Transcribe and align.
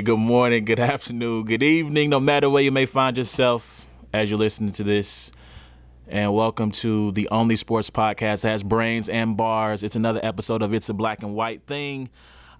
Good 0.00 0.18
morning, 0.18 0.64
good 0.64 0.78
afternoon, 0.78 1.44
good 1.44 1.62
evening, 1.62 2.10
no 2.10 2.20
matter 2.20 2.48
where 2.48 2.62
you 2.62 2.70
may 2.70 2.86
find 2.86 3.16
yourself 3.16 3.84
as 4.12 4.30
you're 4.30 4.38
listening 4.38 4.70
to 4.72 4.84
this. 4.84 5.32
And 6.06 6.32
welcome 6.32 6.70
to 6.72 7.10
the 7.12 7.28
only 7.30 7.56
sports 7.56 7.90
podcast 7.90 8.42
that 8.42 8.50
has 8.50 8.62
brains 8.62 9.08
and 9.08 9.36
bars. 9.36 9.82
It's 9.82 9.96
another 9.96 10.20
episode 10.22 10.62
of 10.62 10.72
It's 10.72 10.88
a 10.88 10.94
Black 10.94 11.22
and 11.22 11.34
White 11.34 11.62
Thing. 11.66 12.10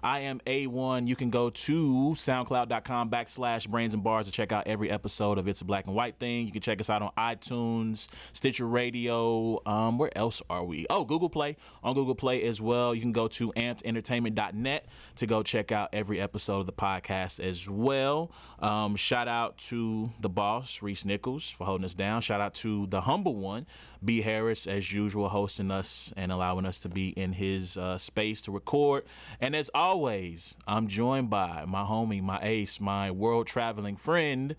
I 0.01 0.19
am 0.19 0.39
A1. 0.47 1.07
You 1.07 1.15
can 1.15 1.29
go 1.29 1.49
to 1.49 2.13
soundcloud.com 2.15 3.09
backslash 3.09 3.67
brains 3.67 3.93
and 3.93 4.01
bars 4.01 4.27
to 4.27 4.31
check 4.31 4.51
out 4.53 4.67
every 4.67 4.89
episode 4.89 5.37
of 5.37 5.47
It's 5.47 5.59
a 5.59 5.65
Black 5.65 5.87
and 5.87 5.95
White 5.95 6.19
Thing. 6.19 6.45
You 6.45 6.53
can 6.53 6.61
check 6.61 6.79
us 6.79 6.89
out 6.89 7.01
on 7.01 7.11
iTunes, 7.17 8.07
Stitcher 8.31 8.65
Radio. 8.65 9.61
Um, 9.65 9.97
where 9.97 10.17
else 10.17 10.41
are 10.49 10.63
we? 10.63 10.85
Oh, 10.89 11.03
Google 11.03 11.29
Play. 11.29 11.57
On 11.83 11.93
Google 11.93 12.15
Play 12.15 12.43
as 12.43 12.61
well. 12.61 12.95
You 12.95 13.01
can 13.01 13.11
go 13.11 13.27
to 13.27 13.51
ampedentertainment.net 13.53 14.85
to 15.17 15.27
go 15.27 15.43
check 15.43 15.71
out 15.73 15.89
every 15.91 16.21
episode 16.21 16.61
of 16.61 16.65
the 16.65 16.73
podcast 16.73 17.39
as 17.41 17.69
well. 17.69 18.31
Um, 18.59 18.95
shout 18.95 19.27
out 19.27 19.57
to 19.57 20.11
the 20.21 20.29
boss, 20.29 20.81
Reese 20.81 21.03
Nichols, 21.03 21.49
for 21.49 21.65
holding 21.65 21.83
us 21.83 21.93
down. 21.93 22.21
Shout 22.21 22.39
out 22.39 22.53
to 22.55 22.87
the 22.87 23.01
humble 23.01 23.35
one, 23.35 23.65
B. 24.03 24.21
Harris, 24.21 24.67
as 24.67 24.93
usual, 24.93 25.29
hosting 25.29 25.71
us 25.71 26.13
and 26.15 26.31
allowing 26.31 26.65
us 26.65 26.79
to 26.79 26.89
be 26.89 27.09
in 27.09 27.33
his 27.33 27.77
uh, 27.77 27.97
space 27.97 28.41
to 28.43 28.51
record. 28.51 29.03
And 29.41 29.55
as 29.55 29.69
always, 29.73 30.55
I'm 30.67 30.87
joined 30.87 31.29
by 31.29 31.65
my 31.67 31.83
homie, 31.83 32.21
my 32.21 32.39
ace, 32.41 32.79
my 32.79 33.11
world 33.11 33.47
traveling 33.47 33.95
friend, 33.97 34.55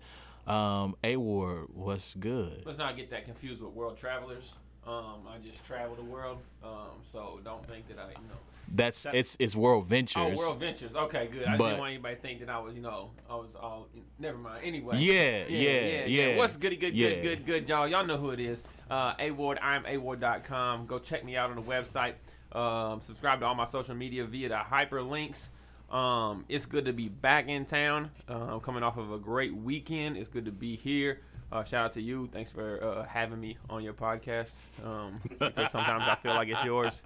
um, 0.47 0.95
A 1.03 1.17
Ward. 1.17 1.67
What's 1.73 2.13
good? 2.15 2.63
Let's 2.65 2.77
not 2.77 2.95
get 2.95 3.09
that 3.09 3.25
confused 3.25 3.61
with 3.61 3.73
world 3.73 3.97
travelers. 3.97 4.55
Um, 4.85 5.27
I 5.27 5.37
just 5.45 5.63
travel 5.65 5.95
the 5.95 6.03
world, 6.03 6.39
um, 6.63 7.01
so 7.11 7.39
don't 7.43 7.65
think 7.67 7.87
that 7.89 7.99
I, 7.99 8.09
you 8.09 8.27
know. 8.27 8.35
That's 8.73 9.05
it's 9.13 9.35
it's 9.39 9.55
World 9.55 9.85
Ventures. 9.87 10.37
Oh, 10.39 10.45
World 10.45 10.59
Ventures. 10.59 10.95
Okay, 10.95 11.27
good. 11.31 11.45
I 11.45 11.57
But- 11.57 11.65
didn't 11.65 11.79
want 11.79 11.91
anybody 11.93 12.15
to 12.15 12.21
think 12.21 12.39
that 12.39 12.49
I 12.49 12.59
was, 12.59 12.73
you 12.75 12.81
know, 12.81 13.11
I 13.29 13.35
was 13.35 13.55
all. 13.55 13.87
Never 14.17 14.37
mind. 14.37 14.63
Anyway. 14.63 14.97
Yeah, 14.97 15.45
yeah, 15.47 16.05
yeah. 16.07 16.37
What's 16.37 16.55
goody, 16.57 16.77
good, 16.77 16.93
Yeah. 16.95 17.09
good, 17.15 17.21
good, 17.21 17.45
good, 17.45 17.69
y'all? 17.69 17.87
Y'all 17.87 18.05
know 18.05 18.17
who 18.17 18.29
it 18.31 18.39
is. 18.39 18.63
Uh, 18.89 19.13
Award. 19.19 19.59
I'm 19.61 19.85
award.com. 19.85 20.85
Go 20.85 20.99
check 20.99 21.23
me 21.25 21.35
out 21.37 21.49
on 21.49 21.55
the 21.57 21.61
website. 21.61 22.13
Um, 22.51 23.01
subscribe 23.01 23.39
to 23.41 23.45
all 23.45 23.55
my 23.55 23.63
social 23.65 23.95
media 23.95 24.25
via 24.25 24.49
the 24.49 24.55
hyperlinks. 24.55 25.47
Um, 25.93 26.45
it's 26.47 26.65
good 26.65 26.85
to 26.85 26.93
be 26.93 27.09
back 27.09 27.47
in 27.49 27.65
town. 27.65 28.11
Uh, 28.29 28.53
I'm 28.53 28.59
coming 28.61 28.83
off 28.83 28.97
of 28.97 29.11
a 29.11 29.17
great 29.17 29.53
weekend. 29.55 30.15
It's 30.17 30.29
good 30.29 30.45
to 30.45 30.51
be 30.51 30.75
here. 30.77 31.19
Uh, 31.51 31.65
shout 31.65 31.85
out 31.85 31.91
to 31.93 32.01
you. 32.01 32.29
Thanks 32.31 32.49
for 32.49 32.81
uh, 32.81 33.03
having 33.05 33.39
me 33.41 33.57
on 33.69 33.83
your 33.83 33.93
podcast. 33.93 34.53
Um, 34.85 35.19
because 35.37 35.69
sometimes 35.71 36.03
I 36.07 36.15
feel 36.15 36.33
like 36.33 36.47
it's 36.47 36.63
yours. 36.63 37.01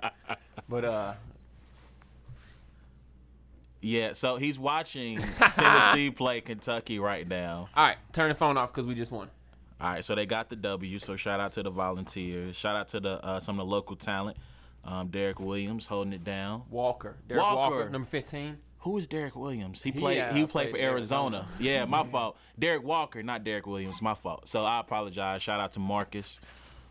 But 0.69 0.85
uh, 0.85 1.13
Yeah, 3.85 4.13
so 4.13 4.37
he's 4.37 4.57
watching 4.57 5.19
Tennessee 5.55 6.09
play 6.09 6.41
Kentucky 6.41 6.97
right 6.97 7.27
now. 7.27 7.69
all 7.75 7.87
right, 7.87 7.97
turn 8.13 8.29
the 8.29 8.35
phone 8.35 8.57
off 8.57 8.71
because 8.71 8.85
we 8.87 8.95
just 8.95 9.11
won. 9.11 9.29
All 9.79 9.89
right, 9.89 10.03
so 10.03 10.15
they 10.15 10.25
got 10.25 10.49
the 10.49 10.55
W. 10.55 10.97
So 10.97 11.15
shout 11.15 11.39
out 11.39 11.51
to 11.53 11.63
the 11.63 11.69
volunteers. 11.69 12.55
Shout 12.55 12.75
out 12.75 12.87
to 12.89 12.99
the 12.99 13.23
uh, 13.23 13.39
some 13.39 13.59
of 13.59 13.67
the 13.67 13.71
local 13.71 13.95
talent. 13.95 14.37
Um, 14.83 15.09
Derek 15.09 15.39
Williams 15.39 15.85
holding 15.87 16.13
it 16.13 16.23
down. 16.23 16.63
Walker, 16.69 17.15
Derek 17.27 17.43
Walker, 17.43 17.75
Walker. 17.77 17.89
number 17.89 18.07
15. 18.07 18.57
Who 18.79 18.97
is 18.97 19.07
Derek 19.07 19.35
Williams? 19.35 19.81
He 19.81 19.91
He, 19.91 19.99
played. 19.99 20.21
uh, 20.21 20.33
He 20.33 20.45
played 20.45 20.69
for 20.71 20.77
Arizona. 20.77 21.37
Arizona. 21.37 21.47
Yeah, 21.59 21.85
my 21.85 22.03
fault. 22.11 22.37
Derek 22.57 22.83
Walker, 22.83 23.21
not 23.23 23.43
Derek 23.43 23.65
Williams. 23.67 24.01
My 24.01 24.13
fault. 24.15 24.47
So 24.47 24.63
I 24.63 24.79
apologize. 24.79 25.41
Shout 25.43 25.59
out 25.59 25.71
to 25.73 25.79
Marcus. 25.79 26.39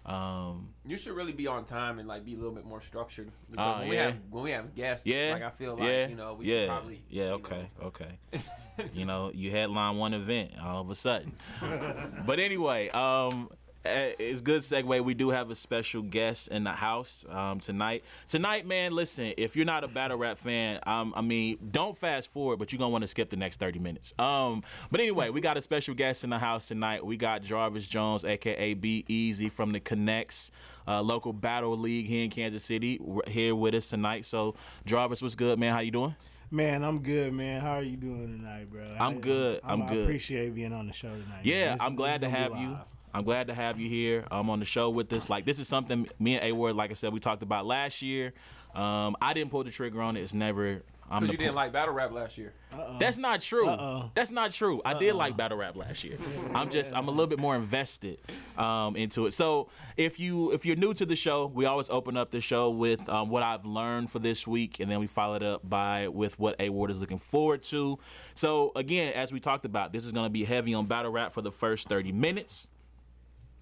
Um, 0.07 0.69
You 0.85 0.97
should 0.99 1.15
really 1.17 1.33
be 1.33 1.47
on 1.47 1.65
time 1.65 1.99
and 1.99 2.07
like 2.07 2.25
be 2.25 2.35
a 2.35 2.37
little 2.37 2.53
bit 2.53 2.67
more 2.67 2.81
structured. 2.83 3.31
Because 3.51 3.57
Ah, 3.59 3.79
when 3.81 3.89
we 3.89 3.97
yeah. 3.97 4.05
have 4.07 4.17
when 4.31 4.45
we 4.45 4.51
have 4.51 4.75
guests, 4.75 5.07
yeah, 5.07 5.31
like 5.33 5.43
I 5.43 5.51
feel 5.51 5.75
like 5.77 5.83
yeah, 5.89 6.09
you 6.09 6.15
know 6.15 6.35
we 6.35 6.45
yeah, 6.47 6.61
should 6.61 6.69
probably 6.69 7.03
yeah. 7.09 7.25
you 7.25 7.31
Okay, 7.33 7.71
okay. 7.83 8.19
you 8.93 9.05
know, 9.07 9.31
you 9.33 9.51
headline 9.51 9.97
one 9.97 10.13
event 10.13 10.53
all 10.63 10.81
of 10.83 10.91
a 10.91 10.95
sudden. 10.95 11.33
but 12.27 12.39
anyway, 12.39 12.91
um, 12.91 13.49
it's 13.84 14.41
good 14.41 14.61
segue. 14.61 15.05
We 15.05 15.15
do 15.15 15.31
have 15.31 15.50
a 15.50 15.55
special 15.55 16.03
guest 16.03 16.49
in 16.49 16.65
the 16.65 16.72
house 16.72 17.25
um, 17.28 17.61
tonight. 17.61 18.05
Tonight, 18.27 18.67
man, 18.67 18.93
listen, 18.93 19.34
if 19.37 19.56
you're 19.56 19.67
not 19.67 19.84
a 19.84 19.89
battle 19.89 20.17
rap 20.17 20.39
fan, 20.39 20.81
um, 20.87 21.12
I 21.17 21.21
mean, 21.21 21.59
don't 21.71 21.97
fast 21.97 22.31
forward, 22.31 22.59
but 22.59 22.73
you're 22.73 22.78
gonna 22.78 22.91
want 22.91 23.03
to 23.03 23.09
skip 23.09 23.31
the 23.31 23.37
next 23.37 23.61
30 23.61 23.78
minutes. 23.78 24.15
Um, 24.19 24.62
but 24.91 25.00
anyway, 25.00 25.31
we 25.31 25.41
got 25.41 25.56
a 25.56 25.62
special 25.62 25.94
guest 25.94 26.25
in 26.25 26.31
the 26.31 26.39
house 26.39 26.67
tonight. 26.67 27.05
We 27.05 27.17
got 27.17 27.43
Jarvis 27.43 27.87
Jones, 27.87 28.25
aka 28.25 28.75
B 28.75 29.05
Easy 29.09 29.49
from 29.49 29.73
the 29.73 29.81
Connects. 29.81 30.50
Uh, 30.87 31.00
local 31.00 31.33
battle 31.33 31.78
league 31.78 32.06
here 32.06 32.25
in 32.25 32.28
Kansas 32.31 32.62
City, 32.62 33.00
here 33.27 33.55
with 33.55 33.75
us 33.75 33.89
tonight. 33.89 34.27
So, 34.27 34.55
Jarvis, 34.84 35.23
what's 35.23 35.34
good, 35.34 35.59
man? 35.59 35.73
How 35.73 35.81
you 35.81 35.91
doing? 35.91 36.15
Man, 36.50 36.84
I'm 36.84 37.00
good, 37.00 37.33
man. 37.33 37.62
How 37.62 37.73
are 37.77 37.83
you 37.83 37.97
doing 37.97 38.39
tonight, 38.39 38.71
bro? 38.71 38.84
I'm 39.00 39.19
good. 39.21 39.61
I'm 39.65 39.83
I 39.83 39.89
good. 39.89 40.03
appreciate 40.05 40.55
being 40.55 40.73
on 40.75 40.87
the 40.87 40.93
show 40.93 41.09
tonight. 41.09 41.41
Yeah. 41.43 41.73
This- 41.73 41.83
I'm 41.83 41.97
glad 41.97 42.21
to 42.21 42.28
have 42.28 42.53
you. 42.59 42.69
live. 42.69 42.78
I'm 43.15 43.23
glad 43.23 43.47
to 43.47 43.55
have 43.55 43.79
you 43.79 43.89
here 43.89 44.25
um, 44.33 44.51
on 44.51 44.59
the 44.59 44.65
show 44.65 44.91
with 44.91 45.13
us. 45.13 45.31
Like 45.31 45.45
this 45.45 45.61
is 45.61 45.69
something 45.69 46.09
me 46.19 46.35
and 46.35 46.45
A 46.45 46.53
Ward, 46.53 46.75
like 46.75 46.91
I 46.91 46.95
said, 46.95 47.13
we 47.13 47.21
talked 47.21 47.43
about 47.43 47.65
last 47.65 48.03
year. 48.03 48.33
Um, 48.75 49.17
I 49.23 49.33
didn't 49.35 49.53
pull 49.53 49.63
the 49.63 49.71
trigger 49.71 50.03
on 50.03 50.17
it. 50.17 50.23
It's 50.23 50.35
never. 50.35 50.83
Because 51.05 51.27
the 51.29 51.33
you 51.33 51.39
didn't 51.39 51.53
pu- 51.53 51.57
like 51.57 51.73
battle 51.73 51.95
rap 51.95 52.11
last 52.13 52.39
year. 52.39 52.53
That's 52.99 53.19
not 53.19 53.41
true. 53.41 53.69
Uh-oh. 53.69 54.11
That's 54.15 54.33
not 54.33 54.53
true. 54.53 54.81
I 54.85 54.95
did 54.95 55.15
like 55.15 55.37
battle 55.37 55.59
rap 55.59 55.77
last 55.77 56.03
year. 56.03 56.17
I'm 56.55 56.71
just 56.71 56.93
I'm 56.93 57.07
a 57.07 57.11
little 57.11 57.29
bit 57.29 57.39
more 57.39 57.55
invested 57.55 58.19
um, 58.59 58.97
into 58.97 59.27
it. 59.27 59.33
So 59.33 59.69
if 59.97 60.19
you 60.19 60.51
if 60.53 60.67
you're 60.67 60.77
new 60.77 60.93
to 60.95 61.07
the 61.07 61.15
show, 61.15 61.47
we 61.47 61.67
always 61.67 61.89
open 61.91 62.17
up 62.17 62.31
the 62.31 62.41
show 62.41 62.71
with 62.71 63.09
um, 63.09 63.29
what 63.29 63.45
I've 63.45 63.65
learned 63.65 64.11
for 64.11 64.19
this 64.19 64.47
week, 64.47 64.81
and 64.81 64.91
then 64.91 64.99
we 64.99 65.07
follow 65.07 65.35
it 65.35 65.43
up 65.43 65.69
by 65.69 66.09
with 66.09 66.37
what 66.39 66.57
A 66.59 66.71
Ward 66.71 66.91
is 66.91 67.01
looking 67.01 67.19
forward 67.19 67.63
to. 67.65 67.99
So 68.33 68.73
again, 68.75 69.13
as 69.13 69.33
we 69.33 69.39
talked 69.39 69.67
about, 69.67 69.93
this 69.93 70.05
is 70.05 70.11
going 70.11 70.27
to 70.27 70.31
be 70.31 70.45
heavy 70.45 70.75
on 70.75 70.87
battle 70.87 71.13
rap 71.13 71.33
for 71.33 71.43
the 71.43 71.53
first 71.53 71.89
30 71.89 72.11
minutes. 72.11 72.67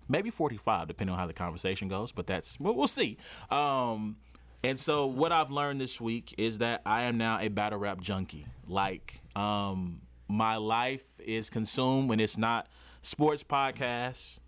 Maybe 0.08 0.30
45, 0.30 0.88
depending 0.88 1.12
on 1.12 1.18
how 1.18 1.26
the 1.26 1.32
conversation 1.32 1.88
goes, 1.88 2.12
but 2.12 2.26
that's 2.26 2.58
we'll, 2.60 2.74
we'll 2.74 2.86
see. 2.88 3.16
Um, 3.50 4.16
and 4.64 4.78
so 4.78 5.06
what 5.06 5.32
I've 5.32 5.50
learned 5.50 5.80
this 5.80 6.00
week 6.00 6.34
is 6.38 6.58
that 6.58 6.82
I 6.86 7.02
am 7.04 7.18
now 7.18 7.40
a 7.40 7.48
battle 7.48 7.78
rap 7.78 8.00
junkie. 8.00 8.46
Like 8.66 9.20
um, 9.34 10.02
my 10.28 10.56
life 10.56 11.04
is 11.18 11.50
consumed 11.50 12.08
when 12.08 12.20
it's 12.20 12.38
not 12.38 12.66
sports 13.00 13.42
podcasts 13.42 14.38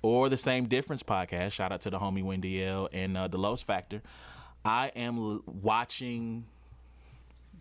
or 0.00 0.28
the 0.28 0.36
same 0.36 0.66
difference 0.68 1.02
podcast. 1.02 1.52
Shout 1.52 1.72
out 1.72 1.80
to 1.82 1.90
the 1.90 1.98
homie 1.98 2.22
Wendy 2.22 2.64
L 2.64 2.88
and 2.92 3.16
uh, 3.16 3.28
the 3.28 3.38
Los 3.38 3.62
Factor. 3.62 4.02
I 4.64 4.88
am 4.96 5.18
l- 5.18 5.42
watching 5.46 6.46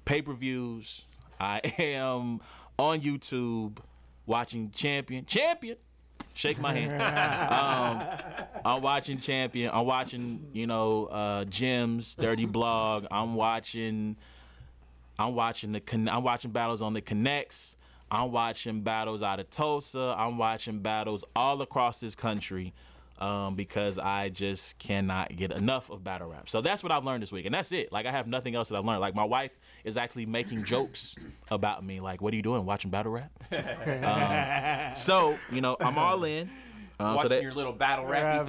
pay 0.06 0.22
per 0.22 0.34
views. 0.34 1.04
I 1.40 1.60
am 1.78 2.40
on 2.80 3.02
YouTube 3.02 3.78
watching 4.26 4.72
Champion. 4.72 5.26
Champion. 5.26 5.78
Shake 6.38 6.60
my 6.60 6.72
hand. 6.72 7.02
um, 8.62 8.62
I'm 8.64 8.82
watching 8.84 9.18
Champion. 9.18 9.72
I'm 9.74 9.88
watching, 9.88 10.46
you 10.54 10.68
know, 10.68 11.06
uh, 11.06 11.46
Jim's 11.46 12.14
Dirty 12.16 12.46
Blog. 12.58 13.08
I'm 13.10 13.34
watching. 13.34 14.16
I'm 15.18 15.34
watching 15.34 15.72
the. 15.72 15.82
I'm 16.12 16.24
watching 16.24 16.52
battles 16.52 16.84
on 16.84 16.94
the 16.94 17.02
Connects. 17.02 17.76
I'm 18.12 18.32
watching 18.32 18.82
battles 18.82 19.24
out 19.24 19.40
of 19.40 19.50
Tulsa. 19.50 20.14
I'm 20.16 20.38
watching 20.38 20.80
battles 20.80 21.26
all 21.36 21.60
across 21.64 22.00
this 22.00 22.14
country. 22.14 22.72
Um, 23.20 23.56
because 23.56 23.98
I 23.98 24.30
just 24.30 24.78
cannot 24.78 25.36
get 25.36 25.52
enough 25.52 25.90
of 25.90 26.04
battle 26.04 26.28
rap. 26.30 26.48
So 26.50 26.62
that's 26.62 26.84
what 26.84 26.92
I've 26.92 27.04
learned 27.04 27.24
this 27.24 27.32
week, 27.32 27.46
and 27.48 27.56
that's 27.56 27.72
it. 27.72 27.92
Like 27.92 28.06
I 28.06 28.12
have 28.12 28.28
nothing 28.28 28.54
else 28.54 28.70
that 28.70 28.76
I've 28.76 28.86
learned. 28.86 29.02
Like 29.02 29.16
my 29.16 29.24
wife 29.24 29.60
is 29.84 29.98
actually 29.98 30.28
making 30.28 30.66
jokes 30.66 31.16
about 31.50 31.84
me. 31.84 32.00
Like, 32.00 32.22
what 32.22 32.32
are 32.34 32.36
you 32.36 32.44
doing? 32.44 32.64
Watching 32.66 32.92
battle 32.92 33.12
rap? 33.14 33.32
um, 34.92 34.96
so 34.96 35.38
you 35.52 35.62
know, 35.62 35.78
I'm 35.80 35.98
all 35.98 36.24
in. 36.24 36.50
Um, 37.00 37.14
Watching 37.14 37.22
so 37.22 37.36
that, 37.36 37.42
your 37.44 37.54
little 37.54 37.74
battle 37.74 38.06
rappy 38.06 38.46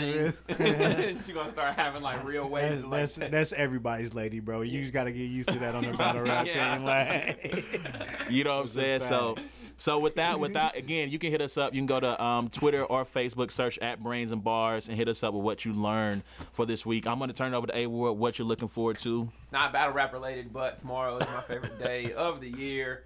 things. 0.46 1.24
she 1.26 1.32
gonna 1.34 1.50
start 1.50 1.74
having 1.74 2.00
like 2.02 2.24
real 2.24 2.48
ways 2.48 2.70
That's, 2.70 2.82
to 2.82 2.88
like 2.88 3.00
that's 3.00 3.16
that's 3.30 3.52
everybody's 3.52 4.14
lady, 4.14 4.40
bro. 4.40 4.62
You 4.62 4.80
just 4.80 4.94
gotta 4.94 5.12
get 5.12 5.24
used 5.24 5.50
to 5.52 5.58
that 5.58 5.74
on 5.74 5.84
the 5.84 5.92
battle 5.98 6.22
rap 6.24 6.46
Yeah. 6.46 6.76
thing. 6.76 6.84
Like, 6.84 8.30
You 8.30 8.44
know 8.44 8.54
what 8.56 8.60
I'm 8.62 8.66
saying? 8.68 9.00
So 9.00 9.36
so 9.78 9.98
with 9.98 10.16
that, 10.16 10.38
without 10.38 10.76
again, 10.76 11.08
you 11.08 11.18
can 11.18 11.30
hit 11.30 11.40
us 11.40 11.56
up. 11.56 11.72
You 11.72 11.80
can 11.80 11.86
go 11.86 12.00
to 12.00 12.22
um, 12.22 12.48
Twitter 12.50 12.84
or 12.84 13.04
Facebook, 13.04 13.50
search 13.50 13.78
at 13.78 14.02
Brains 14.02 14.32
and 14.32 14.44
Bars, 14.44 14.88
and 14.88 14.96
hit 14.98 15.08
us 15.08 15.22
up 15.22 15.32
with 15.32 15.44
what 15.44 15.64
you 15.64 15.72
learned 15.72 16.22
for 16.52 16.66
this 16.66 16.84
week. 16.84 17.06
I'm 17.06 17.18
gonna 17.18 17.32
turn 17.32 17.54
it 17.54 17.56
over 17.56 17.68
to 17.68 17.76
A 17.76 17.86
Ward. 17.86 18.18
What 18.18 18.38
you're 18.38 18.48
looking 18.48 18.68
forward 18.68 18.98
to? 18.98 19.30
not 19.52 19.72
battle 19.72 19.94
rap 19.94 20.12
related, 20.12 20.52
but 20.52 20.76
tomorrow 20.78 21.16
is 21.16 21.26
my 21.28 21.40
favorite 21.40 21.78
day 21.78 22.12
of 22.16 22.40
the 22.40 22.50
year. 22.50 23.04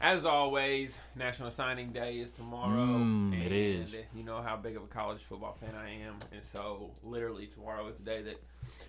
As 0.00 0.24
always, 0.24 0.98
National 1.16 1.50
Signing 1.50 1.90
Day 1.90 2.18
is 2.18 2.32
tomorrow. 2.32 2.86
Mm, 2.86 3.44
it 3.44 3.50
is. 3.50 4.00
You 4.14 4.22
know 4.22 4.40
how 4.40 4.56
big 4.56 4.76
of 4.76 4.84
a 4.84 4.86
college 4.86 5.22
football 5.22 5.54
fan 5.60 5.74
I 5.74 5.90
am, 6.06 6.14
and 6.32 6.42
so 6.42 6.90
literally 7.02 7.46
tomorrow 7.46 7.86
is 7.88 7.96
the 7.96 8.04
day 8.04 8.22
that 8.22 8.40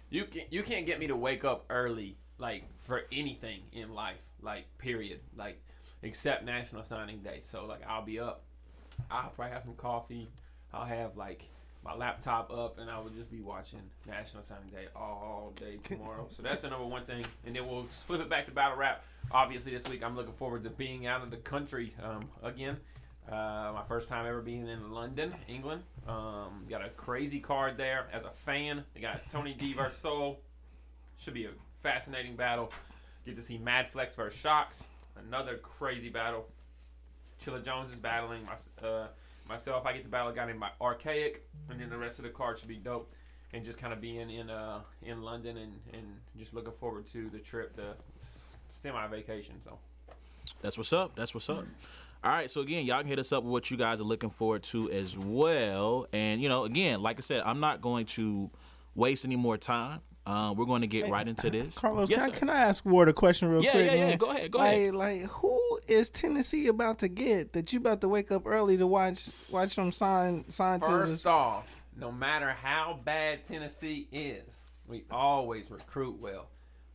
you 0.09 0.25
can 0.25 0.43
you 0.49 0.63
can't 0.63 0.85
get 0.85 0.99
me 0.99 1.07
to 1.07 1.15
wake 1.15 1.43
up 1.43 1.65
early 1.69 2.17
like 2.37 2.63
for 2.77 3.03
anything 3.11 3.61
in 3.73 3.93
life, 3.93 4.21
like 4.41 4.65
period, 4.77 5.19
like 5.35 5.61
except 6.03 6.45
National 6.45 6.83
Signing 6.83 7.19
Day. 7.19 7.39
So 7.41 7.65
like 7.65 7.81
I'll 7.87 8.05
be 8.05 8.19
up, 8.19 8.43
I'll 9.09 9.29
probably 9.29 9.53
have 9.53 9.63
some 9.63 9.75
coffee, 9.75 10.29
I'll 10.73 10.85
have 10.85 11.17
like 11.17 11.45
my 11.83 11.95
laptop 11.95 12.51
up, 12.51 12.77
and 12.79 12.89
I 12.89 12.99
will 12.99 13.09
just 13.09 13.31
be 13.31 13.41
watching 13.41 13.79
National 14.05 14.43
Signing 14.43 14.69
Day 14.69 14.87
all 14.95 15.53
day 15.55 15.77
tomorrow. 15.83 16.27
so 16.29 16.43
that's 16.43 16.61
the 16.61 16.69
number 16.69 16.85
one 16.85 17.05
thing, 17.05 17.25
and 17.45 17.55
then 17.55 17.67
we'll 17.67 17.83
flip 17.83 18.21
it 18.21 18.29
back 18.29 18.45
to 18.47 18.51
battle 18.51 18.77
rap. 18.77 19.03
Obviously, 19.31 19.71
this 19.71 19.87
week 19.87 20.03
I'm 20.03 20.15
looking 20.15 20.33
forward 20.33 20.63
to 20.63 20.69
being 20.69 21.07
out 21.07 21.23
of 21.23 21.31
the 21.31 21.37
country 21.37 21.93
um, 22.03 22.29
again. 22.43 22.77
Uh, 23.31 23.71
my 23.75 23.83
first 23.87 24.09
time 24.09 24.25
ever 24.25 24.41
being 24.41 24.67
in 24.67 24.91
London, 24.91 25.33
England. 25.47 25.83
Um, 26.07 26.65
got 26.67 26.83
a 26.83 26.89
crazy 26.89 27.39
card 27.39 27.77
there 27.77 28.07
as 28.11 28.25
a 28.25 28.31
fan. 28.31 28.83
They 28.95 29.01
got 29.01 29.29
Tony 29.29 29.53
D 29.53 29.73
versus 29.73 29.99
Soul. 29.99 30.39
Should 31.17 31.35
be 31.35 31.45
a 31.45 31.51
fascinating 31.83 32.35
battle. 32.35 32.71
Get 33.25 33.35
to 33.35 33.41
see 33.41 33.59
Mad 33.59 33.91
Flex 33.91 34.15
versus 34.15 34.39
Shocks. 34.39 34.83
Another 35.15 35.57
crazy 35.57 36.09
battle. 36.09 36.47
Chilla 37.41 37.63
Jones 37.63 37.91
is 37.91 37.99
battling 37.99 38.41
my, 38.45 38.87
uh, 38.87 39.07
myself. 39.47 39.85
I 39.85 39.93
get 39.93 40.03
to 40.03 40.09
battle 40.09 40.29
a 40.29 40.33
guy 40.33 40.45
named 40.45 40.61
Archaic, 40.81 41.47
and 41.69 41.79
then 41.79 41.89
the 41.89 41.97
rest 41.97 42.19
of 42.19 42.23
the 42.23 42.29
card 42.31 42.59
should 42.59 42.67
be 42.67 42.75
dope. 42.75 43.11
And 43.51 43.65
just 43.65 43.79
kind 43.79 43.91
of 43.91 43.99
being 43.99 44.29
in 44.29 44.49
uh, 44.51 44.81
in 45.01 45.23
London 45.23 45.57
and, 45.57 45.73
and 45.91 46.05
just 46.37 46.53
looking 46.53 46.73
forward 46.73 47.07
to 47.07 47.29
the 47.29 47.39
trip, 47.39 47.75
the 47.75 47.95
semi 48.69 49.07
vacation. 49.07 49.55
So 49.59 49.79
That's 50.61 50.77
what's 50.77 50.93
up. 50.93 51.15
That's 51.15 51.33
what's 51.33 51.49
up. 51.49 51.65
All 52.23 52.31
right, 52.31 52.51
so 52.51 52.61
again, 52.61 52.85
y'all 52.85 52.99
can 52.99 53.07
hit 53.07 53.17
us 53.17 53.31
up 53.31 53.43
with 53.43 53.51
what 53.51 53.71
you 53.71 53.77
guys 53.77 54.01
are 54.01 54.03
looking 54.03 54.29
forward 54.29 54.61
to 54.63 54.91
as 54.91 55.17
well. 55.17 56.05
And 56.13 56.41
you 56.41 56.49
know, 56.49 56.65
again, 56.65 57.01
like 57.01 57.17
I 57.17 57.21
said, 57.21 57.41
I'm 57.45 57.59
not 57.59 57.81
going 57.81 58.05
to 58.07 58.51
waste 58.93 59.25
any 59.25 59.37
more 59.37 59.57
time. 59.57 60.01
Uh, 60.29 60.53
we're 60.53 60.65
going 60.65 60.81
to 60.81 60.87
get 60.87 61.09
right 61.09 61.27
into 61.27 61.49
this. 61.49 61.75
Carlos, 61.75 62.07
Yes, 62.07 62.23
can, 62.25 62.31
I, 62.35 62.37
can 62.37 62.49
I 62.51 62.57
ask 62.59 62.85
Ward 62.85 63.09
a 63.09 63.13
question 63.13 63.49
real 63.49 63.63
Yeah, 63.63 63.71
quick? 63.71 63.85
yeah, 63.87 63.93
yeah. 63.95 64.07
man? 64.09 64.17
Go 64.19 64.29
ahead, 64.29 64.51
go 64.51 64.59
like, 64.59 64.73
ahead. 64.75 64.95
Like, 64.95 65.21
who 65.23 65.79
is 65.87 66.11
Tennessee 66.11 66.67
about 66.67 66.99
to 66.99 67.07
get 67.07 67.53
that 67.53 67.73
you 67.73 67.79
about 67.79 68.01
to 68.01 68.09
wake 68.09 68.31
up 68.31 68.43
early 68.45 68.77
to 68.77 68.85
watch 68.85 69.27
watch 69.51 69.75
them 69.75 69.91
sign 69.91 70.47
sign 70.47 70.81
to? 70.81 70.85
First 70.85 71.25
off, 71.25 71.65
no 71.97 72.11
matter 72.11 72.51
how 72.51 72.99
bad 73.03 73.43
Tennessee 73.43 74.07
is, 74.11 74.61
we 74.87 75.03
always 75.09 75.71
recruit 75.71 76.19
well. 76.21 76.49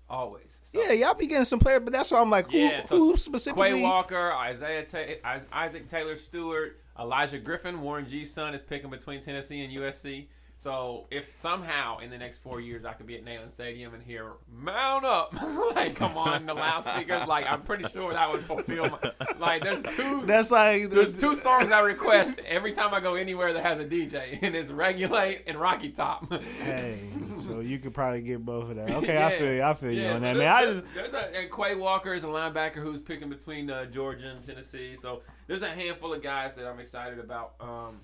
Always. 0.08 0.60
So, 0.62 0.80
Yeah, 0.80 0.92
y'all 0.92 1.14
be 1.14 1.26
getting 1.26 1.44
some 1.44 1.58
players, 1.58 1.80
but 1.82 1.92
that's 1.92 2.12
why 2.12 2.20
I'm 2.20 2.30
like, 2.30 2.48
who, 2.50 2.58
Yeah, 2.58 2.82
so 2.82 2.98
who 2.98 3.16
specifically? 3.16 3.70
Quay 3.70 3.82
Walker, 3.82 4.32
Isaiah 4.32 4.84
Ta- 4.84 5.40
Isaac 5.52 5.88
Taylor 5.88 6.16
Stewart, 6.16 6.78
Elijah 7.00 7.38
Griffin, 7.38 7.80
Warren 7.80 8.06
G's 8.06 8.32
son 8.32 8.54
is 8.54 8.62
picking 8.62 8.90
between 8.90 9.20
Tennessee 9.20 9.64
and 9.64 9.76
USC. 9.76 10.28
So 10.64 11.04
if 11.10 11.30
somehow 11.30 11.98
in 11.98 12.08
the 12.08 12.16
next 12.16 12.38
four 12.38 12.58
years 12.58 12.86
I 12.86 12.94
could 12.94 13.06
be 13.06 13.16
at 13.16 13.22
Neyland 13.22 13.50
Stadium 13.50 13.92
and 13.92 14.02
hear 14.02 14.32
"Mount 14.50 15.04
up," 15.04 15.34
like 15.74 15.94
come 15.94 16.16
on 16.16 16.46
the 16.46 16.54
loudspeakers, 16.54 17.26
like 17.26 17.46
I'm 17.46 17.60
pretty 17.60 17.86
sure 17.88 18.14
that 18.14 18.32
would 18.32 18.40
fulfill. 18.40 18.88
My, 18.88 19.12
like 19.38 19.62
there's 19.62 19.82
two. 19.82 20.22
That's 20.24 20.50
like 20.50 20.88
there's 20.88 21.20
two 21.20 21.34
songs 21.34 21.70
I 21.70 21.80
request 21.80 22.38
every 22.46 22.72
time 22.72 22.94
I 22.94 23.00
go 23.00 23.14
anywhere 23.14 23.52
that 23.52 23.62
has 23.62 23.78
a 23.78 23.84
DJ, 23.84 24.38
and 24.40 24.54
it's 24.54 24.70
"Regulate" 24.70 25.42
and 25.46 25.60
"Rocky 25.60 25.90
Top." 25.90 26.32
Hey, 26.32 26.98
so 27.40 27.60
you 27.60 27.78
could 27.78 27.92
probably 27.92 28.22
get 28.22 28.42
both 28.42 28.70
of 28.70 28.76
that. 28.76 28.90
Okay, 29.04 29.22
I 29.22 29.36
feel 29.36 29.52
you. 29.52 29.62
I 29.62 29.74
feel 29.74 29.90
you 29.90 30.00
Yeah, 30.00 30.10
on 30.12 30.16
so 30.16 30.22
that, 30.22 30.36
man. 30.38 30.48
I 30.48 30.64
just 30.64 30.84
there's 30.94 31.12
a, 31.12 31.36
and 31.36 31.52
Quay 31.52 31.74
Walker 31.74 32.14
is 32.14 32.24
a 32.24 32.28
linebacker 32.28 32.76
who's 32.76 33.02
picking 33.02 33.28
between 33.28 33.68
uh, 33.68 33.84
Georgia 33.84 34.30
and 34.30 34.42
Tennessee. 34.42 34.94
So 34.94 35.20
there's 35.46 35.60
a 35.60 35.68
handful 35.68 36.14
of 36.14 36.22
guys 36.22 36.56
that 36.56 36.66
I'm 36.66 36.80
excited 36.80 37.18
about. 37.18 37.52
Um, 37.60 38.00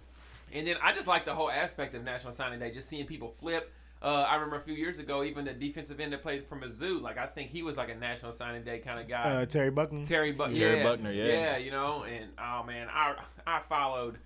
and 0.53 0.67
then 0.67 0.77
I 0.83 0.93
just 0.93 1.09
like 1.09 1.25
the 1.25 1.35
whole 1.35 1.51
aspect 1.51 1.95
of 1.95 2.05
National 2.05 2.33
Signing 2.33 2.59
Day, 2.59 2.71
just 2.71 2.89
seeing 2.89 3.07
people 3.07 3.31
flip. 3.41 3.73
Uh, 4.03 4.25
I 4.27 4.37
remember 4.37 4.57
a 4.57 4.63
few 4.63 4.75
years 4.75 4.99
ago, 4.99 5.25
even 5.25 5.45
the 5.45 5.53
defensive 5.53 6.01
end 6.01 6.13
that 6.15 6.23
played 6.23 6.47
from 6.47 6.63
Mizzou, 6.63 7.03
like 7.03 7.19
I 7.19 7.27
think 7.27 7.51
he 7.51 7.63
was 7.63 7.77
like 7.77 7.91
a 7.91 7.95
National 7.95 8.33
Signing 8.33 8.65
Day 8.65 8.79
kind 8.79 8.99
of 8.99 9.07
guy. 9.09 9.23
uh, 9.23 9.47
Terry 9.47 9.71
Beckner. 9.71 10.09
Terry 10.09 10.33
Beckner. 10.33 10.55
Terry 10.57 10.79
yeah, 10.79 10.85
Beckner, 10.85 11.15
yeah. 11.15 11.25
Yeah, 11.27 11.57
you 11.59 11.71
know, 11.71 12.05
and 12.05 12.31
oh 12.39 12.63
man, 12.65 12.89
I 12.91 13.15
I 13.47 13.61
followed. 13.69 14.19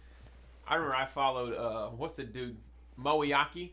I 0.67 0.77
remember 0.77 0.97
I 0.97 1.07
followed. 1.07 1.55
Uh, 1.55 1.89
what's 1.89 2.15
the 2.15 2.25
dude? 2.25 2.57
Moeaki. 2.99 3.71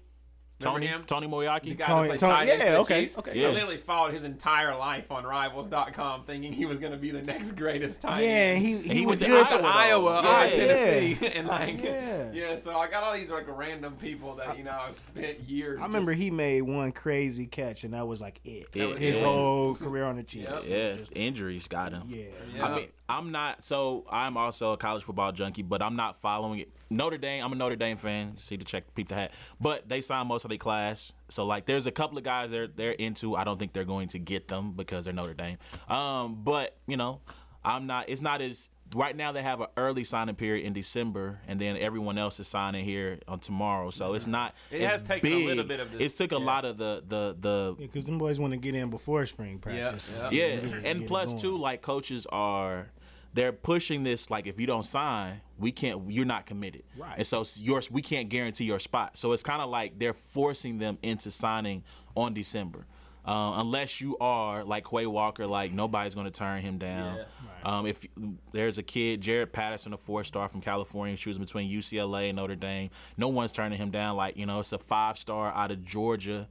Remember 0.62 0.80
Tony 0.80 0.88
him? 0.88 1.04
Tony 1.06 1.26
The 1.28 1.30
Moriarty. 1.30 1.74
guy 1.76 1.86
Tony- 1.86 2.10
that 2.10 2.20
Tony- 2.20 2.34
tight 2.34 2.48
yeah, 2.48 2.72
the 2.72 2.78
okay, 2.80 3.02
Chiefs. 3.02 3.18
okay. 3.18 3.46
I 3.46 3.50
literally 3.52 3.78
followed 3.78 4.14
his 4.14 4.24
entire 4.24 4.76
life 4.76 5.12
on 5.12 5.24
Rivals.com, 5.26 6.24
thinking 6.26 6.54
he 6.54 6.66
was 6.66 6.80
going 6.80 6.92
to 6.92 6.98
be 6.98 7.12
the 7.12 7.22
next 7.22 7.52
greatest 7.52 8.02
tight 8.02 8.22
Yeah, 8.22 8.28
end. 8.30 8.66
he 8.66 8.78
he, 8.78 8.94
he 9.00 9.06
was 9.06 9.20
went 9.20 9.32
to 9.32 9.38
good. 9.38 9.48
Iowa, 9.48 9.60
for- 9.62 9.68
Iowa, 9.68 10.22
Yeah. 10.24 10.42
or 10.42 10.46
Yeah. 10.46 10.76
Tennessee, 10.76 11.28
and 11.36 11.48
like, 11.48 11.84
Yeah. 11.84 12.32
yeah. 12.34 12.56
So 12.56 12.78
I 12.78 12.88
got 12.90 13.04
all 13.04 13.14
these 13.14 13.32
like 13.32 13.46
random 13.48 13.96
people 13.96 14.36
that 14.36 14.58
you 14.58 14.64
know 14.64 14.78
I've 14.88 14.96
spent 14.96 15.40
years. 15.42 15.80
I 15.80 15.84
remember 15.84 16.12
just- 16.14 16.24
he 16.24 16.32
made 16.32 16.62
one 16.64 16.92
crazy 16.92 17.46
catch, 17.48 17.84
and 17.84 17.94
that 17.94 18.08
was 18.08 18.22
like 18.22 18.40
it. 18.44 18.68
It- 18.76 19.00
His 19.00 19.20
yeah. 19.20 19.26
whole 19.28 19.76
career 19.76 20.06
on 20.06 20.18
the 20.18 20.24
Chiefs. 20.24 20.68
Yeah, 20.68 20.96
injuries 21.16 21.68
got 21.68 21.92
him. 21.92 22.04
Yeah. 22.08 22.26
Yeah. 22.56 22.66
I 22.66 22.76
mean, 22.76 22.88
I'm 23.10 23.32
not. 23.32 23.64
So 23.64 24.06
I'm 24.10 24.38
also 24.38 24.74
a 24.74 24.78
college 24.78 25.04
football 25.04 25.32
junkie, 25.32 25.62
but 25.64 25.82
I'm 25.82 25.96
not 25.96 26.18
following 26.18 26.60
it. 26.60 26.70
Notre 26.92 27.18
Dame. 27.18 27.44
I'm 27.44 27.52
a 27.52 27.56
Notre 27.56 27.76
Dame 27.76 27.98
fan. 27.98 28.38
See 28.38 28.58
the 28.58 28.64
check, 28.66 28.94
peep 28.94 29.08
the 29.10 29.16
hat. 29.16 29.32
But 29.60 29.88
they 29.90 30.02
signed 30.02 30.28
most 30.28 30.46
of 30.46 30.50
their 30.50 30.58
class. 30.58 31.12
So 31.30 31.46
like, 31.46 31.66
there's 31.66 31.88
a 31.88 31.92
couple 31.92 32.18
of 32.18 32.24
guys 32.24 32.52
they're 32.52 32.68
they're 32.68 32.92
into. 32.92 33.36
I 33.36 33.44
don't 33.44 33.58
think 33.58 33.74
they're 33.74 33.86
going 33.86 34.10
to 34.10 34.20
get 34.20 34.48
them 34.48 34.74
because 34.74 35.06
they're 35.06 35.14
Notre 35.14 35.34
Dame. 35.34 35.58
Um, 35.90 36.44
but 36.44 36.76
you 36.88 36.98
know, 36.98 37.22
I'm 37.64 37.88
not. 37.88 38.10
It's 38.10 38.22
not 38.22 38.42
as 38.42 38.70
right 38.94 39.16
now. 39.16 39.32
They 39.32 39.42
have 39.42 39.62
an 39.62 39.68
early 39.78 40.04
signing 40.04 40.36
period 40.36 40.66
in 40.66 40.74
December, 40.74 41.40
and 41.48 41.62
then 41.62 41.78
everyone 41.78 42.18
else 42.18 42.40
is 42.42 42.48
signing 42.48 42.84
here 42.84 43.20
on 43.28 43.40
tomorrow. 43.40 43.90
So 43.92 44.14
it's 44.16 44.28
not. 44.28 44.54
It 44.70 44.82
as 44.82 44.94
has 44.94 45.04
taken 45.04 45.32
a 45.32 45.46
little 45.46 45.64
bit 45.64 45.80
of 45.80 45.92
this- 45.94 46.14
It 46.14 46.18
took 46.18 46.34
a 46.38 46.42
yeah. 46.42 46.46
lot 46.46 46.66
of 46.66 46.78
the 46.78 47.02
the 47.08 47.36
the 47.40 47.76
Because 47.80 48.04
them 48.06 48.18
boys 48.18 48.40
want 48.40 48.52
to 48.52 48.58
get 48.60 48.76
in 48.76 48.90
before 48.90 49.26
spring 49.28 49.60
practice. 49.60 50.10
yeah. 50.14 50.26
and 50.26 50.34
yeah, 50.36 50.48
get 50.56 50.64
it- 50.66 50.72
get 50.72 50.86
and 50.86 51.08
plus 51.08 51.34
too, 51.42 51.58
like 51.58 51.82
coaches 51.82 52.28
are, 52.32 52.90
they're 53.34 53.52
pushing 53.54 54.04
this. 54.04 54.30
Like 54.30 54.48
if 54.48 54.60
you 54.60 54.68
don't 54.68 54.86
sign, 54.86 55.42
we 55.58 55.72
can't. 55.72 56.12
You're 56.12 56.26
not 56.26 56.46
committed, 56.46 56.84
Right. 56.98 57.16
And 57.18 57.28
so 57.28 57.44
yours, 57.56 57.90
we 57.90 58.02
can't 58.02 58.30
guarantee 58.30 58.66
your 58.66 58.80
spot. 58.80 59.18
So 59.18 59.32
it's 59.34 59.44
kind 59.44 59.62
of 59.62 59.70
like 59.70 60.00
they're 60.00 60.14
forcing 60.14 60.78
them 60.80 60.98
into 61.02 61.32
signing 61.32 61.84
on 62.16 62.34
December. 62.34 62.86
Uh, 63.24 63.54
unless 63.58 64.02
you 64.02 64.18
are 64.18 64.64
like 64.64 64.90
Quay 64.90 65.06
Walker, 65.06 65.46
like 65.46 65.72
nobody's 65.72 66.16
going 66.16 66.26
to 66.26 66.32
turn 66.32 66.62
him 66.62 66.80
down. 66.80 67.18
Yeah. 67.18 67.24
Um, 67.64 67.86
if 67.86 68.08
there's 68.52 68.80
a 68.80 68.84
kid, 68.84 69.22
Jared 69.22 69.54
Patterson, 69.54 69.94
a 69.94 69.98
four 69.98 70.24
star 70.24 70.48
from 70.48 70.62
California, 70.62 71.16
choosing 71.16 71.44
between 71.44 71.72
UCLA 71.72 72.30
and 72.30 72.38
Notre 72.38 72.56
Dame, 72.56 72.90
no 73.18 73.28
one's 73.28 73.52
turning 73.52 73.78
him 73.78 73.92
down. 73.92 74.18
Like 74.18 74.38
you 74.38 74.48
know, 74.48 74.60
it's 74.60 74.74
a 74.74 74.80
five 74.80 75.20
star 75.20 75.54
out 75.54 75.70
of 75.70 75.86
Georgia 75.86 76.48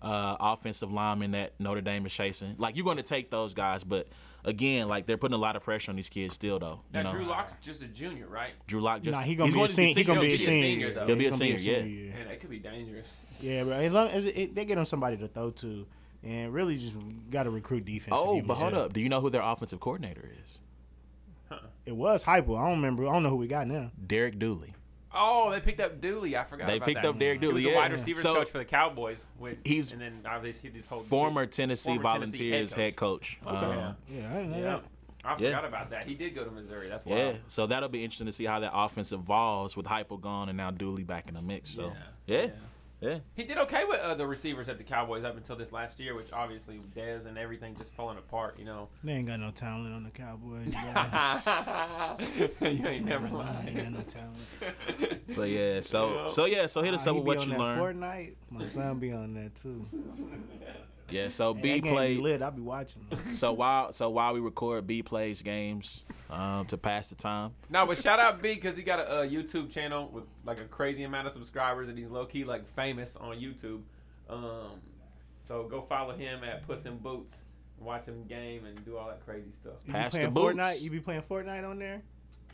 uh, 0.00 0.36
offensive 0.40 0.90
lineman 0.90 1.32
that 1.32 1.52
Notre 1.58 1.82
Dame 1.82 2.06
is 2.06 2.12
chasing. 2.14 2.54
Like 2.56 2.76
you're 2.76 2.84
going 2.84 2.96
to 2.96 3.02
take 3.02 3.30
those 3.30 3.52
guys, 3.52 3.84
but 3.84 4.08
again, 4.44 4.88
like 4.88 5.06
they're 5.06 5.16
putting 5.16 5.34
a 5.34 5.38
lot 5.40 5.56
of 5.56 5.62
pressure 5.62 5.90
on 5.90 5.96
these 5.96 6.08
kids 6.08 6.34
still, 6.34 6.58
though. 6.58 6.80
You 6.92 7.02
Now 7.02 7.02
know, 7.02 7.10
Drew 7.10 7.24
Lock's 7.26 7.54
just 7.56 7.82
a 7.82 7.88
junior, 7.88 8.26
right? 8.28 8.52
Drew 8.66 8.80
Lock 8.80 9.02
just 9.02 9.18
Nah, 9.18 9.24
he 9.24 9.34
gonna 9.34 9.50
he's 9.50 9.54
be 9.58 9.62
a 9.64 9.68
senior. 9.68 9.94
He 9.94 10.04
gonna 10.04 10.20
be 10.20 10.26
a 10.34 10.36
He'll 10.36 10.38
be 10.38 10.42
a 10.42 10.46
senior. 10.46 10.62
senior, 10.62 10.94
though. 10.94 11.06
He'll 11.06 11.16
be 11.16 11.26
a 11.28 11.32
senior, 11.32 11.56
yeah. 11.78 11.84
year. 11.84 12.12
Man, 12.14 12.28
that 12.28 12.40
could 12.40 12.50
be 12.50 12.58
dangerous. 12.58 13.18
Yeah, 13.40 13.64
bro. 13.64 13.72
As 13.74 13.92
long 13.92 14.08
as 14.08 14.26
it, 14.26 14.54
they 14.54 14.64
get 14.64 14.78
him 14.78 14.84
somebody 14.84 15.16
to 15.18 15.28
throw 15.28 15.50
to, 15.50 15.86
and 16.22 16.52
really 16.52 16.76
just 16.76 16.96
got 17.30 17.44
to 17.44 17.50
recruit 17.50 17.84
defense. 17.84 18.20
Oh, 18.24 18.40
but 18.42 18.56
hold 18.56 18.74
up. 18.74 18.92
Do 18.92 19.00
you 19.00 19.08
know 19.08 19.20
who 19.20 19.30
their 19.30 19.42
offensive 19.42 19.80
coordinator 19.80 20.30
is? 20.42 20.58
Huh. 21.48 21.58
It 21.86 21.94
was 21.96 22.24
Heupel. 22.24 22.58
I 22.58 22.66
don't 22.68 22.76
remember. 22.76 23.06
I 23.08 23.12
don't 23.12 23.22
know 23.22 23.30
who 23.30 23.36
we 23.36 23.46
got 23.46 23.66
now. 23.66 23.90
Derek 24.06 24.38
Dooley. 24.38 24.74
Oh, 25.14 25.50
they 25.50 25.60
picked 25.60 25.80
up 25.80 26.00
Dooley. 26.00 26.36
I 26.36 26.44
forgot. 26.44 26.66
They 26.66 26.76
about 26.76 26.86
picked 26.86 27.02
that. 27.02 27.08
up 27.08 27.18
Derek 27.18 27.40
He 27.40 27.46
Dooley. 27.46 27.54
was 27.54 27.64
a 27.66 27.74
wide 27.74 27.92
receivers 27.92 28.22
So, 28.22 28.34
coach 28.34 28.50
for 28.50 28.58
the 28.58 28.64
Cowboys. 28.64 29.26
With, 29.38 29.58
He's 29.64 29.92
and 29.92 30.00
then 30.00 30.22
obviously 30.28 30.70
this 30.70 30.88
whole 30.88 31.00
former 31.00 31.46
Tennessee 31.46 31.96
former 31.96 32.02
Tennessee 32.02 32.38
Volunteers 32.50 32.72
head 32.74 32.82
head 32.82 32.96
coach. 32.96 33.38
Okay. 33.46 33.56
Um, 33.56 33.66
Yeah. 33.68 33.92
Yeah, 34.20 34.30
I 34.30 34.34
didn't 34.34 34.50
know 34.50 34.56
Yeah. 34.58 34.62
that. 34.64 34.84
I 35.26 35.30
Yeah. 35.30 35.36
forgot 35.36 35.64
about 35.64 35.90
that. 35.90 36.06
He 36.06 36.14
did 36.14 36.34
go 36.34 36.44
to 36.44 36.50
Missouri. 36.50 36.88
That's 36.88 37.04
why. 37.06 37.16
Yeah, 37.16 37.32
so 37.48 37.66
that'll 37.66 37.88
be 37.88 38.04
interesting 38.04 38.26
to 38.26 38.32
see 38.32 38.44
how 38.44 38.60
that 38.60 38.72
offense 38.74 39.10
evolves 39.10 39.74
with 39.76 39.86
Heupel 39.86 40.20
gone 40.20 40.48
and 40.50 40.56
now 40.58 40.70
Dooley 40.70 41.02
back 41.04 41.28
in 41.28 41.34
the 41.34 41.40
mix. 41.42 41.70
So 41.70 41.92
yeah, 42.26 42.48
yeah. 43.04 43.18
He 43.34 43.44
did 43.44 43.58
okay 43.58 43.84
with 43.84 44.00
uh, 44.00 44.14
the 44.14 44.26
receivers 44.26 44.68
at 44.68 44.78
the 44.78 44.84
Cowboys 44.84 45.24
up 45.24 45.36
until 45.36 45.56
this 45.56 45.72
last 45.72 46.00
year, 46.00 46.14
which 46.14 46.32
obviously 46.32 46.80
Dez 46.96 47.26
and 47.26 47.36
everything 47.36 47.74
just 47.76 47.94
falling 47.94 48.18
apart. 48.18 48.58
You 48.58 48.64
know. 48.64 48.88
They 49.02 49.12
ain't 49.12 49.26
got 49.26 49.40
no 49.40 49.50
talent 49.50 49.94
on 49.94 50.04
the 50.04 50.10
Cowboys. 50.10 50.74
you 52.60 52.86
ain't 52.88 53.04
never 53.04 53.28
lying. 53.28 53.54
lied. 53.54 53.68
ain't 53.68 53.76
got 53.76 53.92
no 53.92 54.00
talent. 54.02 55.26
But 55.36 55.50
yeah, 55.50 55.80
so 55.80 56.28
so 56.28 56.44
yeah, 56.46 56.66
so 56.66 56.82
hit 56.82 56.94
us 56.94 57.04
Nah, 57.06 57.12
up 57.12 57.16
with 57.18 57.26
what 57.26 57.44
you 57.46 57.52
that 57.52 57.58
learned. 57.58 58.00
Fortnite. 58.00 58.34
My 58.50 58.64
son 58.64 58.98
be 58.98 59.12
on 59.12 59.34
that 59.34 59.54
too. 59.54 59.86
Yeah, 61.10 61.28
so 61.28 61.54
Hey, 61.54 61.60
B 61.60 61.68
that 61.68 61.74
game 61.74 61.82
be 61.82 61.90
played. 61.96 62.18
lit. 62.18 62.42
I'll 62.42 62.50
be 62.50 62.62
watching. 62.62 63.06
So 63.34 63.52
while 63.52 63.92
so 63.92 64.08
while 64.10 64.32
we 64.34 64.40
record, 64.40 64.86
B 64.86 65.02
plays 65.02 65.42
games 65.42 66.04
um, 66.30 66.64
to 66.66 66.78
pass 66.78 67.08
the 67.08 67.14
time. 67.14 67.52
No, 67.68 67.84
but 67.86 67.98
shout 67.98 68.18
out 68.20 68.40
B 68.40 68.54
because 68.54 68.76
he 68.76 68.82
got 68.82 69.00
a, 69.00 69.10
uh 69.10 69.26
YouTube 69.26 69.70
channel 69.70 70.08
with 70.12 70.24
like 70.44 70.60
a 70.60 70.64
crazy 70.64 71.02
amount 71.04 71.26
of 71.26 71.32
subscribers 71.32 71.88
and 71.88 71.98
he's 71.98 72.08
low 72.08 72.24
key 72.26 72.44
like 72.44 72.66
famous 72.74 73.16
on 73.16 73.36
YouTube. 73.36 73.82
Um, 74.30 74.80
so 75.42 75.64
go 75.64 75.82
follow 75.82 76.14
him 76.16 76.42
at 76.44 76.66
Puss 76.66 76.86
in 76.86 76.96
Boots, 76.98 77.42
watch 77.78 78.06
him 78.06 78.24
game 78.24 78.64
and 78.64 78.82
do 78.84 78.96
all 78.96 79.08
that 79.08 79.24
crazy 79.24 79.50
stuff. 79.52 79.74
You 79.86 79.92
Pass 79.92 80.12
the 80.12 80.18
playing 80.18 80.32
boots. 80.32 80.56
Fortnite? 80.56 80.80
You 80.80 80.90
be 80.90 81.00
playing 81.00 81.22
Fortnite 81.22 81.68
on 81.68 81.78
there? 81.78 82.02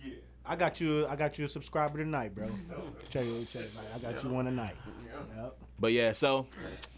Yeah. 0.04 0.14
I 0.44 0.56
got 0.56 0.80
you. 0.80 1.06
I 1.06 1.14
got 1.16 1.38
you 1.38 1.44
a 1.44 1.48
subscriber 1.48 1.98
tonight, 1.98 2.34
bro. 2.34 2.46
Check 3.10 3.22
it. 3.22 3.48
Check 3.52 3.62
it. 3.62 4.08
I 4.08 4.12
got 4.12 4.24
you 4.24 4.30
one 4.30 4.46
tonight. 4.46 4.74
Yep. 5.36 5.56
But 5.80 5.92
yeah, 5.92 6.12
so 6.12 6.46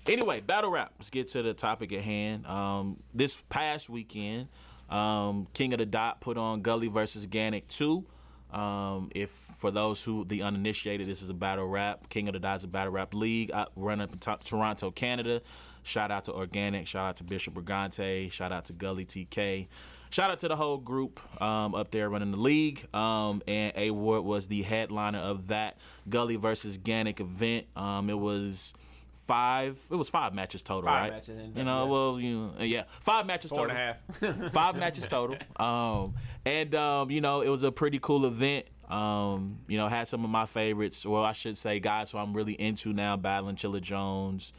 anyway, 0.08 0.40
battle 0.40 0.70
rap. 0.70 0.92
Let's 0.98 1.10
get 1.10 1.28
to 1.28 1.42
the 1.42 1.54
topic 1.54 1.92
at 1.92 2.02
hand. 2.02 2.44
Um, 2.46 2.96
this 3.14 3.38
past 3.48 3.88
weekend, 3.88 4.48
um, 4.90 5.46
King 5.54 5.72
of 5.72 5.78
the 5.78 5.86
Dot 5.86 6.20
put 6.20 6.36
on 6.36 6.62
Gully 6.62 6.88
versus 6.88 7.26
Gannick 7.26 7.68
two. 7.68 8.04
Um, 8.52 9.10
if 9.14 9.30
for 9.30 9.70
those 9.70 10.02
who 10.02 10.24
the 10.24 10.42
uninitiated, 10.42 11.06
this 11.06 11.22
is 11.22 11.30
a 11.30 11.34
battle 11.34 11.66
rap. 11.66 12.08
King 12.10 12.28
of 12.28 12.34
the 12.34 12.40
Dies 12.40 12.64
a 12.64 12.68
battle 12.68 12.92
rap 12.92 13.14
league. 13.14 13.50
I 13.52 13.66
run 13.76 14.00
up 14.00 14.12
in 14.12 14.18
to- 14.18 14.38
Toronto, 14.44 14.90
Canada. 14.90 15.40
Shout 15.84 16.10
out 16.10 16.24
to 16.24 16.32
Organik. 16.32 16.86
Shout 16.86 17.08
out 17.08 17.16
to 17.16 17.24
Bishop 17.24 17.54
Brigante. 17.54 18.30
Shout 18.30 18.52
out 18.52 18.66
to 18.66 18.72
Gully 18.72 19.04
TK. 19.06 19.68
Shout 20.12 20.31
out 20.31 20.40
to 20.40 20.49
the 20.49 20.57
whole 20.57 20.76
group 20.76 21.21
um, 21.42 21.75
up 21.75 21.90
there 21.90 22.11
running 22.11 22.33
the 22.33 22.37
league. 22.37 22.87
Um, 22.95 23.42
and 23.49 23.73
A 23.75 23.90
Ward 23.90 24.25
was 24.25 24.47
the 24.47 24.61
headliner 24.62 25.19
of 25.19 25.49
that 25.49 25.78
Gully 26.07 26.37
versus 26.37 26.76
Gannick 26.76 27.19
event. 27.19 27.66
Um, 27.75 28.11
it 28.11 28.19
was 28.19 28.75
five. 29.14 29.78
It 29.90 29.95
was 29.97 30.11
five 30.11 30.35
matches 30.35 30.62
total, 30.62 30.90
Five 30.90 31.02
right? 31.04 31.12
matches 31.12 31.57
you 31.57 31.64
know, 31.64 31.87
well, 31.87 32.21
you 32.21 32.37
know, 32.37 32.62
yeah, 32.62 32.85
five 33.00 33.25
matches 33.25 33.50
Four 33.50 33.69
total 33.69 33.76
and 33.76 33.97
a 34.21 34.35
half. 34.42 34.52
five 34.52 34.76
matches 34.76 35.09
total. 35.09 35.37
Um, 35.57 36.12
and 36.45 36.75
um, 36.75 37.11
you 37.11 37.23
know, 37.23 37.40
it 37.40 37.49
was 37.49 37.62
a 37.62 37.73
pretty 37.73 37.99
cool 37.99 38.26
event. 38.26 38.66
Um, 38.90 39.61
you 39.66 39.78
know, 39.78 39.88
had 39.88 40.09
some 40.09 40.25
of 40.25 40.31
my 40.31 40.45
favorites. 40.45 41.07
Well, 41.07 41.25
I 41.25 41.33
should 41.33 41.57
say, 41.57 41.81
guys, 41.81 42.11
who 42.11 42.19
I'm 42.19 42.35
really 42.35 42.52
into 42.52 42.92
now, 42.92 43.16
battling 43.16 43.57
Chilla 43.57 43.81
Jones. 43.81 44.52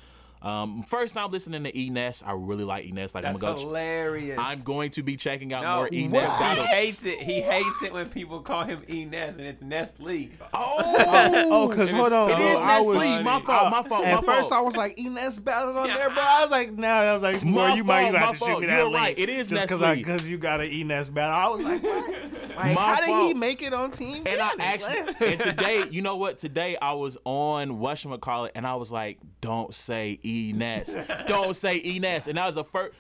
Um, 0.44 0.84
first 0.84 1.16
time 1.16 1.32
listening 1.32 1.64
to 1.64 1.78
E 1.78 1.90
Ness. 1.90 2.22
I 2.26 2.34
really 2.34 2.66
like 2.66 2.86
E 2.86 2.92
Ness. 2.92 3.16
Like 3.16 3.24
That's 3.24 3.36
I'm 3.38 3.42
gonna 3.42 3.54
go. 3.56 3.60
ch- 3.62 3.66
hilarious. 3.66 4.38
I'm 4.42 4.62
going 4.64 4.90
to 4.92 5.04
be 5.04 5.16
checking 5.16 5.54
out 5.54 5.64
no, 5.64 5.76
more 5.78 5.88
E 5.92 6.02
he 6.02 6.08
Ness 6.08 6.30
battles. 6.38 6.68
hates 6.68 7.06
it. 7.06 7.20
He 7.22 7.40
hates 7.42 7.82
it 7.82 7.94
when 7.94 8.10
people 8.10 8.42
call 8.42 8.66
him 8.66 8.84
E 8.90 9.06
Ness 9.06 9.38
and 9.38 9.48
it's 9.48 9.62
Nestle. 9.62 10.30
Oh, 10.54 10.76
Oh, 11.52 11.70
cause 11.74 11.92
hold 11.92 12.12
on, 12.12 12.30
so 12.30 12.36
it 12.36 12.42
is 12.42 12.60
bro, 12.60 12.68
I 12.68 12.80
was- 12.82 13.24
My 13.24 13.40
fault. 13.40 13.72
My 13.72 13.84
fault. 13.84 14.06
At 14.06 14.26
my 14.26 14.36
first, 14.36 14.50
fault. 14.50 14.62
I 14.62 14.66
was 14.66 14.76
like, 14.76 15.00
Ines 15.00 15.40
battled 15.40 15.78
on 15.78 15.88
there, 15.88 16.10
bro. 16.10 16.18
I 16.22 16.42
was 16.42 16.52
like, 16.52 16.74
no, 16.74 16.88
I 16.90 17.14
was 17.14 17.24
like, 17.24 17.42
boy, 17.42 17.48
My 17.50 17.76
you 17.76 17.84
might 17.84 18.08
you 18.08 18.12
fault, 18.12 18.24
have 18.24 18.30
my 18.30 18.32
to 18.34 18.38
shoot 18.54 18.60
me 18.60 18.68
You're 18.68 18.76
that 18.78 18.84
link. 18.84 18.96
right. 18.98 19.18
It 19.18 19.30
is 19.30 19.48
just 19.48 19.62
because 19.64 19.80
Nestle. 19.82 19.96
because 19.96 20.30
you 20.30 20.38
got 20.38 20.60
an 20.62 20.68
Ines 20.68 21.10
battle. 21.10 21.36
I 21.36 21.48
was 21.48 21.64
like, 21.64 21.82
what? 21.84 22.16
Like, 22.54 22.76
My 22.76 22.82
how 22.84 22.96
did 22.98 23.28
he 23.30 23.34
make 23.34 23.64
it 23.64 23.74
on 23.74 23.90
Team? 23.90 24.22
And 24.28 24.40
I 24.40 24.52
actually, 24.60 25.16
and 25.32 25.42
today, 25.42 25.86
you 25.90 26.04
know 26.04 26.18
what? 26.18 26.38
Today 26.38 26.78
I 26.80 26.94
was 26.94 27.18
on 27.26 27.80
whatchamacallit, 27.80 28.52
and 28.54 28.68
I 28.68 28.76
was 28.76 28.92
like, 28.92 29.18
don't 29.42 29.74
say 29.74 30.20
E 30.34 30.54
Ness. 30.54 30.96
don't 31.28 31.56
say 31.56 31.82
E 31.84 32.00
Ness. 32.00 32.28
And 32.28 32.38
that 32.38 32.46
was 32.48 32.56
the 32.56 32.64
first. 32.64 32.94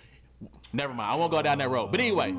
Never 0.75 0.93
mind. 0.93 1.11
I 1.11 1.15
won't 1.15 1.31
go 1.31 1.41
down 1.41 1.59
that 1.59 1.69
road. 1.69 1.91
But 1.91 1.99
anyway, 1.99 2.35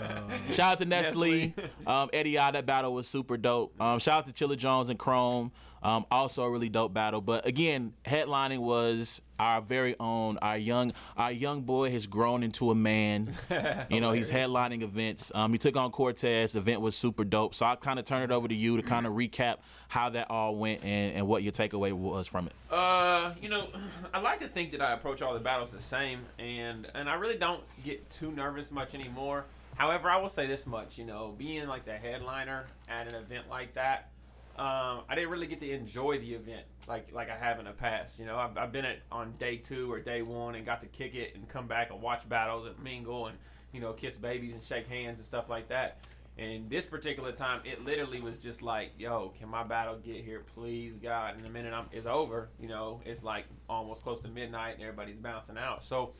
shout 0.50 0.72
out 0.72 0.78
to 0.78 0.84
Nestle. 0.84 1.54
Um, 1.86 2.10
Eddie 2.12 2.38
I, 2.38 2.50
that 2.50 2.66
battle 2.66 2.92
was 2.92 3.08
super 3.08 3.38
dope. 3.38 3.80
Um, 3.80 3.98
shout 3.98 4.18
out 4.18 4.34
to 4.34 4.46
Chilla 4.46 4.56
Jones 4.58 4.90
and 4.90 4.98
Chrome. 4.98 5.52
Um, 5.82 6.04
also 6.10 6.42
a 6.42 6.50
really 6.50 6.68
dope 6.68 6.92
battle. 6.92 7.20
But 7.20 7.46
again, 7.46 7.94
headlining 8.04 8.58
was 8.58 9.22
our 9.38 9.60
very 9.62 9.94
own, 10.00 10.36
our 10.38 10.58
young, 10.58 10.92
our 11.16 11.30
young 11.32 11.62
boy 11.62 11.90
has 11.92 12.06
grown 12.06 12.42
into 12.42 12.70
a 12.70 12.74
man. 12.74 13.30
You 13.90 14.00
know, 14.00 14.12
he's 14.12 14.30
headlining 14.30 14.82
events. 14.82 15.32
Um, 15.34 15.52
he 15.52 15.58
took 15.58 15.76
on 15.76 15.90
Cortez. 15.90 16.52
The 16.52 16.58
event 16.58 16.80
was 16.80 16.94
super 16.94 17.24
dope. 17.24 17.54
So 17.54 17.64
I 17.64 17.76
kind 17.76 17.98
of 17.98 18.04
turn 18.04 18.22
it 18.22 18.30
over 18.30 18.46
to 18.48 18.54
you 18.54 18.76
to 18.76 18.82
kind 18.82 19.06
of 19.06 19.14
recap 19.14 19.56
how 19.88 20.10
that 20.10 20.30
all 20.30 20.54
went 20.54 20.84
and, 20.84 21.16
and 21.16 21.26
what 21.26 21.42
your 21.42 21.52
takeaway 21.52 21.92
was 21.92 22.28
from 22.28 22.46
it. 22.46 22.52
Uh, 22.72 23.32
you 23.40 23.48
know, 23.48 23.68
I 24.14 24.20
like 24.20 24.40
to 24.40 24.48
think 24.48 24.70
that 24.72 24.82
I 24.82 24.92
approach 24.92 25.22
all 25.22 25.34
the 25.34 25.40
battles 25.40 25.72
the 25.72 25.80
same, 25.80 26.20
and 26.38 26.86
and 26.94 27.08
I 27.08 27.14
really 27.14 27.38
don't 27.38 27.62
get 27.82 28.08
too 28.10 28.30
nervous 28.30 28.70
much 28.70 28.94
anymore. 28.94 29.44
However, 29.74 30.10
I 30.10 30.18
will 30.18 30.28
say 30.28 30.46
this 30.46 30.66
much: 30.66 30.98
you 30.98 31.04
know, 31.04 31.34
being 31.36 31.66
like 31.66 31.84
the 31.84 31.96
headliner 31.96 32.66
at 32.88 33.08
an 33.08 33.14
event 33.14 33.48
like 33.48 33.74
that, 33.74 34.10
um, 34.58 35.02
I 35.08 35.14
didn't 35.14 35.30
really 35.30 35.46
get 35.46 35.60
to 35.60 35.70
enjoy 35.70 36.18
the 36.18 36.34
event 36.34 36.62
like 36.86 37.08
like 37.12 37.30
I 37.30 37.36
have 37.36 37.58
in 37.58 37.64
the 37.64 37.72
past. 37.72 38.18
You 38.18 38.26
know, 38.26 38.36
I've, 38.36 38.58
I've 38.58 38.72
been 38.72 38.84
at 38.84 38.98
on 39.10 39.32
day 39.38 39.56
two 39.56 39.90
or 39.90 40.00
day 40.00 40.22
one 40.22 40.54
and 40.54 40.66
got 40.66 40.80
to 40.82 40.88
kick 40.88 41.14
it 41.14 41.34
and 41.34 41.48
come 41.48 41.66
back 41.66 41.90
and 41.90 42.02
watch 42.02 42.28
battles 42.28 42.66
and 42.66 42.78
mingle 42.82 43.28
and 43.28 43.38
you 43.72 43.80
know 43.80 43.92
kiss 43.92 44.16
babies 44.16 44.52
and 44.52 44.62
shake 44.62 44.88
hands 44.88 45.18
and 45.18 45.26
stuff 45.26 45.48
like 45.48 45.68
that. 45.68 45.98
And 46.38 46.70
this 46.70 46.86
particular 46.86 47.32
time, 47.32 47.60
it 47.64 47.84
literally 47.84 48.20
was 48.20 48.38
just 48.38 48.62
like, 48.62 48.92
"Yo, 48.96 49.30
can 49.38 49.48
my 49.48 49.64
battle 49.64 49.96
get 49.96 50.24
here, 50.24 50.44
please, 50.54 50.94
God?" 51.02 51.34
And 51.34 51.44
the 51.44 51.50
minute 51.50 51.72
I'm, 51.72 51.86
it's 51.90 52.06
over, 52.06 52.48
you 52.60 52.68
know, 52.68 53.00
it's 53.04 53.24
like 53.24 53.46
almost 53.68 54.04
close 54.04 54.20
to 54.20 54.28
midnight, 54.28 54.74
and 54.74 54.82
everybody's 54.82 55.16
bouncing 55.16 55.58
out. 55.58 55.82
So, 55.82 56.12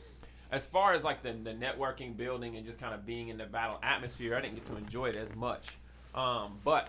as 0.50 0.66
far 0.66 0.92
as 0.94 1.04
like 1.04 1.22
the, 1.22 1.32
the 1.32 1.52
networking, 1.52 2.16
building, 2.16 2.56
and 2.56 2.66
just 2.66 2.80
kind 2.80 2.94
of 2.94 3.06
being 3.06 3.28
in 3.28 3.38
the 3.38 3.46
battle 3.46 3.78
atmosphere, 3.82 4.36
I 4.36 4.40
didn't 4.40 4.56
get 4.56 4.64
to 4.66 4.76
enjoy 4.76 5.06
it 5.06 5.16
as 5.16 5.32
much. 5.36 5.76
Um, 6.14 6.58
but 6.64 6.88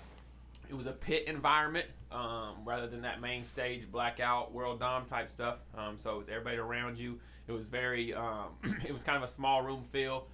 it 0.70 0.76
was 0.76 0.88
a 0.88 0.92
pit 0.92 1.26
environment 1.28 1.86
um, 2.12 2.56
rather 2.66 2.88
than 2.88 3.02
that 3.02 3.22
main 3.22 3.44
stage 3.44 3.92
blackout 3.92 4.52
world 4.54 4.80
dom 4.80 5.06
type 5.06 5.30
stuff. 5.30 5.58
Um, 5.78 5.98
so 5.98 6.16
it 6.16 6.18
was 6.18 6.30
everybody 6.30 6.58
around 6.58 6.98
you. 6.98 7.20
It 7.48 7.52
was 7.52 7.66
very, 7.66 8.14
um, 8.14 8.50
it 8.86 8.92
was 8.92 9.04
kind 9.04 9.18
of 9.18 9.24
a 9.24 9.28
small 9.28 9.62
room 9.62 9.84
feel. 9.84 10.28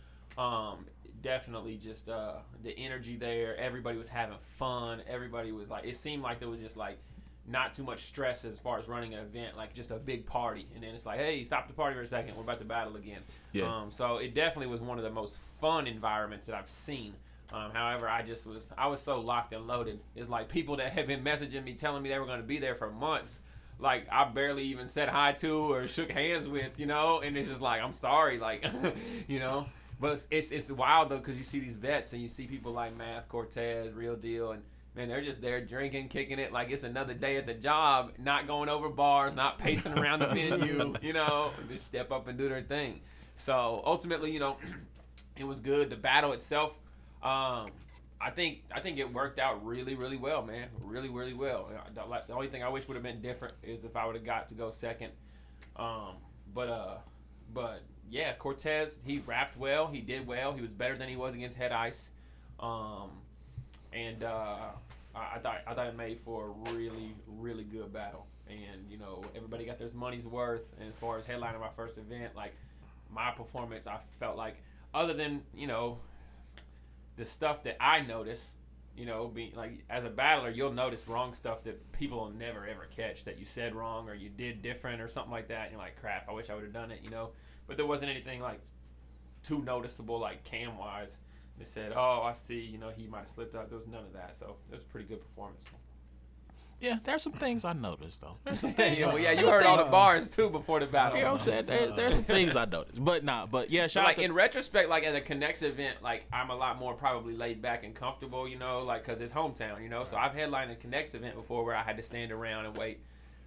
Definitely 1.26 1.78
just 1.78 2.08
uh, 2.08 2.34
the 2.62 2.78
energy 2.78 3.16
there. 3.16 3.58
Everybody 3.58 3.98
was 3.98 4.10
having 4.10 4.38
fun. 4.44 5.02
Everybody 5.10 5.52
was 5.52 5.72
like, 5.72 5.84
it 5.84 5.96
seemed 5.96 6.22
like 6.22 6.40
there 6.40 6.50
was 6.50 6.60
just 6.60 6.78
like 6.78 7.00
not 7.48 7.74
too 7.74 7.82
much 7.82 8.04
stress 8.04 8.46
as 8.46 8.60
far 8.60 8.78
as 8.78 8.88
running 8.88 9.16
an 9.16 9.22
event, 9.22 9.58
like 9.58 9.74
just 9.74 9.90
a 9.90 9.96
big 9.96 10.28
party. 10.28 10.68
And 10.76 10.84
then 10.84 10.94
it's 10.94 11.08
like, 11.08 11.18
hey, 11.18 11.44
stop 11.44 11.68
the 11.68 11.74
party 11.74 11.96
for 11.96 12.04
a 12.04 12.08
second. 12.08 12.36
We're 12.36 12.44
about 12.44 12.60
to 12.60 12.66
battle 12.66 12.96
again. 12.96 13.22
Yeah. 13.54 13.76
Um, 13.76 13.90
so 13.90 14.18
it 14.18 14.36
definitely 14.36 14.68
was 14.68 14.82
one 14.82 15.00
of 15.00 15.04
the 15.04 15.10
most 15.10 15.38
fun 15.60 15.88
environments 15.88 16.46
that 16.46 16.56
I've 16.56 16.70
seen. 16.70 17.16
Um, 17.52 17.72
however, 17.74 18.08
I 18.08 18.22
just 18.22 18.46
was 18.46 18.72
I 18.78 18.86
was 18.86 19.02
so 19.02 19.20
locked 19.20 19.52
and 19.52 19.66
loaded. 19.66 20.00
It's 20.16 20.30
like 20.30 20.48
people 20.48 20.78
that 20.78 20.92
had 20.92 21.08
been 21.08 21.24
messaging 21.24 21.64
me 21.64 21.74
telling 21.74 22.04
me 22.04 22.10
they 22.10 22.20
were 22.20 22.28
going 22.28 22.42
to 22.42 22.46
be 22.46 22.60
there 22.60 22.76
for 22.76 22.92
months. 22.92 23.40
Like 23.80 24.06
I 24.12 24.26
barely 24.26 24.64
even 24.66 24.88
said 24.88 25.10
hi 25.10 25.32
to 25.34 25.74
or 25.74 25.88
shook 25.88 26.12
hands 26.12 26.48
with, 26.48 26.80
you 26.80 26.86
know. 26.86 27.22
And 27.22 27.36
it's 27.36 27.50
just 27.50 27.62
like 27.62 27.82
I'm 27.82 27.94
sorry, 27.94 28.38
like, 28.38 28.64
you 29.28 29.40
know. 29.40 29.66
But 30.00 30.26
it's 30.32 30.52
it's, 30.52 30.72
wild 30.72 31.10
though 31.10 31.18
because 31.18 31.38
you 31.38 31.44
see 31.44 31.60
these 31.60 31.76
vets 31.76 32.14
and 32.14 32.22
you 32.22 32.28
see 32.28 32.48
people 32.48 32.74
like 32.74 32.96
Math 32.98 33.30
Cortez, 33.30 33.94
Real 33.94 34.16
Deal, 34.16 34.52
and 34.52 34.62
man, 34.96 35.08
they're 35.08 35.22
just 35.22 35.42
there 35.42 35.62
drinking, 35.62 36.10
kicking 36.10 36.40
it 36.40 36.52
like 36.52 36.70
it's 36.70 36.84
another 36.84 37.14
day 37.14 37.38
at 37.38 37.46
the 37.46 37.54
job, 37.54 38.12
not 38.18 38.48
going 38.48 38.70
over 38.70 38.90
bars, 38.90 39.36
not 39.36 39.58
pacing 39.60 39.98
around 39.98 40.20
the 40.20 40.28
venue, 40.28 40.96
you 41.02 41.14
know, 41.14 41.52
just 41.70 41.86
step 41.86 42.12
up 42.12 42.28
and 42.28 42.38
do 42.38 42.50
their 42.50 42.62
thing. 42.62 43.00
So 43.36 43.82
ultimately, 43.86 44.32
you 44.32 44.40
know, 44.40 44.58
it 45.38 45.46
was 45.46 45.60
good. 45.60 45.90
The 45.90 45.96
battle 45.96 46.34
itself, 46.34 46.72
um, 47.24 47.70
I 48.20 48.32
think 48.34 48.64
I 48.74 48.80
think 48.80 48.98
it 48.98 49.12
worked 49.12 49.40
out 49.40 49.66
really, 49.66 49.96
really 49.96 50.18
well, 50.18 50.42
man. 50.42 50.68
Really, 50.82 51.10
really 51.10 51.34
well. 51.34 51.70
The- 51.94 52.22
The 52.28 52.34
only 52.34 52.48
thing 52.48 52.64
I 52.64 52.70
wish 52.70 52.88
would 52.88 52.96
have 52.96 53.04
been 53.04 53.22
different 53.22 53.54
is 53.64 53.86
if 53.86 53.96
I 53.96 54.06
would 54.06 54.16
have 54.16 54.26
got 54.26 54.48
to 54.50 54.56
go 54.56 54.72
second. 54.72 55.12
Um, 55.76 56.16
but 56.54 56.70
uh, 56.70 56.98
but 57.54 57.82
yeah, 58.10 58.34
Cortez 58.34 59.00
he 59.06 59.20
rapped 59.26 59.58
well. 59.58 59.88
He 59.88 60.02
did 60.02 60.28
well. 60.28 60.54
He 60.54 60.62
was 60.62 60.72
better 60.72 60.98
than 60.98 61.10
he 61.10 61.16
was 61.16 61.36
against 61.36 61.58
Head 61.58 61.72
Ice. 61.72 62.12
Um, 62.60 63.10
and 63.94 64.24
uh, 64.24 64.70
I, 65.16 65.36
I 65.36 65.40
thought 65.40 65.62
I 65.68 65.74
thought 65.74 65.88
it 65.88 65.98
made 65.98 66.20
for 66.20 66.48
a 66.48 66.72
really, 66.72 67.14
really 67.28 67.64
good 67.64 67.92
battle. 67.92 68.28
And 68.48 68.90
you 68.90 68.98
know, 68.98 69.22
everybody 69.36 69.66
got 69.66 69.80
their 69.80 69.90
money's 69.94 70.26
worth. 70.26 70.74
And 70.80 70.88
as 70.88 70.98
far 70.98 71.18
as 71.18 71.26
headlining 71.26 71.60
my 71.60 71.70
first 71.76 71.98
event, 71.98 72.36
like 72.36 72.54
my 73.12 73.32
performance, 73.32 73.88
I 73.88 73.98
felt 74.20 74.38
like 74.38 74.56
other 74.94 75.14
than 75.14 75.42
you 75.54 75.68
know 75.68 76.00
the 77.18 77.26
stuff 77.26 77.64
that 77.64 77.78
I 77.80 78.02
notice, 78.02 78.54
you 78.96 79.06
know, 79.06 79.28
being 79.28 79.56
like 79.56 79.84
as 79.90 80.04
a 80.04 80.10
battler, 80.10 80.50
you'll 80.50 80.74
notice 80.74 81.08
wrong 81.08 81.34
stuff 81.34 81.64
that 81.64 81.92
people 81.92 82.20
will 82.20 82.32
never 82.32 82.68
ever 82.68 82.88
catch 82.96 83.24
that 83.26 83.40
you 83.40 83.46
said 83.46 83.74
wrong 83.74 84.10
or 84.10 84.14
you 84.14 84.30
did 84.30 84.62
different 84.62 85.02
or 85.02 85.08
something 85.08 85.32
like 85.32 85.48
that. 85.48 85.64
And 85.64 85.72
you're 85.72 85.82
like, 85.82 86.00
crap, 86.00 86.28
I 86.30 86.34
wish 86.34 86.50
I 86.50 86.56
would 86.56 86.64
have 86.64 86.74
done 86.74 86.92
it, 86.92 87.00
you 87.04 87.10
know. 87.10 87.32
But 87.68 87.78
there 87.78 87.86
wasn't 87.86 88.12
anything 88.12 88.42
like 88.42 88.60
too 89.44 89.62
noticeable, 89.64 90.20
like 90.20 90.44
cam 90.44 90.78
wise. 90.78 91.18
They 91.58 91.66
said, 91.66 91.94
oh, 91.96 92.22
I 92.24 92.34
see, 92.34 92.60
you 92.60 92.78
know, 92.78 92.90
he 92.90 93.08
might 93.08 93.20
have 93.20 93.30
slipped 93.30 93.56
up. 93.56 93.70
There 93.70 93.78
was 93.78 93.88
none 93.88 94.04
of 94.04 94.14
that, 94.14 94.36
so 94.36 94.58
it 94.70 94.76
was 94.76 94.84
a 94.84 94.88
pretty 94.88 95.08
good 95.08 95.22
performance. 95.22 95.64
Yeah, 96.82 97.00
there's 97.04 97.24
some 97.24 97.32
things 97.34 97.64
I 97.64 97.74
noticed 97.74 98.22
though. 98.22 98.36
There's 98.44 98.60
some 98.60 98.74
things. 98.74 99.00
yeah, 99.00 99.08
well, 99.08 99.18
yeah, 99.18 99.32
you 99.32 99.50
heard 99.50 99.64
all 99.64 99.78
the 99.78 99.86
bars 99.86 100.30
too 100.30 100.50
before 100.50 100.80
the 100.80 100.86
battle. 100.86 101.18
You 101.18 101.24
know 101.24 101.34
what 101.34 101.42
I'm 101.42 101.46
saying? 101.46 101.66
There, 101.66 101.84
uh-huh. 101.88 101.96
there's 101.96 102.16
some 102.16 102.24
things 102.26 102.56
I 102.56 102.66
noticed, 102.72 103.04
but 103.04 103.24
nah. 103.24 103.46
But 103.46 103.70
yeah, 103.70 103.88
But 103.88 103.96
like 103.96 104.08
out 104.10 104.16
to 104.18 104.24
in 104.24 104.34
retrospect, 104.34 104.90
like 104.90 105.06
at 105.06 105.16
a 105.16 105.22
Connects 105.22 105.62
event, 105.62 106.04
like 106.04 106.26
I'm 106.34 106.50
a 106.50 106.56
lot 106.56 106.78
more 106.78 106.94
probably 106.94 107.36
laid 107.36 107.62
back 107.62 107.84
and 107.84 107.96
comfortable, 107.96 108.48
you 108.48 108.60
know, 108.60 108.84
like 108.84 109.04
because 109.04 109.22
it's 109.22 109.32
hometown, 109.32 109.82
you 109.82 109.90
know. 109.90 110.04
So 110.04 110.18
I've 110.18 110.34
headlined 110.34 110.70
a 110.72 110.76
Connects 110.76 111.16
event 111.16 111.36
before 111.36 111.64
where 111.64 111.76
I 111.76 111.82
had 111.82 111.98
to 111.98 112.04
stand 112.04 112.32
around 112.32 112.66
and 112.66 112.78
wait, 112.78 113.00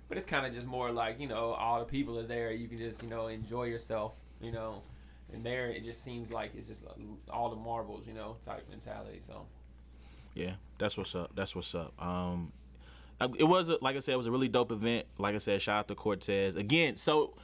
but 0.08 0.16
it's 0.16 0.26
kind 0.26 0.46
of 0.46 0.54
just 0.54 0.66
more 0.66 0.90
like 0.90 1.20
you 1.20 1.28
know 1.28 1.52
all 1.52 1.78
the 1.78 1.84
people 1.84 2.18
are 2.18 2.26
there, 2.26 2.50
you 2.52 2.68
can 2.68 2.78
just 2.78 3.02
you 3.02 3.08
know 3.08 3.26
enjoy 3.28 3.64
yourself, 3.64 4.14
you 4.40 4.52
know. 4.52 4.82
And 5.30 5.44
there, 5.44 5.68
it 5.68 5.84
just 5.84 6.02
seems 6.02 6.32
like 6.32 6.52
it's 6.56 6.66
just 6.66 6.86
all 7.30 7.50
the 7.50 7.56
marbles, 7.56 8.06
you 8.06 8.14
know, 8.14 8.36
type 8.42 8.66
mentality. 8.70 9.20
So 9.20 9.44
Yeah, 10.34 10.52
that's 10.78 10.96
what's 10.96 11.14
up. 11.14 11.32
That's 11.34 11.54
what's 11.54 11.74
up. 11.74 11.92
Um, 12.02 12.52
uh, 13.20 13.28
it 13.38 13.44
was 13.44 13.70
like 13.82 13.96
I 13.96 13.98
said, 13.98 14.14
it 14.14 14.16
was 14.16 14.26
a 14.26 14.30
really 14.30 14.48
dope 14.48 14.72
event. 14.72 15.06
Like 15.18 15.34
I 15.34 15.38
said, 15.38 15.60
shout 15.60 15.80
out 15.80 15.88
to 15.88 15.94
Cortez 15.94 16.56
again. 16.56 16.96
So, 16.96 17.34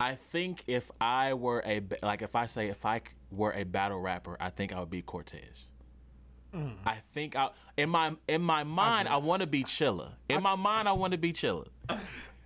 I 0.00 0.14
think 0.14 0.64
if 0.66 0.90
I 1.00 1.34
were 1.34 1.62
a 1.66 1.82
like 2.02 2.22
if 2.22 2.34
I 2.34 2.46
say 2.46 2.68
if 2.68 2.86
I 2.86 3.02
were 3.30 3.52
a 3.52 3.64
battle 3.64 4.00
rapper, 4.00 4.36
I 4.40 4.50
think 4.50 4.72
I 4.72 4.80
would 4.80 4.90
be 4.90 5.02
Cortez. 5.02 5.66
I 6.86 6.94
think 6.96 7.36
I 7.36 7.50
in 7.76 7.90
my 7.90 8.12
in 8.28 8.42
my 8.42 8.62
mind 8.64 9.08
I 9.08 9.16
want 9.18 9.40
to 9.40 9.46
be 9.46 9.64
Chilla. 9.64 10.10
In 10.28 10.42
my 10.42 10.54
mind 10.54 10.88
I 10.88 10.92
want 10.92 11.12
to 11.12 11.18
be 11.18 11.32
Chilla. 11.32 11.66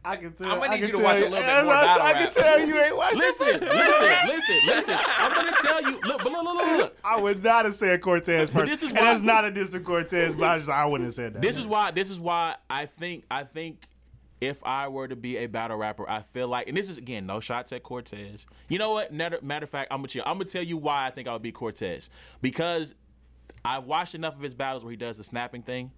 I 0.05 0.17
can 0.17 0.33
tell. 0.33 0.51
I'ma 0.51 0.69
need 0.73 0.81
you 0.81 0.87
to 0.87 0.93
tell 0.93 1.03
watch 1.03 1.17
a 1.17 1.21
little 1.29 1.37
bit 1.37 1.47
more 1.47 1.67
what 1.67 1.77
I 1.77 1.85
battle 1.87 2.03
I 2.07 2.13
can 2.15 2.23
rap. 2.25 2.33
tell 2.33 2.67
you 2.67 2.79
ain't 2.81 2.97
watched 2.97 3.17
Listen, 3.17 3.47
listen, 3.49 4.17
listen, 4.27 4.57
listen. 4.67 4.99
I'm 5.19 5.35
gonna 5.35 5.57
tell 5.61 5.83
you. 5.83 6.01
Look, 6.05 6.25
look, 6.25 6.33
look, 6.33 6.45
look, 6.45 6.79
look. 6.79 6.97
I 7.05 7.21
would 7.21 7.43
not 7.45 7.65
have 7.67 7.75
said 7.75 8.01
Cortez 8.01 8.51
first. 8.51 8.71
this 8.71 8.83
is 8.83 8.91
and 8.91 8.99
why- 8.99 9.05
that's 9.05 9.21
not 9.23 9.45
a 9.45 9.51
diss 9.51 9.71
to 9.71 9.81
Cortez, 9.81 10.35
but 10.35 10.45
I 10.49 10.57
just 10.59 10.71
I 10.71 10.87
wouldn't 10.87 11.07
have 11.09 11.15
said 11.15 11.35
that. 11.35 11.43
This 11.43 11.57
is 11.59 11.67
why. 11.67 11.91
This 11.91 12.11
is 12.11 12.19
why 12.21 12.55
I 12.71 12.87
think. 12.87 13.25
I 13.31 13.45
think 13.45 13.87
if 14.41 14.65
I 14.65 14.89
were 14.89 15.09
to 15.09 15.17
be 15.17 15.37
a 15.39 15.47
battle 15.47 15.77
rapper, 15.77 16.09
I 16.09 16.23
feel 16.23 16.47
like, 16.49 16.69
and 16.69 16.77
this 16.77 16.89
is 16.89 16.97
again 16.97 17.27
no 17.27 17.41
shots 17.41 17.73
at 17.73 17.83
Cortez. 17.83 18.47
You 18.69 18.79
know 18.79 18.93
what? 18.93 19.13
Matter, 19.13 19.41
matter 19.43 19.65
of 19.65 19.71
fact, 19.71 19.89
I'm 19.93 20.01
gonna. 20.01 20.25
I'm 20.25 20.35
gonna 20.39 20.45
tell 20.45 20.63
you 20.63 20.77
why 20.79 21.07
I 21.07 21.11
think 21.11 21.29
I 21.29 21.33
would 21.33 21.43
be 21.43 21.53
Cortez 21.53 22.09
because 22.41 22.95
I've 23.69 23.85
watched 23.85 24.15
enough 24.15 24.35
of 24.35 24.41
his 24.41 24.55
battles 24.55 24.83
where 24.85 24.91
he 24.91 24.97
does 24.97 25.19
the 25.19 25.25
snapping 25.25 25.63
thing, 25.63 25.91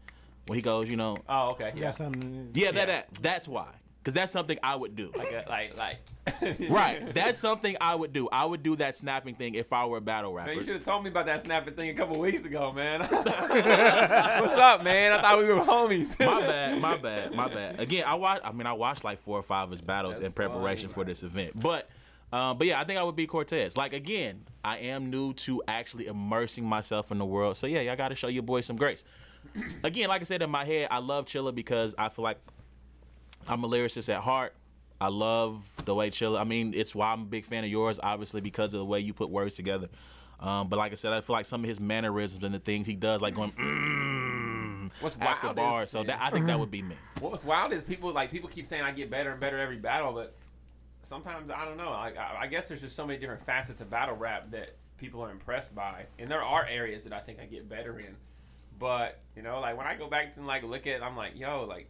where 0.46 0.56
he 0.56 0.62
goes, 0.62 0.90
you 0.90 0.96
know, 0.96 1.16
Oh, 1.28 1.50
okay. 1.50 1.72
Yeah. 1.76 1.82
Got 1.84 1.94
something. 1.94 2.50
yeah, 2.54 2.72
that, 2.72 2.86
that 2.88 3.14
that's 3.22 3.46
why. 3.48 3.68
Because 4.02 4.14
that's 4.14 4.32
something 4.32 4.58
I 4.62 4.76
would 4.76 4.96
do. 4.96 5.12
Like, 5.14 5.30
uh, 5.30 5.42
like, 5.50 5.76
like. 5.76 5.98
Right. 6.70 7.12
That's 7.14 7.38
something 7.38 7.76
I 7.82 7.94
would 7.94 8.14
do. 8.14 8.30
I 8.32 8.46
would 8.46 8.62
do 8.62 8.74
that 8.76 8.96
snapping 8.96 9.34
thing 9.34 9.54
if 9.54 9.74
I 9.74 9.84
were 9.84 9.98
a 9.98 10.00
battle 10.00 10.30
Man, 10.34 10.46
rapper. 10.46 10.52
you 10.54 10.62
should 10.62 10.74
have 10.76 10.84
told 10.84 11.04
me 11.04 11.10
about 11.10 11.26
that 11.26 11.42
snapping 11.42 11.74
thing 11.74 11.90
a 11.90 11.94
couple 11.94 12.18
weeks 12.18 12.46
ago, 12.46 12.72
man. 12.72 13.00
What's 13.10 14.54
up, 14.54 14.82
man? 14.82 15.12
I 15.12 15.20
thought 15.20 15.38
we 15.38 15.44
were 15.44 15.60
homies. 15.60 16.18
my 16.24 16.40
bad, 16.46 16.80
my 16.80 16.96
bad, 16.96 17.34
my 17.34 17.48
bad. 17.48 17.78
Again, 17.78 18.04
I 18.06 18.14
watched. 18.14 18.40
I 18.44 18.52
mean, 18.52 18.66
I 18.66 18.72
watched 18.72 19.04
like 19.04 19.18
four 19.18 19.38
or 19.38 19.42
five 19.42 19.64
of 19.64 19.70
his 19.70 19.82
battles 19.82 20.14
That's 20.14 20.26
in 20.26 20.32
preparation 20.32 20.88
funny, 20.88 20.94
for 20.94 21.00
man. 21.00 21.06
this 21.08 21.22
event. 21.22 21.60
But, 21.60 21.90
um, 22.32 22.58
but 22.58 22.66
yeah, 22.66 22.80
I 22.80 22.84
think 22.84 22.98
I 22.98 23.02
would 23.02 23.16
be 23.16 23.26
Cortez. 23.26 23.76
Like 23.76 23.92
again, 23.92 24.44
I 24.64 24.78
am 24.78 25.10
new 25.10 25.32
to 25.34 25.62
actually 25.68 26.06
immersing 26.06 26.64
myself 26.64 27.10
in 27.10 27.18
the 27.18 27.24
world. 27.24 27.56
So 27.56 27.66
yeah, 27.66 27.80
y'all 27.80 27.96
got 27.96 28.08
to 28.08 28.14
show 28.14 28.28
your 28.28 28.42
boy 28.42 28.60
some 28.60 28.76
grace. 28.76 29.04
again, 29.84 30.08
like 30.08 30.20
I 30.20 30.24
said 30.24 30.42
in 30.42 30.50
my 30.50 30.64
head, 30.64 30.88
I 30.90 30.98
love 30.98 31.24
Chilla 31.26 31.54
because 31.54 31.94
I 31.98 32.08
feel 32.08 32.22
like 32.22 32.38
I'm 33.48 33.64
a 33.64 33.68
lyricist 33.68 34.12
at 34.14 34.20
heart. 34.22 34.54
I 35.00 35.08
love 35.08 35.66
the 35.86 35.94
way 35.94 36.10
Chilla. 36.10 36.38
I 36.40 36.44
mean, 36.44 36.74
it's 36.74 36.94
why 36.94 37.12
I'm 37.12 37.22
a 37.22 37.24
big 37.26 37.46
fan 37.46 37.64
of 37.64 37.70
yours, 37.70 37.98
obviously 38.02 38.40
because 38.42 38.74
of 38.74 38.78
the 38.80 38.84
way 38.84 39.00
you 39.00 39.14
put 39.14 39.30
words 39.30 39.54
together. 39.54 39.88
Um, 40.40 40.68
but 40.68 40.78
like 40.78 40.92
I 40.92 40.94
said, 40.94 41.12
I 41.12 41.20
feel 41.22 41.34
like 41.34 41.46
some 41.46 41.62
of 41.64 41.68
his 41.68 41.80
mannerisms 41.80 42.44
and 42.44 42.54
the 42.54 42.58
things 42.58 42.86
he 42.86 42.94
does, 42.96 43.20
like 43.20 43.34
going 43.34 43.52
mm, 43.52 44.90
What's 45.00 45.16
after 45.20 45.48
wild 45.48 45.56
bars. 45.56 45.84
is- 45.88 45.92
So 45.92 46.02
that 46.04 46.18
I 46.20 46.30
think 46.30 46.46
that 46.46 46.58
would 46.58 46.70
be 46.70 46.82
me. 46.82 46.96
What's 47.20 47.44
wild 47.44 47.72
is 47.72 47.84
people 47.84 48.12
like 48.12 48.30
people 48.30 48.48
keep 48.48 48.66
saying 48.66 48.82
I 48.82 48.92
get 48.92 49.10
better 49.10 49.30
and 49.30 49.40
better 49.40 49.58
every 49.58 49.76
battle, 49.76 50.12
but 50.12 50.34
sometimes 51.02 51.50
I 51.50 51.64
don't 51.64 51.76
know. 51.76 51.90
Like 51.90 52.16
I, 52.16 52.38
I 52.42 52.46
guess 52.46 52.68
there's 52.68 52.80
just 52.80 52.96
so 52.96 53.06
many 53.06 53.18
different 53.18 53.42
facets 53.44 53.80
of 53.80 53.90
battle 53.90 54.16
rap 54.16 54.50
that 54.50 54.76
people 54.98 55.22
are 55.22 55.30
impressed 55.30 55.74
by, 55.74 56.06
and 56.18 56.30
there 56.30 56.42
are 56.42 56.66
areas 56.66 57.04
that 57.04 57.12
I 57.12 57.20
think 57.20 57.38
I 57.40 57.46
get 57.46 57.68
better 57.68 57.98
in. 57.98 58.16
But 58.78 59.18
you 59.36 59.42
know, 59.42 59.60
like 59.60 59.76
when 59.76 59.86
I 59.86 59.94
go 59.96 60.08
back 60.08 60.32
to 60.34 60.42
like 60.42 60.62
look 60.62 60.86
at, 60.86 61.02
I'm 61.02 61.16
like, 61.16 61.38
yo, 61.38 61.64
like. 61.64 61.88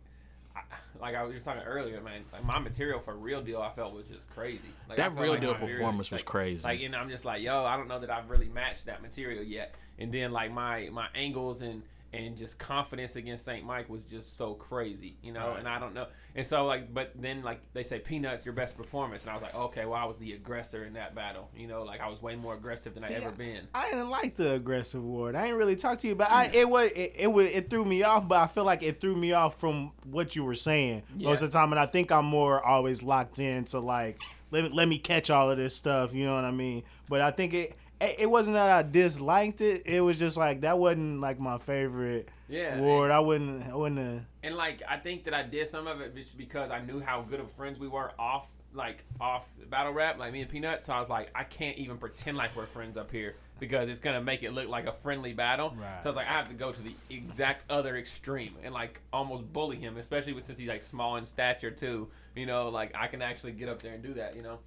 I, 0.57 0.62
like 1.00 1.14
I 1.14 1.23
was 1.23 1.33
just 1.33 1.47
talking 1.47 1.62
earlier, 1.62 2.00
man. 2.00 2.23
Like 2.33 2.45
my 2.45 2.59
material 2.59 2.99
for 2.99 3.14
real 3.14 3.40
deal, 3.40 3.62
I 3.62 3.71
felt 3.71 3.95
was 3.95 4.09
just 4.09 4.29
crazy. 4.35 4.67
Like, 4.88 4.97
That 4.99 5.17
Real 5.17 5.31
like 5.35 5.40
Deal 5.40 5.55
performance 5.55 6.11
was 6.11 6.23
like- 6.23 6.26
crazy. 6.26 6.64
Like, 6.64 6.81
and 6.81 6.97
I'm 6.97 7.09
just 7.09 7.25
like, 7.25 7.40
yo, 7.40 7.64
I 7.64 7.76
don't 7.76 7.87
know 7.87 8.00
that 8.00 8.11
I've 8.11 8.29
really 8.29 8.49
matched 8.49 8.87
that 8.87 9.00
material 9.00 9.45
yet. 9.45 9.76
And 10.00 10.12
then 10.12 10.33
like 10.33 10.50
my 10.50 10.88
my 10.90 11.07
angles 11.14 11.62
and 11.62 11.85
and 12.12 12.37
just 12.37 12.59
confidence 12.59 13.14
against 13.14 13.45
St. 13.45 13.64
Mike 13.64 13.88
was 13.88 14.02
just 14.02 14.37
so 14.37 14.55
crazy, 14.55 15.17
you 15.23 15.33
know. 15.33 15.55
And 15.59 15.69
I 15.69 15.79
don't 15.79 15.95
know. 15.95 16.07
And 16.35 16.45
so 16.45 16.67
like, 16.67 16.93
but 16.93 17.12
then 17.14 17.43
like 17.43 17.61
they 17.73 17.83
say 17.85 17.99
Peanuts 18.00 18.45
your 18.45 18.52
best 18.55 18.76
performance, 18.76 19.23
and 19.23 19.31
I 19.31 19.35
was 19.35 19.43
like, 19.43 19.55
okay, 19.55 19.85
well 19.85 19.95
I 19.95 20.05
was 20.05 20.17
the 20.17 20.33
aggressor 20.33 20.85
in 20.85 20.95
that 20.95 21.14
battle, 21.14 21.50
you 21.57 21.67
know. 21.69 21.83
Like 21.85 22.00
I 22.00 22.09
was 22.09 22.21
way 22.21 22.35
more 22.35 22.55
aggressive 22.55 22.95
than 22.95 23.05
See, 23.05 23.14
I 23.14 23.19
ever 23.19 23.29
I- 23.29 23.33
been. 23.33 23.69
I 23.75 23.90
didn't 23.90 24.11
like 24.11 24.35
the 24.35 24.52
aggressive 24.55 25.05
word. 25.05 25.37
I 25.37 25.43
didn't 25.45 25.59
really 25.59 25.76
talk 25.76 25.99
to 25.99 26.09
you, 26.09 26.14
but 26.17 26.31
I 26.31 26.47
it 26.52 26.69
was 26.69 26.90
it, 26.93 27.12
it 27.17 27.33
was 27.33 27.47
it 27.47 27.71
threw 27.71 27.85
me 27.85 28.02
off. 28.02 28.26
But 28.26 28.43
I 28.43 28.47
feel 28.49 28.64
like 28.64 28.83
it 28.83 29.00
threw 29.00 29.14
me 29.14 29.33
off 29.33 29.61
from 29.61 29.93
what 30.05 30.35
you 30.35 30.45
were 30.45 30.55
saying 30.57 31.02
most 31.17 31.43
of 31.43 31.50
the 31.50 31.57
time, 31.59 31.73
and 31.73 31.79
I 31.79 31.87
think 31.87 32.11
I'm 32.11 32.27
more 32.27 32.64
always 32.64 33.03
locked 33.03 33.38
into 33.38 33.79
like 33.79 34.18
let 34.51 34.64
me, 34.64 34.70
let 34.70 34.88
me 34.88 34.99
catch 34.99 35.31
all 35.31 35.49
of 35.49 35.59
this 35.59 35.77
stuff. 35.77 36.12
You 36.12 36.25
know 36.25 36.35
what 36.35 36.44
I 36.44 36.51
mean? 36.51 36.83
But 37.09 37.20
I 37.20 37.31
think 37.31 37.55
it 37.55 37.77
it 38.01 38.17
it 38.21 38.31
wasn't 38.31 38.55
that 38.55 38.71
I 38.71 38.89
disliked 38.89 39.61
it. 39.61 39.83
It 39.87 40.01
was 40.01 40.19
just 40.19 40.37
like 40.37 40.63
that 40.63 40.79
wasn't 40.79 41.21
like 41.21 41.39
my 41.39 41.59
favorite 41.59 42.29
Yeah, 42.49 42.81
word. 42.81 43.11
I 43.11 43.21
wouldn't 43.21 43.69
I 43.69 43.75
wouldn't. 43.75 43.99
Have, 43.99 44.25
and 44.43 44.57
like 44.57 44.83
I 44.89 44.97
think 44.97 45.25
that 45.25 45.35
I 45.35 45.43
did 45.43 45.69
some 45.69 45.87
of 45.87 46.01
it 46.01 46.15
just 46.15 46.39
because 46.39 46.71
I 46.71 46.81
knew 46.81 47.01
how 47.01 47.23
good 47.23 47.41
of 47.41 47.51
friends 47.53 47.79
we 47.79 47.89
were 47.89 48.13
off 48.19 48.49
like 48.73 49.05
off 49.21 49.49
battle 49.69 49.93
rap, 49.93 50.19
like 50.19 50.33
me 50.33 50.41
and 50.43 50.51
Peanut. 50.51 50.85
So 50.85 50.93
I 50.93 51.01
was 51.01 51.09
like, 51.09 51.31
I 51.35 51.45
can't 51.45 51.77
even 51.79 51.99
pretend 51.99 52.37
like 52.37 52.55
we're 52.55 52.67
friends 52.67 52.97
up 52.97 53.11
here 53.11 53.35
because 53.59 53.89
it's 53.89 53.99
gonna 53.99 54.21
make 54.23 54.43
it 54.43 54.53
look 54.53 54.69
like 54.69 54.87
a 54.87 54.93
friendly 54.93 55.33
battle. 55.33 55.75
Right. 55.77 56.03
So 56.03 56.09
I 56.09 56.11
was 56.11 56.17
like, 56.17 56.29
I 56.29 56.33
have 56.33 56.49
to 56.49 56.55
go 56.55 56.73
to 56.73 56.83
the 56.83 56.95
exact 57.11 57.65
other 57.71 57.97
extreme 57.97 58.55
and 58.63 58.73
like 58.73 59.01
almost 59.13 59.53
bully 59.53 59.77
him, 59.77 59.97
especially 59.97 60.33
with, 60.33 60.45
since 60.45 60.59
he's 60.59 60.69
like 60.69 60.83
small 60.83 61.17
in 61.17 61.25
stature 61.25 61.71
too. 61.71 62.09
You 62.37 62.47
know, 62.47 62.69
like 62.69 62.95
I 62.95 63.09
can 63.09 63.23
actually 63.23 63.53
get 63.53 63.69
up 63.69 63.83
there 63.83 63.93
and 63.93 64.03
do 64.03 64.15
that. 64.15 64.37
You 64.37 64.43
know, 64.43 64.59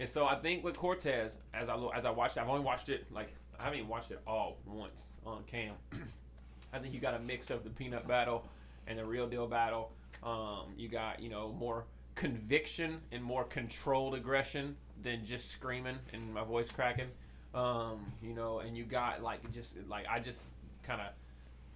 and 0.00 0.08
so 0.08 0.24
I 0.24 0.34
think 0.34 0.64
with 0.64 0.78
Cortez, 0.78 1.38
as 1.52 1.68
I 1.68 1.76
as 1.94 2.06
I 2.06 2.10
watched, 2.10 2.38
I've 2.38 2.48
only 2.48 2.64
watched 2.64 2.88
it 2.88 3.04
like 3.12 3.34
I 3.58 3.64
haven't 3.64 3.80
even 3.80 3.90
watched 3.90 4.10
it 4.10 4.20
all 4.26 4.56
once 4.66 5.12
on 5.26 5.44
cam. 5.46 5.74
I 6.72 6.78
think 6.78 6.94
you 6.94 7.00
got 7.00 7.12
a 7.12 7.18
mix 7.18 7.50
of 7.50 7.64
the 7.64 7.70
peanut 7.70 8.08
battle 8.08 8.46
and 8.86 8.98
the 8.98 9.04
real 9.04 9.28
deal 9.28 9.46
battle. 9.46 9.92
Um, 10.22 10.72
you 10.78 10.88
got 10.88 11.20
you 11.20 11.28
know 11.28 11.52
more 11.52 11.84
conviction 12.14 13.02
and 13.12 13.22
more 13.22 13.44
controlled 13.44 14.14
aggression 14.14 14.74
than 15.02 15.22
just 15.22 15.50
screaming 15.50 15.98
and 16.14 16.32
my 16.32 16.44
voice 16.44 16.72
cracking. 16.72 17.08
Um, 17.54 18.10
you 18.22 18.32
know, 18.32 18.60
and 18.60 18.78
you 18.78 18.84
got 18.84 19.22
like 19.22 19.52
just 19.52 19.76
like 19.86 20.06
I 20.08 20.18
just 20.18 20.40
kind 20.82 21.02
of. 21.02 21.08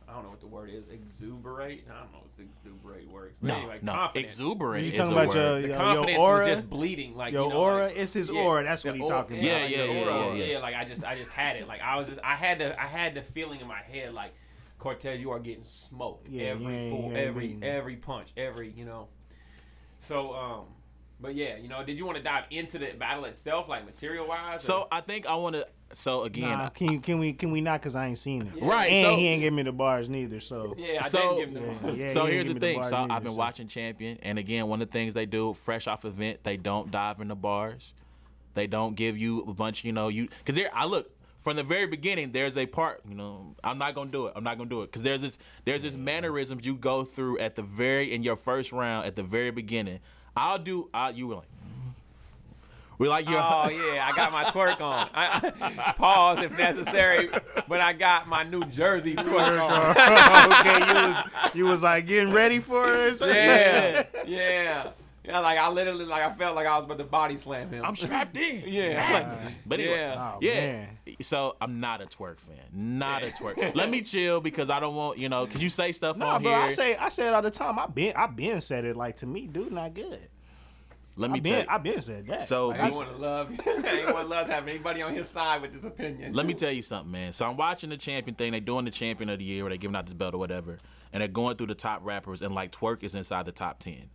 I 0.08 0.12
don't 0.14 0.22
know 0.24 0.30
what 0.30 0.40
the 0.40 0.46
word 0.46 0.70
is. 0.70 0.88
Exuberate. 0.90 1.84
I 1.90 2.00
don't 2.00 2.12
know 2.12 2.18
what 2.18 2.46
exuberate 2.46 3.10
works. 3.10 3.34
But 3.40 3.48
No, 3.48 3.54
anyway, 3.56 3.78
no, 3.82 3.92
confidence. 3.92 4.32
exuberate. 4.32 4.84
You 4.84 4.90
is 4.90 4.96
talking 4.98 5.12
a 5.12 5.16
about 5.22 5.34
your- 5.34 5.42
word. 5.44 5.64
The 5.64 5.68
Yo, 5.68 5.76
confidence 5.76 6.10
your 6.12 6.20
aura? 6.20 6.36
was 6.38 6.46
just 6.46 6.70
bleeding. 6.70 7.14
Like 7.16 7.32
Your 7.32 7.42
you 7.44 7.48
know, 7.50 7.56
aura? 7.56 7.84
like- 7.86 7.96
It's 7.96 8.12
his 8.12 8.30
yeah, 8.30 8.40
aura. 8.40 8.64
That's 8.64 8.84
what 8.84 8.94
he 8.94 9.00
aura- 9.02 9.10
talking 9.10 9.38
about. 9.38 9.50
like 9.62 9.70
Yeah, 9.70 9.78
the 9.86 9.92
yeah, 9.92 9.92
yeah, 10.00 10.08
aura. 10.10 10.36
yeah, 10.36 10.44
yeah. 10.44 10.58
Like 10.58 10.74
I 10.74 10.84
just, 10.84 11.04
I 11.04 11.16
just 11.16 11.32
had 11.32 11.56
it. 11.56 11.66
Like 11.68 11.80
I 11.80 11.96
was 11.96 12.08
just, 12.08 12.20
I 12.22 12.34
had 12.34 12.58
the, 12.58 12.80
I 12.80 12.86
had 12.86 13.14
the 13.14 13.22
feeling 13.22 13.60
in 13.60 13.66
my 13.66 13.78
head. 13.80 14.12
Like 14.14 14.32
Cortez, 14.78 15.20
you 15.20 15.30
are 15.30 15.38
getting 15.40 15.64
smoked 15.64 16.28
Yeah, 16.28 16.42
you 16.42 16.48
every 16.50 16.74
ain't- 16.76 16.96
full, 17.00 17.10
you 17.10 17.16
every, 17.16 17.46
beating. 17.48 17.64
every 17.64 17.96
punch, 17.96 18.32
every, 18.36 18.70
you 18.70 18.84
know. 18.84 19.08
So, 19.98 20.34
um, 20.34 20.64
but 21.20 21.34
yeah, 21.34 21.56
you 21.56 21.68
know, 21.68 21.82
did 21.84 21.98
you 21.98 22.04
want 22.04 22.18
to 22.18 22.22
dive 22.24 22.44
into 22.50 22.78
the 22.78 22.92
battle 22.92 23.24
itself, 23.24 23.68
like 23.68 23.86
material 23.86 24.26
wise? 24.28 24.62
So 24.62 24.86
I 24.92 25.00
think 25.00 25.26
I 25.26 25.34
want 25.36 25.54
to. 25.56 25.66
So 25.96 26.24
again, 26.24 26.50
Nah, 26.50 26.68
can 26.70 27.00
can 27.00 27.18
we 27.18 27.33
can 27.33 27.50
we 27.50 27.61
not? 27.61 27.80
Cause 27.83 27.94
I 27.96 28.07
ain't 28.09 28.18
seen 28.18 28.42
it. 28.54 28.62
Right, 28.62 28.90
And 28.90 29.07
so- 29.07 29.16
he 29.16 29.28
ain't 29.28 29.40
give 29.42 29.52
me 29.52 29.62
the 29.62 29.72
bars 29.72 30.09
neither. 30.11 30.40
So 30.40 30.74
yeah, 30.76 30.98
I 31.02 31.09
so- 31.09 31.38
didn't 31.38 31.54
give 31.54 31.62
him 31.62 31.78
the 31.83 31.88
Yeah, 31.92 32.04
yeah, 32.04 32.09
so 32.09 32.26
he 32.26 32.33
here's 32.35 32.48
the 32.48 32.54
thing. 32.54 32.76
bars 32.76 32.88
so 32.88 32.96
neither, 33.02 33.12
I've 33.14 33.22
been 33.22 33.33
so- 33.33 33.38
watching 33.38 33.68
Champion, 33.68 34.18
and 34.22 34.38
again, 34.38 34.66
one 34.66 34.83
of 34.83 34.88
the 34.88 34.92
things 34.92 35.14
they 35.14 35.26
do, 35.26 35.54
fresh 35.54 35.87
off 35.87 36.04
event, 36.04 36.40
they 36.44 36.57
don't 36.57 36.90
dive 36.90 37.20
in 37.20 37.28
the 37.28 37.37
bars. 37.37 37.94
They 38.54 38.66
don't 38.66 38.94
give 38.94 39.16
you 39.18 39.40
a 39.42 39.54
bunch, 39.54 39.85
you 39.85 39.92
know, 39.92 40.09
you 40.09 40.28
because 40.38 40.57
there. 40.57 40.70
I 40.72 40.85
look 40.87 41.11
from 41.40 41.57
the 41.57 41.62
very 41.62 41.87
beginning. 41.87 42.33
There's 42.33 42.57
a 42.57 42.66
part, 42.66 43.02
you 43.09 43.14
know, 43.14 43.54
I'm 43.64 43.78
not 43.78 43.94
gonna 43.94 44.11
do 44.11 44.26
it. 44.26 44.33
I'm 44.37 44.44
not 44.44 44.59
gonna 44.59 44.70
do 44.70 44.83
it 44.83 44.87
because 44.87 45.02
there's 45.02 45.22
this 45.22 45.38
there's 45.64 45.83
this 45.83 45.96
mannerisms 45.96 46.64
you 46.64 46.76
go 46.76 47.04
through 47.04 47.38
at 47.38 47.57
the 47.57 47.62
very 47.62 48.12
in 48.14 48.22
your 48.22 48.37
first 48.37 48.72
round 48.72 49.07
at 49.07 49.16
the 49.16 49.22
very 49.22 49.50
beginning. 49.50 50.00
I'll 50.37 50.59
do. 50.59 50.88
I 50.94 51.11
you 51.11 51.28
were 51.28 51.35
like. 51.37 51.48
We 52.98 53.09
like 53.09 53.28
your. 53.28 53.38
Oh 53.40 53.68
yeah, 53.94 54.09
I 54.11 54.12
got 54.16 54.30
my 54.33 54.44
twerk 54.44 54.80
on. 54.80 55.09
I, 55.14 55.52
I- 55.61 55.92
pause 55.96 56.38
if 56.42 56.57
necessary, 56.57 57.28
but 57.68 57.80
I 57.80 57.92
got 57.92 58.28
my 58.28 58.42
New 58.44 58.64
Jersey 58.66 59.14
twerk 59.16 59.61
on. 59.61 59.90
okay, 60.61 60.87
you 60.88 60.94
was 61.09 61.16
you 61.54 61.64
was 61.66 61.83
like 61.83 62.07
getting 62.07 62.33
ready 62.33 62.61
for 62.61 62.92
it. 62.92 62.96
or 62.96 63.12
something? 63.14 63.37
yeah, 63.37 64.04
yeah, 64.26 64.88
yeah. 65.24 65.38
Like 65.40 65.59
I 65.59 65.68
literally, 65.70 66.04
like 66.04 66.22
I 66.22 66.33
felt 66.35 66.54
like 66.54 66.66
I 66.66 66.76
was 66.76 66.85
about 66.85 66.98
to 66.98 67.04
body 67.04 67.37
slam 67.37 67.70
him. 67.70 67.85
I'm 67.85 67.96
strapped 67.96 68.37
in. 68.37 68.62
Yeah. 68.66 69.42
But 69.66 69.80
anyway, 69.80 69.96
Yeah. 69.98 70.33
Oh, 70.35 70.38
yeah. 70.40 70.54
man. 70.54 70.88
So 71.20 71.57
I'm 71.61 71.80
not 71.80 72.00
a 72.00 72.07
Twork 72.07 72.38
fan. 72.40 72.57
Not 72.72 73.22
a 73.22 73.30
Twork. 73.30 73.74
Let 73.74 73.88
me 73.90 74.02
chill 74.02 74.40
because 74.40 74.68
I 74.70 74.80
don't 74.80 74.94
want 74.94 75.18
you 75.18 75.28
know. 75.28 75.46
Can 75.46 75.61
you 75.61 75.68
say 75.70 75.92
stuff 75.92 76.16
Nah, 76.16 76.35
on 76.37 76.42
bro, 76.42 76.52
here. 76.52 76.61
I 76.61 76.70
say 76.70 76.96
I 76.96 77.09
say 77.09 77.26
it 77.26 77.33
all 77.35 77.42
the 77.42 77.50
time. 77.50 77.78
I 77.78 77.87
been 77.87 78.14
I 78.16 78.26
been 78.26 78.61
said 78.61 78.85
it 78.85 78.96
like 78.96 79.16
to 79.16 79.26
me, 79.26 79.46
dude, 79.46 79.72
not 79.72 79.94
good. 79.94 80.28
Let 81.16 81.31
I 81.31 81.33
me 81.35 81.40
been 81.40 81.64
tell. 81.66 81.74
I 81.74 81.79
been 81.79 82.00
said 82.00 82.27
that. 82.27 82.42
So 82.42 82.68
Like, 82.68 82.81
anyone 82.81 83.20
love, 83.20 83.61
anyone 83.66 84.29
loves 84.29 84.48
having 84.50 84.70
anybody 84.70 85.00
on 85.03 85.14
his 85.14 85.29
side 85.29 85.62
with 85.62 85.72
this 85.72 85.85
opinion. 85.85 86.33
let 86.33 86.44
me 86.46 86.55
tell 86.55 86.72
you 86.72 86.83
something, 86.83 87.12
man. 87.12 87.33
So 87.33 87.46
I'm 87.46 87.57
watching 87.57 87.90
the 87.90 87.96
champion 87.96 88.35
thing. 88.35 88.53
They're 88.53 88.61
doing 88.61 88.85
the 88.85 88.90
champion 88.90 89.29
of 89.31 89.38
the 89.38 89.44
year, 89.44 89.64
or 89.64 89.68
they're 89.68 89.79
giving 89.79 89.94
out 89.96 90.07
this 90.07 90.14
belt 90.14 90.35
or 90.35 90.38
whatever, 90.38 90.79
and 91.12 91.20
they're 91.20 91.29
going 91.29 91.57
through 91.57 91.68
the 91.68 91.74
top 91.77 92.00
rappers, 92.05 92.42
and 92.42 92.55
like 92.55 92.72
Twork 92.72 93.05
is 93.05 93.14
inside 93.14 93.44
the 93.46 93.53
top 93.53 93.79
ten, 93.79 94.11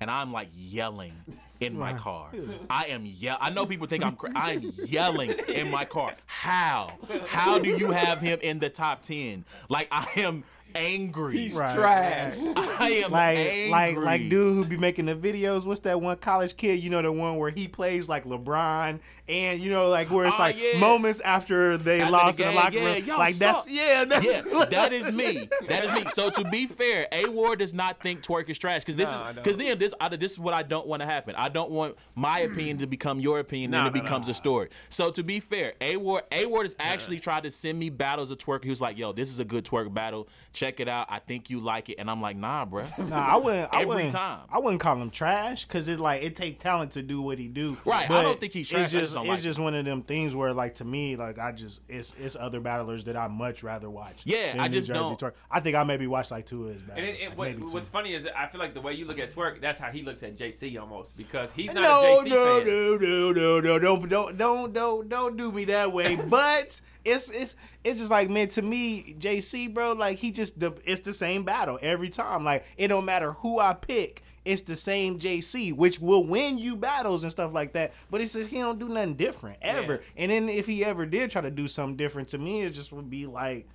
and 0.00 0.10
I'm 0.10 0.30
like 0.32 0.48
yelling 0.54 1.14
in 1.60 1.78
my 1.78 1.94
car. 1.94 2.30
I 2.68 2.86
am 2.88 3.06
yell. 3.06 3.38
I 3.40 3.50
know 3.50 3.64
people 3.66 3.86
think 3.86 4.04
I'm. 4.04 4.16
Cra- 4.16 4.32
I 4.34 4.52
am 4.52 4.72
yelling 4.86 5.30
in 5.48 5.70
my 5.70 5.84
car. 5.86 6.14
How? 6.26 6.98
How 7.28 7.58
do 7.60 7.68
you 7.70 7.92
have 7.92 8.20
him 8.20 8.38
in 8.42 8.58
the 8.58 8.68
top 8.68 9.00
ten? 9.02 9.44
Like 9.68 9.88
I 9.90 10.06
am 10.16 10.44
angry. 10.74 11.36
He's 11.38 11.54
Right. 11.54 11.74
trash. 11.76 12.34
I 12.56 13.02
am 13.04 13.10
like 13.10 13.36
angry. 13.38 13.70
like 13.70 13.96
like 13.96 14.28
dude 14.28 14.54
who 14.56 14.64
be 14.64 14.76
making 14.76 15.06
the 15.06 15.14
videos. 15.14 15.66
What's 15.66 15.80
that 15.80 16.00
one 16.00 16.16
college 16.18 16.56
kid? 16.56 16.80
You 16.80 16.90
know 16.90 17.02
the 17.02 17.12
one 17.12 17.36
where 17.36 17.50
he 17.50 17.68
plays 17.68 18.08
like 18.08 18.24
LeBron, 18.24 19.00
and 19.32 19.60
you 19.60 19.70
know 19.70 19.88
like 19.88 20.10
where 20.10 20.26
it's 20.26 20.38
Oh, 20.38 20.42
like 20.42 20.56
yeah. 20.58 20.78
moments 20.78 21.20
after 21.20 21.76
they 21.78 22.00
After 22.00 22.12
lost 22.12 22.38
the 22.38 22.44
in 22.48 22.50
the 22.50 22.60
locker 22.60 22.76
yeah, 22.78 22.94
room. 22.94 23.18
like 23.18 23.36
that's 23.36 23.68
yeah, 23.68 24.04
that's 24.04 24.24
Yeah, 24.24 24.64
that 24.70 24.92
is 24.92 25.10
me. 25.10 25.48
That 25.68 25.84
is 25.84 25.92
me. 25.92 26.04
So 26.10 26.30
to 26.30 26.44
be 26.50 26.66
fair, 26.66 27.08
A 27.12 27.26
Ward 27.28 27.58
does 27.60 27.72
not 27.74 28.00
think 28.00 28.22
Twork 28.22 28.48
is 28.50 28.58
trash 28.58 28.82
because 28.82 28.96
this 28.96 29.10
No, 29.10 29.26
is 29.28 29.34
because 29.36 29.56
then 29.56 29.78
this 29.78 29.94
I, 30.00 30.08
this 30.14 30.32
is 30.32 30.38
what 30.38 30.54
I 30.54 30.62
don't 30.62 30.86
want 30.86 31.00
to 31.00 31.06
happen. 31.06 31.34
I 31.36 31.48
don't 31.48 31.70
want 31.70 31.96
my 32.14 32.42
hmm. 32.42 32.52
opinion 32.52 32.78
to 32.78 32.86
become 32.86 33.20
your 33.20 33.38
opinion 33.38 33.70
No, 33.70 33.78
and 33.78 33.88
it 33.88 33.94
no, 33.94 34.02
becomes 34.02 34.28
a 34.28 34.34
story. 34.34 34.68
So 34.90 35.10
to 35.10 35.22
be 35.22 35.40
fair, 35.40 35.74
A 35.80 35.96
Ward 35.96 36.24
A 36.30 36.46
Ward 36.46 36.66
has 36.66 36.76
actually 36.78 37.18
tried 37.18 37.44
to 37.44 37.50
send 37.50 37.78
me 37.78 37.88
battles 37.90 38.30
of 38.30 38.38
Twork. 38.38 38.64
He 38.64 38.70
was 38.70 38.80
like, 38.80 38.98
"Yo, 38.98 39.12
this 39.12 39.30
is 39.30 39.40
a 39.40 39.44
good 39.44 39.64
Twork 39.64 39.92
battle. 39.92 40.28
Check 40.52 40.80
it 40.80 40.88
out. 40.88 41.06
I 41.10 41.18
think 41.18 41.48
you 41.50 41.60
like 41.60 41.88
it." 41.88 41.96
And 41.98 42.10
I'm 42.10 42.20
like, 42.20 42.36
"Nah, 42.36 42.64
bro. 42.64 42.84
Nah, 42.98 43.34
I 43.34 43.36
wouldn't. 43.36 43.68
I 43.74 43.82
Every 43.82 43.86
wouldn't, 43.94 44.12
time. 44.12 44.40
I 44.50 44.58
wouldn't 44.58 44.80
call 44.80 44.96
him 44.96 45.10
trash 45.10 45.64
because 45.66 45.88
it 45.88 45.98
like 45.98 46.22
it 46.22 46.34
take 46.36 46.60
talent 46.60 46.92
to 46.92 47.02
do 47.02 47.20
what 47.20 47.38
he 47.38 47.48
do. 47.48 47.76
Right, 47.84 48.10
I 48.10 48.22
don't 48.22 48.38
think 48.38 48.52
he's 48.52 48.68
trash, 48.68 48.84
It's 48.84 48.92
just 48.92 49.16
don't 49.22 49.32
it's 49.32 49.40
like 49.40 49.44
just 49.44 49.58
one 49.58 49.74
of 49.74 49.84
them 49.84 50.02
things 50.02 50.34
where 50.36 50.52
like 50.52 50.74
to 50.76 50.84
me 50.84 51.16
like 51.16 51.38
I 51.38 51.52
just 51.52 51.80
it's 51.88 52.14
it's 52.20 52.36
other 52.38 52.60
battlers 52.60 53.04
that 53.04 53.16
I 53.16 53.28
much 53.28 53.62
rather 53.62 53.88
watch. 53.90 54.22
Yeah, 54.24 54.52
than 54.52 54.60
I 54.60 54.66
New 54.66 54.72
just 54.72 54.88
Jersey 54.88 55.00
don't- 55.00 55.18
Twork. 55.18 55.34
I 55.50 55.60
think 55.60 55.76
I 55.76 55.84
maybe 55.84 56.06
watch 56.06 56.30
like 56.30 56.46
two 56.46 56.66
of 56.68 56.74
his 56.74 56.82
battles. 56.82 57.06
And 57.06 57.16
it, 57.16 57.22
it, 57.22 57.28
like, 57.30 57.38
what, 57.38 57.48
maybe 57.48 57.62
two. 57.62 57.74
what's 57.74 57.88
funny 57.88 58.14
is 58.14 58.28
I 58.36 58.46
feel 58.46 58.60
like 58.60 58.74
the 58.74 58.80
way 58.80 58.94
you 58.94 59.04
look 59.04 59.18
at 59.18 59.30
Twork, 59.30 59.60
that's 59.60 59.78
how 59.78 59.90
he 59.90 60.02
looks 60.02 60.22
at 60.22 60.36
JC 60.36 60.80
almost 60.80 61.16
because 61.16 61.50
he's 61.52 61.72
not 61.72 61.82
no, 61.82 62.20
a 62.20 62.24
JC 62.24 62.28
no, 62.28 62.56
fan. 62.56 62.66
no, 62.66 62.96
no, 62.96 63.32
no, 63.32 63.60
no, 63.60 63.78
don't, 63.78 64.08
don't, 64.08 64.38
don't, 64.38 64.72
don't, 64.72 65.08
don't 65.08 65.36
do 65.36 65.52
me 65.52 65.64
that 65.66 65.92
way. 65.92 66.18
But 66.28 66.80
it's, 67.04 67.30
it's, 67.30 67.56
it's 67.84 67.98
just 67.98 68.10
like, 68.10 68.30
man, 68.30 68.48
to 68.48 68.62
me, 68.62 69.14
JC, 69.18 69.72
bro, 69.72 69.92
like 69.92 70.18
he 70.18 70.30
just, 70.30 70.58
the, 70.60 70.72
it's 70.84 71.00
the 71.02 71.12
same 71.12 71.44
battle 71.44 71.78
every 71.82 72.08
time. 72.08 72.44
Like 72.44 72.64
it 72.76 72.88
don't 72.88 73.04
matter 73.04 73.32
who 73.32 73.58
I 73.58 73.74
pick. 73.74 74.22
It's 74.44 74.62
the 74.62 74.76
same 74.76 75.18
JC, 75.18 75.72
which 75.74 76.00
will 76.00 76.24
win 76.24 76.58
you 76.58 76.74
battles 76.76 77.22
and 77.22 77.30
stuff 77.30 77.52
like 77.52 77.72
that. 77.74 77.92
But 78.10 78.20
it's 78.20 78.32
just 78.32 78.50
he 78.50 78.58
don't 78.58 78.78
do 78.78 78.88
nothing 78.88 79.14
different 79.14 79.58
ever. 79.62 79.94
Yeah. 79.94 79.98
And 80.16 80.30
then 80.32 80.48
if 80.48 80.66
he 80.66 80.84
ever 80.84 81.06
did 81.06 81.30
try 81.30 81.42
to 81.42 81.50
do 81.50 81.68
something 81.68 81.96
different 81.96 82.28
to 82.30 82.38
me, 82.38 82.62
it 82.62 82.70
just 82.70 82.92
would 82.92 83.08
be 83.10 83.26
like, 83.26 83.68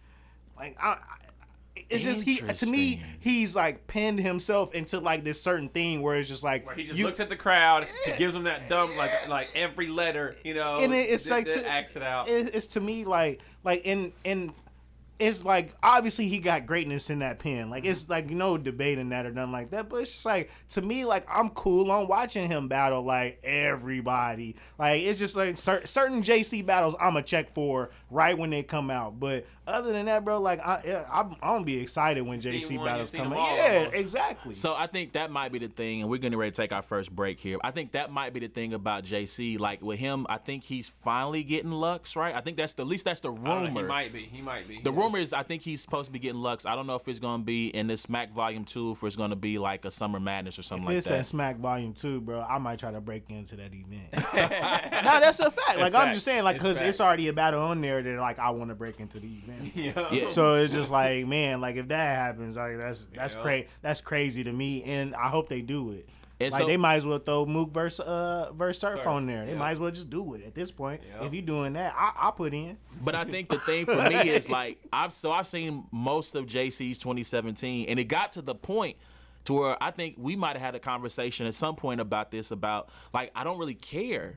like 0.58 0.78
I. 0.82 0.90
I 0.90 0.98
it's 1.92 2.04
just 2.04 2.24
he 2.24 2.38
to 2.38 2.66
me 2.66 3.04
he's 3.20 3.56
like 3.56 3.86
pinned 3.86 4.20
himself 4.20 4.74
into 4.74 5.00
like 5.00 5.24
this 5.24 5.40
certain 5.40 5.70
thing 5.70 6.02
where 6.02 6.18
it's 6.18 6.28
just 6.28 6.44
like 6.44 6.66
Where 6.66 6.76
he 6.76 6.86
just 6.86 6.98
you, 6.98 7.06
looks 7.06 7.20
at 7.20 7.30
the 7.30 7.36
crowd, 7.36 7.86
he 8.04 8.14
gives 8.18 8.34
them 8.34 8.46
that 8.46 8.68
dumb 8.68 8.90
like 8.98 9.28
like 9.30 9.52
every 9.54 9.88
letter, 9.88 10.36
you 10.44 10.56
know, 10.56 10.80
and 10.80 10.92
it, 10.92 11.10
it's 11.12 11.24
that- 11.30 11.36
like 11.36 11.48
that 11.50 11.62
to, 11.64 11.70
acts 11.70 11.96
it 11.96 12.02
out. 12.02 12.28
it- 12.28 12.56
it's 12.56 12.66
to 12.68 12.82
me 12.82 13.06
like 13.06 13.42
like 13.64 13.86
in 13.86 14.12
in 14.24 14.52
it's 15.20 15.44
like 15.44 15.74
obviously 15.82 16.28
he 16.28 16.40
got 16.40 16.66
greatness 16.66 17.10
in 17.10 17.20
that 17.20 17.40
pen. 17.40 17.70
Like 17.70 17.86
it's 17.86 18.04
mm-hmm. 18.04 18.12
like 18.14 18.30
no 18.30 18.58
debating 18.58 19.10
that 19.10 19.26
or 19.26 19.32
nothing 19.32 19.52
like 19.52 19.72
that. 19.72 19.90
But 19.90 19.98
it's 19.98 20.12
just 20.12 20.26
like 20.26 20.52
to 20.70 20.82
me 20.82 21.06
like 21.06 21.26
I'm 21.30 21.50
cool 21.52 21.92
on 21.92 22.08
watching 22.08 22.48
him 22.48 22.68
battle 22.68 23.04
like 23.04 23.40
everybody. 23.44 24.56
Like 24.78 25.02
it's 25.02 25.20
just 25.20 25.36
like 25.36 25.58
cer- 25.58 25.86
certain 25.86 26.24
JC 26.24 26.66
battles 26.66 26.96
I'm 27.00 27.18
a 27.18 27.24
check 27.24 27.50
for 27.54 27.90
right 28.12 28.38
when 28.38 28.50
they 28.50 28.64
come 28.64 28.92
out. 28.92 29.20
But 29.20 29.46
other 29.68 29.92
than 29.92 30.06
that, 30.06 30.24
bro, 30.24 30.40
like 30.40 30.60
I 30.60 30.82
yeah, 30.86 31.06
I'm, 31.12 31.32
I'm 31.42 31.56
gonna 31.56 31.66
be 31.66 31.80
excited 31.80 32.22
when 32.22 32.40
seen 32.40 32.54
JC 32.54 32.78
one, 32.78 32.86
battles 32.86 33.14
you've 33.14 33.24
come 33.24 33.34
out. 33.34 33.56
Yeah, 33.58 33.78
almost. 33.80 33.96
exactly. 33.96 34.56
So 34.56 34.74
I 34.76 34.88
think 34.88 35.14
that 35.14 35.30
might 35.30 35.52
be 35.52 35.60
the 35.60 35.68
thing, 35.68 36.02
and 36.02 36.10
we're 36.10 36.18
getting 36.18 36.38
ready 36.38 36.52
to 36.52 36.56
take 36.56 36.72
our 36.72 36.82
first 36.82 37.14
break 37.16 37.40
here. 37.40 37.58
I 37.64 37.72
think 37.72 37.92
that 37.92 38.12
might 38.12 38.34
be 38.34 38.40
the 38.40 38.48
thing 38.48 38.74
about 38.74 39.04
JC. 39.04 39.60
Like 39.60 39.82
with 39.82 40.00
him, 40.00 40.26
I 40.30 40.38
think 40.38 40.64
he's 40.64 40.88
finally 40.88 41.44
getting 41.44 41.72
Lux, 41.72 42.16
right? 42.16 42.34
I 42.34 42.42
think 42.42 42.58
that's 42.58 42.74
the 42.74 42.84
at 42.84 42.88
least 42.88 43.06
that's 43.06 43.20
the 43.20 43.32
I 43.32 43.36
don't 43.36 43.44
know, 43.44 43.68
rumor. 43.68 43.82
he 43.82 43.88
might 43.88 44.14
be. 44.14 44.24
He 44.24 44.42
might 44.42 44.68
be. 44.68 44.82
The 44.82 44.92
yeah. 44.92 45.00
rumor 45.00 45.20
is 45.20 45.34
I 45.34 45.44
think 45.44 45.62
he's 45.62 45.82
supposed 45.82 46.08
to 46.08 46.12
be 46.12 46.20
getting 46.20 46.40
Lux. 46.42 46.66
I 46.66 46.76
don't 46.76 46.88
know 46.88 46.96
if 46.96 47.08
it's 47.08 47.20
gonna 47.20 47.44
be 47.44 47.68
in 47.68 47.88
this 47.88 48.02
Smack 48.02 48.32
Volume 48.32 48.64
Two, 48.64 48.92
if 48.92 49.04
it's 49.04 49.16
gonna 49.16 49.36
be 49.36 49.58
like 49.60 49.84
a 49.86 49.92
Summer 49.92 50.20
Madness 50.20 50.58
or 50.58 50.64
something 50.64 50.86
like 50.86 50.94
that. 50.94 50.94
If 50.94 50.96
like 50.96 50.98
it's 50.98 51.08
that. 51.10 51.20
at 51.20 51.26
Smack 51.26 51.58
Volume 51.58 51.94
Two, 51.94 52.22
bro, 52.22 52.42
I 52.42 52.58
might 52.58 52.80
try 52.80 52.92
to 52.92 53.02
break 53.02 53.30
into 53.30 53.56
that 53.58 53.72
event. 53.74 54.14
nah, 55.04 55.20
that's 55.20 55.40
a 55.40 55.52
fact. 55.52 55.78
Like 55.78 55.94
I'm 55.94 56.04
fact. 56.04 56.14
just 56.14 56.26
saying, 56.26 56.44
like 56.44 56.56
It's 56.56 56.64
because 56.64 56.78
fact. 56.80 56.90
it's 56.90 57.02
already 57.02 57.28
a 57.28 57.34
battle 57.34 57.62
on 57.62 57.82
there 57.82 58.02
that 58.02 58.20
like 58.20 58.40
I 58.40 58.50
want 58.52 58.70
to 58.70 58.76
break 58.76 59.00
into 59.00 59.20
the 59.20 59.28
event. 59.28 59.57
Yeah. 59.76 60.08
Yeah. 60.12 60.30
So 60.30 60.56
it's 60.56 60.74
just 60.74 60.92
like, 60.92 61.26
man, 61.28 61.62
like 61.62 61.76
if 61.76 61.88
that 61.90 62.16
happens, 62.18 62.56
like 62.58 62.78
that's 62.78 63.06
that's 63.14 63.36
Yeah. 63.36 63.42
crazy. 63.42 63.68
That's 63.82 64.02
crazy 64.02 64.44
to 64.44 64.52
me, 64.52 64.84
and 64.84 65.16
I 65.16 65.28
hope 65.30 65.50
they 65.50 65.62
do 65.62 65.92
it. 65.92 66.08
And 66.40 66.52
like 66.52 66.62
so- 66.62 66.68
they 66.68 66.78
might 66.78 66.96
as 66.96 67.06
well 67.06 67.18
throw 67.20 67.46
Mook 67.48 67.72
versus 67.72 68.00
uh 68.06 68.52
versus 68.54 68.80
Surf, 68.82 68.98
Surf, 68.98 69.08
on 69.08 69.26
there. 69.26 69.46
They 69.46 69.54
yeah. 69.54 69.58
might 69.58 69.72
as 69.72 69.80
well 69.80 69.90
just 69.92 70.10
do 70.10 70.36
it 70.36 70.46
at 70.46 70.54
this 70.54 70.70
point. 70.72 71.02
Yeah. 71.08 71.26
If 71.26 71.34
you're 71.34 71.42
doing 71.42 71.74
that, 71.74 71.96
I 71.98 72.12
I 72.28 72.32
put 72.32 72.54
in. 72.54 72.78
But 73.04 73.16
I 73.16 73.26
think 73.26 73.50
the 73.50 73.58
thing 73.60 73.86
for 73.86 73.96
me 73.96 74.16
is 74.30 74.50
like 74.50 74.78
I've 74.94 75.12
so 75.14 75.32
I've 75.32 75.48
seen 75.48 75.86
most 75.92 76.36
of 76.36 76.46
JC's 76.46 76.98
2017, 77.00 77.88
and 77.90 78.00
it 78.00 78.06
got 78.06 78.34
to 78.34 78.42
the 78.42 78.54
point 78.56 78.98
to 79.46 79.54
where 79.54 79.82
I 79.82 79.92
think 79.92 80.16
we 80.18 80.36
might 80.36 80.54
have 80.58 80.62
had 80.62 80.76
a 80.76 80.80
conversation 80.80 81.48
at 81.48 81.54
some 81.54 81.76
point 81.76 82.02
about 82.02 82.32
this 82.32 82.52
about 82.52 82.90
like 83.14 83.32
I 83.36 83.44
don't 83.44 83.58
really 83.58 83.74
care. 83.76 84.36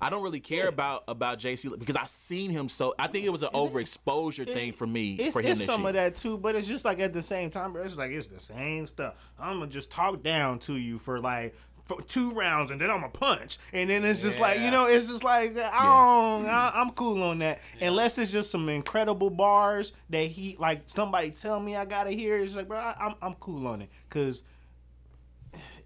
I 0.00 0.08
don't 0.10 0.22
really 0.22 0.40
care 0.40 0.68
about 0.68 1.04
about 1.08 1.38
JC 1.38 1.78
because 1.78 1.96
I've 1.96 2.08
seen 2.08 2.50
him 2.50 2.68
so. 2.68 2.94
I 2.98 3.06
think 3.06 3.26
it 3.26 3.30
was 3.30 3.42
an 3.42 3.50
overexposure 3.52 4.46
thing 4.52 4.72
for 4.72 4.86
me 4.86 5.14
It's, 5.14 5.36
for 5.36 5.42
him 5.42 5.50
it's 5.50 5.60
this 5.60 5.66
some 5.66 5.80
year. 5.82 5.88
of 5.90 5.94
that 5.94 6.14
too, 6.14 6.38
but 6.38 6.54
it's 6.54 6.66
just 6.68 6.84
like 6.84 7.00
at 7.00 7.12
the 7.12 7.22
same 7.22 7.50
time, 7.50 7.72
bro. 7.72 7.82
It's 7.82 7.98
like 7.98 8.10
it's 8.10 8.28
the 8.28 8.40
same 8.40 8.86
stuff. 8.86 9.14
I'm 9.38 9.58
gonna 9.58 9.70
just 9.70 9.90
talk 9.90 10.22
down 10.22 10.58
to 10.60 10.74
you 10.76 10.98
for 10.98 11.20
like 11.20 11.54
for 11.84 12.00
two 12.02 12.30
rounds, 12.32 12.70
and 12.70 12.80
then 12.80 12.88
I'm 12.88 13.00
gonna 13.00 13.08
punch, 13.10 13.58
and 13.72 13.90
then 13.90 14.04
it's 14.04 14.22
just 14.22 14.38
like 14.40 14.60
you 14.60 14.70
know, 14.70 14.86
it's 14.86 15.06
just 15.08 15.24
like 15.24 15.56
I 15.56 15.82
don't, 15.84 16.46
I, 16.46 16.72
I'm 16.74 16.90
cool 16.90 17.22
on 17.22 17.40
that. 17.40 17.60
Unless 17.80 18.18
it's 18.18 18.32
just 18.32 18.50
some 18.50 18.68
incredible 18.68 19.28
bars 19.28 19.92
that 20.10 20.24
he 20.28 20.56
like 20.58 20.82
somebody 20.86 21.30
tell 21.32 21.58
me 21.60 21.76
I 21.76 21.84
gotta 21.84 22.10
hear. 22.10 22.38
It's 22.38 22.56
like, 22.56 22.68
bro, 22.68 22.78
I, 22.78 22.94
I'm 22.98 23.14
I'm 23.20 23.34
cool 23.34 23.66
on 23.66 23.82
it 23.82 23.90
because 24.08 24.44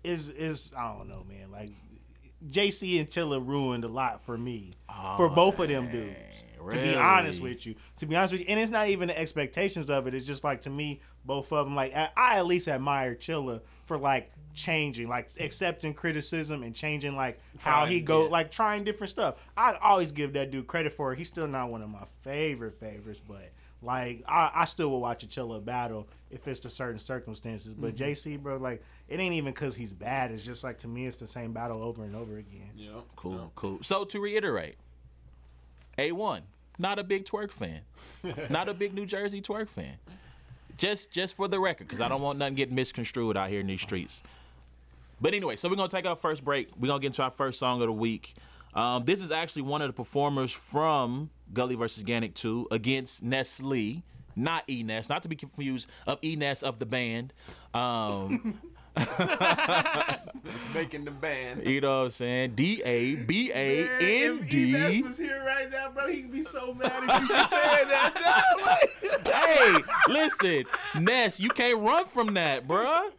is 0.03 0.29
is 0.31 0.73
I 0.77 0.93
don't 0.97 1.09
know, 1.09 1.25
man. 1.29 1.51
Like 1.51 1.71
JC 2.49 3.01
and 3.01 3.11
Chilla 3.11 3.45
ruined 3.45 3.85
a 3.85 3.89
lot 3.89 4.25
for 4.25 4.37
me 4.37 4.73
for 5.17 5.29
both 5.29 5.59
of 5.59 5.69
them 5.69 5.91
dudes. 5.91 6.45
To 6.71 6.77
be 6.79 6.95
honest 6.95 7.43
with 7.43 7.67
you, 7.67 7.75
to 7.99 8.07
be 8.07 8.17
honest 8.17 8.33
with 8.33 8.41
you, 8.41 8.47
and 8.49 8.59
it's 8.59 8.71
not 8.71 8.89
even 8.89 9.09
the 9.09 9.19
expectations 9.19 9.91
of 9.91 10.07
it. 10.07 10.15
It's 10.15 10.27
just 10.27 10.45
like 10.45 10.63
to 10.63 10.71
me, 10.71 11.03
both 11.27 11.53
of 11.53 11.67
them. 11.67 11.75
Like 11.75 11.95
I, 11.95 12.09
I 12.17 12.39
at 12.39 12.47
least 12.47 12.69
admire 12.69 13.15
Chilla 13.15 13.61
for 13.85 13.99
like 13.99 14.33
changing, 14.55 15.09
like 15.09 15.29
accepting 15.41 15.93
criticism 15.93 16.63
and 16.63 16.75
changing 16.75 17.17
like 17.17 17.39
how 17.61 17.85
he 17.85 18.01
go, 18.01 18.25
yeah. 18.25 18.31
like 18.31 18.51
trying 18.51 18.85
different 18.85 19.11
stuff. 19.11 19.47
I 19.59 19.77
always 19.83 20.11
give 20.11 20.33
that 20.35 20.51
dude 20.51 20.67
credit 20.67 20.95
for 20.95 21.13
it. 21.13 21.19
He's 21.19 21.29
still 21.29 21.49
not 21.49 21.71
one 21.71 21.83
of 21.83 21.91
my 21.91 22.05
favorite 22.23 22.81
favorites, 22.81 23.21
but 23.27 23.53
like 23.85 24.25
I, 24.27 24.51
I 24.55 24.65
still 24.65 24.91
will 24.91 25.01
watch 25.01 25.23
a 25.23 25.27
Chilla 25.27 25.65
battle 25.65 26.09
if 26.31 26.49
it's 26.49 26.61
to 26.61 26.69
certain 26.71 26.99
circumstances. 26.99 27.75
But 27.75 27.95
Mm-hmm. 27.95 28.05
JC, 28.35 28.43
bro, 28.43 28.57
like 28.57 28.83
it 29.09 29.21
ain't 29.21 29.35
even 29.35 29.53
because 29.53 29.77
he's 29.77 29.93
bad. 29.93 30.31
It's 30.31 30.45
just 30.45 30.65
like 30.65 30.79
to 30.79 30.89
me, 30.89 31.07
it's 31.07 31.19
the 31.19 31.27
same 31.27 31.53
battle 31.53 31.83
over 31.83 32.05
and 32.05 32.17
over 32.17 32.39
again. 32.39 32.71
Yeah. 32.77 33.01
Cool, 33.17 33.53
cool. 33.55 33.79
So 33.83 34.05
to 34.05 34.21
reiterate, 34.21 34.77
A1, 35.99 36.41
not 36.79 36.99
a 36.99 37.05
big 37.05 37.25
Twork 37.25 37.53
fan. 37.53 37.81
not 38.51 38.69
a 38.69 38.75
big 38.75 38.95
New 38.95 39.07
Jersey 39.07 39.41
Twork 39.41 39.69
fan. 39.69 39.95
Just 40.77 41.13
just 41.13 41.37
for 41.37 41.47
the 41.47 41.61
record, 41.61 41.87
because 41.87 42.01
I 42.01 42.09
don't 42.09 42.21
want 42.23 42.39
nothing 42.39 42.55
getting 42.57 42.75
misconstrued 42.75 43.37
out 43.37 43.49
here 43.51 43.61
in 43.61 43.67
these 43.69 43.81
streets. 43.83 44.23
But 45.21 45.33
anyway, 45.35 45.55
so 45.57 45.69
we're 45.69 45.77
gonna 45.77 45.89
take 45.89 46.05
our 46.07 46.17
first 46.17 46.45
break. 46.45 46.69
We're 46.77 46.89
gonna 46.89 46.99
get 47.01 47.09
into 47.09 47.23
our 47.23 47.31
first 47.31 47.61
song 47.61 47.81
of 47.81 47.87
the 47.87 47.93
week. 47.93 48.35
Um, 48.75 49.05
this 49.05 49.21
is 49.23 49.31
actually 49.31 49.63
one 49.63 49.83
of 49.83 49.89
the 49.89 49.93
performers 49.93 50.51
from 50.51 51.31
Gully 51.53 51.75
versus 51.75 52.03
Gannick 52.05 52.35
2 52.35 52.69
against 52.71 53.23
Nestle, 53.23 54.03
not 54.37 54.65
E 54.69 54.83
Ness, 54.83 55.09
not 55.09 55.23
to 55.23 55.29
be 55.29 55.37
confused 55.37 55.89
of 56.07 56.19
E 56.25 56.37
Ness 56.37 56.63
of 56.63 56.79
the 56.79 56.87
band. 56.87 57.33
Um, 57.73 58.61
Making 60.75 61.05
the 61.05 61.11
band. 61.11 61.65
you 61.67 61.81
know 61.81 61.99
what 62.01 62.05
I'm 62.05 62.11
saying? 62.11 62.55
D 62.55 62.83
A 62.85 63.17
B 63.17 63.51
A 63.55 63.89
N 64.27 64.47
D. 64.47 64.73
Enes 64.73 65.03
was 65.03 65.19
here 65.19 65.43
right 65.45 65.71
now, 65.71 65.91
bro, 65.91 66.09
he'd 66.09 66.31
be 66.31 66.43
so 66.43 66.75
mad 66.75 66.93
if 66.95 67.29
you 67.29 67.37
were 67.37 67.45
saying 67.45 67.89
that. 67.89 69.27
hey, 69.27 70.13
listen, 70.13 70.65
Ness, 71.01 71.41
you 71.41 71.49
can't 71.51 71.79
run 71.81 72.07
from 72.07 72.35
that, 72.35 72.67
bruh. 72.69 73.11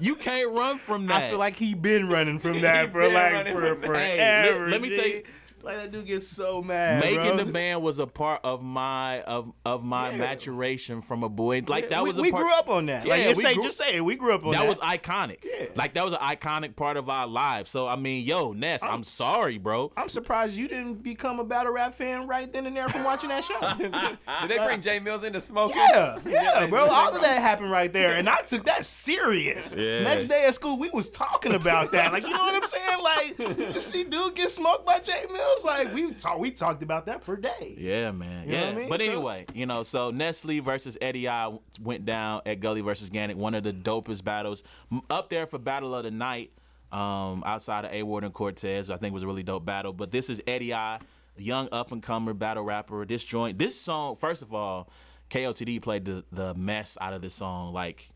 You 0.00 0.16
can't 0.16 0.50
run 0.50 0.78
from 0.78 1.06
that. 1.06 1.22
I 1.24 1.30
feel 1.30 1.38
like 1.38 1.56
he 1.56 1.74
been 1.74 2.08
running 2.08 2.38
from 2.38 2.54
He 2.54 2.60
that 2.62 2.90
for 2.90 3.02
been 3.02 3.14
like 3.14 3.32
running 3.32 3.54
for 3.54 3.76
from. 3.76 3.94
Hey, 3.94 4.16
forever. 4.16 4.60
let- 4.64 4.70
let 4.72 4.82
me 4.82 4.88
G. 4.88 4.94
tell 4.96 5.06
you- 5.06 5.22
like 5.64 5.76
that 5.76 5.90
dude 5.92 6.06
gets 6.06 6.28
so 6.28 6.62
mad. 6.62 7.00
Making 7.00 7.16
bro. 7.20 7.36
the 7.38 7.44
band 7.46 7.82
was 7.82 7.98
a 7.98 8.06
part 8.06 8.40
of 8.44 8.62
my 8.62 9.22
of 9.22 9.52
of 9.64 9.84
my 9.84 10.10
Yeah. 10.10 10.16
maturation 10.18 11.00
from 11.00 11.22
a 11.22 11.28
boy. 11.28 11.62
Like 11.66 11.88
that 11.90 12.02
we, 12.02 12.08
was 12.10 12.18
a 12.18 12.22
we 12.22 12.30
part. 12.30 12.42
grew 12.44 12.52
up 12.54 12.68
on 12.68 12.86
that. 12.86 13.06
like 13.06 13.20
Yeah, 13.22 13.28
just 13.28 13.38
we 13.38 13.42
say, 13.44 13.54
grew- 13.54 13.62
just 13.62 13.78
say 13.78 13.96
it. 13.96 14.04
We 14.04 14.16
grew 14.16 14.34
up 14.34 14.44
on 14.44 14.52
that. 14.52 14.60
that 14.60 14.68
was 14.68 14.78
iconic. 14.80 15.38
Yeah. 15.44 15.66
Like 15.74 15.94
that 15.94 16.04
was 16.04 16.12
an 16.14 16.20
iconic 16.20 16.76
part 16.76 16.96
of 16.96 17.08
our 17.08 17.26
lives. 17.26 17.70
So 17.70 17.86
I 17.86 17.96
mean, 17.96 18.24
yo, 18.24 18.52
Ness, 18.52 18.82
I'm, 18.82 19.04
sorry, 19.04 19.58
bro. 19.58 19.92
I'm 19.96 20.08
surprised 20.08 20.56
you 20.58 20.68
didn't 20.68 21.02
become 21.02 21.40
a 21.40 21.44
battle 21.44 21.72
rap 21.72 21.94
fan 21.94 22.26
right 22.26 22.52
then 22.52 22.66
and 22.66 22.76
there 22.76 22.88
from 22.88 23.04
watching 23.04 23.30
that 23.30 23.44
show. 23.44 23.58
Did 23.78 24.50
they 24.50 24.58
bring 24.64 24.82
Jay 24.82 24.98
Mills 24.98 25.22
into 25.24 25.40
smoking? 25.40 25.76
Yeah, 25.76 26.18
yeah, 26.26 26.66
bro. 26.66 26.86
All 26.86 27.14
of 27.14 27.20
that 27.22 27.40
happened 27.40 27.70
right 27.70 27.92
there, 27.92 28.14
and 28.16 28.28
I 28.28 28.42
took 28.42 28.64
that 28.66 28.84
serious. 28.84 29.76
Yeah. 29.76 30.02
Next 30.02 30.26
day 30.26 30.44
at 30.46 30.54
school, 30.54 30.78
we 30.78 30.90
was 30.90 31.10
talking 31.10 31.54
about 31.54 31.92
that. 31.92 32.12
Like, 32.12 32.24
you 32.24 32.30
know 32.30 32.38
what 32.38 32.54
I'm 32.54 32.64
saying? 32.64 33.02
Like, 33.02 33.58
you 33.74 33.80
see, 33.80 34.04
dude 34.04 34.34
get 34.34 34.50
smoked 34.50 34.84
by 34.86 34.98
Jay 35.00 35.24
Mills. 35.32 35.53
Was 35.54 35.64
like, 35.64 35.94
we 35.94 36.12
talk, 36.14 36.38
we 36.38 36.50
talked 36.50 36.82
about 36.82 37.06
that 37.06 37.24
for 37.24 37.36
days. 37.36 37.76
Yeah, 37.78 38.10
man. 38.12 38.48
You 38.48 38.54
yeah. 38.54 38.64
I 38.68 38.74
mean? 38.74 38.88
But 38.88 39.00
So- 39.00 39.06
anyway, 39.06 39.46
you 39.54 39.66
know, 39.66 39.82
so 39.82 40.10
Nestle 40.10 40.60
versus 40.60 40.96
Eddie 41.00 41.28
I 41.28 41.56
went 41.80 42.04
down 42.04 42.42
at 42.46 42.60
Gully 42.60 42.80
versus 42.80 43.10
Gannick, 43.10 43.36
one 43.36 43.54
of 43.54 43.62
the 43.62 43.72
dopest 43.72 44.24
battles. 44.24 44.62
Up 45.10 45.28
there 45.30 45.46
for 45.46 45.58
battle 45.58 45.94
of 45.94 46.04
the 46.04 46.10
night, 46.10 46.52
um, 46.92 47.42
outside 47.44 47.84
of 47.84 47.92
A 47.92 48.02
Ward 48.02 48.24
and 48.24 48.32
Cortez, 48.32 48.90
I 48.90 48.96
think 48.96 49.14
was 49.14 49.22
a 49.22 49.26
really 49.26 49.42
dope 49.42 49.64
battle. 49.64 49.92
But 49.92 50.10
this 50.12 50.30
is 50.30 50.40
Eddie 50.46 50.74
I, 50.74 50.98
young 51.36 51.68
up 51.72 51.90
and 51.92 52.02
comer 52.02 52.34
battle 52.34 52.62
rapper. 52.62 53.04
This 53.04 53.24
joint, 53.24 53.58
this 53.58 53.80
song, 53.80 54.16
first 54.16 54.42
of 54.42 54.54
all, 54.54 54.88
KOTD 55.30 55.80
played 55.82 56.04
the 56.04 56.24
the 56.30 56.54
mess 56.54 56.96
out 57.00 57.12
of 57.12 57.22
this 57.22 57.34
song, 57.34 57.72
like. 57.72 58.08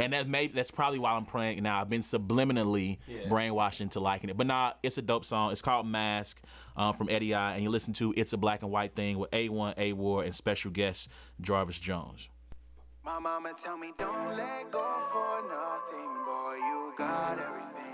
And 0.00 0.12
that 0.12 0.28
may 0.28 0.46
that's 0.48 0.70
probably 0.70 0.98
why 0.98 1.12
I'm 1.12 1.24
praying 1.26 1.62
now. 1.62 1.80
I've 1.80 1.88
been 1.90 2.00
subliminally 2.00 2.98
Yeah. 3.06 3.28
brainwashed 3.28 3.80
into 3.80 4.00
liking 4.00 4.30
it. 4.30 4.36
But 4.36 4.46
nah, 4.46 4.72
it's 4.82 4.98
a 4.98 5.02
dope 5.02 5.24
song. 5.24 5.52
It's 5.52 5.62
called 5.62 5.86
Mask 5.86 6.40
uh, 6.76 6.92
from 6.92 7.08
Eddie 7.10 7.34
I, 7.34 7.54
and 7.54 7.62
you 7.62 7.70
listen 7.70 7.92
to 7.94 8.14
It's 8.16 8.32
a 8.32 8.36
Black 8.36 8.62
and 8.62 8.70
White 8.70 8.94
Thing 8.94 9.18
with 9.18 9.30
A1, 9.30 9.74
A 9.78 9.92
War, 9.92 10.24
and 10.24 10.34
special 10.34 10.70
guest 10.70 11.08
Jarvis 11.40 11.78
Jones. 11.78 12.28
My 13.04 13.18
mama 13.18 13.52
tell 13.60 13.76
me 13.76 13.92
don't 13.98 14.36
let 14.36 14.70
go 14.70 15.02
for 15.12 15.48
nothing, 15.48 16.10
boy. 16.24 16.54
You 16.56 16.92
got 16.96 17.38
everything 17.38 17.91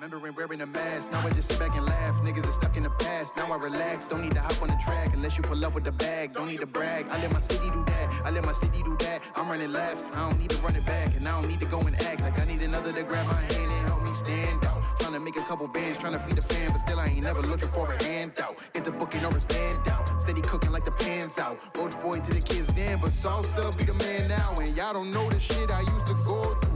Remembering 0.00 0.36
wearing 0.36 0.60
a 0.60 0.66
mask, 0.66 1.10
now 1.10 1.26
I 1.26 1.30
just 1.30 1.48
sit 1.48 1.58
back 1.58 1.76
and 1.76 1.84
laugh. 1.84 2.22
Niggas 2.22 2.46
are 2.46 2.52
stuck 2.52 2.76
in 2.76 2.84
the 2.84 2.90
past, 2.90 3.36
now 3.36 3.52
I 3.52 3.56
relax. 3.56 4.04
Don't 4.04 4.22
need 4.22 4.32
to 4.34 4.40
hop 4.40 4.62
on 4.62 4.68
the 4.68 4.76
track 4.76 5.12
unless 5.12 5.36
you 5.36 5.42
pull 5.42 5.64
up 5.64 5.74
with 5.74 5.82
the 5.82 5.90
bag. 5.90 6.34
Don't 6.34 6.46
need 6.46 6.60
to 6.60 6.66
brag, 6.66 7.08
I 7.08 7.20
let 7.20 7.32
my 7.32 7.40
city 7.40 7.68
do 7.68 7.84
that. 7.84 8.22
I 8.24 8.30
let 8.30 8.44
my 8.44 8.52
city 8.52 8.80
do 8.84 8.96
that. 9.00 9.22
I'm 9.34 9.48
running 9.48 9.72
laps, 9.72 10.06
I 10.14 10.28
don't 10.28 10.38
need 10.38 10.50
to 10.50 10.62
run 10.62 10.76
it 10.76 10.86
back. 10.86 11.16
And 11.16 11.26
I 11.26 11.32
don't 11.32 11.48
need 11.48 11.58
to 11.58 11.66
go 11.66 11.80
and 11.80 12.00
act 12.02 12.20
like 12.20 12.38
I 12.38 12.44
need 12.44 12.62
another 12.62 12.92
to 12.92 13.02
grab 13.02 13.26
my 13.26 13.40
hand 13.40 13.72
and 13.72 13.86
help 13.88 14.04
me 14.04 14.12
stand 14.12 14.64
out. 14.66 14.84
Trying 15.00 15.14
to 15.14 15.20
make 15.20 15.36
a 15.36 15.42
couple 15.42 15.66
bands, 15.66 15.98
trying 15.98 16.12
to 16.12 16.20
feed 16.20 16.38
a 16.38 16.42
fan, 16.42 16.70
but 16.70 16.78
still 16.78 17.00
I 17.00 17.06
ain't 17.06 17.24
never 17.24 17.42
looking 17.42 17.68
for 17.70 17.92
a 17.92 18.00
handout. 18.04 18.54
Get 18.74 18.84
the 18.84 18.92
booking 18.92 19.24
or 19.24 19.34
it's 19.34 19.46
band 19.46 19.88
out. 19.88 20.22
Steady 20.22 20.42
cooking 20.42 20.70
like 20.70 20.84
the 20.84 20.92
pans 20.92 21.40
out. 21.40 21.58
Roach 21.76 22.00
boy 22.00 22.20
to 22.20 22.32
the 22.32 22.40
kids 22.40 22.68
then, 22.74 23.00
but 23.00 23.10
salsa 23.10 23.76
be 23.76 23.82
the 23.82 23.94
man 23.94 24.28
now. 24.28 24.54
And 24.60 24.76
y'all 24.76 24.92
don't 24.92 25.10
know 25.10 25.28
the 25.28 25.40
shit 25.40 25.72
I 25.72 25.80
used 25.80 26.06
to 26.06 26.14
go 26.24 26.54
through. 26.54 26.67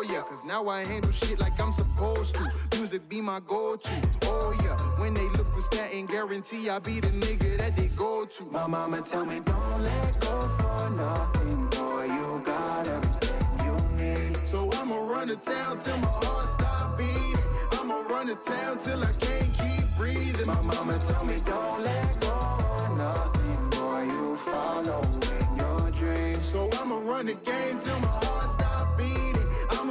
Oh 0.00 0.02
yeah, 0.10 0.22
cause 0.22 0.42
now 0.44 0.66
I 0.66 0.80
handle 0.80 1.12
shit 1.12 1.38
like 1.38 1.60
I'm 1.60 1.72
supposed 1.72 2.34
to. 2.36 2.50
Music 2.72 3.06
be 3.10 3.20
my 3.20 3.38
go-to. 3.46 3.92
Oh 4.22 4.58
yeah, 4.64 4.74
when 4.98 5.12
they 5.12 5.28
look 5.36 5.52
for 5.52 5.60
statin, 5.60 6.06
guarantee 6.06 6.70
I 6.70 6.78
be 6.78 7.00
the 7.00 7.08
nigga 7.08 7.58
that 7.58 7.76
they 7.76 7.88
go 7.88 8.24
to. 8.24 8.44
My 8.46 8.66
mama 8.66 9.02
tell 9.02 9.26
me 9.26 9.40
don't 9.40 9.82
let 9.82 10.20
go 10.22 10.48
for 10.48 10.88
nothing, 10.88 11.66
boy. 11.66 12.04
You 12.04 12.42
got 12.46 12.88
everything 12.88 13.66
you 13.66 13.96
need. 13.98 14.46
So 14.46 14.72
I'ma 14.72 14.96
run 14.96 15.28
to 15.28 15.36
town 15.36 15.78
till 15.78 15.98
my 15.98 16.08
heart 16.08 16.48
stop 16.48 16.96
beating. 16.96 17.36
I'ma 17.72 18.00
run 18.08 18.28
to 18.28 18.36
town 18.36 18.78
till 18.78 19.04
I 19.04 19.12
can't 19.12 19.52
keep 19.52 19.84
breathing. 19.98 20.46
My 20.46 20.62
mama 20.62 20.98
tell 21.06 21.26
me 21.26 21.36
don't 21.44 21.82
let 21.82 22.20
go 22.22 22.30
of 22.30 22.96
nothing, 22.96 23.68
boy. 23.68 24.04
You 24.04 24.36
follow 24.38 25.02
in 25.02 25.56
your 25.58 25.90
dreams. 25.90 26.46
So 26.46 26.70
I'ma 26.80 27.00
run 27.00 27.26
the 27.26 27.34
game 27.34 27.78
till 27.78 28.00
my 28.00 28.08
heart. 28.08 28.39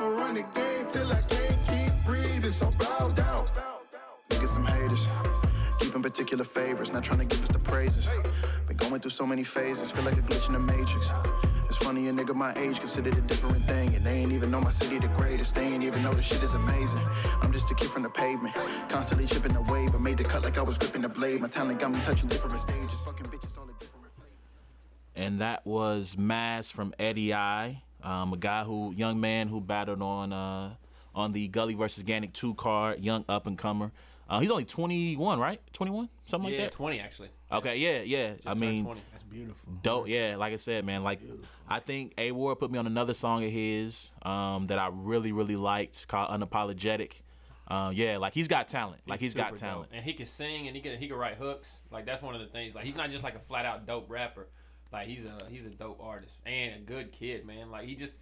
I'ma 0.09 0.23
run 0.23 0.33
the 0.33 0.41
game 0.41 0.87
till 0.87 1.11
I 1.11 1.21
can't 1.21 1.65
keep 1.67 2.05
breathing. 2.05 2.51
So 2.51 2.71
bow 2.71 3.09
down. 3.09 3.45
Some 4.45 4.65
haters. 4.65 5.07
Keeping 5.79 6.01
particular 6.01 6.43
favors, 6.43 6.91
not 6.91 7.03
trying 7.03 7.19
to 7.19 7.25
give 7.25 7.43
us 7.43 7.49
the 7.49 7.59
praises. 7.59 8.09
Been 8.67 8.77
going 8.77 8.99
through 8.99 9.11
so 9.11 9.27
many 9.27 9.43
phases, 9.43 9.91
feel 9.91 10.03
like 10.03 10.17
a 10.17 10.21
glitch 10.21 10.47
in 10.47 10.53
the 10.53 10.59
matrix. 10.59 11.07
It's 11.67 11.77
funny 11.77 12.07
a 12.07 12.11
nigga 12.11 12.33
my 12.33 12.51
age 12.53 12.79
considered 12.79 13.15
a 13.15 13.21
different 13.21 13.67
thing, 13.67 13.93
and 13.93 14.03
they 14.03 14.13
ain't 14.13 14.31
even 14.31 14.49
know 14.49 14.59
my 14.59 14.71
city 14.71 14.97
the 14.97 15.07
greatest. 15.09 15.53
They 15.53 15.67
ain't 15.67 15.83
even 15.83 16.01
know 16.01 16.11
the 16.11 16.23
shit 16.23 16.41
is 16.41 16.55
amazing. 16.55 17.05
I'm 17.43 17.53
just 17.53 17.69
a 17.69 17.75
kid 17.75 17.89
from 17.89 18.01
the 18.01 18.09
pavement, 18.09 18.55
constantly 18.87 19.27
chipping 19.27 19.53
wave, 19.67 19.91
but 19.91 20.01
made 20.01 20.17
the 20.17 20.23
cut 20.23 20.43
like 20.43 20.57
I 20.57 20.63
was 20.63 20.79
gripping 20.79 21.03
the 21.03 21.09
blade. 21.09 21.41
My 21.41 21.47
talent 21.47 21.79
got 21.79 21.91
me 21.91 21.99
touching 21.99 22.27
different 22.27 22.59
stages, 22.59 22.99
fucking 23.05 23.27
bitches 23.27 23.55
all 23.55 23.67
the 23.67 23.73
different 23.73 24.07
flavors. 24.15 24.33
And 25.15 25.41
that 25.41 25.63
was 25.67 26.17
Mask 26.17 26.73
from 26.73 26.95
Eddie 26.97 27.35
I, 27.35 27.83
um, 28.03 28.33
a 28.33 28.37
guy 28.37 28.63
who, 28.63 28.93
young 28.95 29.19
man 29.19 29.47
who 29.47 29.61
battled 29.61 30.01
on 30.01 30.31
uh, 30.33 30.71
on 31.15 31.31
the 31.33 31.47
Gully 31.47 31.73
versus 31.73 32.03
Gannick 32.03 32.33
2 32.33 32.53
card, 32.55 33.03
young 33.03 33.25
up 33.27 33.47
and 33.47 33.57
comer. 33.57 33.91
Uh, 34.29 34.39
he's 34.39 34.51
only 34.51 34.65
21, 34.65 35.39
right? 35.39 35.59
21? 35.73 36.07
Something 36.27 36.51
Yeah, 36.53 36.59
like 36.61 36.69
that? 36.71 36.75
20 36.77 36.99
actually. 36.99 37.29
Okay, 37.51 37.77
yeah, 37.77 38.01
yeah. 38.01 38.27
I 38.27 38.29
Just 38.33 38.43
turned 38.45 38.59
mean, 38.61 38.85
20. 38.85 39.01
That's 39.11 39.23
beautiful. 39.23 39.73
dope. 39.81 40.07
Yeah, 40.07 40.35
like 40.37 40.53
I 40.53 40.57
said, 40.57 40.85
man. 40.85 41.03
Like, 41.03 41.19
I 41.67 41.79
think 41.79 42.13
A 42.17 42.31
Ward 42.31 42.59
put 42.59 42.71
me 42.71 42.77
on 42.77 42.85
another 42.85 43.15
song 43.15 43.43
of 43.43 43.51
his 43.51 44.11
um, 44.21 44.67
that 44.67 44.77
I 44.77 44.89
really, 44.93 45.31
really 45.31 45.55
liked 45.55 46.07
called 46.07 46.29
"Unapologetic." 46.29 47.13
Uh, 47.67 47.91
yeah, 47.93 48.17
like 48.17 48.33
he's 48.35 48.47
got 48.47 48.67
talent. 48.67 49.01
Like 49.07 49.19
he's 49.19 49.33
got 49.35 49.55
talent. 49.55 49.89
dope. 49.89 49.97
and 49.97 50.03
he 50.05 50.13
can 50.13 50.25
sing 50.27 50.67
and 50.67 50.75
he 50.75 50.81
can 50.81 50.97
he 50.99 51.07
can 51.07 51.17
write 51.17 51.35
hooks. 51.37 51.81
Like 51.91 52.05
that's 52.05 52.21
one 52.21 52.33
of 52.35 52.41
the 52.41 52.47
things. 52.47 52.73
Like 52.75 52.85
he's 52.85 52.95
not 52.95 53.09
just 53.11 53.23
like 53.23 53.35
a 53.35 53.39
flat 53.39 53.65
out 53.65 53.85
dope 53.87 54.09
rapper. 54.09 54.47
Like 54.91 55.07
he's 55.07 55.25
a 55.25 55.37
he's 55.49 55.65
a 55.65 55.69
dope 55.69 55.99
artist 56.01 56.41
and 56.45 56.75
a 56.75 56.79
good 56.79 57.11
kid, 57.11 57.45
man. 57.45 57.69
Like 57.71 57.85
he 57.85 57.95
just 57.95 58.15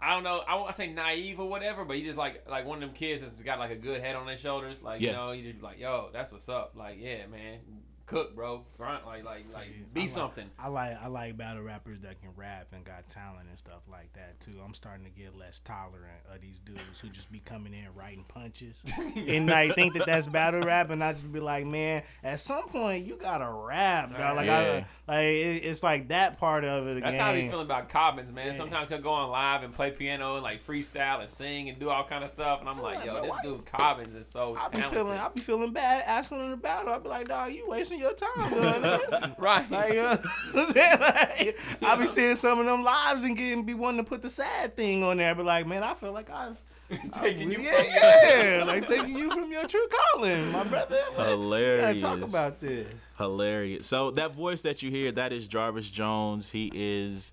I 0.00 0.14
don't 0.14 0.24
know. 0.24 0.42
I 0.48 0.56
won't 0.56 0.74
say 0.74 0.92
naive 0.92 1.38
or 1.38 1.48
whatever, 1.48 1.84
but 1.84 1.96
he 1.96 2.02
just 2.02 2.18
like 2.18 2.44
like 2.48 2.66
one 2.66 2.82
of 2.82 2.88
them 2.88 2.94
kids 2.94 3.22
that's 3.22 3.40
got 3.42 3.58
like 3.58 3.70
a 3.70 3.76
good 3.76 4.00
head 4.00 4.16
on 4.16 4.26
their 4.26 4.36
shoulders. 4.36 4.82
Like 4.82 5.00
you 5.00 5.12
know, 5.12 5.30
he 5.30 5.42
just 5.42 5.62
like 5.62 5.78
yo, 5.78 6.10
that's 6.12 6.32
what's 6.32 6.48
up. 6.48 6.72
Like 6.76 6.98
yeah, 7.00 7.26
man, 7.26 7.60
cook, 8.06 8.34
bro, 8.34 8.64
grunt, 8.76 9.06
like 9.06 9.24
like 9.24 9.52
like 9.52 9.62
I 9.64 9.70
be 9.92 10.00
like- 10.02 10.08
something. 10.10 10.50
I 10.58 10.68
like 10.68 11.02
I 11.02 11.06
like 11.08 11.36
battle 11.36 11.62
rappers 11.62 12.00
that 12.00 12.20
can 12.20 12.30
rap 12.36 12.68
and 12.72 12.84
got 12.84 13.08
talent 13.08 13.48
and 13.48 13.58
stuff 13.58 13.82
like 13.90 14.12
that 14.14 14.40
too. 14.40 14.60
I'm 14.64 14.74
starting 14.74 15.04
to 15.04 15.10
get 15.10 15.36
less 15.36 15.60
tolerant 15.60 16.20
of 16.34 16.40
these 16.40 16.58
dudes 16.58 17.00
who 17.00 17.08
just 17.08 17.30
be 17.32 17.40
coming 17.40 17.74
in 17.74 17.86
writing 17.94 18.24
punches 18.28 18.84
and 19.16 19.46
like 19.46 19.74
think 19.74 19.94
that 19.94 20.06
that's 20.06 20.26
battle 20.26 20.62
rap, 20.62 20.90
and 20.90 21.02
I 21.02 21.12
just 21.12 21.32
be 21.32 21.40
like, 21.40 21.66
man, 21.66 22.02
at 22.22 22.40
some 22.40 22.68
point 22.68 23.06
you 23.06 23.16
gotta 23.20 23.48
rap, 23.50 24.16
dog. 24.16 24.36
Like 24.36 24.46
Yeah. 24.46 24.84
I, 25.08 25.12
like 25.12 25.24
it, 25.26 25.64
it's 25.64 25.82
like 25.82 26.08
that 26.08 26.38
part 26.38 26.64
of 26.64 26.86
it. 26.88 27.00
That's 27.02 27.14
again. 27.14 27.26
how 27.26 27.34
he 27.34 27.48
feeling 27.48 27.66
about 27.66 27.88
Cobbins, 27.88 28.30
man. 28.30 28.46
Yeah. 28.48 28.52
Sometimes 28.52 28.90
he'll 28.90 29.00
go 29.00 29.10
on 29.10 29.30
live 29.30 29.62
and 29.62 29.74
play 29.74 29.90
piano 29.90 30.34
and 30.34 30.42
like 30.42 30.64
freestyle 30.66 31.20
and 31.20 31.28
sing 31.28 31.68
and 31.68 31.78
do 31.78 31.88
all 31.90 32.04
kind 32.04 32.22
of 32.24 32.30
stuff, 32.30 32.60
and 32.60 32.68
I'm 32.68 32.80
like, 32.80 32.96
like, 32.96 33.06
yo, 33.06 33.22
this 33.22 33.32
dude 33.42 33.64
Cobbins 33.66 34.14
is 34.14 34.26
so 34.28 34.56
I 34.56 34.68
be 34.68 34.76
talented. 34.76 34.90
feeling 34.98 35.18
I 35.18 35.28
be 35.28 35.40
feeling 35.40 35.72
bad 35.72 36.04
asking 36.06 36.40
him 36.40 36.50
to 36.50 36.56
battle. 36.56 36.92
I 36.92 36.98
be 36.98 37.08
like, 37.08 37.28
dog, 37.28 37.52
you 37.52 37.66
wasting 37.68 38.00
your 38.02 38.14
time 38.14 38.50
doing 38.50 39.34
right. 39.38 39.70
Like, 39.70 39.94
you 39.94 40.02
know 40.02 40.18
I'm 40.54 40.66
saying? 40.72 40.98
Like, 41.00 41.58
I 41.82 41.96
be 41.96 42.06
seeing 42.06 42.36
some 42.36 42.58
of 42.60 42.66
them 42.66 42.82
lives 42.82 43.24
and 43.24 43.36
getting 43.36 43.64
be 43.64 43.74
wanting 43.74 44.04
to 44.04 44.08
put 44.08 44.22
the 44.22 44.30
sad 44.30 44.76
thing 44.76 45.02
on 45.02 45.16
there. 45.16 45.34
But 45.34 45.46
like, 45.46 45.66
man, 45.66 45.82
I 45.82 45.94
feel 45.94 46.12
like 46.12 46.30
I've 46.30 46.56
taking 47.12 47.50
you 47.50 47.58
yeah, 47.60 47.82
from 47.82 47.86
yeah, 47.94 48.64
like 48.66 48.86
taking 48.86 49.16
you 49.16 49.30
from 49.30 49.50
your 49.50 49.66
true 49.66 49.86
calling, 50.12 50.52
my 50.52 50.64
brother. 50.64 50.96
Like, 51.16 51.16
we 51.16 51.16
gotta 51.16 51.30
Hilarious. 51.30 52.02
talk 52.02 52.20
about 52.20 52.60
this. 52.60 52.92
Hilarious. 53.18 53.86
So 53.86 54.10
that 54.12 54.34
voice 54.34 54.62
that 54.62 54.82
you 54.82 54.90
hear, 54.90 55.10
that 55.12 55.32
is 55.32 55.48
Jarvis 55.48 55.90
Jones. 55.90 56.50
He 56.50 56.70
is, 56.74 57.32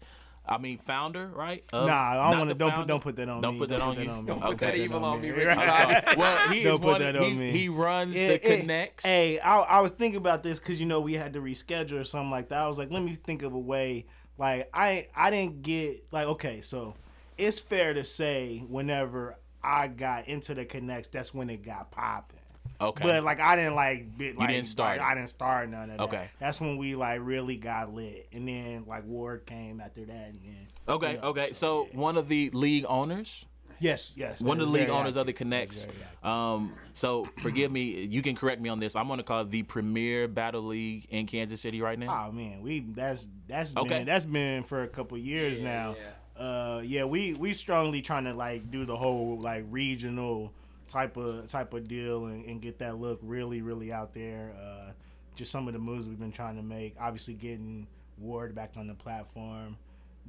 I 0.51 0.57
mean, 0.57 0.79
founder, 0.79 1.27
right? 1.27 1.63
Of- 1.71 1.87
Nah, 1.87 1.93
I 2.27 2.31
don't 2.31 2.39
want 2.39 2.49
to. 2.49 2.55
Don't 2.55 2.73
put. 2.75 2.87
Don't 2.87 3.01
put 3.03 3.15
that 3.17 3.29
on 3.29 3.41
Don't 3.41 3.53
me. 3.53 3.59
put 3.59 3.69
that 3.69 3.81
on 3.81 3.93
you. 3.93 3.99
me. 4.01 4.05
Don't 4.07 4.41
put 4.41 4.57
that 4.57 4.71
put 4.71 4.75
evil 4.79 5.05
on 5.05 5.21
me, 5.21 5.27
me. 5.29 5.37
Ricky. 5.37 5.49
I'm 5.51 5.69
sorry. 6.01 6.17
Well, 6.17 6.49
he 6.51 6.63
Don't 6.63 6.73
is 6.73 6.79
put 6.79 6.87
one. 6.87 7.01
that 7.01 7.15
on 7.15 7.23
he, 7.23 7.33
me. 7.33 7.51
he 7.51 7.69
runs 7.69 8.15
Yeah, 8.15 8.27
the 8.29 8.37
hey, 8.41 8.59
connects. 8.61 9.05
Hey, 9.05 9.39
I, 9.39 9.59
I 9.59 9.79
was 9.81 9.91
thinking 9.91 10.17
about 10.17 10.41
this 10.41 10.59
because 10.59 10.79
you 10.81 10.87
know 10.87 10.99
we 11.01 11.13
had 11.13 11.33
to 11.33 11.39
reschedule 11.39 11.99
or 12.01 12.03
something 12.03 12.31
like 12.31 12.49
that. 12.49 12.59
I 12.59 12.67
was 12.67 12.79
like, 12.79 12.89
let 12.91 13.03
me 13.03 13.13
think 13.15 13.43
of 13.43 13.53
a 13.53 13.59
way. 13.59 14.07
Like 14.39 14.69
I 14.73 15.07
I 15.15 15.29
didn't 15.29 15.61
get 15.61 16.05
like 16.11 16.25
okay, 16.27 16.61
so 16.61 16.95
it's 17.37 17.59
fair 17.59 17.93
to 17.93 18.03
say 18.03 18.63
whenever 18.67 19.37
I 19.63 19.87
got 19.87 20.27
into 20.27 20.53
the 20.55 20.65
connects, 20.65 21.09
that's 21.09 21.33
when 21.33 21.49
it 21.49 21.63
got 21.63 21.91
popping. 21.91 22.38
Okay. 22.81 23.03
But 23.03 23.23
like 23.23 23.39
I 23.39 23.55
didn't 23.55 23.75
like, 23.75 24.17
be, 24.17 24.31
like 24.31 24.49
didn't 24.49 24.67
start 24.67 24.97
like. 24.97 25.07
I 25.07 25.15
didn't 25.15 25.29
start 25.29 25.69
none 25.69 25.89
of 25.89 25.97
that. 25.97 26.03
Okay. 26.03 26.27
That's 26.39 26.61
when 26.61 26.77
we 26.77 26.95
like 26.95 27.19
really 27.21 27.57
got 27.57 27.93
lit, 27.93 28.27
and 28.31 28.47
then 28.47 28.85
like 28.87 29.05
Ward 29.05 29.45
came 29.45 29.81
after 29.81 30.05
that, 30.05 30.27
and 30.27 30.39
then 30.43 30.67
okay. 30.87 31.11
you 31.13 31.17
know, 31.17 31.23
okay. 31.29 31.51
So 31.51 31.87
yeah. 31.91 31.99
one 31.99 32.17
of 32.17 32.27
the 32.29 32.49
league 32.51 32.85
owners. 32.87 33.45
yes, 33.79 34.13
yes, 34.15 34.41
One 34.41 34.59
of 34.61 34.67
the 34.67 34.73
league 34.73 34.87
very 34.87 34.97
owners 34.97 35.15
of 35.17 35.25
the. 35.25 35.33
Connects. 35.33 35.85
Very 35.85 35.97
active. 36.03 36.25
Um, 36.29 36.73
so 36.93 37.27
forgive 37.41 37.71
me, 37.71 38.05
you 38.05 38.21
can 38.21 38.35
correct 38.35 38.61
me 38.61 38.69
on 38.69 38.79
this. 38.79 38.95
I'm 38.95 39.07
gonna 39.09 39.23
call 39.23 39.41
it 39.41 39.51
the 39.51 39.63
premier 39.63 40.27
battle 40.27 40.61
league 40.63 41.05
in 41.09 41.27
Kansas 41.27 41.59
City 41.61 41.81
right 41.81 41.97
now. 41.99 42.27
Oh 42.27 42.31
man, 42.31 42.61
we 42.61 42.79
that's 42.81 43.27
that's 43.47 43.75
Okay. 43.75 43.89
been 43.89 44.05
that's 44.05 44.25
been 44.25 44.63
for 44.63 44.83
a 44.83 44.87
couple 44.87 45.17
years 45.17 45.59
Yeah, 45.59 45.65
now. 45.65 45.95
yeah. 45.97 46.41
Uh, 46.41 46.81
yeah, 46.85 47.03
we 47.03 47.33
we 47.33 47.53
strongly 47.53 48.01
trying 48.01 48.23
to 48.23 48.33
like 48.33 48.71
do 48.71 48.85
the 48.85 48.95
whole 48.95 49.37
like 49.39 49.65
regional 49.69 50.53
type 50.89 51.15
of 51.15 51.47
type 51.47 51.73
of 51.73 51.87
deal 51.87 52.25
and, 52.25 52.43
and 52.45 52.61
get 52.61 52.79
that 52.79 52.97
look 52.97 53.19
really 53.21 53.61
really 53.61 53.93
out 53.93 54.13
there. 54.13 54.53
Uh, 54.61 54.91
just 55.35 55.51
some 55.51 55.67
of 55.67 55.73
the 55.73 55.79
moves 55.79 56.07
we've 56.07 56.19
been 56.19 56.31
trying 56.31 56.57
to 56.57 56.63
make. 56.63 56.95
Obviously, 56.99 57.33
getting 57.33 57.87
Ward 58.17 58.53
back 58.53 58.73
on 58.75 58.87
the 58.87 58.93
platform. 58.93 59.77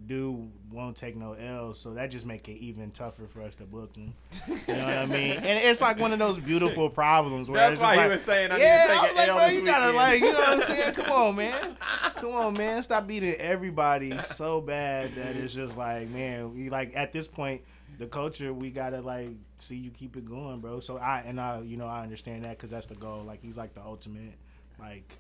Dude 0.07 0.51
won't 0.73 0.97
take 0.97 1.15
no 1.15 1.35
L, 1.35 1.75
so 1.75 1.93
that 1.93 2.11
just 2.11 2.25
make 2.25 2.49
it 2.49 2.57
even 2.59 2.91
tougher 2.91 3.27
for 3.27 3.43
us 3.43 3.55
to 3.57 3.65
book 3.65 3.95
him. 3.95 4.15
You 4.49 4.55
know 4.55 4.63
what 4.67 5.09
I 5.09 5.13
mean? 5.13 5.33
And 5.33 5.65
it's 5.65 5.83
like 5.83 5.99
one 5.99 6.15
of 6.15 6.19
those 6.19 6.39
beautiful 6.39 6.89
problems 6.89 7.51
where 7.51 7.69
That's 7.69 7.83
why 7.83 7.97
just 7.97 8.05
he 8.05 8.09
was 8.09 8.23
saying 8.23 8.51
I 8.51 8.55
need 8.55 8.61
to 8.61 8.67
yeah, 8.67 8.87
take 8.87 8.99
I 8.99 9.07
was 9.09 9.17
like, 9.17 9.29
L 9.29 9.37
bro, 9.37 9.47
you 9.49 9.63
gotta 9.63 9.93
like, 9.95 10.21
you 10.21 10.33
know 10.33 10.39
what 10.39 10.49
I'm 10.49 10.63
saying? 10.63 10.95
Come 10.95 11.11
on, 11.11 11.37
man. 11.37 11.77
Come 12.15 12.33
on, 12.33 12.55
man. 12.55 12.83
Stop 12.83 13.09
beating 13.09 13.35
everybody 13.35 14.19
so 14.21 14.63
bad 14.63 15.15
that 15.17 15.37
it's 15.37 15.53
just 15.53 15.77
like, 15.77 16.09
man, 16.09 16.55
we 16.55 16.71
like 16.71 16.97
at 16.97 17.13
this 17.13 17.29
point, 17.29 17.61
the 17.99 18.07
culture 18.07 18.55
we 18.55 18.71
gotta 18.71 19.03
like 19.03 19.33
see 19.61 19.77
you 19.77 19.91
keep 19.91 20.17
it 20.17 20.25
going, 20.25 20.61
bro. 20.61 20.81
So 20.81 20.99
I 20.99 21.23
and 21.27 21.41
I 21.41 21.61
you 21.61 21.77
know 21.77 21.87
I 21.87 22.03
understand 22.03 22.45
that 22.45 22.51
because 22.51 22.71
that's 22.71 22.87
the 22.87 22.95
goal. 22.95 23.25
Like 23.25 23.43
he's 23.43 23.59
like 23.59 23.75
the 23.75 23.83
ultimate 23.83 24.35
like 24.79 25.17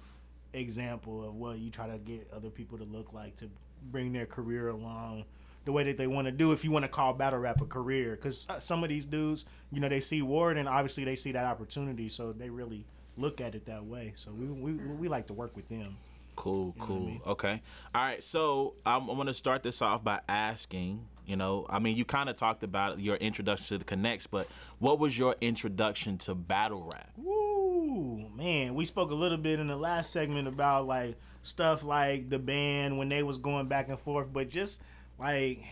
example 0.52 1.26
of 1.26 1.34
what 1.34 1.58
you 1.58 1.70
try 1.70 1.86
to 1.86 1.98
get 1.98 2.28
other 2.34 2.50
people 2.50 2.78
to 2.78 2.84
look 2.84 3.12
like 3.12 3.36
to 3.36 3.48
bring 3.90 4.12
their 4.12 4.26
career 4.26 4.68
along 4.68 5.24
the 5.64 5.72
way 5.72 5.84
that 5.84 5.96
they 5.96 6.06
want 6.06 6.26
to 6.26 6.32
do 6.32 6.52
if 6.52 6.64
you 6.64 6.70
want 6.70 6.84
to 6.84 6.88
call 6.88 7.12
battle 7.12 7.38
rap 7.38 7.60
a 7.60 7.64
career 7.64 8.16
because 8.16 8.48
uh, 8.50 8.58
some 8.58 8.82
of 8.82 8.88
these 8.88 9.06
dudes 9.06 9.44
you 9.70 9.78
know 9.78 9.88
they 9.88 10.00
see 10.00 10.22
ward 10.22 10.58
and 10.58 10.68
obviously 10.68 11.04
they 11.04 11.14
see 11.14 11.30
that 11.30 11.44
opportunity 11.44 12.08
so 12.08 12.32
they 12.32 12.50
really 12.50 12.84
look 13.16 13.40
at 13.40 13.54
it 13.54 13.64
that 13.66 13.84
way 13.84 14.12
so 14.16 14.32
we, 14.32 14.46
we, 14.46 14.72
we 14.72 15.08
like 15.08 15.26
to 15.26 15.32
work 15.32 15.54
with 15.54 15.68
them 15.68 15.96
Cool, 16.40 16.74
cool. 16.78 17.20
Okay. 17.26 17.60
All 17.94 18.02
right. 18.02 18.22
So 18.22 18.72
I'm, 18.86 19.10
I'm 19.10 19.16
going 19.16 19.26
to 19.26 19.34
start 19.34 19.62
this 19.62 19.82
off 19.82 20.02
by 20.02 20.20
asking, 20.26 21.06
you 21.26 21.36
know, 21.36 21.66
I 21.68 21.78
mean, 21.78 21.96
you 21.96 22.04
kind 22.04 22.28
of 22.28 22.36
talked 22.36 22.62
about 22.62 23.00
your 23.00 23.16
introduction 23.16 23.66
to 23.68 23.78
the 23.78 23.84
Connects, 23.84 24.26
but 24.26 24.48
what 24.78 24.98
was 24.98 25.18
your 25.18 25.36
introduction 25.40 26.18
to 26.18 26.34
battle 26.34 26.82
rap? 26.82 27.10
Woo, 27.16 28.28
man, 28.34 28.74
we 28.74 28.84
spoke 28.84 29.10
a 29.10 29.14
little 29.14 29.38
bit 29.38 29.60
in 29.60 29.68
the 29.68 29.76
last 29.76 30.12
segment 30.12 30.48
about 30.48 30.86
like 30.86 31.16
stuff 31.42 31.82
like 31.84 32.28
the 32.28 32.38
band 32.38 32.98
when 32.98 33.08
they 33.08 33.22
was 33.22 33.38
going 33.38 33.68
back 33.68 33.88
and 33.88 33.98
forth, 33.98 34.32
but 34.32 34.48
just 34.48 34.82
like, 35.18 35.64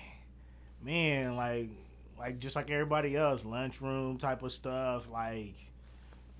man, 0.82 1.36
like, 1.36 1.70
like 2.18 2.38
just 2.38 2.56
like 2.56 2.70
everybody 2.70 3.16
else, 3.16 3.44
lunchroom 3.44 4.18
type 4.18 4.42
of 4.42 4.52
stuff. 4.52 5.08
Like, 5.10 5.54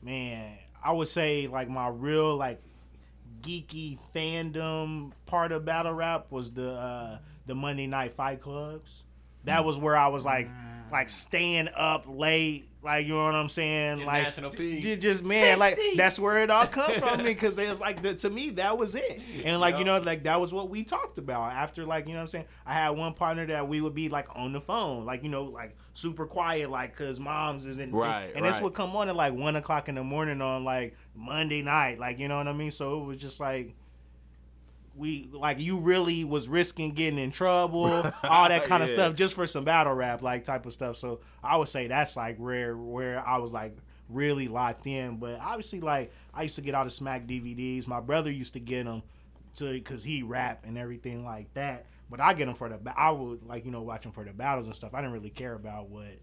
man, 0.03 0.59
I 0.83 0.93
would 0.93 1.09
say 1.09 1.47
like 1.47 1.69
my 1.69 1.89
real 1.89 2.37
like 2.37 2.61
geeky 3.43 3.99
fandom 4.15 5.13
part 5.27 5.53
of 5.53 5.65
battle 5.65 5.93
rap 5.93 6.27
was 6.31 6.53
the 6.53 6.73
uh, 6.73 7.19
the 7.49 7.55
Monday 7.55 7.89
night 7.89 8.13
fight 8.13 8.41
clubs. 8.41 9.05
That 9.45 9.65
was 9.65 9.79
where 9.79 9.97
I 9.97 10.09
was 10.09 10.25
like 10.25 10.49
mm. 10.49 10.93
like 10.93 11.09
staying 11.09 11.69
up 11.75 12.05
late, 12.07 12.69
like 12.83 13.07
you 13.07 13.15
know 13.15 13.25
what 13.25 13.35
I'm 13.35 13.49
saying, 13.49 13.99
Your 13.99 14.07
like 14.07 14.25
national 14.25 14.51
j- 14.51 14.97
just 14.97 15.27
man, 15.27 15.59
like 15.59 15.79
that's 15.97 16.21
where 16.21 16.43
it 16.43 16.51
all 16.51 16.67
comes 16.67 16.99
from 16.99 17.19
me 17.25 17.25
because 17.25 17.59
it 17.59 17.69
was 17.69 17.81
like 17.81 18.03
the, 18.03 18.15
to 18.17 18.31
me 18.31 18.51
that 18.51 18.77
was 18.77 18.95
it, 18.95 19.23
and 19.45 19.59
like 19.59 19.79
you 19.79 19.85
know 19.85 19.99
like 19.99 20.25
that 20.25 20.41
was 20.41 20.53
what 20.53 20.69
we 20.69 20.85
talked 20.85 21.17
about. 21.17 21.53
After 21.53 21.87
like 21.87 22.07
you 22.07 22.13
know 22.13 22.19
what 22.19 22.23
I'm 22.23 22.29
saying. 22.29 22.45
I 22.67 22.75
had 22.75 22.91
one 22.91 23.15
partner 23.15 23.47
that 23.47 23.67
we 23.67 23.81
would 23.81 23.95
be 23.95 24.11
like 24.11 24.29
on 24.37 24.53
the 24.53 24.61
phone, 24.61 25.07
like 25.07 25.23
you 25.23 25.31
know 25.31 25.45
like 25.45 25.77
super 25.95 26.27
quiet, 26.27 26.71
like 26.71 26.95
cause 26.95 27.19
mom's 27.19 27.67
isn't 27.67 27.93
Right, 27.93 28.31
and 28.35 28.45
this 28.45 28.61
would 28.61 28.75
come 28.75 28.95
on 28.95 29.09
at 29.09 29.17
like 29.17 29.33
one 29.33 29.57
o'clock 29.57 29.89
in 29.89 29.95
the 29.95 30.05
morning 30.05 30.43
on 30.43 30.63
like 30.65 30.95
Monday 31.15 31.63
night, 31.63 31.99
like 31.99 32.19
you 32.19 32.29
know 32.29 32.37
what 32.37 32.49
I 32.49 32.53
mean. 32.53 32.71
So 32.71 33.01
it 33.01 33.05
was 33.07 33.17
just 33.17 33.41
like 33.41 33.75
we 34.99 35.29
like 35.33 35.61
you 35.61 35.79
really 35.79 36.25
was 36.25 36.49
risking 36.49 36.93
getting 36.93 37.19
in 37.19 37.31
trouble, 37.31 38.13
all 38.25 38.49
that 38.49 38.65
kind 38.67 38.83
of 38.83 38.89
stuff, 38.89 39.15
just 39.15 39.35
for 39.35 39.47
some 39.47 39.65
battle 39.65 39.95
rap 39.95 40.23
like 40.23 40.45
type 40.45 40.67
of 40.67 40.73
stuff. 40.73 40.97
So 40.97 41.21
I 41.43 41.57
would 41.57 41.69
say 41.69 41.87
that's 41.87 42.17
like 42.17 42.37
rare 42.39 42.77
where 42.77 43.27
I 43.27 43.39
was 43.39 43.53
like 43.53 43.77
really 44.09 44.49
locked 44.49 44.87
in. 44.87 45.17
But 45.17 45.41
obviously, 45.41 45.81
like 45.81 46.13
I 46.35 46.43
used 46.43 46.57
to 46.57 46.63
get 46.63 46.75
all 46.75 46.85
the 46.85 46.91
Smack 46.91 47.27
DVDs. 47.27 47.87
My 47.87 48.01
brother 48.01 48.31
used 48.31 48.55
to 48.55 48.61
get 48.61 48.85
them 48.85 49.03
to 49.57 49.73
because 49.73 50.03
he 50.03 50.23
rap 50.23 50.65
and 50.67 50.77
everything 50.77 51.25
like 51.25 51.53
that. 51.55 51.87
But 52.11 52.21
I 52.21 52.35
get 52.35 52.47
them 52.47 52.55
for 52.55 52.69
the 52.69 52.79
I 52.97 53.11
would 53.11 53.47
like 53.47 53.65
you 53.65 53.71
know 53.71 53.83
watch 53.83 54.03
them 54.03 54.13
for 54.13 54.25
the 54.25 54.33
battles 54.33 54.67
and 54.67 54.75
stuff. 54.75 54.95
I 54.95 55.01
didn't 55.01 55.13
really 55.13 55.31
care 55.31 55.55
about 55.55 55.89
what 55.89 56.19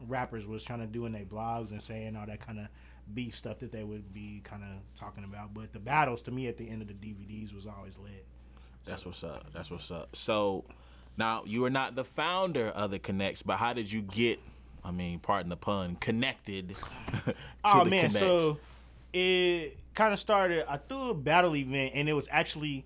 rappers 0.00 0.46
was 0.46 0.64
trying 0.64 0.80
to 0.80 0.86
do 0.86 1.06
in 1.06 1.12
their 1.12 1.24
blogs 1.24 1.70
and 1.70 1.80
saying 1.80 2.16
all 2.16 2.26
that 2.26 2.44
kind 2.44 2.58
of 2.58 2.66
beef 3.12 3.36
stuff 3.36 3.58
that 3.58 3.72
they 3.72 3.84
would 3.84 4.12
be 4.12 4.40
kind 4.44 4.62
of 4.62 4.68
talking 4.94 5.24
about. 5.24 5.54
But 5.54 5.72
the 5.72 5.78
battles 5.78 6.22
to 6.22 6.30
me 6.30 6.48
at 6.48 6.56
the 6.56 6.68
end 6.68 6.82
of 6.82 6.88
the 6.88 6.94
DVDs 6.94 7.54
was 7.54 7.66
always 7.66 7.98
lit. 7.98 8.26
That's 8.84 9.06
what's 9.06 9.24
up. 9.24 9.46
That's 9.52 9.70
what's 9.70 9.90
up. 9.90 10.14
So 10.14 10.64
now 11.16 11.42
you 11.46 11.64
are 11.64 11.70
not 11.70 11.94
the 11.94 12.04
founder 12.04 12.68
of 12.68 12.90
the 12.90 12.98
Connects, 12.98 13.42
but 13.42 13.56
how 13.56 13.72
did 13.72 13.90
you 13.90 14.02
get, 14.02 14.40
I 14.84 14.90
mean, 14.90 15.18
pardon 15.20 15.50
the 15.50 15.56
pun, 15.56 15.96
connected 15.96 16.76
to 17.24 17.34
oh 17.64 17.84
the 17.84 17.90
man, 17.90 18.10
Connects? 18.10 18.18
so 18.18 18.58
it 19.12 19.78
kind 19.94 20.12
of 20.12 20.18
started. 20.18 20.64
I 20.68 20.76
threw 20.76 21.10
a 21.10 21.14
battle 21.14 21.56
event, 21.56 21.92
and 21.94 22.08
it 22.08 22.12
was 22.12 22.28
actually 22.30 22.84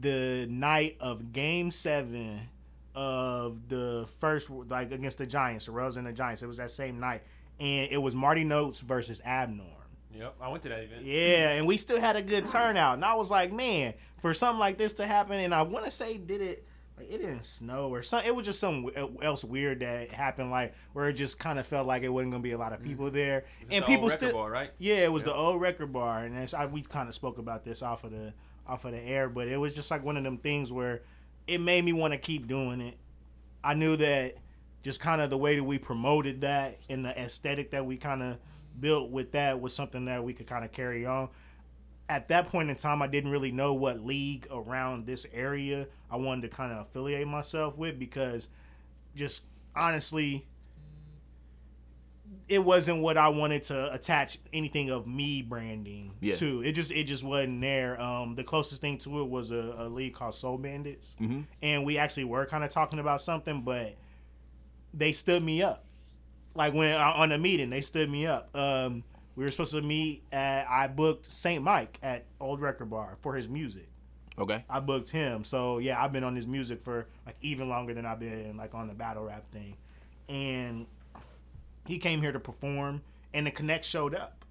the 0.00 0.46
night 0.50 0.96
of 1.00 1.32
Game 1.32 1.70
Seven 1.70 2.40
of 2.94 3.68
the 3.68 4.08
first, 4.20 4.50
like 4.50 4.90
against 4.90 5.18
the 5.18 5.26
Giants, 5.26 5.66
the 5.66 5.72
Royals 5.72 5.96
and 5.96 6.06
the 6.06 6.12
Giants. 6.12 6.42
It 6.42 6.46
was 6.46 6.56
that 6.56 6.70
same 6.70 6.98
night, 6.98 7.22
and 7.58 7.90
it 7.90 7.98
was 7.98 8.14
Marty 8.14 8.44
Notes 8.44 8.80
versus 8.80 9.20
Abnorm. 9.24 9.64
Yep, 10.14 10.36
I 10.40 10.48
went 10.48 10.62
to 10.62 10.70
that 10.70 10.80
event. 10.80 11.04
Yeah, 11.04 11.50
and 11.50 11.66
we 11.66 11.76
still 11.76 12.00
had 12.00 12.16
a 12.16 12.22
good 12.22 12.46
turnout. 12.46 12.94
And 12.94 13.04
I 13.04 13.14
was 13.14 13.30
like, 13.30 13.52
man, 13.52 13.94
for 14.20 14.32
something 14.32 14.58
like 14.58 14.78
this 14.78 14.94
to 14.94 15.06
happen, 15.06 15.38
and 15.40 15.54
I 15.54 15.62
want 15.62 15.84
to 15.84 15.90
say, 15.90 16.16
did 16.16 16.40
it? 16.40 16.66
Like 16.96 17.12
it 17.12 17.18
didn't 17.18 17.44
snow 17.44 17.90
or 17.90 18.02
something. 18.02 18.26
It 18.26 18.34
was 18.34 18.46
just 18.46 18.58
something 18.58 18.90
uh, 18.96 19.08
else 19.22 19.44
weird 19.44 19.80
that 19.80 20.10
happened, 20.10 20.50
like 20.50 20.74
where 20.94 21.10
it 21.10 21.12
just 21.12 21.38
kind 21.38 21.58
of 21.58 21.66
felt 21.66 21.86
like 21.86 22.02
it 22.02 22.08
wasn't 22.08 22.32
gonna 22.32 22.42
be 22.42 22.52
a 22.52 22.58
lot 22.58 22.72
of 22.72 22.82
people 22.82 23.10
mm. 23.10 23.12
there, 23.12 23.44
and 23.70 23.82
the 23.82 23.86
people 23.86 24.04
old 24.04 24.12
still. 24.12 24.32
bar, 24.32 24.50
right? 24.50 24.70
Yeah, 24.78 25.04
it 25.04 25.12
was 25.12 25.22
the 25.22 25.34
old 25.34 25.60
record 25.60 25.92
bar, 25.92 26.24
and 26.24 26.34
it's, 26.38 26.54
I, 26.54 26.64
we 26.64 26.80
kind 26.80 27.06
of 27.06 27.14
spoke 27.14 27.36
about 27.36 27.64
this 27.66 27.82
off 27.82 28.04
of 28.04 28.12
the 28.12 28.32
off 28.66 28.86
of 28.86 28.92
the 28.92 29.00
air, 29.00 29.28
but 29.28 29.46
it 29.46 29.58
was 29.58 29.74
just 29.74 29.90
like 29.90 30.02
one 30.02 30.16
of 30.16 30.24
them 30.24 30.38
things 30.38 30.72
where 30.72 31.02
it 31.46 31.60
made 31.60 31.84
me 31.84 31.92
want 31.92 32.14
to 32.14 32.18
keep 32.18 32.48
doing 32.48 32.80
it. 32.80 32.96
I 33.62 33.74
knew 33.74 33.96
that 33.96 34.36
just 34.86 35.00
kind 35.00 35.20
of 35.20 35.30
the 35.30 35.36
way 35.36 35.56
that 35.56 35.64
we 35.64 35.78
promoted 35.78 36.42
that 36.42 36.78
and 36.88 37.04
the 37.04 37.10
aesthetic 37.20 37.72
that 37.72 37.84
we 37.84 37.96
kind 37.96 38.22
of 38.22 38.36
built 38.78 39.10
with 39.10 39.32
that 39.32 39.60
was 39.60 39.74
something 39.74 40.04
that 40.04 40.22
we 40.22 40.32
could 40.32 40.46
kind 40.46 40.64
of 40.64 40.70
carry 40.70 41.04
on. 41.04 41.28
At 42.08 42.28
that 42.28 42.50
point 42.50 42.70
in 42.70 42.76
time, 42.76 43.02
I 43.02 43.08
didn't 43.08 43.32
really 43.32 43.50
know 43.50 43.74
what 43.74 44.06
league 44.06 44.46
around 44.48 45.04
this 45.04 45.26
area 45.34 45.88
I 46.08 46.18
wanted 46.18 46.42
to 46.48 46.56
kind 46.56 46.70
of 46.72 46.86
affiliate 46.86 47.26
myself 47.26 47.76
with 47.76 47.98
because 47.98 48.48
just 49.16 49.42
honestly, 49.74 50.46
it 52.48 52.64
wasn't 52.64 53.02
what 53.02 53.16
I 53.16 53.28
wanted 53.30 53.64
to 53.64 53.92
attach 53.92 54.38
anything 54.52 54.88
of 54.90 55.08
me 55.08 55.42
branding 55.42 56.12
Yeah. 56.20 56.34
to. 56.34 56.62
It 56.62 56.72
just 56.72 56.92
it 56.92 57.04
just 57.04 57.24
wasn't 57.24 57.60
there. 57.60 58.00
Um, 58.00 58.36
the 58.36 58.44
closest 58.44 58.80
thing 58.80 58.98
to 58.98 59.20
it 59.22 59.28
was 59.28 59.50
a, 59.50 59.74
a 59.78 59.88
league 59.88 60.14
called 60.14 60.34
Soul 60.36 60.58
Bandits, 60.58 61.16
and 61.60 61.84
we 61.84 61.98
actually 61.98 62.22
were 62.24 62.46
kind 62.46 62.62
of 62.62 62.70
talking 62.70 63.00
about 63.00 63.20
something, 63.20 63.62
but 63.62 63.96
they 64.96 65.12
stood 65.12 65.42
me 65.42 65.62
up. 65.62 65.84
Like 66.54 66.72
when 66.72 66.94
uh, 66.94 67.12
on 67.16 67.32
a 67.32 67.38
meeting, 67.38 67.70
they 67.70 67.82
stood 67.82 68.10
me 68.10 68.26
up. 68.26 68.48
Um, 68.56 69.04
we 69.36 69.44
were 69.44 69.50
supposed 69.50 69.72
to 69.72 69.82
meet 69.82 70.22
at. 70.32 70.66
I 70.68 70.86
booked 70.88 71.30
Saint 71.30 71.62
Mike 71.62 71.98
at 72.02 72.24
Old 72.40 72.60
Record 72.60 72.90
Bar 72.90 73.16
for 73.20 73.34
his 73.34 73.48
music. 73.48 73.88
okay. 74.38 74.64
I 74.68 74.80
booked 74.80 75.10
him. 75.10 75.44
So 75.44 75.78
yeah, 75.78 76.02
I've 76.02 76.12
been 76.12 76.24
on 76.24 76.34
his 76.34 76.46
music 76.46 76.82
for 76.82 77.06
like 77.26 77.36
even 77.42 77.68
longer 77.68 77.92
than 77.92 78.06
I've 78.06 78.20
been 78.20 78.56
like 78.56 78.74
on 78.74 78.88
the 78.88 78.94
battle 78.94 79.24
rap 79.24 79.44
thing. 79.52 79.76
And 80.28 80.86
he 81.86 81.98
came 81.98 82.20
here 82.20 82.32
to 82.32 82.40
perform 82.40 83.02
and 83.34 83.46
the 83.46 83.50
Connect 83.50 83.84
showed 83.84 84.14
up. 84.14 84.44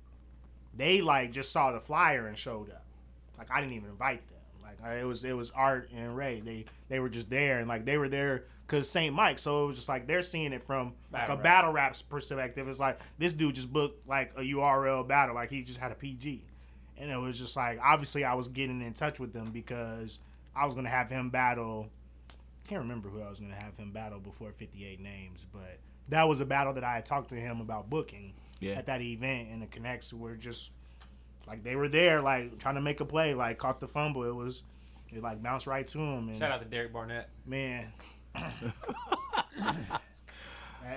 They 0.78 1.02
like 1.02 1.32
just 1.32 1.52
saw 1.52 1.72
the 1.72 1.80
flyer 1.80 2.28
and 2.28 2.38
showed 2.38 2.70
up. 2.70 2.84
Like 3.38 3.50
I 3.52 3.62
didn't 3.62 3.74
even 3.74 3.90
invite 3.90 4.28
them. 4.28 4.35
Like 4.82 4.92
I, 4.92 4.96
it 5.00 5.04
was 5.06 5.24
it 5.24 5.34
was 5.36 5.52
Art 5.52 5.90
and 5.96 6.16
Ray. 6.16 6.40
They 6.42 6.66
they 6.90 7.00
were 7.00 7.10
just 7.10 7.30
there 7.30 7.60
and 7.60 7.68
like 7.68 7.86
they 7.86 7.98
were 7.98 8.10
there 8.10 8.44
cuz 8.68 8.90
St. 8.90 9.14
Mike. 9.14 9.40
So 9.40 9.64
it 9.64 9.68
was 9.68 9.76
just 9.76 9.90
like 9.90 10.08
they're 10.08 10.22
seeing 10.22 10.54
it 10.54 10.64
from 10.64 10.94
like 11.12 11.28
Battle 11.28 11.34
a 11.34 11.38
rap. 11.38 11.44
battle 11.44 11.72
rap's 11.74 12.02
perspective. 12.02 12.68
It's 12.68 12.80
like 12.80 13.00
this 13.18 13.34
dude 13.34 13.56
just 13.56 13.72
booked 13.72 14.08
like 14.08 14.32
a 14.36 14.42
URL 14.42 15.08
battle 15.08 15.36
like 15.36 15.50
he 15.50 15.62
just 15.64 15.80
had 15.80 15.92
a 15.92 15.96
PG 15.96 16.44
and 16.98 17.12
it 17.12 17.18
was 17.18 17.38
just 17.38 17.56
like 17.58 17.80
obviously 17.84 18.24
I 18.24 18.34
was 18.36 18.48
getting 18.50 18.82
in 18.82 18.94
touch 18.94 19.20
with 19.20 19.34
them 19.34 19.52
because 19.52 20.20
I 20.56 20.66
was 20.66 20.76
gonna 20.76 20.90
have 20.90 21.10
him 21.10 21.30
battle. 21.30 21.90
I 22.30 22.68
Can't 22.70 22.82
remember 22.82 23.10
who 23.10 23.22
I 23.22 23.30
was 23.30 23.40
gonna 23.40 23.54
have 23.56 23.78
him 23.78 23.92
battle 23.92 24.20
before 24.20 24.52
58 24.52 25.00
names, 25.00 25.46
but 25.52 25.78
that 26.10 26.28
was 26.28 26.40
a 26.40 26.46
battle 26.46 26.74
that 26.74 26.84
I 26.84 26.94
had 26.96 27.06
talked 27.06 27.30
to 27.30 27.36
him 27.36 27.62
about 27.62 27.90
booking 27.90 28.34
Yeah. 28.60 28.74
at 28.76 28.86
that 28.88 29.02
event, 29.02 29.50
and 29.52 29.62
the 29.62 29.68
connects 29.68 30.14
were 30.14 30.36
just 30.36 30.72
like 31.48 31.64
they 31.64 31.76
were 31.76 31.88
there, 31.88 32.22
like 32.22 32.60
trying 32.60 32.76
to 32.76 32.82
make 32.82 33.00
a 33.02 33.06
play, 33.06 33.34
like 33.34 33.58
caught 33.58 33.80
the 33.80 33.88
fumble. 33.88 34.24
It 34.24 34.36
was 34.36 34.64
it 35.14 35.22
like 35.22 35.42
bounced 35.44 35.68
right 35.68 35.86
to 35.88 36.00
him, 36.00 36.30
and 36.30 36.38
Shout 36.38 36.52
out 36.52 36.62
to 36.62 36.68
Derek 36.68 36.92
Barnett. 36.94 37.30
man. 37.46 37.92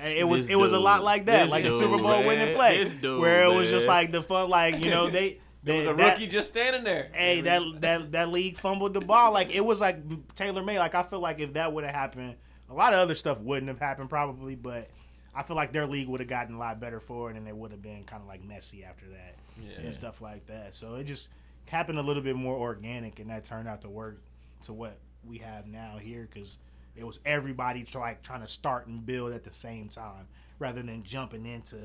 It 0.04 0.28
was 0.28 0.42
This 0.46 0.50
it 0.50 0.56
was 0.56 0.72
a 0.72 0.78
lot 0.78 1.02
like 1.02 1.26
that, 1.26 1.44
This 1.44 1.50
like 1.50 1.62
the 1.64 1.70
dude, 1.70 1.78
Super 1.78 1.96
Bowl 1.98 2.24
winning 2.24 2.54
play, 2.54 2.76
This 2.78 2.92
dude, 2.92 3.20
where 3.20 3.44
it 3.44 3.54
was 3.54 3.70
just 3.70 3.88
like 3.88 4.12
the 4.12 4.22
fun, 4.22 4.50
like 4.50 4.84
you 4.84 4.90
know 4.90 5.08
they. 5.10 5.40
There 5.64 5.76
was 5.78 5.86
a 5.86 5.94
that- 5.94 6.12
rookie 6.12 6.26
just 6.28 6.50
standing 6.50 6.84
there. 6.84 7.10
Hey, 7.12 7.40
that 7.42 7.62
that 7.80 8.12
that 8.12 8.28
league 8.28 8.58
fumbled 8.58 8.92
the 8.94 9.00
ball. 9.00 9.32
Like 9.32 9.50
it 9.54 9.64
was 9.64 9.80
like 9.80 9.98
Taylor 10.34 10.62
May. 10.62 10.78
Like 10.78 10.94
I 10.94 11.02
feel 11.02 11.20
like 11.20 11.40
if 11.40 11.54
that 11.54 11.72
would 11.72 11.84
have 11.84 11.94
happened, 11.94 12.36
a 12.70 12.74
lot 12.74 12.92
of 12.92 12.98
other 13.00 13.14
stuff 13.14 13.40
wouldn't 13.40 13.68
have 13.68 13.78
happened 13.80 14.10
probably. 14.10 14.54
But 14.54 14.88
I 15.34 15.42
feel 15.42 15.56
like 15.56 15.72
their 15.72 15.86
league 15.86 16.08
would 16.08 16.20
have 16.20 16.28
gotten 16.28 16.54
a 16.54 16.58
lot 16.58 16.80
better 16.80 17.00
for 17.00 17.30
it, 17.30 17.36
and 17.36 17.48
it 17.48 17.56
would 17.56 17.70
have 17.72 17.82
been 17.82 18.04
kind 18.04 18.20
of 18.22 18.28
like 18.28 18.44
messy 18.44 18.84
after 18.84 19.06
that 19.08 19.34
Yeah. 19.60 19.84
and 19.84 19.94
stuff 19.94 20.20
like 20.20 20.46
that. 20.46 20.74
So 20.74 20.96
it 20.96 21.04
just 21.04 21.30
happened 21.66 21.98
a 21.98 22.02
little 22.02 22.22
bit 22.22 22.36
more 22.36 22.56
organic, 22.56 23.18
and 23.18 23.30
that 23.30 23.44
turned 23.44 23.68
out 23.68 23.82
to 23.82 23.88
work 23.88 24.20
to 24.62 24.72
what 24.72 24.98
we 25.24 25.38
have 25.38 25.66
now 25.66 25.98
here 25.98 26.28
because 26.32 26.58
it 26.96 27.04
was 27.04 27.20
everybody 27.24 27.84
try, 27.84 28.10
like 28.10 28.22
trying 28.22 28.40
to 28.40 28.48
start 28.48 28.86
and 28.86 29.04
build 29.04 29.32
at 29.32 29.44
the 29.44 29.52
same 29.52 29.88
time 29.88 30.26
rather 30.58 30.82
than 30.82 31.02
jumping 31.02 31.46
into 31.46 31.76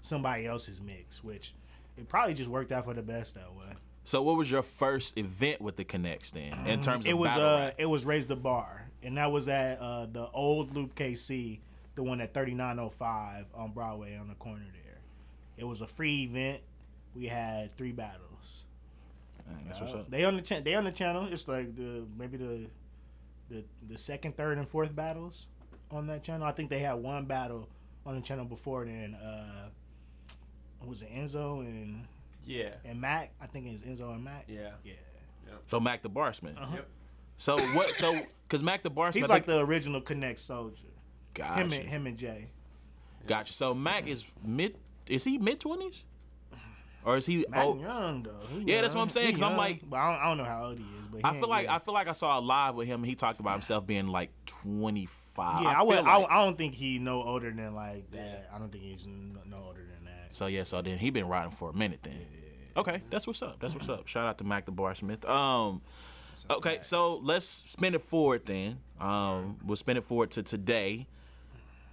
somebody 0.00 0.46
else's 0.46 0.80
mix, 0.80 1.24
which 1.24 1.54
it 1.96 2.08
probably 2.08 2.34
just 2.34 2.50
worked 2.50 2.72
out 2.72 2.84
for 2.84 2.94
the 2.94 3.02
best 3.02 3.34
that 3.34 3.54
way. 3.54 3.72
So 4.04 4.22
what 4.22 4.36
was 4.36 4.50
your 4.50 4.62
first 4.62 5.18
event 5.18 5.60
with 5.60 5.76
the 5.76 5.84
Connects 5.84 6.30
then, 6.30 6.52
in 6.66 6.80
terms 6.80 7.04
of 7.04 7.10
it 7.10 7.14
was 7.14 7.36
uh 7.36 7.66
rap? 7.66 7.74
it 7.78 7.86
was 7.86 8.06
raise 8.06 8.26
the 8.26 8.36
bar 8.36 8.88
and 9.02 9.18
that 9.18 9.30
was 9.30 9.50
at 9.50 9.78
uh 9.80 10.06
the 10.06 10.30
old 10.30 10.74
loop 10.74 10.94
kc 10.94 11.58
the 11.94 12.02
one 12.02 12.20
at 12.20 12.32
3905 12.32 13.46
on 13.54 13.72
Broadway 13.72 14.16
on 14.16 14.28
the 14.28 14.34
corner 14.34 14.64
there. 14.72 14.98
It 15.56 15.64
was 15.64 15.80
a 15.82 15.86
free 15.86 16.22
event. 16.22 16.60
We 17.14 17.26
had 17.26 17.76
three 17.76 17.92
battles. 17.92 18.64
Dang, 19.48 19.64
that's 19.66 19.80
what's 19.80 19.94
Uh, 19.94 19.98
up. 20.00 20.10
They 20.10 20.24
on 20.24 20.36
the 20.36 20.42
cha- 20.42 20.60
they 20.60 20.74
on 20.74 20.84
the 20.84 20.92
channel. 20.92 21.26
It's 21.26 21.48
like 21.48 21.74
the 21.74 22.04
maybe 22.16 22.36
the 22.36 22.66
the 23.48 23.64
the 23.88 23.96
second, 23.98 24.36
third, 24.36 24.58
and 24.58 24.68
fourth 24.68 24.94
battles 24.94 25.46
on 25.90 26.06
that 26.08 26.22
channel. 26.22 26.46
I 26.46 26.52
think 26.52 26.68
they 26.70 26.80
had 26.80 26.94
one 26.94 27.24
battle 27.24 27.68
on 28.04 28.14
the 28.14 28.20
channel 28.20 28.44
before 28.44 28.84
then. 28.84 29.14
Uh, 29.14 29.68
was 30.84 31.02
it 31.02 31.10
Enzo 31.12 31.60
and 31.60 32.06
Yeah. 32.44 32.74
and 32.84 33.00
Mac? 33.00 33.32
I 33.40 33.46
think 33.46 33.66
it 33.66 33.72
was 33.72 33.82
Enzo 33.82 34.12
and 34.14 34.22
Mac. 34.22 34.44
Yeah. 34.48 34.72
Yeah. 34.84 34.92
So 35.66 35.80
Mac 35.80 36.02
the 36.02 36.10
Barsman. 36.10 36.54
Yep. 36.74 36.86
So 37.38 37.58
what? 37.74 37.88
So 37.96 38.20
because 38.46 38.62
Mac 38.62 38.82
the 38.82 38.90
Barsman, 38.90 39.14
He's 39.14 39.28
like 39.30 39.46
think- 39.46 39.58
the 39.58 39.64
original 39.64 40.00
Connect 40.02 40.38
soldier. 40.40 40.84
gotcha, 41.34 41.54
Him 41.54 41.72
and 41.72 41.88
him 41.88 42.06
and 42.06 42.18
Jay. 42.18 42.48
gotcha. 43.26 43.52
So 43.54 43.72
Mac 43.74 44.06
is 44.06 44.24
mid. 44.44 44.76
Is 45.06 45.24
he 45.24 45.38
mid 45.38 45.58
twenties? 45.60 46.04
Or 47.08 47.16
is 47.16 47.26
he? 47.26 47.46
Mac 47.48 47.64
old? 47.64 47.80
young 47.80 48.22
though. 48.22 48.36
He 48.50 48.70
Yeah, 48.72 48.82
that's 48.82 48.94
what. 48.94 49.00
I'm 49.02 49.08
saying, 49.08 49.26
He 49.28 49.32
'cause 49.32 49.42
I'm 49.42 49.56
like- 49.56 49.88
but 49.88 49.96
I 49.96 50.12
don't, 50.12 50.20
I 50.22 50.24
don't 50.28 50.36
know 50.38 50.44
how 50.44 50.64
old 50.66 50.78
he 50.78 50.84
is. 50.84 50.90
But 51.10 51.20
I 51.24 51.32
feel 51.38 51.48
like 51.48 51.64
yeah. 51.64 51.74
I 51.74 51.78
feel 51.78 51.94
like 51.94 52.06
I 52.06 52.12
saw 52.12 52.38
a 52.38 52.40
live 52.40 52.74
with 52.74 52.86
him. 52.86 53.00
And 53.00 53.06
he 53.06 53.14
talked 53.14 53.40
about 53.40 53.52
himself 53.54 53.86
being 53.86 54.08
like 54.08 54.30
25. 54.44 55.62
Yeah, 55.62 55.68
I, 55.70 55.74
feel 55.76 55.86
would. 55.86 55.96
like- 56.04 56.06
I, 56.06 56.22
I 56.40 56.44
don't 56.44 56.58
think 56.58 56.74
he 56.74 56.98
no 56.98 57.22
older 57.22 57.50
than 57.50 57.74
like 57.74 58.10
that. 58.10 58.50
I 58.54 58.58
don't 58.58 58.70
think 58.70 58.84
he's 58.84 59.06
no, 59.06 59.40
no 59.46 59.64
older 59.68 59.80
than 59.80 60.04
that. 60.04 60.34
So 60.34 60.46
yeah, 60.46 60.64
so 60.64 60.82
then 60.82 60.98
he 60.98 61.08
been 61.10 61.26
riding 61.28 61.50
for 61.52 61.70
a 61.70 61.72
minute 61.72 62.00
then. 62.02 62.20
Okay, 62.76 63.02
that's 63.10 63.26
what's 63.26 63.40
up. 63.42 63.58
That's 63.58 63.74
what's 63.74 63.88
up. 63.88 64.06
Shout 64.06 64.26
out 64.26 64.38
to 64.38 64.44
Mac 64.44 64.66
the 64.66 64.70
Bar 64.72 64.94
Smith. 64.94 65.24
Um, 65.24 65.80
okay, 66.50 66.78
so 66.82 67.16
let's 67.16 67.46
spin 67.46 67.94
it 67.94 68.02
forward 68.02 68.44
then. 68.44 68.78
Um, 69.00 69.56
we'll 69.64 69.76
spin 69.76 69.96
it 69.96 70.04
forward 70.04 70.30
to 70.32 70.42
today. 70.42 71.08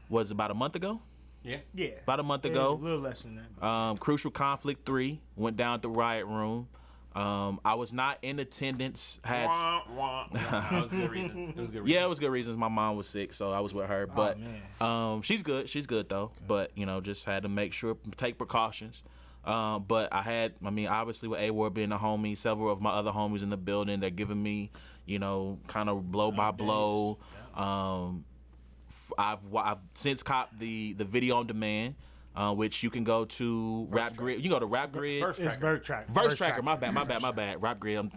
Was 0.10 0.30
about 0.30 0.52
a 0.52 0.54
month 0.54 0.76
ago. 0.76 1.02
Yeah. 1.46 1.58
Yeah, 1.74 1.90
About 2.04 2.20
a 2.20 2.24
month 2.24 2.46
Yeah, 2.46 2.52
ago. 2.52 2.72
a 2.72 2.76
little 2.84 3.00
less 3.00 3.22
than 3.24 3.36
that. 3.60 3.66
Um, 3.66 3.98
Crucial 3.98 4.32
Conflict 4.32 4.86
Three 4.86 5.22
went 5.36 5.56
down 5.58 5.76
at 5.76 5.82
the 5.82 5.90
Riot 5.90 6.26
Room. 6.26 6.68
Um, 7.16 7.62
I 7.64 7.76
was 7.76 7.94
not 7.94 8.18
in 8.24 8.40
attendance. 8.40 9.22
Had 9.24 9.48
Wah, 9.48 9.84
wah, 9.96 9.96
wah. 9.96 10.28
That 10.34 10.82
was 10.82 10.90
good 10.90 11.10
reasons. 11.12 11.50
It 11.52 11.56
was 11.62 11.70
good 11.72 11.84
reasons. 11.84 11.90
yeah, 11.90 12.04
it 12.04 12.10
was 12.10 12.20
good 12.20 12.32
reasons. 12.32 12.58
My 12.58 12.68
mom 12.68 12.98
was 12.98 13.08
sick, 13.08 13.32
so 13.32 13.52
I 13.54 13.62
was 13.62 13.74
with 13.74 13.88
her. 13.88 14.06
But 14.06 14.38
man. 14.40 14.62
um, 14.82 15.22
she's 15.22 15.42
good. 15.42 15.70
She's 15.70 15.88
good 15.88 16.10
though. 16.10 16.32
But 16.46 16.72
you 16.76 16.86
know, 16.86 17.00
just 17.00 17.24
had 17.24 17.44
to 17.44 17.50
make 17.50 17.72
sure 17.72 17.96
take 18.18 18.38
precautions. 18.38 19.02
Um, 19.46 19.86
but 19.88 20.12
I 20.12 20.24
had, 20.24 20.54
I 20.66 20.72
mean, 20.72 20.88
obviously 20.88 21.30
with 21.30 21.40
A 21.40 21.52
Ward 21.52 21.74
being 21.76 21.92
a 21.92 21.98
homie, 22.00 22.36
several 22.38 22.72
of 22.72 22.82
my 22.82 22.90
other 22.90 23.12
homies 23.12 23.44
in 23.44 23.50
the 23.52 23.58
building, 23.58 24.00
they're 24.00 24.10
giving 24.10 24.42
me, 24.42 24.72
you 25.06 25.20
know, 25.20 25.60
kind 25.68 25.88
of 25.88 26.12
blow 26.12 26.32
by 26.32 26.50
blow. 26.52 27.20
Um, 27.54 28.26
f- 28.28 28.35
I've 29.18 29.40
I've 29.56 29.78
since 29.94 30.24
copped 30.24 30.60
the 30.60 30.94
the 30.94 31.06
video 31.06 31.38
on 31.38 31.48
demand, 31.48 31.96
uh, 32.36 32.54
which 32.54 32.84
you 32.84 32.90
can 32.90 33.04
go 33.04 33.26
to 33.26 33.88
Rap 33.90 34.16
Grid. 34.16 34.38
You 34.38 34.44
can 34.44 34.52
go 34.52 34.60
to 34.60 34.66
Rap 34.66 34.92
Grid. 34.92 35.22
Verse 35.22 35.40
It's 35.40 35.56
tracker. 35.56 35.76
Vert 35.76 35.84
Tracker. 35.84 36.12
Verse 36.12 36.36
tracker, 36.38 36.62
my 36.62 36.76
bad, 36.76 36.94
my 36.94 37.04
bad, 37.04 37.22
my 37.22 37.32
bad. 37.32 37.62
Rap 37.62 37.80
Grid. 37.80 37.98
I'm, 37.98 38.12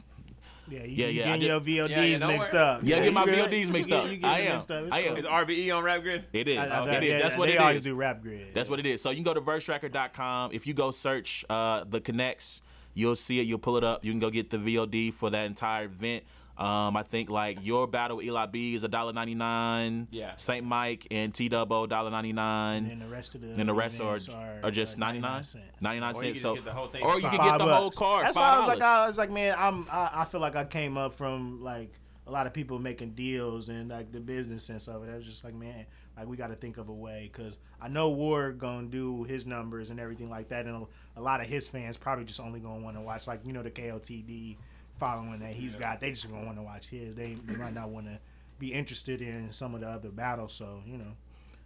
Yeah, 0.70 0.80
you, 0.84 0.86
Yeah, 0.88 1.06
you 1.06 1.20
yeah, 1.20 1.32
I 1.32 1.38
getting 1.38 1.48
your 1.48 1.60
VODs 1.60 1.88
Yeah, 1.90 2.02
yeah, 2.04 2.18
don't 2.18 2.28
mixed 2.28 2.52
worry. 2.52 2.62
up. 2.62 2.80
Yeah, 2.84 2.96
You 2.96 3.02
get 3.04 3.12
my 3.14 3.24
good? 3.24 3.50
VODs 3.50 3.66
You 3.66 3.72
mixed 3.72 3.88
get- 3.88 3.98
up. 4.04 4.10
you 4.10 4.16
get 4.18 4.28
I 4.30 4.38
it 4.40 4.46
am. 4.48 4.52
mixed 4.56 4.70
up. 4.70 4.84
It's 4.84 4.94
I 4.94 4.98
am. 5.00 5.08
cool. 5.08 5.16
Is 5.16 5.24
RBE 5.24 5.70
on 5.76 5.82
Rap 5.84 6.02
Grid? 6.02 6.24
it 6.32 6.46
is. 6.48 6.58
I- 6.58 6.62
I- 6.84 6.90
it 6.96 7.02
is. 7.04 7.08
yeah, 7.08 7.18
That's 7.22 7.36
what 7.38 7.48
they 7.48 7.54
it 7.54 7.58
always 7.58 7.76
is. 7.80 7.84
do 7.84 7.94
Rap 7.94 8.20
Grid. 8.22 8.54
That's 8.54 8.68
what 8.68 8.78
it 8.78 8.84
is. 8.86 9.00
So 9.00 9.08
you 9.10 9.16
can 9.16 9.24
go 9.24 9.32
to 9.34 9.40
versetracker.com. 9.40 10.50
If 10.52 10.66
you 10.66 10.74
go 10.74 10.90
search 10.90 11.44
uh, 11.48 11.84
the 11.88 12.00
connects, 12.02 12.60
you'll 12.92 13.16
see 13.16 13.40
it. 13.40 13.44
You'll 13.46 13.58
pull 13.58 13.78
it 13.78 13.84
up. 13.84 14.04
You 14.04 14.12
can 14.12 14.18
go 14.20 14.28
get 14.30 14.50
the 14.50 14.58
VOD 14.58 15.10
for 15.14 15.30
that 15.30 15.46
entire 15.46 15.84
event. 15.84 16.24
Um, 16.58 16.96
I 16.96 17.04
think 17.04 17.30
like 17.30 17.64
your 17.64 17.86
battle 17.86 18.16
with 18.16 18.26
Eli 18.26 18.46
B 18.46 18.74
is 18.74 18.82
a 18.82 18.88
dollar 18.88 19.12
ninety 19.12 19.34
nine. 19.36 20.08
Yeah. 20.10 20.34
Saint 20.36 20.66
Mike 20.66 21.06
and 21.10 21.32
T 21.32 21.48
Double 21.48 21.86
dollar 21.86 22.10
ninety 22.10 22.30
And 22.30 22.36
nine. 22.36 22.98
the 22.98 23.06
rest 23.06 23.36
of 23.36 23.42
the 23.42 23.52
And 23.52 23.68
the 23.68 23.72
rest 23.74 24.00
are, 24.00 24.16
events 24.16 24.28
are 24.64 24.70
just 24.72 24.96
uh, 24.96 25.00
99 25.00 25.42
cents. 25.44 25.64
99 25.80 26.02
Or 26.02 26.24
you 26.24 26.34
cents. 26.34 26.42
can 26.42 26.42
So 26.42 26.54
get 26.56 26.64
the 26.64 26.72
whole 26.72 26.90
or 27.02 27.14
you 27.20 27.28
can 27.28 27.38
get 27.38 27.58
the 27.58 27.64
whole 27.64 27.84
bucks. 27.86 27.96
card. 27.98 28.26
That's 28.26 28.36
five 28.36 28.50
why 28.50 28.54
I 28.56 28.58
was 28.58 28.66
like. 28.68 28.82
I 28.82 29.06
was 29.06 29.18
like, 29.18 29.30
man, 29.30 29.54
I'm. 29.56 29.86
I, 29.90 30.10
I 30.14 30.24
feel 30.24 30.40
like 30.40 30.56
I 30.56 30.64
came 30.64 30.96
up 30.98 31.14
from 31.14 31.62
like 31.62 31.92
a 32.26 32.30
lot 32.32 32.46
of 32.48 32.52
people 32.52 32.78
making 32.80 33.10
deals 33.12 33.68
and 33.68 33.88
like 33.90 34.10
the 34.10 34.20
business 34.20 34.64
sense 34.64 34.88
of 34.88 35.02
it. 35.04 35.10
I 35.12 35.16
was 35.16 35.24
just 35.24 35.44
like, 35.44 35.54
man, 35.54 35.86
like 36.16 36.26
we 36.26 36.36
got 36.36 36.48
to 36.48 36.56
think 36.56 36.76
of 36.76 36.88
a 36.88 36.92
way 36.92 37.30
because 37.32 37.56
I 37.80 37.86
know 37.86 38.10
Ward 38.10 38.58
gonna 38.58 38.88
do 38.88 39.22
his 39.22 39.46
numbers 39.46 39.90
and 39.90 40.00
everything 40.00 40.28
like 40.28 40.48
that, 40.48 40.66
and 40.66 40.86
a, 41.16 41.20
a 41.20 41.22
lot 41.22 41.40
of 41.40 41.46
his 41.46 41.68
fans 41.68 41.96
probably 41.96 42.24
just 42.24 42.40
only 42.40 42.58
gonna 42.58 42.82
want 42.82 42.96
to 42.96 43.00
watch 43.00 43.28
like 43.28 43.46
you 43.46 43.52
know 43.52 43.62
the 43.62 43.70
KOTD 43.70 44.56
following 44.98 45.40
that 45.40 45.52
he's 45.52 45.76
got. 45.76 46.00
They 46.00 46.10
just 46.10 46.30
gonna 46.30 46.44
want 46.44 46.56
to 46.58 46.62
watch 46.62 46.88
his. 46.88 47.14
They, 47.14 47.34
they 47.34 47.56
might 47.56 47.74
not 47.74 47.90
want 47.90 48.06
to 48.06 48.18
be 48.58 48.72
interested 48.72 49.22
in 49.22 49.52
some 49.52 49.74
of 49.74 49.80
the 49.80 49.88
other 49.88 50.10
battles. 50.10 50.52
So 50.52 50.82
you 50.86 50.98
know. 50.98 51.12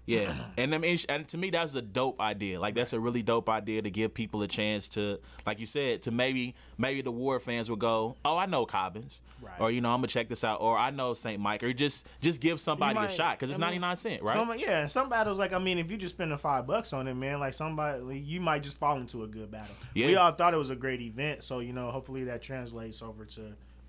Yeah, 0.05 0.35
and 0.57 0.75
I 0.75 0.79
mean, 0.79 0.99
and 1.09 1.29
to 1.29 1.39
me, 1.39 1.51
that's 1.51 1.75
a 1.77 1.83
dope 1.83 2.21
idea. 2.21 2.59
Like 2.61 2.75
that's 2.75 2.93
a 2.93 2.99
really 2.99 3.23
dope 3.23 3.49
idea 3.49 3.83
to 3.83 3.91
give 3.91 4.13
people 4.13 4.43
a 4.43 4.49
chance 4.49 4.89
to, 4.91 5.19
like 5.47 5.61
you 5.61 5.67
said, 5.67 6.03
to 6.03 6.11
maybe 6.11 6.55
maybe 6.77 7.03
the 7.03 7.13
war 7.13 7.39
fans 7.39 7.71
will 7.71 7.77
go, 7.77 8.17
oh, 8.25 8.37
I 8.37 8.47
know 8.47 8.67
Cobbins, 8.67 9.21
Right. 9.41 9.61
or 9.61 9.71
you 9.71 9.81
know, 9.81 9.91
I'm 9.91 9.99
gonna 9.99 10.09
check 10.09 10.29
this 10.29 10.43
out, 10.43 10.61
or 10.61 10.77
I 10.77 10.91
know 10.91 11.15
Saint 11.15 11.41
Mike, 11.41 11.63
or 11.63 11.73
just 11.73 12.09
just 12.21 12.41
give 12.41 12.61
somebody 12.61 12.95
might- 12.95 13.11
a 13.11 13.13
shot 13.15 13.39
because 13.39 13.51
it's 13.51 13.59
mean, 13.61 13.81
99 13.81 13.97
cent, 13.97 14.23
right? 14.23 14.33
Some, 14.33 14.53
yeah, 14.59 14.87
some 14.87 15.09
battles 15.09 15.39
like 15.39 15.53
I 15.53 15.59
mean, 15.59 15.79
if 15.79 15.91
you 15.91 15.97
just 15.97 16.15
spending 16.17 16.37
five 16.39 16.67
bucks 16.67 16.93
on 16.93 17.07
it, 17.07 17.15
man, 17.15 17.39
like 17.39 17.55
somebody 17.55 18.19
you 18.19 18.41
might 18.41 18.65
just 18.65 18.79
fall 18.79 18.97
into 18.99 19.23
a 19.23 19.29
good 19.29 19.51
battle. 19.53 19.75
Yeah. 19.95 20.07
We 20.09 20.17
all 20.17 20.33
thought 20.33 20.53
it 20.53 20.59
was 20.59 20.71
a 20.71 20.77
great 20.77 21.01
event, 21.01 21.45
so 21.45 21.61
you 21.61 21.73
know, 21.73 21.91
hopefully 21.93 22.25
that 22.25 22.43
translates 22.43 23.03
over 23.03 23.25
to 23.25 23.41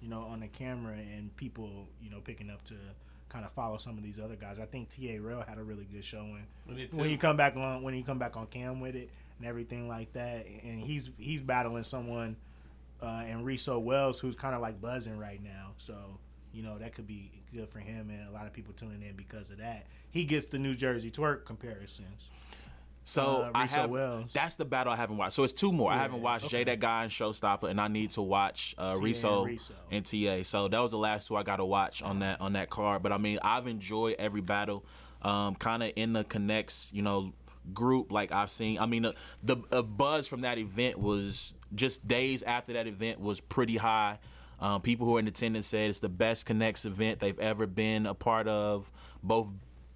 you 0.01 0.09
know 0.09 0.22
on 0.22 0.41
the 0.41 0.47
camera 0.47 0.93
and 0.95 1.36
people 1.38 1.88
you 2.03 2.11
know 2.11 2.20
picking 2.24 2.49
up 2.51 2.64
to 2.66 2.76
kind 3.34 3.43
of 3.43 3.51
follow 3.51 3.77
some 3.77 3.97
of 3.97 4.03
these 4.03 4.19
other 4.19 4.36
guys. 4.36 4.59
I 4.59 4.65
think 4.65 4.89
Ta 4.89 5.17
Rail 5.19 5.43
had 5.45 5.57
a 5.57 5.63
really 5.63 5.88
good 5.91 6.05
showing 6.05 6.45
when 6.93 7.09
you 7.09 7.17
come 7.17 7.36
back 7.36 7.55
on 7.57 7.81
when 7.81 7.95
you 7.95 8.03
come 8.03 8.19
back 8.19 8.38
on 8.38 8.45
cam 8.47 8.79
with 8.79 8.95
it 8.95 9.09
and 9.39 9.47
everything 9.47 9.88
like 9.89 10.13
that, 10.13 10.45
and 10.63 10.84
he's 10.84 11.09
he's 11.17 11.41
battling 11.41 11.84
someone 11.84 12.38
uh, 13.01 13.23
and 13.25 13.43
Riso 13.43 13.79
Wells 13.79 14.19
who's 14.19 14.36
kind 14.36 14.53
of 14.55 14.61
like 14.61 14.79
buzzing 14.79 15.17
right 15.17 15.43
now. 15.43 15.71
So 15.77 15.95
you 16.53 16.61
know 16.61 16.77
that 16.77 16.93
could 16.93 17.07
be 17.07 17.31
good 17.51 17.67
for 17.69 17.79
him, 17.79 18.11
and 18.11 18.29
a 18.29 18.31
lot 18.31 18.45
of 18.45 18.53
people 18.53 18.73
tuning 18.73 19.01
in 19.01 19.15
because 19.15 19.49
of 19.49 19.57
that. 19.57 19.88
He 20.11 20.25
gets 20.25 20.47
the 20.47 20.59
New 20.59 20.75
Jersey 20.75 21.09
Twork 21.09 21.43
comparisons. 21.43 22.29
So 23.04 23.24
uh, 23.24 23.51
I 23.54 23.66
have 23.68 23.89
Wells. 23.89 24.32
that's 24.34 24.56
the 24.56 24.66
battle 24.66 24.93
I 24.93 24.95
haven't 24.95 25.18
watched. 25.18 25.34
So 25.34 25.43
it's 25.43 25.54
two 25.54 25.74
more. 25.74 25.91
I 25.91 25.97
haven't 25.97 26.22
watched 26.22 26.49
Jay 26.49 26.64
that 26.64 26.80
guy 26.80 27.04
and 27.04 27.12
Showstopper, 27.12 27.70
and 27.70 27.80
I 27.80 27.88
need 27.88 28.12
to 28.12 28.22
watch 28.22 28.76
uh, 28.78 28.91
and 28.93 29.04
Riso 29.04 29.45
Riso. 29.45 29.74
and 29.91 30.06
TA. 30.06 30.43
So 30.43 30.68
that 30.68 30.80
was 30.80 30.91
the 30.91 30.97
last 30.97 31.28
two 31.28 31.36
I 31.36 31.43
got 31.43 31.58
to 31.58 31.66
watch 31.66 32.01
on 32.01 32.20
that 32.20 32.39
on 32.39 32.54
that 32.54 32.70
card. 32.70 33.04
But 33.04 33.12
I 33.12 33.18
mean, 33.18 33.39
I've 33.41 33.68
enjoyed 33.68 34.16
every 34.20 34.41
battle. 34.41 34.86
Um, 35.22 35.56
kind 35.56 35.82
of 35.82 35.93
in 35.95 36.12
the 36.12 36.26
connects, 36.26 36.89
you 36.91 37.01
know, 37.01 37.32
group 37.74 38.12
like 38.12 38.32
I've 38.32 38.49
seen. 38.49 38.80
I 38.80 38.86
mean, 38.86 39.04
the, 39.04 39.16
the 39.41 39.58
uh, 39.72 39.82
buzz 39.82 40.28
from 40.28 40.41
that 40.41 40.58
event 40.58 40.99
was 40.99 41.54
just 41.74 42.06
days 42.08 42.43
after 42.43 42.74
that 42.74 42.88
event 42.88 43.20
was 43.20 43.39
pretty 43.39 43.78
high. 43.78 44.20
Um, 44.60 44.82
people 44.82 45.06
who 45.06 45.18
are 45.18 45.20
in 45.20 45.28
attendance 45.28 45.68
said 45.68 45.89
it's 45.89 45.99
the 45.99 46.10
best 46.10 46.45
connects 46.45 46.86
event 46.86 47.20
they've 47.20 47.39
ever 47.39 47.68
been 47.68 48.06
a 48.06 48.14
part 48.14 48.47
of. 48.47 48.91
Both 49.22 49.51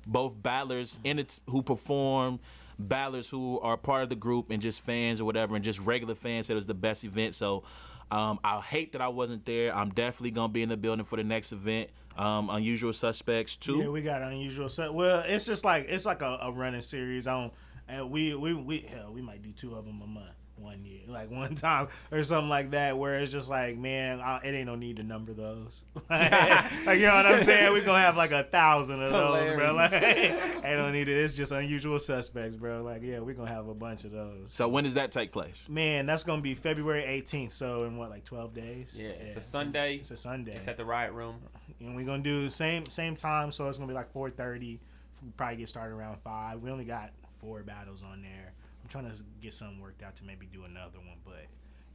both 0.05 0.41
battlers 0.41 0.99
in 1.03 1.20
it 1.20 1.39
who 1.49 1.62
perform, 1.62 2.39
battlers 2.80 3.30
who 3.30 3.59
are 3.59 3.78
part 3.78 4.03
of 4.03 4.09
the 4.09 4.15
group, 4.15 4.51
and 4.51 4.61
just 4.61 4.82
fans 4.82 5.21
or 5.21 5.25
whatever, 5.25 5.55
and 5.55 5.63
just 5.63 5.80
regular 5.80 6.15
fans 6.15 6.47
said 6.47 6.53
it 6.53 6.55
was 6.55 6.67
the 6.67 6.73
best 6.73 7.03
event. 7.03 7.36
So 7.36 7.63
um, 8.11 8.39
I 8.43 8.59
hate 8.61 8.93
that 8.93 9.01
I 9.01 9.09
wasn't 9.09 9.45
there. 9.45 9.75
I'm 9.75 9.89
definitely 9.89 10.32
gonna 10.32 10.53
be 10.53 10.61
in 10.61 10.69
the 10.69 10.78
building 10.78 11.05
for 11.05 11.15
the 11.17 11.23
next 11.23 11.51
event. 11.51 11.89
Um, 12.17 12.49
Unusual 12.49 12.93
Suspects 12.93 13.57
too. 13.57 13.80
Yeah, 13.80 13.89
we 13.89 14.01
got 14.01 14.21
unusual 14.23 14.69
set. 14.69 14.93
Well, 14.93 15.23
it's 15.28 15.45
just 15.45 15.63
like 15.63 15.86
it's 15.88 16.05
like 16.05 16.21
a, 16.21 16.39
a 16.41 16.51
running 16.51 16.82
series. 16.82 17.25
Don't. 17.25 17.53
And 17.88 18.09
we 18.11 18.36
we 18.36 18.53
we 18.53 18.80
hell, 18.80 19.13
we 19.13 19.21
might 19.21 19.41
do 19.41 19.51
two 19.51 19.75
of 19.75 19.86
them 19.86 20.01
a 20.01 20.07
month, 20.07 20.36
one 20.60 20.84
year, 20.86 21.01
like 21.08 21.30
one 21.32 21.55
time 21.55 21.88
or 22.12 22.24
something 22.24 22.49
like 22.49 22.72
that. 22.72 22.97
Where 22.97 23.20
it's 23.20 23.32
just 23.32 23.49
like, 23.49 23.78
man, 23.78 24.20
I, 24.20 24.38
it 24.43 24.53
ain't 24.53 24.66
no 24.66 24.76
need 24.76 24.97
to 24.97 25.03
number 25.03 25.34
those. 25.34 25.84
like 26.10 26.99
you 26.99 27.05
know 27.05 27.16
what 27.16 27.26
I'm 27.26 27.39
saying? 27.39 27.74
We 27.74 27.82
gonna 27.82 28.01
have 28.01 28.18
like 28.18 28.32
a 28.32 28.43
thousand 28.43 29.01
of 29.01 29.12
those, 29.12 29.51
bro. 29.51 29.74
Like, 29.74 29.93
ain't 29.93 30.64
no 30.64 30.91
need 30.91 31.10
it. 31.10 31.18
It's 31.18 31.36
just 31.36 31.51
unusual 31.51 31.99
suspects, 31.99 32.55
bro. 32.55 32.84
Like, 32.84 33.01
yeah, 33.03 33.20
we 33.20 33.34
gonna 33.34 33.49
have 33.51 33.68
a 33.68 33.74
bunch 33.76 34.03
of 34.03 34.12
those. 34.12 34.45
so 34.47 34.68
when 34.68 34.84
does 34.84 34.95
that 34.95 35.12
take 35.12 35.32
place? 35.32 35.66
Man, 35.70 36.05
that's 36.05 36.24
gonna 36.24 36.41
be 36.41 36.53
February 36.53 37.03
18th. 37.03 37.51
So 37.51 37.84
in 37.86 37.97
what, 37.97 38.10
like 38.10 38.26
12 38.26 38.53
days? 38.53 38.95
Yeah, 38.95 39.10
it's 39.10 39.36
a 39.38 39.41
Sunday. 39.41 39.95
It's 39.97 40.12
a 40.12 40.18
Sunday. 40.18 40.53
It's 40.53 40.68
at 40.68 40.78
the 40.78 40.86
Riot 40.86 41.14
Room. 41.14 41.36
and 41.80 41.95
we're 41.95 42.05
gonna 42.05 42.24
do 42.24 42.43
the 42.43 42.49
same 42.51 42.86
same 42.88 43.16
time, 43.16 43.51
so 43.51 43.68
it's 43.70 43.78
gonna 43.78 43.88
be 43.88 43.93
like 43.93 44.12
four 44.12 44.30
thirty. 44.30 44.80
We'll 45.22 45.32
probably 45.36 45.58
get 45.58 45.70
started 45.70 45.95
around 45.95 46.18
five. 46.24 46.62
We 46.62 46.70
only 46.70 46.86
got 46.86 47.12
four 47.41 47.64
battles 47.64 48.03
on 48.03 48.22
there. 48.22 48.53
I'm 48.88 49.01
trying 49.01 49.13
to 49.13 49.21
get 49.41 49.53
something 49.53 49.81
worked 49.81 50.01
out 50.01 50.15
to 50.17 50.23
maybe 50.23 50.45
do 50.45 50.63
another 50.63 50.99
one, 50.99 51.17
but 51.25 51.45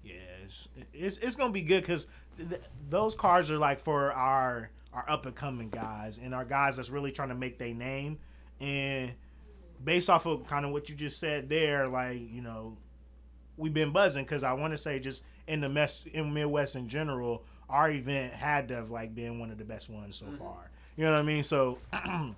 yeah, 0.05 0.14
it's 0.45 0.68
it's, 0.93 1.16
it's 1.18 1.36
gonna 1.36 1.53
be 1.53 1.62
good 1.62 1.80
because 1.80 2.07
th- 2.36 2.61
those 2.90 3.14
cards 3.14 3.51
are 3.51 3.57
like 3.57 3.80
for 3.80 4.12
our 4.12 4.70
our 4.93 5.09
up 5.09 5.24
and 5.24 5.34
coming 5.34 5.70
guys 5.70 6.18
and 6.18 6.34
our 6.34 6.45
guys 6.45 6.76
that's 6.76 6.90
really 6.90 7.11
trying 7.11 7.30
to 7.30 7.34
make 7.34 7.57
their 7.57 7.72
name. 7.72 8.18
And 8.61 9.12
based 9.82 10.11
off 10.11 10.26
of 10.26 10.47
kind 10.47 10.66
of 10.66 10.72
what 10.72 10.90
you 10.90 10.95
just 10.95 11.18
said 11.18 11.49
there, 11.49 11.88
like 11.88 12.20
you 12.30 12.43
know, 12.43 12.76
we've 13.57 13.72
been 13.72 13.93
buzzing 13.93 14.24
because 14.24 14.45
I 14.45 14.53
want 14.53 14.74
to 14.74 14.78
say 14.78 14.99
just 14.99 15.24
in 15.47 15.61
the 15.61 15.70
mess 15.70 16.05
in 16.12 16.34
Midwest 16.34 16.76
in 16.76 16.88
general, 16.88 17.43
our 17.70 17.90
event 17.90 18.34
had 18.34 18.68
to 18.68 18.74
have 18.74 18.90
like 18.90 19.14
been 19.14 19.38
one 19.38 19.51
of 19.51 19.57
the 19.57 19.64
best 19.64 19.88
ones 19.88 20.16
so 20.16 20.26
mm-hmm. 20.26 20.36
far. 20.36 20.70
You 20.97 21.07
know 21.07 21.12
what 21.12 21.20
I 21.20 21.22
mean? 21.22 21.43
So 21.43 21.78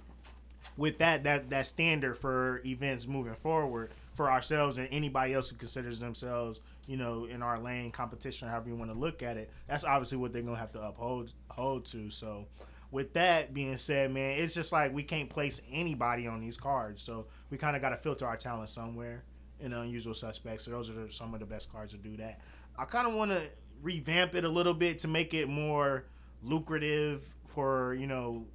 with 0.76 0.98
that 0.98 1.24
that 1.24 1.50
that 1.50 1.66
standard 1.66 2.18
for 2.18 2.62
events 2.64 3.08
moving 3.08 3.34
forward 3.34 3.90
for 4.14 4.30
ourselves 4.30 4.78
and 4.78 4.88
anybody 4.90 5.34
else 5.34 5.50
who 5.50 5.56
considers 5.56 6.00
themselves, 6.00 6.60
you 6.86 6.96
know, 6.96 7.26
in 7.26 7.42
our 7.42 7.58
lane 7.58 7.90
competition, 7.90 8.48
however 8.48 8.68
you 8.68 8.76
want 8.76 8.90
to 8.92 8.98
look 8.98 9.22
at 9.22 9.36
it, 9.36 9.50
that's 9.66 9.84
obviously 9.84 10.18
what 10.18 10.32
they're 10.32 10.42
gonna 10.42 10.56
have 10.56 10.72
to 10.72 10.82
uphold 10.82 11.32
hold 11.50 11.84
to. 11.86 12.10
So 12.10 12.46
with 12.90 13.12
that 13.14 13.52
being 13.52 13.76
said, 13.76 14.12
man, 14.12 14.38
it's 14.38 14.54
just 14.54 14.72
like 14.72 14.94
we 14.94 15.02
can't 15.02 15.28
place 15.28 15.60
anybody 15.70 16.28
on 16.28 16.40
these 16.40 16.56
cards. 16.56 17.02
So 17.02 17.26
we 17.50 17.58
kind 17.58 17.74
of 17.74 17.82
got 17.82 17.90
to 17.90 17.96
filter 17.96 18.24
our 18.26 18.36
talent 18.36 18.68
somewhere 18.68 19.24
in 19.58 19.72
unusual 19.72 20.14
suspects. 20.14 20.64
So 20.64 20.70
those 20.70 20.90
are 20.90 21.10
some 21.10 21.34
of 21.34 21.40
the 21.40 21.46
best 21.46 21.72
cards 21.72 21.92
to 21.92 21.98
do 21.98 22.16
that. 22.18 22.40
I 22.78 22.84
kind 22.84 23.08
of 23.08 23.14
want 23.14 23.32
to 23.32 23.42
revamp 23.82 24.36
it 24.36 24.44
a 24.44 24.48
little 24.48 24.74
bit 24.74 25.00
to 25.00 25.08
make 25.08 25.34
it 25.34 25.48
more 25.48 26.04
lucrative 26.42 27.24
for 27.46 27.94
you 27.94 28.06
know 28.06 28.46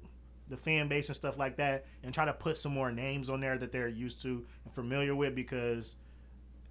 the 0.50 0.56
fan 0.58 0.88
base 0.88 1.08
and 1.08 1.16
stuff 1.16 1.38
like 1.38 1.56
that, 1.56 1.86
and 2.02 2.12
try 2.12 2.26
to 2.26 2.32
put 2.34 2.58
some 2.58 2.72
more 2.74 2.90
names 2.92 3.30
on 3.30 3.40
there 3.40 3.56
that 3.56 3.72
they're 3.72 3.88
used 3.88 4.20
to 4.22 4.44
and 4.64 4.74
familiar 4.74 5.14
with 5.14 5.34
because 5.34 5.96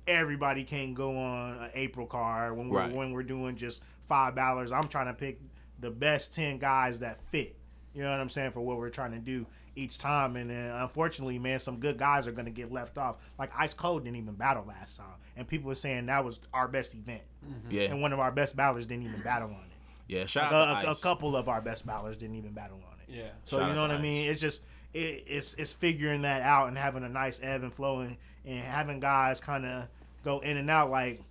everybody 0.08 0.64
can't 0.64 0.96
go 0.96 1.18
on 1.18 1.58
an 1.60 1.72
April 1.74 2.06
card 2.08 2.56
when 2.58 2.70
we're 2.70 2.80
Right. 2.80 2.94
when 2.94 3.12
we're 3.12 3.24
doing 3.24 3.56
just 3.56 3.84
five 4.08 4.36
dollars. 4.36 4.72
I'm 4.72 4.88
trying 4.88 5.08
to 5.08 5.14
pick 5.14 5.40
the 5.80 5.92
best 5.92 6.34
ten 6.34 6.58
guys 6.58 7.00
that 7.00 7.20
fit. 7.32 7.56
You 7.94 8.04
know 8.04 8.12
what 8.12 8.20
I'm 8.20 8.30
saying 8.30 8.52
for 8.52 8.62
what 8.62 8.78
we're 8.78 8.90
trying 8.90 9.12
to 9.12 9.20
do 9.20 9.46
each 9.76 9.98
time, 9.98 10.36
and 10.36 10.50
then 10.50 10.72
unfortunately, 10.72 11.40
man, 11.40 11.60
some 11.60 11.80
good 11.80 11.98
guys 11.98 12.28
are 12.28 12.32
gonna 12.32 12.50
get 12.50 12.72
left 12.72 12.98
off. 12.98 13.18
Like 13.38 13.52
Ice 13.58 13.74
Cold 13.74 14.04
didn't 14.04 14.18
even 14.18 14.34
battle 14.36 14.66
last 14.68 14.98
time, 14.98 15.16
and 15.38 15.48
people 15.48 15.68
were 15.70 15.76
saying 15.76 16.08
that 16.08 16.26
was 16.26 16.42
our 16.54 16.68
best 16.68 16.94
event, 16.96 17.22
mm-hmm. 17.48 17.72
Yeah, 17.72 17.84
and 17.84 18.02
one 18.02 18.12
of 18.14 18.20
our 18.20 18.32
best 18.32 18.56
battlers 18.56 18.86
didn't 18.86 19.06
even 19.06 19.22
battle 19.22 19.50
on 19.50 19.64
it. 19.64 19.72
yeah. 20.08 20.26
Shout 20.26 20.52
A, 20.52 20.56
out 20.56 20.84
a- 20.86 20.92
a 20.92 20.96
couple 20.96 21.36
of 21.36 21.48
our 21.48 21.62
best 21.62 21.86
battlers 21.86 22.18
didn't 22.18 22.36
even 22.36 22.52
battle 22.52 22.78
on 22.92 22.99
it. 22.99 22.99
Yeah. 23.10 23.30
So 23.46 23.58
Shout 23.60 23.70
you 23.70 23.76
know 23.76 23.82
to 23.82 23.88
what 23.88 23.98
I 23.98 24.02
mean? 24.02 24.30
It's 24.30 24.42
just 24.42 24.64
it, 24.94 25.24
it's 25.28 25.54
it's 25.56 25.74
figuring 25.74 26.22
that 26.24 26.42
out 26.42 26.68
and 26.68 26.78
having 26.78 27.04
a 27.04 27.10
nice 27.10 27.42
ebb 27.44 27.64
and 27.64 27.74
flow 27.74 28.00
and, 28.00 28.18
and 28.46 28.64
having 28.64 29.00
guys 29.00 29.40
kind 29.40 29.66
of 29.66 29.88
go 30.24 30.40
in 30.40 30.58
and 30.58 30.70
out. 30.70 30.90
Like 30.90 31.22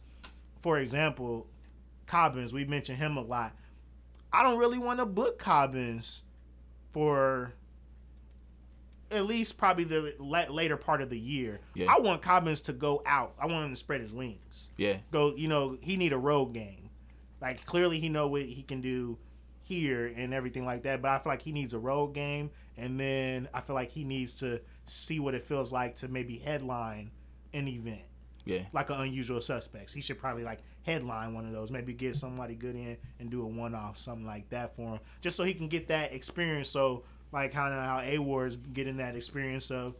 for 0.60 0.78
example, 0.78 1.46
Cobbins. 2.06 2.52
We 2.52 2.64
mentioned 2.64 2.98
him 2.98 3.16
a 3.16 3.22
lot. 3.22 3.54
I 4.32 4.42
don't 4.42 4.58
really 4.58 4.78
want 4.78 4.98
to 5.00 5.06
book 5.06 5.38
Cobbins 5.38 6.24
for 6.90 7.52
at 9.10 9.24
least 9.24 9.56
probably 9.56 9.84
the 9.84 10.14
la- 10.18 10.50
later 10.50 10.76
part 10.76 11.00
of 11.00 11.08
the 11.08 11.18
year. 11.18 11.60
Yeah. 11.74 11.86
I 11.90 11.98
want 12.00 12.20
Cobbins 12.20 12.60
to 12.62 12.74
go 12.74 13.02
out. 13.06 13.34
I 13.40 13.46
want 13.46 13.64
him 13.64 13.70
to 13.70 13.76
spread 13.76 14.02
his 14.02 14.12
wings 14.12 14.68
Yeah, 14.76 14.98
go 15.10 15.34
you 15.34 15.48
know 15.48 15.78
he 15.80 15.96
need 15.96 16.12
a 16.12 16.18
road 16.18 16.52
game 16.52 16.90
like 17.40 17.64
clearly 17.64 17.98
he 18.00 18.08
know 18.08 18.28
what 18.28 18.42
he 18.42 18.62
can 18.62 18.80
do 18.80 19.16
here 19.68 20.10
and 20.16 20.32
everything 20.32 20.64
like 20.64 20.82
that 20.82 21.02
but 21.02 21.10
i 21.10 21.18
feel 21.18 21.30
like 21.30 21.42
he 21.42 21.52
needs 21.52 21.74
a 21.74 21.78
road 21.78 22.14
game 22.14 22.50
and 22.78 22.98
then 22.98 23.46
i 23.52 23.60
feel 23.60 23.74
like 23.74 23.90
he 23.90 24.02
needs 24.02 24.32
to 24.32 24.58
see 24.86 25.20
what 25.20 25.34
it 25.34 25.44
feels 25.44 25.72
like 25.72 25.94
to 25.94 26.08
maybe 26.08 26.38
headline 26.38 27.10
an 27.52 27.68
event 27.68 28.00
yeah. 28.46 28.62
like 28.72 28.88
an 28.88 28.98
unusual 29.00 29.42
suspects 29.42 29.92
he 29.92 30.00
should 30.00 30.18
probably 30.18 30.42
like 30.42 30.60
headline 30.82 31.34
one 31.34 31.44
of 31.44 31.52
those 31.52 31.70
maybe 31.70 31.92
get 31.92 32.16
somebody 32.16 32.54
good 32.54 32.74
in 32.74 32.96
and 33.20 33.30
do 33.30 33.42
a 33.42 33.46
one-off 33.46 33.98
something 33.98 34.26
like 34.26 34.48
that 34.48 34.74
for 34.74 34.94
him 34.94 35.00
just 35.20 35.36
so 35.36 35.44
he 35.44 35.52
can 35.52 35.68
get 35.68 35.88
that 35.88 36.14
experience 36.14 36.70
so 36.70 37.04
like 37.30 37.52
kind 37.52 37.74
of 37.74 37.80
how 37.80 38.00
a 38.02 38.18
ward's 38.18 38.56
getting 38.56 38.96
that 38.96 39.14
experience 39.14 39.70
of 39.70 39.94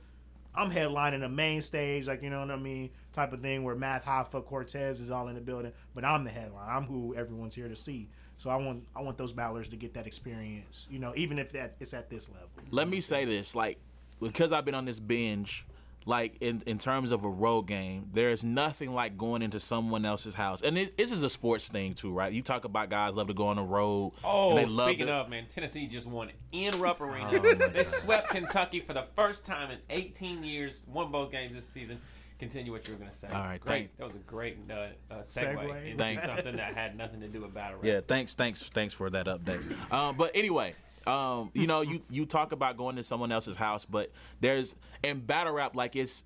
I'm 0.55 0.73
headlining 0.73 1.21
the 1.21 1.29
main 1.29 1.63
stage, 1.63 2.09
like 2.09 2.23
you 2.23 2.31
know 2.31 2.41
what 2.41 2.51
I 2.51 2.57
mean, 2.57 2.91
type 3.13 3.33
of 3.33 3.41
thing 3.41 3.63
where 3.63 3.77
Math 3.77 4.05
Hoffa 4.05 4.45
Cortez 4.45 5.01
is 5.01 5.11
all 5.11 5.29
in 5.29 5.37
the 5.37 5.41
building, 5.41 5.73
but 5.95 6.05
I'm 6.05 6.25
the 6.25 6.31
headline. 6.31 6.69
I'm 6.69 6.85
who 6.85 7.15
everyone's 7.15 7.55
here 7.55 7.69
to 7.69 7.77
see. 7.77 8.09
So 8.39 8.51
I 8.51 8.57
want 8.57 8.85
I 8.97 9.03
want 9.03 9.19
those 9.19 9.33
battlers 9.33 9.69
to 9.71 9.77
get 9.77 9.95
that 9.95 10.07
experience, 10.07 10.87
you 10.91 10.99
know, 11.01 11.13
even 11.17 11.39
if 11.39 11.53
that 11.53 11.75
it's 11.81 11.93
at 11.93 12.09
this 12.09 12.29
level. 12.31 12.49
Let 12.71 12.89
me 12.89 13.01
say 13.01 13.25
this, 13.25 13.55
like, 13.57 13.79
because 14.21 14.53
I've 14.53 14.65
been 14.65 14.77
on 14.77 14.85
this 14.85 15.01
binge, 15.01 15.67
like 16.07 16.37
in 16.41 16.63
in 16.65 16.79
terms 16.79 17.11
of 17.11 17.25
a 17.25 17.29
road 17.29 17.63
game, 17.63 18.09
there 18.15 18.31
is 18.31 18.45
nothing 18.45 18.95
like 18.95 19.19
going 19.19 19.43
into 19.43 19.59
someone 19.59 20.05
else's 20.05 20.35
house, 20.37 20.63
and 20.63 20.79
it, 20.79 20.97
this 20.97 21.11
is 21.11 21.23
a 21.25 21.29
sports 21.29 21.69
thing 21.69 21.95
too, 21.95 22.13
right? 22.13 22.33
You 22.33 22.41
talk 22.43 22.65
about 22.65 22.91
guys 22.91 23.17
love 23.17 23.27
to 23.27 23.35
go 23.35 23.49
on 23.49 23.57
the 23.57 23.63
road. 23.65 24.13
Oh, 24.23 24.51
and 24.51 24.59
they 24.59 24.67
love 24.67 24.89
speaking 24.91 25.07
to- 25.09 25.15
of 25.15 25.29
man, 25.29 25.47
Tennessee 25.49 25.89
just 25.89 26.07
won 26.07 26.31
in 26.53 26.79
Rupp 26.81 27.01
Arena. 27.01 27.31
Oh, 27.33 27.55
they 27.55 27.83
swept 27.83 28.31
Kentucky 28.31 28.79
for 28.79 28.93
the 28.93 29.05
first 29.17 29.47
time 29.47 29.73
in 29.73 29.79
18 29.91 30.45
years. 30.45 30.85
Won 30.87 31.11
both 31.11 31.33
games 31.33 31.55
this 31.57 31.69
season. 31.69 32.01
Continue 32.39 32.71
what 32.71 32.87
you 32.87 32.95
were 32.95 33.01
gonna 33.01 33.13
say. 33.13 33.29
All 33.29 33.35
right, 33.43 33.61
great. 33.61 33.73
thank- 33.73 33.97
that 33.97 34.07
was 34.07 34.17
a 34.17 34.21
great 34.21 34.59
uh, 34.71 34.75
uh, 34.75 34.89
segue, 35.21 35.57
Segue. 35.57 35.85
into 35.87 36.03
Thanks. 36.03 36.25
something 36.25 36.57
that 36.57 36.75
had 36.75 36.97
nothing 36.97 37.21
to 37.21 37.29
do 37.29 37.41
with 37.41 37.53
battle 37.53 37.79
rap. 37.79 37.85
Yeah, 37.85 38.01
thanks, 38.07 38.35
thanks, 38.35 38.63
thanks 38.63 38.95
for 38.95 39.11
that 39.11 39.27
update. 39.27 39.93
Um, 39.93 40.17
but 40.17 40.31
anyway, 40.35 40.75
um, 41.07 41.51
you 41.55 41.67
know, 41.67 41.81
you 41.81 42.01
you 42.11 42.27
talk 42.27 42.53
about 42.53 42.77
going 42.77 42.95
to 42.97 43.03
someone 43.03 43.33
else's 43.33 43.57
house, 43.57 43.85
but 43.85 44.13
there's 44.41 44.77
in 45.03 45.21
battle 45.21 45.53
rap, 45.53 45.75
like 45.75 45.97
it's 45.97 46.23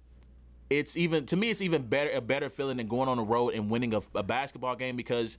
it's 0.68 0.96
even 0.96 1.24
to 1.26 1.36
me, 1.36 1.50
it's 1.50 1.62
even 1.62 1.82
better 1.82 2.10
a 2.10 2.20
better 2.20 2.50
feeling 2.50 2.76
than 2.76 2.88
going 2.88 3.08
on 3.08 3.16
the 3.16 3.22
road 3.22 3.54
and 3.54 3.70
winning 3.70 3.94
a, 3.94 4.00
a 4.14 4.22
basketball 4.22 4.76
game 4.76 4.96
because, 4.96 5.38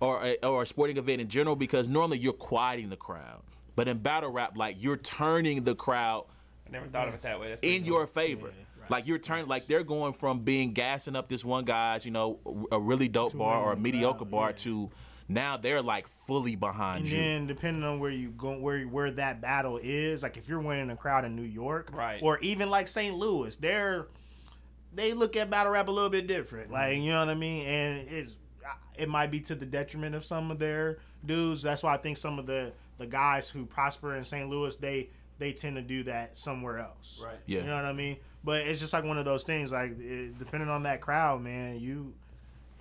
or 0.00 0.24
a, 0.24 0.36
or 0.46 0.62
a 0.62 0.66
sporting 0.66 0.96
event 0.96 1.20
in 1.20 1.28
general, 1.28 1.56
because 1.56 1.88
normally 1.88 2.18
you're 2.18 2.32
quieting 2.32 2.88
the 2.88 2.96
crowd, 2.96 3.42
but 3.74 3.86
in 3.86 3.98
battle 3.98 4.30
rap, 4.30 4.56
like 4.56 4.76
you're 4.78 4.96
turning 4.96 5.64
the 5.64 5.74
crowd 5.74 6.24
I 6.66 6.70
never 6.70 6.86
thought 6.86 7.08
of 7.08 7.14
it 7.14 7.20
that 7.22 7.38
way. 7.38 7.48
That's 7.50 7.60
in 7.62 7.82
cool. 7.82 7.92
your 7.92 8.06
favor. 8.06 8.50
Like 8.88 9.06
you're 9.06 9.18
turning, 9.18 9.46
like 9.46 9.66
they're 9.66 9.84
going 9.84 10.12
from 10.12 10.40
being 10.40 10.72
gassing 10.72 11.16
up 11.16 11.28
this 11.28 11.44
one 11.44 11.64
guy's, 11.64 12.04
you 12.04 12.12
know, 12.12 12.38
a 12.70 12.80
really 12.80 13.08
dope 13.08 13.36
bar 13.36 13.60
or 13.60 13.72
a 13.72 13.76
mediocre 13.76 14.24
bar 14.24 14.52
to 14.52 14.90
now 15.28 15.56
they're 15.56 15.82
like 15.82 16.06
fully 16.26 16.56
behind 16.56 17.04
And 17.04 17.12
you. 17.12 17.18
And 17.18 17.26
then 17.26 17.46
depending 17.46 17.82
on 17.82 17.98
where 17.98 18.10
you 18.10 18.30
go, 18.30 18.58
where 18.58 18.84
where 18.84 19.10
that 19.12 19.40
battle 19.40 19.78
is, 19.82 20.22
like 20.22 20.36
if 20.36 20.48
you're 20.48 20.60
winning 20.60 20.90
a 20.90 20.96
crowd 20.96 21.24
in 21.24 21.34
New 21.34 21.42
York, 21.42 21.90
Right. 21.92 22.20
or 22.22 22.38
even 22.40 22.70
like 22.70 22.88
St. 22.88 23.14
Louis, 23.14 23.56
they're 23.56 24.06
they 24.92 25.12
look 25.12 25.36
at 25.36 25.50
battle 25.50 25.72
rap 25.72 25.88
a 25.88 25.90
little 25.90 26.10
bit 26.10 26.26
different. 26.26 26.70
Like 26.70 26.94
mm-hmm. 26.94 27.02
you 27.02 27.12
know 27.12 27.20
what 27.20 27.28
I 27.28 27.34
mean, 27.34 27.66
and 27.66 28.08
it's 28.08 28.36
it 28.96 29.08
might 29.08 29.30
be 29.30 29.40
to 29.40 29.54
the 29.54 29.66
detriment 29.66 30.14
of 30.14 30.24
some 30.24 30.50
of 30.50 30.58
their 30.58 30.98
dudes. 31.24 31.62
That's 31.62 31.82
why 31.82 31.94
I 31.94 31.98
think 31.98 32.16
some 32.16 32.38
of 32.38 32.46
the 32.46 32.72
the 32.98 33.06
guys 33.06 33.48
who 33.48 33.66
prosper 33.66 34.14
in 34.14 34.24
St. 34.24 34.48
Louis, 34.48 34.76
they 34.76 35.10
they 35.38 35.52
tend 35.52 35.76
to 35.76 35.82
do 35.82 36.04
that 36.04 36.36
somewhere 36.36 36.78
else. 36.78 37.22
Right. 37.24 37.36
Yeah. 37.46 37.60
You 37.60 37.66
know 37.66 37.76
what 37.76 37.84
I 37.84 37.92
mean? 37.92 38.16
But 38.46 38.66
it's 38.66 38.80
just 38.80 38.94
like 38.94 39.04
one 39.04 39.18
of 39.18 39.26
those 39.26 39.44
things. 39.44 39.72
Like 39.72 39.98
it, 40.00 40.38
depending 40.38 40.70
on 40.70 40.84
that 40.84 41.02
crowd, 41.02 41.42
man, 41.42 41.78
you 41.80 42.14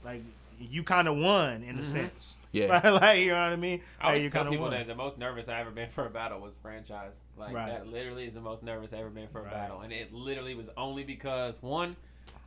like 0.05 0.21
you 0.59 0.83
kind 0.83 1.09
of 1.09 1.17
won 1.17 1.63
in 1.63 1.77
a 1.79 1.83
sense. 1.83 2.37
Yeah. 2.53 2.67
like 3.01 3.19
you 3.19 3.29
know 3.31 3.33
what 3.43 3.51
I 3.51 3.55
mean? 3.57 3.81
I 3.99 4.03
Like, 4.03 4.07
always 4.07 4.23
you 4.23 4.29
tell 4.29 4.45
people 4.45 4.61
won. 4.65 4.71
that 4.71 4.87
the 4.87 4.95
most 4.95 5.17
nervous 5.17 5.49
I 5.49 5.59
ever 5.59 5.71
been 5.71 5.89
for 5.89 6.05
a 6.05 6.09
battle 6.09 6.39
was 6.39 6.55
franchise. 6.55 7.15
Like 7.35 7.53
Right. 7.53 7.67
that 7.67 7.87
literally 7.87 8.25
is 8.25 8.33
the 8.35 8.39
most 8.41 8.63
nervous 8.63 8.93
I 8.93 8.99
ever 8.99 9.09
been 9.09 9.27
for 9.27 9.39
a 9.39 9.43
Right. 9.43 9.51
battle, 9.53 9.81
and 9.81 9.91
it 9.91 10.13
literally 10.13 10.55
was 10.55 10.69
only 10.77 11.03
because 11.03 11.61
one, 11.61 11.97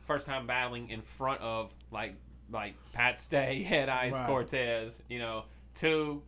first 0.07 0.25
time 0.25 0.47
battling 0.47 0.89
in 0.89 1.01
front 1.03 1.41
of 1.41 1.71
like 1.91 2.15
like 2.51 2.73
Pat 2.93 3.19
Stay, 3.19 3.61
Head 3.67 3.89
Ice, 3.89 4.13
Right. 4.13 4.25
Cortez. 4.25 5.03
You 5.09 5.19
know, 5.19 5.43
two, 5.75 6.23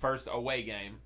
first 0.00 0.28
away 0.30 0.62
game, 0.64 0.96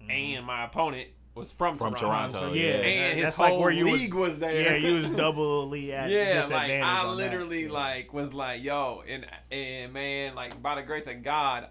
Mm-hmm. 0.00 0.10
and 0.10 0.46
my 0.46 0.64
opponent 0.64 1.08
was 1.38 1.52
from, 1.52 1.76
From 1.78 1.94
Toronto. 1.94 2.38
Toronto, 2.40 2.54
yeah, 2.54 2.64
yeah. 2.64 2.72
And 2.82 3.14
his 3.16 3.24
that's 3.24 3.38
like 3.38 3.50
whole 3.52 3.60
where 3.60 3.70
you 3.70 3.84
league 3.86 4.12
was 4.14 4.38
there. 4.38 4.60
Yeah, 4.60 4.76
you 4.76 4.96
was 4.96 5.10
doubly 5.22 5.92
at 5.92 6.10
yeah, 6.10 6.42
like 6.50 6.70
I 6.70 6.80
on 6.80 7.16
that. 7.16 7.22
literally 7.22 7.64
Yeah. 7.64 7.72
like 7.72 8.12
was 8.12 8.34
like, 8.34 8.62
yo, 8.62 9.02
and 9.08 9.26
and 9.50 9.92
man, 9.92 10.34
like 10.34 10.60
by 10.62 10.74
the 10.74 10.82
grace 10.82 11.06
of 11.06 11.22
God, 11.22 11.68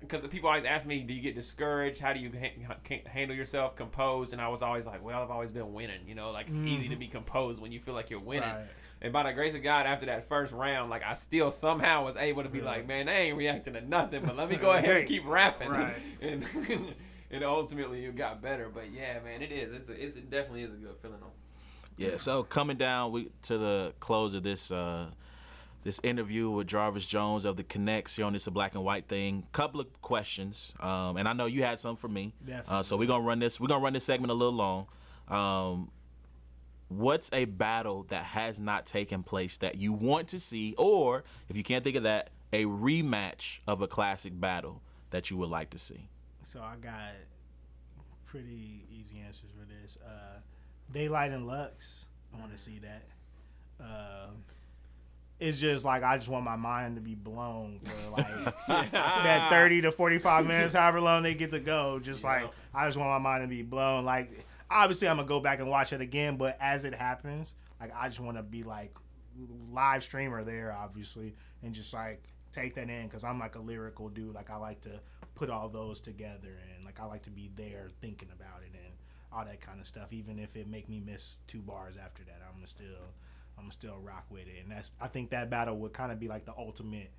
because 0.00 0.22
the 0.22 0.28
people 0.28 0.48
always 0.48 0.64
ask 0.64 0.86
me, 0.86 1.00
do 1.00 1.14
you 1.14 1.20
get 1.22 1.34
discouraged? 1.36 2.00
How 2.00 2.12
do 2.12 2.18
you 2.18 2.30
ha- 2.38 2.74
ha- 2.88 3.02
handle 3.08 3.36
yourself 3.36 3.76
composed? 3.76 4.32
And 4.32 4.42
I 4.42 4.48
was 4.48 4.62
always 4.62 4.84
like, 4.86 5.04
well, 5.04 5.22
I've 5.22 5.30
always 5.30 5.50
been 5.52 5.72
winning. 5.72 6.00
You 6.08 6.14
know, 6.16 6.32
like 6.32 6.48
it's 6.48 6.62
easy 6.62 6.88
to 6.88 6.96
be 6.96 7.06
composed 7.06 7.62
when 7.62 7.70
you 7.70 7.78
feel 7.78 7.94
like 7.94 8.10
you're 8.10 8.18
winning. 8.18 8.48
Mm-hmm. 8.48 8.58
Right. 8.58 8.66
And 9.04 9.12
by 9.12 9.24
the 9.24 9.32
grace 9.32 9.56
of 9.56 9.64
God, 9.64 9.84
after 9.86 10.06
that 10.06 10.28
first 10.28 10.52
round, 10.52 10.88
like 10.88 11.02
I 11.02 11.14
still 11.14 11.50
somehow 11.50 12.04
was 12.04 12.14
able 12.16 12.44
to 12.44 12.48
be 12.48 12.60
like, 12.60 12.86
man, 12.86 13.06
they 13.06 13.12
ain't 13.28 13.36
reacting 13.36 13.74
to 13.74 13.80
nothing, 13.80 14.22
but 14.24 14.36
let 14.36 14.48
me 14.48 14.54
go 14.60 14.70
ahead 14.70 14.96
and 14.98 15.08
keep 15.08 15.26
rapping. 15.26 15.68
Right. 15.70 15.94
And 16.20 16.44
and 17.32 17.42
ultimately 17.42 18.04
it 18.04 18.14
got 18.14 18.42
better. 18.42 18.68
But 18.72 18.92
yeah, 18.92 19.18
man, 19.24 19.42
it 19.42 19.50
is. 19.50 19.72
It's, 19.72 19.88
a, 19.88 20.04
it's 20.04 20.16
it 20.16 20.30
definitely 20.30 20.62
is 20.62 20.72
a 20.72 20.76
good 20.76 20.96
feeling. 21.00 21.22
On. 21.22 21.30
Yeah, 21.96 22.16
so 22.16 22.42
coming 22.42 22.76
down 22.76 23.12
we, 23.12 23.30
to 23.42 23.58
the 23.58 23.94
close 24.00 24.34
of 24.34 24.42
this 24.42 24.70
uh, 24.70 25.06
this 25.82 26.00
interview 26.02 26.50
with 26.50 26.66
Jarvis 26.66 27.04
Jones 27.04 27.44
of 27.44 27.56
the 27.56 27.64
Connects 27.64 28.16
here 28.16 28.24
on 28.24 28.32
this 28.32 28.46
a 28.46 28.50
black 28.50 28.74
and 28.74 28.84
white 28.84 29.08
thing. 29.08 29.46
Couple 29.52 29.80
of 29.80 30.00
questions, 30.02 30.72
um, 30.80 31.16
and 31.16 31.28
I 31.28 31.32
know 31.32 31.46
you 31.46 31.62
had 31.62 31.80
some 31.80 31.96
for 31.96 32.08
me. 32.08 32.34
Definitely. 32.44 32.74
Uh, 32.76 32.82
so 32.82 32.96
we're 32.96 33.08
gonna 33.08 33.24
run 33.24 33.38
this. 33.38 33.60
We're 33.60 33.68
gonna 33.68 33.82
run 33.82 33.94
this 33.94 34.04
segment 34.04 34.30
a 34.30 34.34
little 34.34 34.54
long. 34.54 34.86
Um, 35.28 35.90
what's 36.88 37.30
a 37.32 37.46
battle 37.46 38.04
that 38.08 38.24
has 38.24 38.60
not 38.60 38.86
taken 38.86 39.22
place 39.22 39.56
that 39.58 39.76
you 39.76 39.92
want 39.92 40.28
to 40.28 40.40
see, 40.40 40.74
or 40.76 41.24
if 41.48 41.56
you 41.56 41.62
can't 41.62 41.84
think 41.84 41.96
of 41.96 42.02
that, 42.02 42.30
a 42.52 42.64
rematch 42.64 43.60
of 43.66 43.80
a 43.80 43.88
classic 43.88 44.38
battle 44.38 44.82
that 45.10 45.30
you 45.30 45.36
would 45.36 45.50
like 45.50 45.70
to 45.70 45.78
see? 45.78 46.08
So 46.42 46.60
I 46.60 46.76
got 46.76 47.12
pretty 48.26 48.84
easy 48.90 49.20
answers 49.20 49.50
for 49.50 49.66
this. 49.66 49.98
Uh, 50.04 50.38
Daylight 50.92 51.32
and 51.32 51.46
Lux. 51.46 52.06
I 52.34 52.40
want 52.40 52.52
to 52.52 52.58
see 52.58 52.80
that. 52.80 53.04
Um, 53.80 54.44
it's 55.38 55.60
just 55.60 55.84
like 55.84 56.02
I 56.02 56.16
just 56.16 56.28
want 56.28 56.44
my 56.44 56.56
mind 56.56 56.94
to 56.96 57.00
be 57.00 57.14
blown 57.14 57.80
for 57.82 58.10
like 58.10 58.54
that 58.92 59.50
thirty 59.50 59.80
to 59.82 59.90
forty 59.90 60.18
five 60.18 60.46
minutes, 60.46 60.74
however 60.74 61.00
long 61.00 61.22
they 61.22 61.34
get 61.34 61.50
to 61.50 61.60
go. 61.60 61.98
Just 61.98 62.22
like 62.24 62.48
I 62.74 62.86
just 62.86 62.96
want 62.96 63.10
my 63.10 63.18
mind 63.18 63.42
to 63.42 63.48
be 63.48 63.62
blown. 63.62 64.04
Like 64.04 64.30
obviously 64.70 65.08
I'm 65.08 65.16
gonna 65.16 65.28
go 65.28 65.40
back 65.40 65.60
and 65.60 65.68
watch 65.68 65.92
it 65.92 66.00
again, 66.00 66.36
but 66.36 66.56
as 66.60 66.84
it 66.84 66.94
happens, 66.94 67.54
like 67.80 67.92
I 67.94 68.08
just 68.08 68.20
want 68.20 68.36
to 68.36 68.42
be 68.42 68.62
like 68.62 68.94
live 69.72 70.04
streamer 70.04 70.44
there, 70.44 70.72
obviously, 70.72 71.34
and 71.62 71.74
just 71.74 71.92
like 71.92 72.22
take 72.52 72.74
that 72.74 72.88
in 72.88 73.06
because 73.06 73.24
I'm 73.24 73.38
like 73.38 73.56
a 73.56 73.60
lyrical 73.60 74.08
dude. 74.08 74.34
Like 74.34 74.50
I 74.50 74.56
like 74.56 74.80
to 74.82 75.00
put 75.34 75.50
all 75.50 75.68
those 75.68 76.00
together 76.00 76.58
and 76.74 76.84
like 76.84 77.00
I 77.00 77.04
like 77.04 77.22
to 77.22 77.30
be 77.30 77.50
there 77.56 77.88
thinking 78.00 78.28
about 78.34 78.62
it 78.62 78.72
and 78.74 78.94
all 79.32 79.44
that 79.44 79.60
kind 79.60 79.80
of 79.80 79.86
stuff. 79.86 80.12
Even 80.12 80.38
if 80.38 80.56
it 80.56 80.68
make 80.68 80.88
me 80.88 81.00
miss 81.04 81.38
two 81.46 81.60
bars 81.60 81.94
after 82.02 82.22
that, 82.24 82.40
I'm 82.48 82.64
still 82.66 83.14
I'm 83.58 83.70
still 83.70 83.98
rock 83.98 84.26
with 84.30 84.46
it. 84.46 84.62
And 84.62 84.72
that's 84.72 84.92
I 85.00 85.08
think 85.08 85.30
that 85.30 85.50
battle 85.50 85.76
would 85.78 85.92
kind 85.92 86.12
of 86.12 86.20
be 86.20 86.28
like 86.28 86.44
the 86.44 86.54
ultimate 86.56 87.10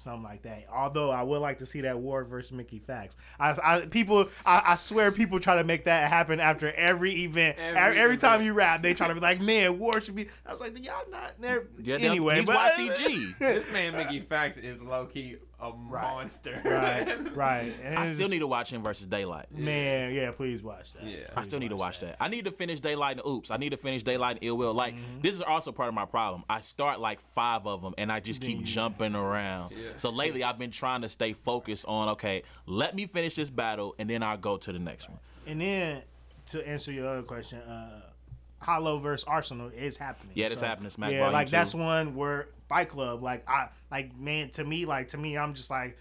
something 0.00 0.22
like 0.22 0.42
that. 0.42 0.66
Although 0.72 1.10
I 1.10 1.22
would 1.22 1.40
like 1.40 1.58
to 1.58 1.66
see 1.66 1.82
that 1.82 1.98
Ward 1.98 2.28
versus 2.28 2.52
Mickey 2.52 2.80
Factz. 2.80 3.16
I, 3.38 3.56
I 3.62 3.80
people, 3.86 4.24
I, 4.46 4.62
I 4.68 4.74
swear, 4.76 5.12
people 5.12 5.38
try 5.40 5.56
to 5.56 5.64
make 5.64 5.84
that 5.84 6.08
happen 6.10 6.40
after 6.40 6.70
every 6.72 7.24
event. 7.24 7.58
Every, 7.58 7.78
Every 7.78 7.98
every 8.00 8.16
time 8.16 8.42
you 8.42 8.52
rap, 8.52 8.82
they 8.82 8.94
try 8.94 9.08
to 9.08 9.14
be 9.14 9.20
like, 9.20 9.40
"Man, 9.40 9.78
Ward 9.78 10.04
should 10.04 10.16
be." 10.16 10.28
I 10.46 10.52
was 10.52 10.60
like, 10.60 10.82
"Y'all 10.84 10.94
not 11.10 11.32
there." 11.40 11.64
Yeah, 11.82 11.98
they- 11.98 12.06
anyway, 12.08 12.36
he's 12.36 12.46
but- 12.46 12.74
YTG. 12.74 13.38
This 13.38 13.72
man 13.72 13.96
Mickey 13.96 14.20
Factz 14.22 14.58
is 14.58 14.80
low 14.80 15.06
key 15.06 15.36
a 15.60 15.72
monster. 15.72 16.60
right, 16.64 17.34
right. 17.36 17.72
And 17.84 17.96
I 17.96 18.06
still 18.06 18.18
just- 18.18 18.30
need 18.30 18.38
to 18.40 18.46
watch 18.46 18.72
him 18.72 18.82
versus 18.82 19.06
Daylight. 19.06 19.46
Man, 19.56 20.12
yeah, 20.14 20.30
please 20.30 20.62
watch 20.62 20.94
that. 20.94 21.04
Yeah. 21.04 21.18
I 21.36 21.42
still 21.42 21.58
need 21.60 21.70
to 21.70 21.76
watch 21.76 22.00
that. 22.00 22.16
I 22.20 22.28
need 22.28 22.44
to 22.46 22.50
finish 22.52 22.80
Daylight 22.80 23.18
and 23.18 23.26
Oops. 23.26 23.50
I 23.50 23.56
need 23.56 23.70
to 23.70 23.76
finish 23.76 24.02
Daylight 24.02 24.36
and 24.36 24.44
Ill 24.44 24.56
Will. 24.56 24.74
Like 24.74 24.94
Mm-hmm. 24.94 25.20
this 25.22 25.34
is 25.34 25.40
also 25.42 25.72
part 25.72 25.88
of 25.88 25.94
my 25.94 26.04
problem. 26.06 26.44
I 26.48 26.60
start 26.60 27.00
like 27.00 27.20
five 27.34 27.66
of 27.66 27.82
them 27.82 27.94
and 27.98 28.10
I 28.10 28.20
just 28.20 28.40
keep 28.40 28.62
jumping 28.62 29.14
around. 29.14 29.72
Yeah. 29.72 29.90
So 29.96 30.10
lately 30.10 30.42
I've 30.44 30.58
been 30.58 30.70
trying 30.70 31.02
to 31.02 31.08
stay 31.08 31.32
focused 31.32 31.84
on 31.86 32.08
okay, 32.10 32.42
let 32.66 32.94
me 32.94 33.06
finish 33.06 33.34
this 33.36 33.50
battle 33.50 33.94
and 33.98 34.08
then 34.08 34.22
I'll 34.22 34.36
go 34.38 34.56
to 34.56 34.72
the 34.72 34.78
next 34.78 35.08
one. 35.08 35.18
And 35.46 35.60
then 35.60 36.02
to 36.46 36.66
answer 36.66 36.90
your 36.92 37.08
other 37.08 37.22
question, 37.22 37.58
uh, 37.60 38.00
Hollow 38.60 38.98
versus 38.98 39.24
Arsenal 39.26 39.68
is 39.68 39.96
happening. 39.96 40.32
Yeah, 40.34 40.46
it's 40.46 40.60
happening. 40.60 40.90
Smack 40.90 41.12
yeah, 41.12 41.28
like 41.28 41.46
two. 41.48 41.52
that's 41.52 41.74
one 41.74 42.14
where 42.14 42.48
Fight 42.68 42.90
Club, 42.90 43.22
like 43.22 43.48
I, 43.48 43.68
like 43.90 44.16
man, 44.18 44.50
to 44.50 44.64
me, 44.64 44.84
like 44.86 45.08
to 45.08 45.18
me, 45.18 45.36
I'm 45.38 45.54
just 45.54 45.70
like, 45.70 45.96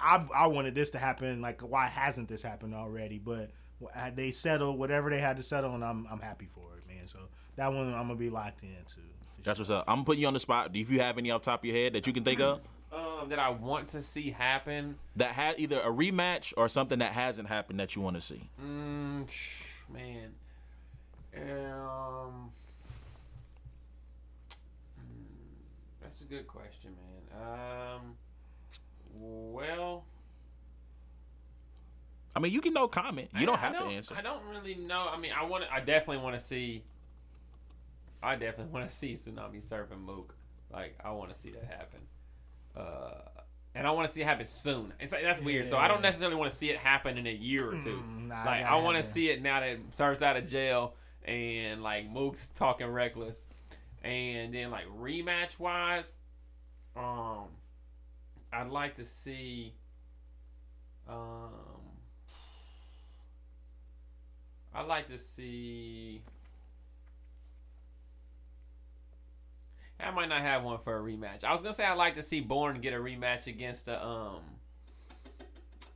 I, 0.00 0.24
I 0.34 0.46
wanted 0.46 0.74
this 0.74 0.90
to 0.90 0.98
happen. 0.98 1.40
Like, 1.40 1.60
why 1.62 1.86
hasn't 1.88 2.28
this 2.28 2.42
happened 2.42 2.74
already? 2.74 3.18
But 3.18 3.50
uh, 3.94 4.10
they 4.14 4.30
settled 4.30 4.78
whatever 4.78 5.10
they 5.10 5.18
had 5.20 5.36
to 5.38 5.42
settle, 5.42 5.74
and 5.74 5.84
I'm, 5.84 6.06
I'm 6.10 6.20
happy 6.20 6.46
for 6.46 6.76
it, 6.76 6.86
man. 6.92 7.06
So 7.08 7.18
that 7.56 7.72
one 7.72 7.88
I'm 7.92 8.06
gonna 8.06 8.14
be 8.14 8.30
locked 8.30 8.62
into. 8.62 9.00
That's 9.42 9.58
what's 9.58 9.70
up. 9.70 9.84
I'm 9.88 10.04
putting 10.04 10.20
you 10.22 10.28
on 10.28 10.34
the 10.34 10.40
spot. 10.40 10.70
If 10.74 10.90
you 10.90 11.00
have 11.00 11.18
any 11.18 11.30
off 11.32 11.42
the 11.42 11.50
top 11.50 11.60
of 11.60 11.64
your 11.64 11.76
head 11.76 11.94
that 11.94 12.06
you 12.06 12.12
can 12.12 12.22
think 12.24 12.40
of 12.40 12.60
Um, 12.92 13.28
that 13.30 13.38
I 13.38 13.50
want 13.50 13.88
to 13.88 14.02
see 14.02 14.30
happen. 14.30 14.96
that 15.16 15.32
had 15.32 15.58
either 15.58 15.80
a 15.80 15.88
rematch 15.90 16.52
or 16.56 16.68
something 16.68 17.00
that 17.00 17.12
hasn't 17.12 17.48
happened 17.48 17.80
that 17.80 17.96
you 17.96 18.02
want 18.02 18.16
to 18.16 18.20
see. 18.20 18.48
Mm, 18.64 19.28
sh- 19.28 19.62
man. 19.92 20.34
Um. 21.42 22.50
mm, 24.98 26.02
That's 26.02 26.20
a 26.20 26.24
good 26.24 26.46
question, 26.46 26.90
man. 27.32 27.42
Um. 27.42 28.14
Well, 29.20 30.04
I 32.36 32.40
mean, 32.40 32.52
you 32.52 32.60
can 32.60 32.72
no 32.72 32.86
comment. 32.88 33.30
You 33.36 33.46
don't 33.46 33.56
I- 33.58 33.62
I 33.68 33.70
have 33.72 33.78
to 33.78 33.84
answer. 33.84 34.14
I 34.16 34.22
don't 34.22 34.44
really 34.46 34.74
know. 34.74 35.08
I 35.12 35.18
mean, 35.18 35.32
I 35.32 35.44
want. 35.44 35.64
I 35.72 35.80
definitely 35.80 36.22
want 36.22 36.38
to 36.38 36.44
see. 36.44 36.84
I 38.22 38.34
definitely 38.36 38.72
want 38.72 38.88
to 38.88 38.94
see 38.94 39.12
tsunami 39.14 39.62
surfing 39.62 40.00
Mook. 40.00 40.34
Like, 40.72 40.96
I 41.02 41.10
want 41.12 41.30
to 41.32 41.36
see 41.38 41.50
that 41.50 41.64
happen. 41.64 42.00
Uh, 42.76 43.22
and 43.74 43.86
I 43.86 43.90
want 43.90 44.06
to 44.06 44.12
see 44.12 44.20
it 44.20 44.26
happen 44.26 44.44
soon. 44.44 44.92
It's 45.00 45.12
like, 45.12 45.22
that's 45.22 45.40
weird. 45.40 45.68
So 45.68 45.78
I 45.78 45.88
don't 45.88 46.02
necessarily 46.02 46.36
want 46.36 46.50
to 46.50 46.56
see 46.56 46.68
it 46.70 46.76
happen 46.76 47.16
in 47.16 47.26
a 47.26 47.32
year 47.32 47.70
or 47.70 47.80
two. 47.80 48.02
Mm, 48.02 48.28
nah, 48.28 48.44
like, 48.44 48.62
gotta 48.62 48.74
I 48.74 48.82
want 48.82 48.96
to 48.98 49.02
see 49.02 49.30
it 49.30 49.40
now 49.40 49.60
that 49.60 49.78
Surf's 49.92 50.20
out 50.22 50.36
of 50.36 50.46
jail 50.46 50.94
and 51.28 51.82
like 51.82 52.10
Mook's 52.10 52.48
talking 52.48 52.86
reckless, 52.86 53.46
and 54.02 54.54
then 54.54 54.70
like 54.70 54.86
rematch 54.86 55.58
wise, 55.58 56.12
um, 56.96 57.48
I'd 58.52 58.70
like 58.70 58.94
to 58.96 59.04
see. 59.04 59.74
Um, 61.08 61.50
I'd 64.74 64.86
like 64.86 65.08
to 65.08 65.18
see. 65.18 66.22
I 70.00 70.10
might 70.12 70.28
not 70.28 70.42
have 70.42 70.62
one 70.62 70.78
for 70.78 70.96
a 70.96 71.02
rematch. 71.02 71.44
I 71.44 71.52
was 71.52 71.60
gonna 71.60 71.74
say 71.74 71.84
I'd 71.84 71.94
like 71.94 72.14
to 72.14 72.22
see 72.22 72.40
Born 72.40 72.80
get 72.80 72.94
a 72.94 72.98
rematch 72.98 73.46
against 73.46 73.86
the 73.86 74.02
um. 74.02 74.40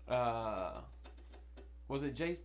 Uh, 0.09 0.73
was 1.89 2.05
it 2.05 2.15
Jace? 2.15 2.41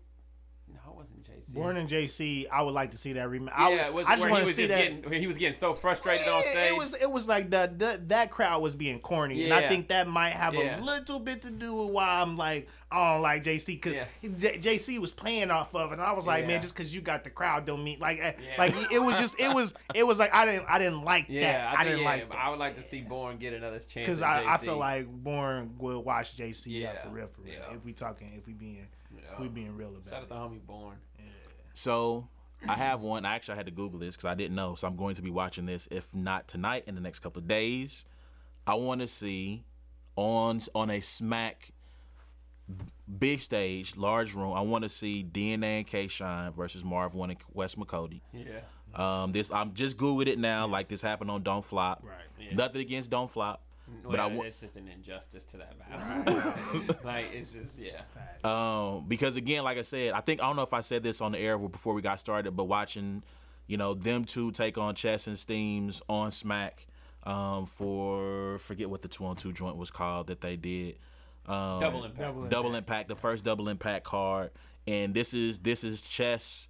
No, 0.69 0.91
it 0.91 0.95
wasn't 0.95 1.23
JC. 1.23 1.53
Born 1.53 1.77
in 1.77 1.87
JC, 1.87 2.45
I 2.51 2.61
would 2.61 2.73
like 2.73 2.91
to 2.91 2.97
see 2.97 3.13
that 3.13 3.27
rematch. 3.29 3.51
I, 3.55 3.71
yeah, 3.71 3.85
would- 3.87 3.95
was 3.95 4.07
I 4.07 4.15
just 4.17 4.29
want 4.29 4.45
to 4.47 4.53
see 4.53 4.65
that. 4.67 5.01
getting, 5.03 5.19
he 5.21 5.27
was 5.27 5.37
getting 5.37 5.55
so 5.57 5.73
frustrated 5.73 6.27
on 6.27 6.43
stage. 6.43 6.71
It 6.71 6.77
was 6.77 6.93
it 6.93 7.09
was 7.11 7.27
like 7.27 7.49
the, 7.49 7.71
the 7.75 8.01
that 8.07 8.31
crowd 8.31 8.61
was 8.61 8.75
being 8.75 8.99
corny, 8.99 9.43
and 9.45 9.53
I 9.53 9.67
think 9.67 9.87
that 9.89 10.07
might 10.07 10.31
have 10.31 10.53
Yeah. 10.53 10.79
a 10.79 10.81
little 10.81 11.19
bit 11.19 11.41
to 11.43 11.51
do 11.51 11.73
with 11.75 11.89
why 11.91 12.21
I'm 12.21 12.37
like 12.37 12.67
I 12.89 13.13
don't 13.13 13.21
like 13.21 13.43
JC 13.43 13.67
because 13.75 13.97
Yeah. 13.97 14.05
JC 14.23 14.97
was 14.99 15.11
playing 15.11 15.51
off 15.51 15.75
of 15.75 15.91
it. 15.91 15.95
And 15.95 16.01
I 16.01 16.13
was 16.13 16.25
like, 16.25 16.43
Yeah. 16.43 16.47
man, 16.47 16.61
just 16.61 16.73
because 16.73 16.95
you 16.95 17.01
got 17.01 17.25
the 17.25 17.29
crowd 17.29 17.65
don't 17.65 17.83
mean 17.83 17.99
like 17.99 18.19
eh, 18.19 18.33
Yeah. 18.41 18.55
like 18.57 18.73
it 18.91 18.99
was 18.99 19.19
just 19.19 19.39
it 19.39 19.53
was 19.53 19.73
it 19.93 20.07
was 20.07 20.19
like 20.19 20.33
I 20.33 20.45
didn't 20.45 20.65
I 20.69 20.79
didn't 20.79 21.03
like 21.03 21.25
yeah, 21.27 21.41
that. 21.71 21.77
I, 21.77 21.81
I, 21.81 21.83
didn't 21.83 21.99
yeah, 21.99 22.05
like 22.05 22.29
but 22.29 22.35
that 22.37 22.45
I 22.45 22.49
would 22.49 22.59
like 22.59 22.75
to 22.77 22.81
see 22.81 23.01
Born 23.01 23.37
get 23.37 23.53
another 23.53 23.79
chance 23.79 23.93
because 24.07 24.21
I, 24.21 24.53
I 24.53 24.57
feel 24.57 24.77
like 24.77 25.07
Born 25.07 25.75
will 25.79 26.01
watch 26.01 26.37
JC 26.37 26.85
out 26.87 26.93
Yeah. 26.95 27.01
for 27.03 27.09
real 27.09 27.27
for 27.27 27.41
real. 27.41 27.55
Yeah. 27.55 27.75
If 27.75 27.83
we 27.83 27.91
talking 27.93 28.33
if 28.37 28.47
we 28.47 28.53
being 28.53 28.87
Yeah. 29.31 29.41
we 29.41 29.47
being 29.47 29.75
real 29.75 29.93
shout 29.93 30.01
about 30.07 30.13
out 30.13 30.23
it. 30.23 30.27
to 30.29 30.33
homie 30.35 30.65
Born. 30.65 30.97
So 31.73 32.27
I 32.67 32.75
have 32.75 33.01
one. 33.01 33.25
I 33.25 33.35
actually 33.35 33.57
had 33.57 33.65
to 33.67 33.71
Google 33.71 33.99
this 33.99 34.15
because 34.15 34.25
I 34.25 34.33
didn't 34.35 34.55
know. 34.55 34.75
So 34.75 34.87
I'm 34.87 34.95
going 34.95 35.15
to 35.15 35.21
be 35.21 35.29
watching 35.29 35.65
this, 35.65 35.87
if 35.91 36.13
not 36.15 36.47
tonight, 36.47 36.83
in 36.87 36.95
the 36.95 37.01
next 37.01 37.19
couple 37.19 37.39
of 37.39 37.47
days. 37.47 38.05
I 38.65 38.73
want 38.73 39.01
to 39.01 39.07
see 39.07 39.63
on 40.15 40.61
on 40.73 40.89
a 40.89 40.99
Smack 40.99 41.71
big 43.19 43.39
stage, 43.39 43.95
large 43.95 44.33
room. 44.33 44.53
I 44.53 44.61
want 44.61 44.83
to 44.83 44.89
see 44.89 45.23
DNA 45.23 45.77
and 45.79 45.87
K 45.87 46.07
Shine 46.07 46.51
versus 46.51 46.83
Marv 46.83 47.13
Won 47.13 47.29
and 47.29 47.39
Quest 47.39 47.79
McCody. 47.79 48.21
Yeah. 48.33 48.59
Um, 48.95 49.31
this 49.31 49.51
I'm 49.51 49.73
just 49.73 49.97
googled 49.97 50.27
it 50.27 50.39
now. 50.39 50.67
Like 50.67 50.87
this 50.87 51.01
happened 51.01 51.29
on 51.31 51.43
Don't 51.43 51.63
Flop. 51.63 52.03
Right. 52.03 52.15
Yeah. 52.39 52.55
Nothing 52.55 52.81
against 52.81 53.09
Don't 53.09 53.29
Flop, 53.29 53.61
but 54.03 54.11
Well, 54.11 54.21
I 54.21 54.25
want. 54.27 54.47
it's 54.47 54.59
just 54.59 54.77
an 54.77 54.87
injustice 54.87 55.43
to 55.45 55.57
that 55.57 55.73
battle. 55.79 56.95
like 57.03 57.27
it's 57.33 57.51
just 57.53 57.79
yeah. 57.79 58.01
Um, 58.43 59.05
because 59.07 59.35
again, 59.35 59.63
like 59.63 59.77
I 59.77 59.81
said, 59.83 60.13
I 60.13 60.21
think 60.21 60.41
I 60.41 60.45
don't 60.47 60.55
know 60.55 60.61
if 60.63 60.73
I 60.73 60.81
said 60.81 61.03
this 61.03 61.21
on 61.21 61.31
the 61.33 61.39
air 61.39 61.57
before 61.57 61.93
we 61.93 62.01
got 62.01 62.19
started, 62.19 62.55
but 62.55 62.65
watching, 62.65 63.23
you 63.67 63.77
know, 63.77 63.93
them 63.93 64.25
two 64.25 64.51
take 64.51 64.77
on 64.77 64.95
Chess 64.95 65.27
and 65.27 65.37
Steams 65.37 66.01
on 66.09 66.31
Smack, 66.31 66.87
um, 67.23 67.65
for 67.65 68.57
forget 68.59 68.89
what 68.89 69.01
the 69.01 69.07
two 69.07 69.25
on 69.25 69.35
two 69.35 69.51
joint 69.51 69.77
was 69.77 69.91
called 69.91 70.27
that 70.27 70.41
they 70.41 70.55
did. 70.55 70.97
Um, 71.45 71.79
Double 71.79 72.03
impact. 72.03 72.19
Double 72.19 72.47
double 72.47 72.75
impact, 72.75 73.07
the 73.07 73.15
first 73.15 73.45
double 73.45 73.69
impact 73.69 74.03
card, 74.03 74.51
and 74.85 75.13
this 75.13 75.33
is 75.33 75.59
this 75.59 75.83
is 75.83 76.01
chess. 76.01 76.67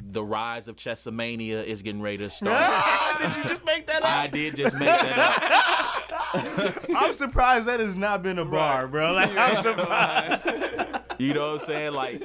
The 0.00 0.22
rise 0.22 0.68
of 0.68 0.76
Chessamania 0.76 1.64
is 1.64 1.82
getting 1.82 2.00
ready 2.00 2.18
to 2.18 2.30
start. 2.30 3.20
Did 3.20 3.36
you 3.36 3.44
just 3.48 3.66
make 3.66 3.84
that 3.88 4.00
up? 4.04 4.08
I 4.08 4.28
did 4.28 4.54
just 4.54 4.76
make 4.76 4.86
that 4.88 5.18
up. 5.18 5.94
I'm 6.96 7.12
surprised 7.12 7.68
that 7.68 7.80
has 7.80 7.96
not 7.96 8.22
been 8.22 8.38
a 8.38 8.44
bar, 8.44 8.86
bro. 8.88 9.12
Like 9.12 9.30
I'm 9.36 9.60
surprised. 9.60 10.46
You 11.18 11.34
know 11.34 11.46
what 11.54 11.62
I'm 11.62 11.66
saying? 11.66 11.92
Like 11.94 12.22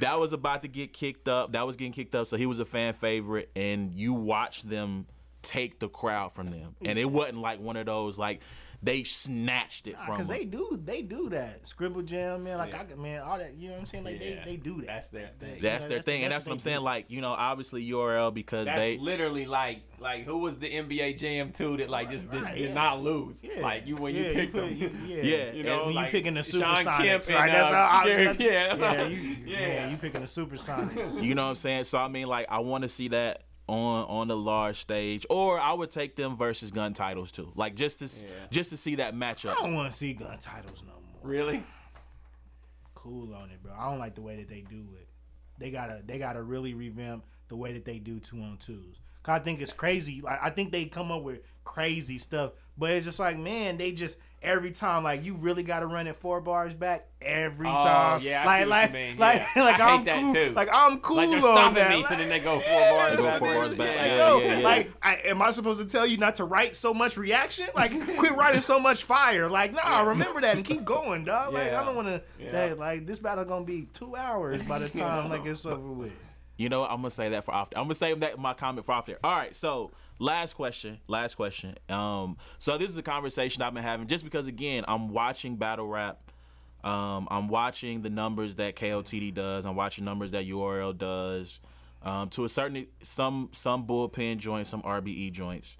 that 0.00 0.20
was 0.20 0.34
about 0.34 0.60
to 0.60 0.68
get 0.68 0.92
kicked 0.92 1.26
up. 1.26 1.52
That 1.52 1.66
was 1.66 1.76
getting 1.76 1.94
kicked 1.94 2.14
up. 2.14 2.26
So 2.26 2.36
he 2.36 2.44
was 2.44 2.58
a 2.58 2.66
fan 2.66 2.92
favorite, 2.92 3.50
and 3.56 3.94
you 3.94 4.12
watched 4.12 4.68
them 4.68 5.06
take 5.40 5.78
the 5.78 5.88
crowd 5.88 6.34
from 6.34 6.48
them, 6.48 6.76
and 6.84 6.98
it 6.98 7.10
wasn't 7.10 7.38
like 7.38 7.60
one 7.60 7.78
of 7.78 7.86
those 7.86 8.18
like 8.18 8.42
they 8.82 9.02
snatched 9.04 9.86
it 9.86 9.96
from 10.00 10.14
Because 10.14 10.28
them. 10.28 10.38
they 10.38 10.44
do, 10.44 10.78
they 10.84 11.02
do 11.02 11.28
that. 11.30 11.66
Scribble 11.66 12.02
jam, 12.02 12.44
man. 12.44 12.58
Like 12.58 12.72
Yeah. 12.72 12.84
I, 12.92 12.94
man, 12.94 13.20
all 13.22 13.38
that. 13.38 13.54
You 13.54 13.68
know 13.68 13.74
what 13.74 13.80
I'm 13.80 13.86
saying? 13.86 14.04
Like 14.04 14.20
Yeah. 14.20 14.44
they, 14.44 14.52
they 14.52 14.56
do 14.56 14.76
that. 14.82 14.86
That's 14.86 15.08
their 15.08 15.30
thing. 15.38 15.60
that's 15.62 15.84
know, 15.84 15.88
their 15.88 15.98
that's- 15.98 16.04
thing, 16.04 16.22
and 16.24 16.32
that's 16.32 16.44
that's 16.44 16.46
what 16.48 16.52
I'm 16.54 16.58
saying. 16.60 16.78
do. 16.78 16.84
Like 16.84 17.10
you 17.10 17.20
know, 17.20 17.32
obviously 17.32 17.88
URL 17.90 18.32
because 18.34 18.66
That's 18.66 18.78
they 18.78 18.98
literally 18.98 19.46
like 19.46 19.82
like 20.00 20.24
who 20.24 20.38
was 20.38 20.58
the 20.58 20.70
NBA 20.70 21.18
Jam 21.18 21.52
two 21.52 21.76
that 21.78 21.88
like 21.90 22.10
just, 22.10 22.30
just 22.30 22.44
right, 22.44 22.56
did 22.56 22.68
yeah. 22.68 22.74
not 22.74 23.02
lose. 23.02 23.42
Yeah. 23.44 23.60
Like 23.62 23.86
you 23.86 23.96
when 23.96 24.14
yeah, 24.14 24.22
you 24.28 24.32
pick 24.34 24.52
put- 24.52 24.60
them. 24.62 24.76
you- 24.76 24.90
yeah, 25.06 25.22
Yeah, 25.22 25.52
You 25.52 25.62
know, 25.64 25.86
when 25.86 25.94
like 25.94 26.06
you 26.06 26.10
picking 26.18 26.34
the 26.34 26.42
Shawn 26.42 26.74
Kemp 26.76 27.22
supersonics, 27.22 27.34
right? 27.34 27.52
That's 27.52 27.70
uh, 27.70 27.74
how 27.74 28.00
I 28.02 28.06
yeah, 28.06 28.34
yeah, 28.38 29.06
you, 29.06 29.16
yeah. 29.46 29.58
yeah, 29.60 29.90
you 29.90 29.96
picking 29.96 30.20
the 30.20 30.26
super 30.26 30.56
supersonics. 30.56 31.22
You 31.22 31.34
know 31.34 31.44
what 31.44 31.50
I'm 31.50 31.54
saying? 31.56 31.84
So 31.84 31.98
I 31.98 32.08
mean, 32.08 32.26
like, 32.26 32.46
I 32.48 32.58
want 32.60 32.82
to 32.82 32.88
see 32.88 33.08
that 33.08 33.42
on 33.68 34.04
on 34.06 34.28
the 34.28 34.36
large 34.36 34.76
stage, 34.76 35.26
or 35.28 35.58
I 35.60 35.72
would 35.72 35.90
take 35.90 36.14
them 36.16 36.36
versus 36.36 36.70
gun 36.70 36.94
titles 36.94 37.32
too, 37.32 37.52
like 37.56 37.74
just 37.74 37.98
to 38.00 38.04
Yeah. 38.06 38.30
just 38.50 38.70
to 38.70 38.76
see 38.76 38.94
that 38.96 39.14
matchup. 39.14 39.50
I 39.50 39.54
don't 39.54 39.74
want 39.74 39.90
to 39.90 39.96
see 39.96 40.12
gun 40.14 40.38
titles 40.38 40.82
no 40.86 40.92
more. 40.92 41.30
Really? 41.30 41.64
Cool 42.94 43.34
on 43.34 43.50
it, 43.50 43.62
bro. 43.62 43.72
I 43.78 43.90
don't 43.90 43.98
like 43.98 44.14
the 44.14 44.20
way 44.22 44.36
that 44.36 44.48
they 44.48 44.60
do 44.62 44.84
it. 44.98 45.06
They 45.58 45.70
gotta, 45.70 46.02
they 46.04 46.18
gotta 46.18 46.42
really 46.42 46.74
revamp 46.74 47.24
the 47.48 47.56
way 47.56 47.72
that 47.72 47.84
they 47.84 47.98
do 47.98 48.18
two 48.20 48.40
on 48.42 48.56
twos. 48.58 48.96
'Cause 49.22 49.40
I 49.40 49.42
think 49.42 49.60
it's 49.60 49.72
crazy. 49.72 50.20
Like 50.20 50.38
I 50.42 50.50
think 50.50 50.70
they 50.72 50.84
come 50.86 51.10
up 51.10 51.22
with 51.22 51.40
crazy 51.64 52.18
stuff, 52.18 52.52
but 52.78 52.90
it's 52.90 53.06
just 53.06 53.18
like 53.20 53.36
man, 53.38 53.76
they 53.78 53.92
just 53.92 54.18
every 54.46 54.70
time 54.70 55.02
like 55.04 55.24
you 55.24 55.34
really 55.34 55.62
got 55.62 55.80
to 55.80 55.86
run 55.86 56.06
it 56.06 56.16
four 56.16 56.40
bars 56.40 56.72
back 56.72 57.08
every 57.20 57.66
Oh, 57.68 57.76
time. 57.76 58.20
yeah, 58.22 58.44
I 58.46 58.64
like 58.64 58.64
see 58.64 58.70
like 58.70 58.92
mean, 58.92 59.18
like 59.18 59.42
yeah. 59.56 59.62
like 59.62 59.80
I 59.80 59.90
hate 59.90 59.98
am 59.98 60.04
that 60.06 60.20
cool. 60.20 60.34
too. 60.34 60.52
Like 60.54 60.68
I'm 60.72 61.00
cool 61.00 61.16
Like 61.16 61.30
they're 61.30 61.40
stopping 61.40 61.74
that. 61.74 61.90
me, 61.90 62.02
so 62.04 62.16
then 62.16 62.28
they 62.28 62.38
go 62.38 62.60
four 62.60 62.80
bars 62.80 63.16
Go 63.16 63.22
back. 63.24 63.38
four 63.40 63.54
bars 63.54 63.68
it's 63.72 63.78
back. 63.78 63.90
like, 63.90 64.06
Yeah, 64.06 64.28
yo, 64.28 64.38
yeah, 64.38 64.58
yeah. 64.58 64.64
like, 64.64 64.90
I, 65.02 65.14
am 65.24 65.42
I 65.42 65.50
supposed 65.50 65.80
to 65.80 65.86
tell 65.86 66.06
you 66.06 66.16
not 66.16 66.36
to 66.36 66.44
write 66.44 66.76
so 66.76 66.94
much 66.94 67.16
reaction? 67.16 67.66
Like, 67.74 67.90
quit 68.16 68.36
writing 68.36 68.60
so 68.60 68.78
much 68.78 69.02
fire. 69.02 69.48
Like, 69.48 69.74
nah, 69.74 70.02
remember 70.02 70.40
that 70.40 70.56
and 70.56 70.64
keep 70.64 70.84
going, 70.84 71.24
dog. 71.24 71.52
Like, 71.52 71.72
I 71.72 71.84
don't 71.84 71.96
want 71.96 72.08
to. 72.08 72.22
Yeah. 72.38 72.52
That 72.52 72.78
like 72.78 73.06
this 73.06 73.18
battle 73.18 73.44
gonna 73.44 73.64
be 73.64 73.86
two 73.92 74.14
hours 74.16 74.62
by 74.62 74.78
the 74.78 74.88
time 75.00 75.28
like 75.28 75.44
it's 75.44 75.66
over 75.66 75.76
with. 75.92 76.12
You 76.56 76.68
know, 76.70 76.80
what? 76.80 76.90
I'm 76.90 76.98
gonna 76.98 77.10
say 77.10 77.30
that 77.30 77.44
for 77.44 77.52
after. 77.54 77.76
I'm 77.76 77.84
gonna 77.84 77.94
save 77.96 78.20
that 78.20 78.38
my 78.38 78.54
comment 78.54 78.86
for 78.86 78.92
after. 78.92 79.18
All 79.22 79.36
right, 79.36 79.54
so 79.54 79.90
last 80.18 80.54
question, 80.54 80.98
last 81.08 81.34
question. 81.34 81.76
Um, 81.88 82.36
so 82.58 82.78
this 82.78 82.90
is 82.90 82.96
a 82.96 83.02
conversation 83.02 83.62
I've 83.62 83.74
been 83.74 83.82
having 83.82 84.06
just 84.06 84.24
because 84.24 84.46
again 84.46 84.84
I'm 84.86 85.08
watching 85.08 85.56
battle 85.56 85.86
rap. 85.86 86.30
Um, 86.84 87.26
I'm 87.30 87.48
watching 87.48 88.02
the 88.02 88.10
numbers 88.10 88.56
that 88.56 88.76
KOTD 88.76 89.34
does. 89.34 89.66
I'm 89.66 89.74
watching 89.74 90.04
numbers 90.04 90.30
that 90.32 90.46
URL 90.46 90.96
does. 90.96 91.60
Um, 92.02 92.28
to 92.30 92.44
a 92.44 92.48
certain 92.48 92.86
some 93.02 93.48
some 93.52 93.86
bullpen 93.86 94.38
joints, 94.38 94.70
some 94.70 94.82
RBE 94.82 95.32
joints. 95.32 95.76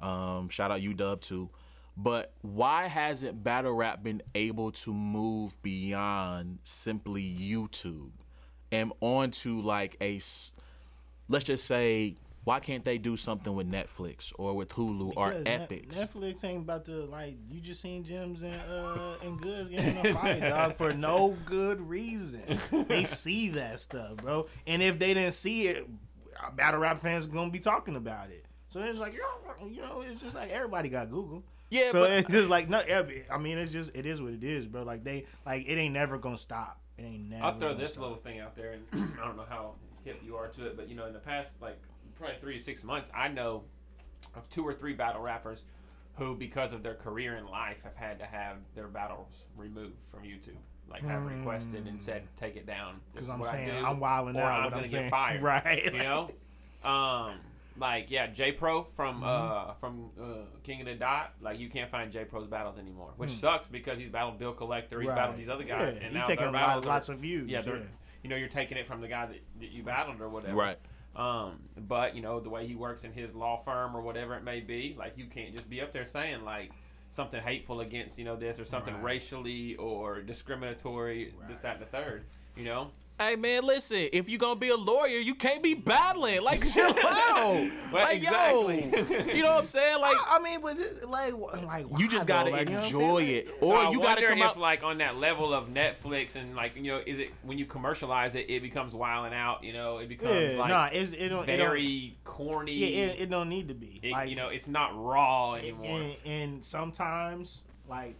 Um, 0.00 0.48
shout 0.48 0.70
out 0.70 0.80
UW 0.80 1.20
too. 1.20 1.50
But 1.96 2.32
why 2.42 2.86
hasn't 2.86 3.42
battle 3.42 3.72
rap 3.72 4.04
been 4.04 4.22
able 4.34 4.70
to 4.70 4.94
move 4.94 5.60
beyond 5.62 6.60
simply 6.62 7.22
YouTube 7.24 8.10
and 8.70 8.92
onto 9.00 9.60
like 9.60 9.96
a 10.00 10.20
let's 11.28 11.44
just 11.44 11.64
say 11.64 12.14
why 12.48 12.60
can't 12.60 12.82
they 12.82 12.96
do 12.96 13.14
something 13.14 13.54
with 13.54 13.70
Netflix 13.70 14.32
or 14.38 14.54
with 14.54 14.70
Hulu 14.70 15.12
or 15.16 15.28
Because 15.28 15.44
Net- 15.44 15.68
Epix? 15.68 15.88
Netflix 15.94 16.44
ain't 16.44 16.62
about 16.62 16.86
to 16.86 17.04
like. 17.04 17.36
You 17.50 17.60
just 17.60 17.82
seen 17.82 18.04
Gems 18.04 18.42
and 18.42 18.54
uh 18.70 19.16
and 19.22 19.38
Goods 19.38 19.68
getting 19.68 19.98
in 19.98 20.06
a 20.06 20.14
fight, 20.18 20.40
dog, 20.40 20.74
for 20.76 20.94
no 20.94 21.36
good 21.44 21.80
reason. 21.82 22.58
They 22.88 23.04
see 23.04 23.50
that 23.50 23.80
stuff, 23.80 24.16
bro. 24.16 24.46
And 24.66 24.82
if 24.82 24.98
they 24.98 25.12
didn't 25.12 25.34
see 25.34 25.68
it, 25.68 25.86
battle 26.56 26.80
rap 26.80 27.02
fans 27.02 27.26
gonna 27.26 27.50
be 27.50 27.58
talking 27.58 27.96
about 27.96 28.30
it. 28.30 28.46
So 28.70 28.80
it's 28.80 28.98
like, 28.98 29.12
you 29.14 29.82
know, 29.82 30.02
it's 30.10 30.22
just 30.22 30.34
like 30.34 30.50
everybody 30.50 30.88
got 30.88 31.10
Google. 31.10 31.42
Yeah, 31.68 31.90
So 31.90 32.00
but- 32.04 32.12
it's 32.12 32.30
just 32.30 32.48
like 32.48 32.70
no. 32.70 32.80
I 33.30 33.36
mean, 33.36 33.58
it's 33.58 33.72
just 33.74 33.94
it 33.94 34.06
is 34.06 34.22
what 34.22 34.32
it 34.32 34.42
is, 34.42 34.64
bro. 34.64 34.84
Like 34.84 35.04
they 35.04 35.26
like 35.44 35.68
it 35.68 35.74
ain't 35.76 35.92
never 35.92 36.16
gonna 36.16 36.38
stop. 36.38 36.80
It 36.96 37.02
ain't 37.02 37.28
never. 37.28 37.44
I'll 37.44 37.58
throw 37.58 37.68
gonna 37.72 37.80
this 37.80 37.92
stop. 37.92 38.02
little 38.04 38.16
thing 38.16 38.40
out 38.40 38.56
there, 38.56 38.72
and 38.72 39.12
I 39.22 39.26
don't 39.26 39.36
know 39.36 39.44
how 39.46 39.74
hip 40.04 40.22
you 40.24 40.36
are 40.36 40.48
to 40.48 40.66
it, 40.66 40.76
but 40.78 40.88
you 40.88 40.94
know, 40.96 41.04
in 41.06 41.12
the 41.12 41.18
past 41.18 41.56
like 41.60 41.78
probably 42.18 42.36
three 42.40 42.58
to 42.58 42.62
six 42.62 42.82
months, 42.84 43.10
I 43.14 43.28
know 43.28 43.64
of 44.34 44.48
two 44.50 44.66
or 44.66 44.74
three 44.74 44.94
battle 44.94 45.22
rappers 45.22 45.64
who, 46.16 46.34
because 46.34 46.72
of 46.72 46.82
their 46.82 46.94
career 46.94 47.36
in 47.36 47.46
life, 47.46 47.76
have 47.84 47.94
had 47.96 48.18
to 48.18 48.26
have 48.26 48.56
their 48.74 48.88
battles 48.88 49.44
removed 49.56 49.94
from 50.10 50.22
YouTube. 50.24 50.56
Like 50.90 51.02
have 51.04 51.22
requested 51.24 51.86
and 51.86 52.02
said, 52.02 52.22
take 52.34 52.56
it 52.56 52.66
down. 52.66 53.00
Because 53.12 53.28
I'm 53.28 53.38
what 53.40 53.48
I 53.48 53.52
saying 53.52 53.68
do, 53.82 53.86
I'm 53.86 54.00
wilding 54.00 54.36
out. 54.38 54.44
I'm 54.52 54.62
what 54.64 54.70
gonna 54.70 54.80
I'm 54.82 54.86
saying, 54.86 55.04
get 55.04 55.10
fired. 55.10 55.42
right? 55.42 55.84
You 55.84 55.98
know, 55.98 56.30
um, 56.82 57.34
like 57.78 58.10
yeah, 58.10 58.26
J 58.28 58.52
Pro 58.52 58.84
from 58.96 59.16
Mm-hmm. 59.20 59.24
uh 59.70 59.74
from 59.74 60.10
uh, 60.20 60.24
King 60.64 60.80
of 60.80 60.86
the 60.86 60.94
Dot. 60.94 61.34
Like 61.42 61.58
you 61.58 61.68
can't 61.68 61.90
find 61.90 62.10
J 62.10 62.24
Pro's 62.24 62.46
battles 62.46 62.78
anymore, 62.78 63.10
which 63.18 63.30
Hmm. 63.32 63.36
sucks 63.36 63.68
because 63.68 63.98
he's 63.98 64.08
battled 64.10 64.38
Bill 64.38 64.52
Collector, 64.54 65.00
he's 65.00 65.10
battled 65.10 65.36
these 65.38 65.50
other 65.50 65.62
guys, 65.64 65.96
Yeah, 65.96 66.02
and 66.04 66.12
he 66.12 66.18
now 66.18 66.24
taking 66.24 66.46
their 66.50 66.54
a 66.54 66.66
lot, 66.66 66.78
are- 66.78 66.88
lots 66.88 67.10
of 67.10 67.18
views. 67.18 67.48
yeah, 67.50 67.60
Yeah, 67.64 67.74
you 68.22 68.30
know, 68.30 68.36
you're 68.36 68.48
taking 68.48 68.78
it 68.78 68.86
from 68.86 69.00
the 69.02 69.08
guy 69.08 69.26
that, 69.26 69.38
that 69.60 69.70
you 69.70 69.82
battled 69.82 70.20
or 70.22 70.28
whatever. 70.30 70.54
Right. 70.56 70.78
Um, 71.18 71.58
but 71.76 72.14
you 72.14 72.22
know 72.22 72.38
the 72.40 72.48
way 72.48 72.66
he 72.66 72.76
works 72.76 73.02
in 73.04 73.12
his 73.12 73.34
law 73.34 73.56
firm 73.58 73.96
or 73.96 74.00
whatever 74.00 74.34
it 74.36 74.44
may 74.44 74.60
be, 74.60 74.94
like 74.98 75.18
you 75.18 75.26
can't 75.26 75.52
just 75.54 75.68
be 75.68 75.80
up 75.82 75.92
there 75.92 76.06
saying 76.06 76.44
like 76.44 76.70
something 77.10 77.42
hateful 77.42 77.80
against 77.80 78.18
you 78.18 78.24
know 78.24 78.36
this 78.36 78.60
or 78.60 78.64
something 78.64 78.94
Right. 78.94 79.02
racially 79.02 79.74
or 79.76 80.20
discriminatory, 80.20 81.34
this 81.48 81.60
that 81.60 81.74
and 81.76 81.82
the 81.82 81.86
third. 81.86 82.24
You 82.56 82.64
know, 82.64 82.90
Hey 83.20 83.34
man, 83.34 83.64
listen. 83.64 84.08
If 84.12 84.28
you 84.28 84.38
gonna 84.38 84.60
be 84.60 84.68
a 84.68 84.76
lawyer, 84.76 85.18
you 85.18 85.34
can't 85.34 85.60
be 85.60 85.74
battling. 85.74 86.40
Like 86.42 86.64
chill 86.72 86.94
out. 87.04 87.68
Like 87.92 88.18
exactly. 88.18 88.90
yo, 88.92 89.24
you 89.34 89.42
know 89.42 89.50
what 89.54 89.58
I'm 89.60 89.66
saying? 89.66 90.00
Like 90.00 90.16
I 90.24 90.38
mean, 90.38 90.60
but 90.60 90.76
this, 90.76 91.02
like, 91.04 91.34
like 91.64 91.86
you 91.98 92.08
just 92.08 92.28
gotta 92.28 92.50
Like, 92.50 92.68
you 92.68 92.76
know 92.76 92.82
enjoy 92.82 93.22
it, 93.24 93.48
So 93.60 93.66
or 93.72 93.76
I 93.78 93.90
you 93.90 94.00
gotta 94.00 94.24
come 94.24 94.38
if 94.38 94.44
out. 94.44 94.56
like 94.58 94.84
on 94.84 94.98
that 94.98 95.16
level 95.16 95.52
of 95.52 95.68
Netflix 95.68 96.36
and 96.36 96.54
like 96.54 96.76
you 96.76 96.84
know, 96.84 97.00
is 97.04 97.18
it 97.18 97.30
when 97.42 97.58
you 97.58 97.64
commercialize 97.66 98.36
it, 98.36 98.48
it 98.48 98.62
becomes 98.62 98.94
wilding 98.94 99.34
out. 99.36 99.64
You 99.64 99.72
know, 99.72 99.98
it 99.98 100.08
becomes 100.08 100.54
Yeah, 100.54 100.60
like 100.60 100.68
nah, 100.68 100.88
it's, 100.92 101.12
it 101.12 101.28
don't, 101.28 101.48
it 101.48 101.56
don't, 101.56 101.66
very 101.70 102.16
corny. 102.22 102.72
yeah, 102.74 103.06
it, 103.06 103.20
it 103.22 103.30
don't 103.30 103.48
need 103.48 103.66
to 103.66 103.74
be. 103.74 103.98
It- 104.00 104.12
like, 104.12 104.30
you 104.30 104.36
know, 104.36 104.48
it's 104.48 104.68
not 104.68 104.92
raw 104.96 105.54
anymore. 105.54 106.00
and, 106.00 106.16
and 106.24 106.64
sometimes, 106.64 107.64
like, 107.88 108.14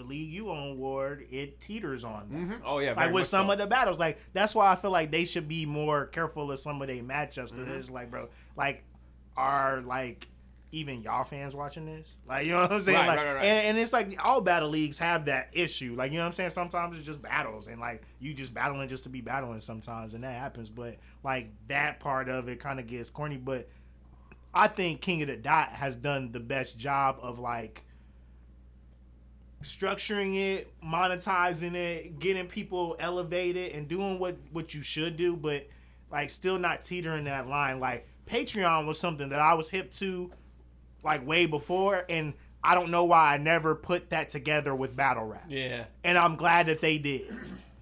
the 0.00 0.06
league 0.06 0.30
you 0.30 0.50
on, 0.50 0.78
Ward, 0.78 1.26
it 1.30 1.60
teeters 1.60 2.04
on. 2.04 2.28
that. 2.30 2.60
Oh 2.64 2.78
yeah, 2.78 2.94
Like 2.94 3.06
with 3.06 3.22
much 3.22 3.26
some 3.26 3.46
so. 3.46 3.52
of 3.52 3.58
the 3.58 3.66
battles, 3.66 3.98
like 3.98 4.18
that's 4.32 4.54
why 4.54 4.70
I 4.72 4.76
feel 4.76 4.90
like 4.90 5.10
they 5.10 5.24
should 5.24 5.48
be 5.48 5.66
more 5.66 6.06
careful 6.06 6.50
of 6.50 6.58
some 6.58 6.80
of 6.80 6.88
their 6.88 7.02
matchups. 7.02 7.50
Mm-hmm. 7.52 7.64
Because 7.64 7.76
it's 7.76 7.90
like, 7.90 8.10
bro, 8.10 8.28
like, 8.56 8.82
are 9.36 9.80
like 9.82 10.28
even 10.72 11.02
y'all 11.02 11.24
fans 11.24 11.54
watching 11.54 11.84
this? 11.84 12.16
Like, 12.26 12.46
you 12.46 12.52
know 12.52 12.60
what 12.60 12.72
I'm 12.72 12.80
saying? 12.80 12.98
Right, 12.98 13.06
like, 13.08 13.18
right, 13.18 13.26
right, 13.26 13.34
right. 13.34 13.44
And, 13.44 13.66
and 13.68 13.78
it's 13.78 13.92
like 13.92 14.16
all 14.24 14.40
battle 14.40 14.68
leagues 14.68 14.98
have 14.98 15.26
that 15.26 15.48
issue. 15.52 15.94
Like, 15.96 16.12
you 16.12 16.18
know 16.18 16.22
what 16.24 16.28
I'm 16.28 16.32
saying? 16.32 16.50
Sometimes 16.50 16.96
it's 16.96 17.06
just 17.06 17.20
battles, 17.20 17.68
and 17.68 17.80
like 17.80 18.02
you 18.20 18.32
just 18.32 18.54
battling 18.54 18.88
just 18.88 19.04
to 19.04 19.08
be 19.08 19.20
battling 19.20 19.60
sometimes, 19.60 20.14
and 20.14 20.24
that 20.24 20.38
happens. 20.40 20.70
But 20.70 20.96
like 21.22 21.50
that 21.68 22.00
part 22.00 22.28
of 22.28 22.48
it 22.48 22.60
kind 22.60 22.80
of 22.80 22.86
gets 22.86 23.10
corny. 23.10 23.36
But 23.36 23.68
I 24.54 24.68
think 24.68 25.00
King 25.00 25.22
of 25.22 25.28
the 25.28 25.36
Dot 25.36 25.70
has 25.70 25.96
done 25.96 26.32
the 26.32 26.40
best 26.40 26.78
job 26.78 27.18
of 27.20 27.38
like 27.38 27.84
structuring 29.62 30.36
it, 30.36 30.72
monetizing 30.82 31.74
it, 31.74 32.18
getting 32.18 32.46
people 32.46 32.96
elevated, 32.98 33.72
and 33.72 33.88
doing 33.88 34.18
what 34.18 34.36
what 34.52 34.74
you 34.74 34.82
should 34.82 35.16
do, 35.16 35.36
but 35.36 35.66
like 36.10 36.30
still 36.30 36.58
not 36.58 36.82
teetering 36.82 37.24
that 37.24 37.48
line. 37.48 37.80
Like 37.80 38.06
Patreon 38.26 38.86
was 38.86 38.98
something 38.98 39.28
that 39.30 39.40
I 39.40 39.54
was 39.54 39.70
hip 39.70 39.90
to, 39.92 40.30
like 41.04 41.26
way 41.26 41.46
before, 41.46 42.04
and 42.08 42.34
I 42.62 42.74
don't 42.74 42.90
know 42.90 43.04
why 43.04 43.34
I 43.34 43.36
never 43.38 43.74
put 43.74 44.10
that 44.10 44.28
together 44.28 44.74
with 44.74 44.94
battle 44.94 45.24
rap. 45.24 45.46
yeah. 45.48 45.84
And 46.04 46.18
I'm 46.18 46.36
glad 46.36 46.66
that 46.66 46.80
they 46.80 46.98
did. 46.98 47.26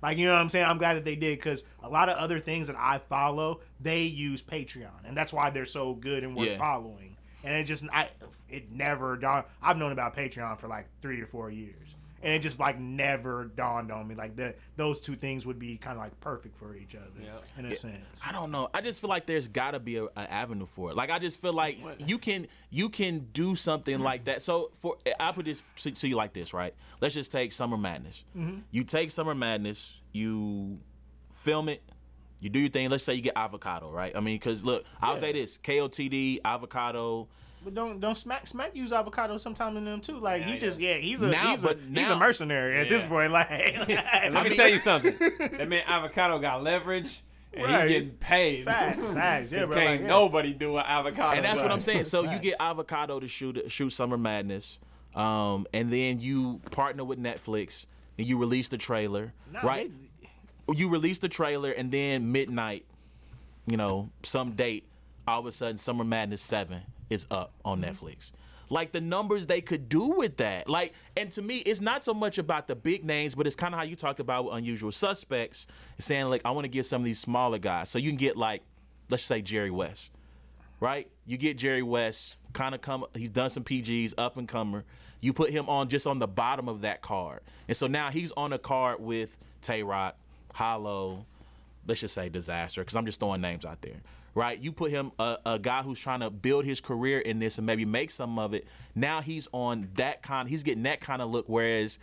Like 0.01 0.19
you 0.19 0.27
know 0.27 0.35
what 0.35 0.41
I'm 0.41 0.49
saying? 0.49 0.67
I'm 0.67 0.79
glad 0.79 0.95
that 0.95 1.05
they 1.05 1.17
did 1.17 1.39
because 1.39 1.65
a 1.83 1.89
lot 1.89 2.09
of 2.09 2.17
other 2.19 2.39
things 2.39 2.69
that 2.69 2.77
I 2.77 2.99
follow, 3.09 3.61
they 3.81 4.03
use 4.03 4.43
Patreon, 4.43 5.05
and 5.05 5.17
that's 5.17 5.33
why 5.33 5.51
they're 5.51 5.65
so 5.65 5.95
good 5.95 6.23
and 6.23 6.37
worth 6.37 6.51
Yeah. 6.51 6.57
following. 6.59 7.08
And 7.45 7.55
it 7.55 7.65
just, 7.65 7.87
I, 7.93 8.09
it 8.49 8.71
never 8.73 9.17
dawned. 9.17 9.45
I've 9.63 9.77
known 9.77 9.93
about 9.93 10.17
Patreon 10.17 10.59
for 10.59 10.67
like 10.69 10.87
three 11.01 11.21
or 11.21 11.27
four 11.27 11.51
years, 11.51 11.95
and 12.21 12.33
it 12.35 12.41
just 12.43 12.59
like 12.59 12.81
never 12.81 13.45
dawned 13.45 13.93
on 13.93 14.09
me 14.09 14.17
like 14.17 14.35
that. 14.37 14.59
Those 14.77 15.01
two 15.01 15.15
things 15.15 15.47
would 15.47 15.59
be 15.59 15.77
kind 15.77 15.97
of 15.97 16.03
like 16.03 16.19
perfect 16.21 16.57
for 16.57 16.75
each 16.75 16.97
other 16.97 17.07
Yeah. 17.23 17.31
in 17.57 17.67
a 17.67 17.77
sense. 17.77 18.23
I 18.27 18.33
don't 18.33 18.51
know. 18.51 18.69
I 18.75 18.81
just 18.81 19.01
feel 19.01 19.09
like 19.09 19.27
there's 19.27 19.47
got 19.47 19.71
to 19.71 19.79
be 19.79 19.97
a, 19.99 20.05
an 20.05 20.11
avenue 20.29 20.67
for 20.67 20.91
it. 20.91 20.97
Like 20.97 21.11
I 21.11 21.21
just 21.21 21.41
feel 21.41 21.53
like 21.53 21.79
you 21.99 22.19
can 22.19 22.49
you 22.71 22.89
can 22.89 23.29
do 23.33 23.55
something 23.55 24.01
like 24.01 24.25
that. 24.25 24.43
So 24.43 24.73
for 24.75 24.97
I 25.21 25.31
put 25.31 25.45
this 25.45 25.63
to, 25.77 25.93
to 25.93 26.09
you 26.09 26.17
like 26.17 26.33
this, 26.33 26.53
right? 26.53 26.75
Let's 27.01 27.15
just 27.15 27.31
take 27.31 27.53
Summer 27.53 27.77
Madness. 27.77 28.25
Mm-hmm. 28.37 28.59
You 28.73 28.83
take 28.83 29.13
Summer 29.13 29.35
Madness, 29.37 30.01
you 30.11 30.81
film 31.33 31.69
it, 31.69 31.83
you 32.41 32.51
do 32.51 32.59
your 32.61 32.71
thing. 32.71 32.89
Let's 32.91 33.05
say 33.05 33.15
you 33.15 33.23
get 33.23 33.35
avocado, 33.37 33.91
right? 33.91 34.13
I 34.17 34.21
mean, 34.21 34.37
because 34.37 34.65
look, 34.65 34.85
I'll 35.03 35.17
say 35.17 35.33
this: 35.33 35.59
KOTD, 35.59 36.39
avocado. 36.45 37.29
But 37.65 37.75
don't 37.75 37.99
don't 37.99 38.15
smack 38.17 38.47
smack 38.47 38.77
use 38.77 38.93
avocado 38.93 39.37
sometime 39.37 39.77
in 39.77 39.85
them 39.85 40.01
too. 40.01 40.19
Like 40.21 40.43
Yeah, 40.43 40.49
he 40.49 40.59
just 40.59 40.81
yeah 40.81 40.95
he's 40.95 41.23
a 41.23 41.29
Now, 41.31 41.51
he's 41.51 41.65
a 41.65 41.67
but 41.69 41.79
he's 41.93 42.09
a 42.09 42.13
now- 42.13 42.19
mercenary 42.21 42.79
at 42.79 42.89
this 42.89 43.03
point. 43.05 43.33
Like, 43.33 43.49
Let 43.89 44.49
me 44.49 44.55
tell 44.55 44.69
you 44.69 44.79
something. 44.79 45.15
That 45.19 45.69
man 45.69 45.83
Avocado 45.89 46.39
got 46.39 46.63
leverage, 46.63 47.21
and 47.53 47.65
Right. 47.65 47.89
he 47.89 47.95
getting 47.95 48.11
paid. 48.11 48.65
facts 48.65 49.11
facts 49.11 49.51
yeah 49.51 49.59
'Cause 49.63 49.69
bro. 49.71 49.77
can't 49.77 49.91
Like, 49.91 50.01
yeah. 50.03 50.07
nobody 50.07 50.53
do 50.55 50.77
an 50.77 50.85
avocado. 50.87 51.37
and 51.37 51.45
that's 51.45 51.61
what. 51.61 51.73
I'm 51.73 51.81
saying. 51.81 52.05
So 52.05 52.23
you 52.31 52.39
get 52.39 52.55
avocado 52.61 53.19
to 53.19 53.27
shoot 53.27 53.61
shoot 53.73 53.91
Summer 53.91 54.17
Madness, 54.17 54.79
um, 55.17 55.67
and 55.75 55.93
then 55.93 56.21
you 56.21 56.61
partner 56.71 57.03
with 57.05 57.19
Netflix 57.19 57.87
and 58.17 58.25
you 58.27 58.39
release 58.39 58.69
the 58.69 58.79
trailer, 58.79 59.33
Nah, 59.53 59.61
right? 59.63 59.91
they- 59.91 60.08
you 60.75 60.89
release 60.89 61.19
the 61.19 61.29
trailer 61.29 61.71
and 61.71 61.91
then 61.91 62.33
midnight, 62.33 62.85
you 63.67 63.77
know, 63.77 64.11
some 64.23 64.53
date, 64.53 64.87
all 65.27 65.41
of 65.41 65.47
a 65.47 65.53
sudden 65.53 65.77
Summer 65.77 66.05
Madness 66.05 66.43
7 66.43 66.81
is 67.11 67.27
up 67.31 67.53
on 67.65 67.81
mm-hmm. 67.81 67.91
Netflix. 67.91 68.33
Like 68.71 68.93
the 68.93 69.01
numbers 69.01 69.47
they 69.47 69.63
could 69.63 69.89
do 69.89 70.05
with 70.05 70.37
that. 70.39 70.69
Like, 70.69 70.93
and 71.17 71.33
to 71.33 71.43
me, 71.43 71.59
it's 71.59 71.81
not 71.81 72.05
so 72.05 72.13
much 72.13 72.37
about 72.37 72.69
the 72.69 72.77
big 72.77 73.05
names, 73.05 73.35
but 73.35 73.47
it's 73.47 73.57
kind 73.57 73.75
of 73.75 73.79
how 73.79 73.85
you 73.85 73.97
talked 73.97 74.21
about 74.21 74.45
with 74.45 74.55
unusual 74.55 74.93
suspects, 74.93 75.67
saying 75.99 76.27
like, 76.27 76.43
I 76.45 76.51
want 76.51 76.65
to 76.65 76.69
get 76.69 76.85
some 76.85 77.01
of 77.01 77.07
these 77.07 77.19
smaller 77.19 77.59
guys. 77.59 77.89
So 77.89 77.99
you 77.99 78.11
can 78.11 78.19
get 78.19 78.37
like, 78.37 78.63
let's 79.09 79.23
say 79.23 79.41
Jerry 79.41 79.71
West, 79.71 80.11
right? 80.81 81.09
You 81.27 81.39
get 81.39 81.57
Jerry 81.57 81.83
West, 81.83 82.37
kind 82.53 82.75
of 82.75 82.83
come. 82.83 83.07
He's 83.15 83.31
done 83.31 83.51
some 83.51 83.65
PGs, 83.65 84.15
up 84.19 84.37
and 84.37 84.47
comer. 84.47 84.85
You 85.21 85.33
put 85.33 85.51
him 85.51 85.69
on 85.69 85.89
just 85.89 86.07
on 86.07 86.19
the 86.19 86.29
bottom 86.29 86.69
of 86.69 86.83
that 86.83 87.01
card, 87.01 87.41
and 87.67 87.77
so 87.77 87.87
now 87.87 88.11
he's 88.11 88.33
on 88.33 88.53
a 88.53 88.59
card 88.59 89.01
with 89.01 89.37
Tay 89.63 89.83
Rock, 89.83 90.17
Hollow, 90.59 91.25
let's 91.87 92.01
just 92.01 92.15
say 92.15 92.29
Disaster, 92.29 92.81
because 92.81 92.97
I'm 92.97 93.07
just 93.07 93.21
throwing 93.21 93.41
names 93.41 93.65
out 93.65 93.81
there, 93.81 94.03
right? 94.35 94.59
You 94.59 94.73
put 94.73 94.91
him 94.91 95.13
a, 95.17 95.39
a 95.47 95.59
guy 95.61 95.83
who's 95.83 96.01
trying 96.01 96.19
to 96.19 96.31
build 96.31 96.65
his 96.65 96.81
career 96.81 97.21
in 97.21 97.39
this 97.39 97.59
and 97.59 97.67
maybe 97.67 97.85
make 97.85 98.11
some 98.11 98.41
of 98.41 98.55
it. 98.55 98.67
Now 98.97 99.21
he's 99.21 99.47
on 99.53 99.89
that 99.95 100.21
kind. 100.25 100.49
He's 100.49 100.65
getting 100.65 100.83
that 100.83 101.01
kind 101.01 101.23
of 101.23 101.31
look. 101.31 101.45
Whereas 101.49 102.01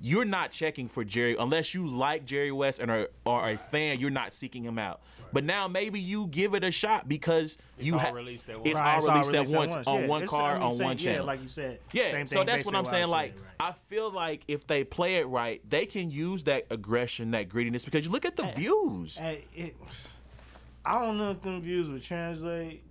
you're 0.00 0.24
not 0.24 0.52
checking 0.52 0.88
for 0.88 1.04
Jerry 1.04 1.36
unless 1.38 1.74
you 1.74 1.86
like 1.86 2.24
Jerry 2.24 2.50
West 2.50 2.80
and 2.80 2.90
are, 2.90 3.08
are 3.26 3.50
a 3.50 3.58
fan. 3.58 4.00
You're 4.00 4.08
not 4.08 4.32
seeking 4.32 4.64
him 4.64 4.78
out. 4.78 5.02
But 5.32 5.44
now 5.44 5.68
maybe 5.68 6.00
you 6.00 6.26
give 6.28 6.54
it 6.54 6.64
a 6.64 6.70
shot 6.70 7.08
because 7.08 7.58
you 7.78 7.94
all 7.94 7.98
have 8.00 8.14
released 8.14 8.48
at 8.48 8.56
it's. 8.64 8.78
Right, 8.78 8.92
all 8.94 8.98
it's 8.98 9.28
released, 9.30 9.32
released 9.52 9.54
at 9.54 9.58
once, 9.76 9.86
on 9.88 10.00
Yeah, 10.02 10.06
one 10.08 10.22
it's- 10.22 10.30
car 10.38 10.50
I 10.50 10.54
mean, 10.54 10.62
on 10.62 10.72
same- 10.72 10.84
one 10.86 10.96
channel. 10.96 11.20
Yeah, 11.20 11.26
like 11.26 11.42
you 11.42 11.48
said. 11.48 11.80
Yeah, 11.92 12.06
same 12.08 12.26
so 12.26 12.44
that's 12.44 12.64
what 12.64 12.74
I'm 12.74 12.84
saying. 12.84 13.04
I 13.04 13.08
Like, 13.08 13.32
said, 13.34 13.40
right. 13.42 13.54
I 13.60 13.72
feel 13.72 14.10
like 14.10 14.42
if 14.48 14.66
they 14.66 14.84
play 14.84 15.16
it 15.16 15.26
right, 15.26 15.60
they 15.68 15.86
can 15.86 16.10
use 16.10 16.44
that 16.44 16.66
aggression, 16.70 17.32
that 17.32 17.48
grittiness, 17.48 17.84
because 17.84 18.04
you 18.06 18.10
look 18.10 18.24
at 18.24 18.36
the 18.36 18.44
views. 18.44 19.18
Hey, 19.18 19.44
it, 19.54 19.76
I 20.84 21.04
don't 21.04 21.18
know 21.18 21.32
if 21.32 21.42
them 21.42 21.60
views 21.60 21.90
would 21.90 22.02
translate. 22.02 22.82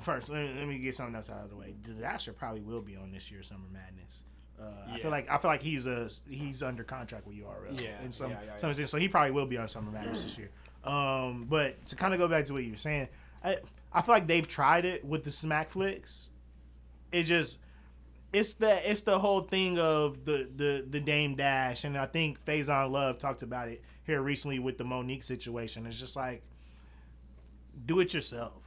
First, 0.00 0.28
let 0.28 0.42
me, 0.44 0.54
let 0.58 0.68
me 0.68 0.78
get 0.78 0.94
something 0.94 1.14
else 1.16 1.28
out 1.28 1.44
of 1.44 1.50
the 1.50 1.56
way. 1.56 1.74
Dasher 2.00 2.32
probably 2.32 2.60
will 2.60 2.80
be 2.80 2.96
on 2.96 3.10
this 3.10 3.30
year's 3.30 3.48
Summer 3.48 3.66
Madness. 3.72 4.24
Uh, 4.60 4.64
I 4.92 4.98
feel 5.00 5.10
like 5.10 5.28
I 5.28 5.38
feel 5.38 5.50
like 5.50 5.62
he's 5.62 5.86
a 5.88 6.08
he's 6.30 6.62
under 6.62 6.84
contract 6.84 7.26
with 7.26 7.36
URL. 7.36 7.80
Yeah, 7.82 8.00
in 8.04 8.12
some 8.12 8.30
yeah, 8.30 8.36
yeah, 8.46 8.56
some 8.56 8.68
yeah. 8.68 8.74
sense, 8.74 8.90
so 8.92 8.96
he 8.96 9.08
probably 9.08 9.32
will 9.32 9.46
be 9.46 9.56
on 9.56 9.66
Summer 9.68 9.90
Madness 9.90 10.22
this 10.22 10.38
year. 10.38 10.50
Um, 10.84 11.46
but 11.48 11.84
to 11.86 11.96
kind 11.96 12.12
of 12.12 12.18
go 12.18 12.28
back 12.28 12.44
to 12.46 12.52
what 12.52 12.64
you 12.64 12.72
were 12.72 12.76
saying, 12.76 13.08
I 13.44 13.58
I 13.92 14.02
feel 14.02 14.14
like 14.14 14.26
they've 14.26 14.46
tried 14.46 14.84
it 14.84 15.04
with 15.04 15.24
the 15.24 15.30
Smack 15.30 15.70
flicks. 15.70 16.30
It 17.12 17.24
just 17.24 17.60
it's 18.32 18.54
the 18.54 18.90
it's 18.90 19.02
the 19.02 19.18
whole 19.18 19.42
thing 19.42 19.78
of 19.78 20.24
the 20.24 20.48
the 20.54 20.84
the 20.88 21.00
Dame 21.00 21.36
Dash, 21.36 21.84
and 21.84 21.96
I 21.96 22.06
think 22.06 22.44
Faizon 22.44 22.90
Love 22.90 23.18
talked 23.18 23.42
about 23.42 23.68
it 23.68 23.82
here 24.04 24.20
recently 24.20 24.58
with 24.58 24.78
the 24.78 24.84
Mo'Nique 24.84 25.24
situation. 25.24 25.86
It's 25.86 26.00
just 26.00 26.16
like 26.16 26.42
do 27.86 28.00
it 28.00 28.14
yourself. 28.14 28.62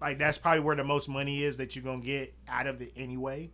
Like 0.00 0.18
that's 0.18 0.38
probably 0.38 0.60
where 0.60 0.76
the 0.76 0.84
most 0.84 1.08
money 1.08 1.42
is 1.42 1.58
that 1.58 1.76
you're 1.76 1.84
gonna 1.84 2.02
get 2.02 2.34
out 2.48 2.66
of 2.66 2.80
it 2.80 2.92
anyway, 2.96 3.50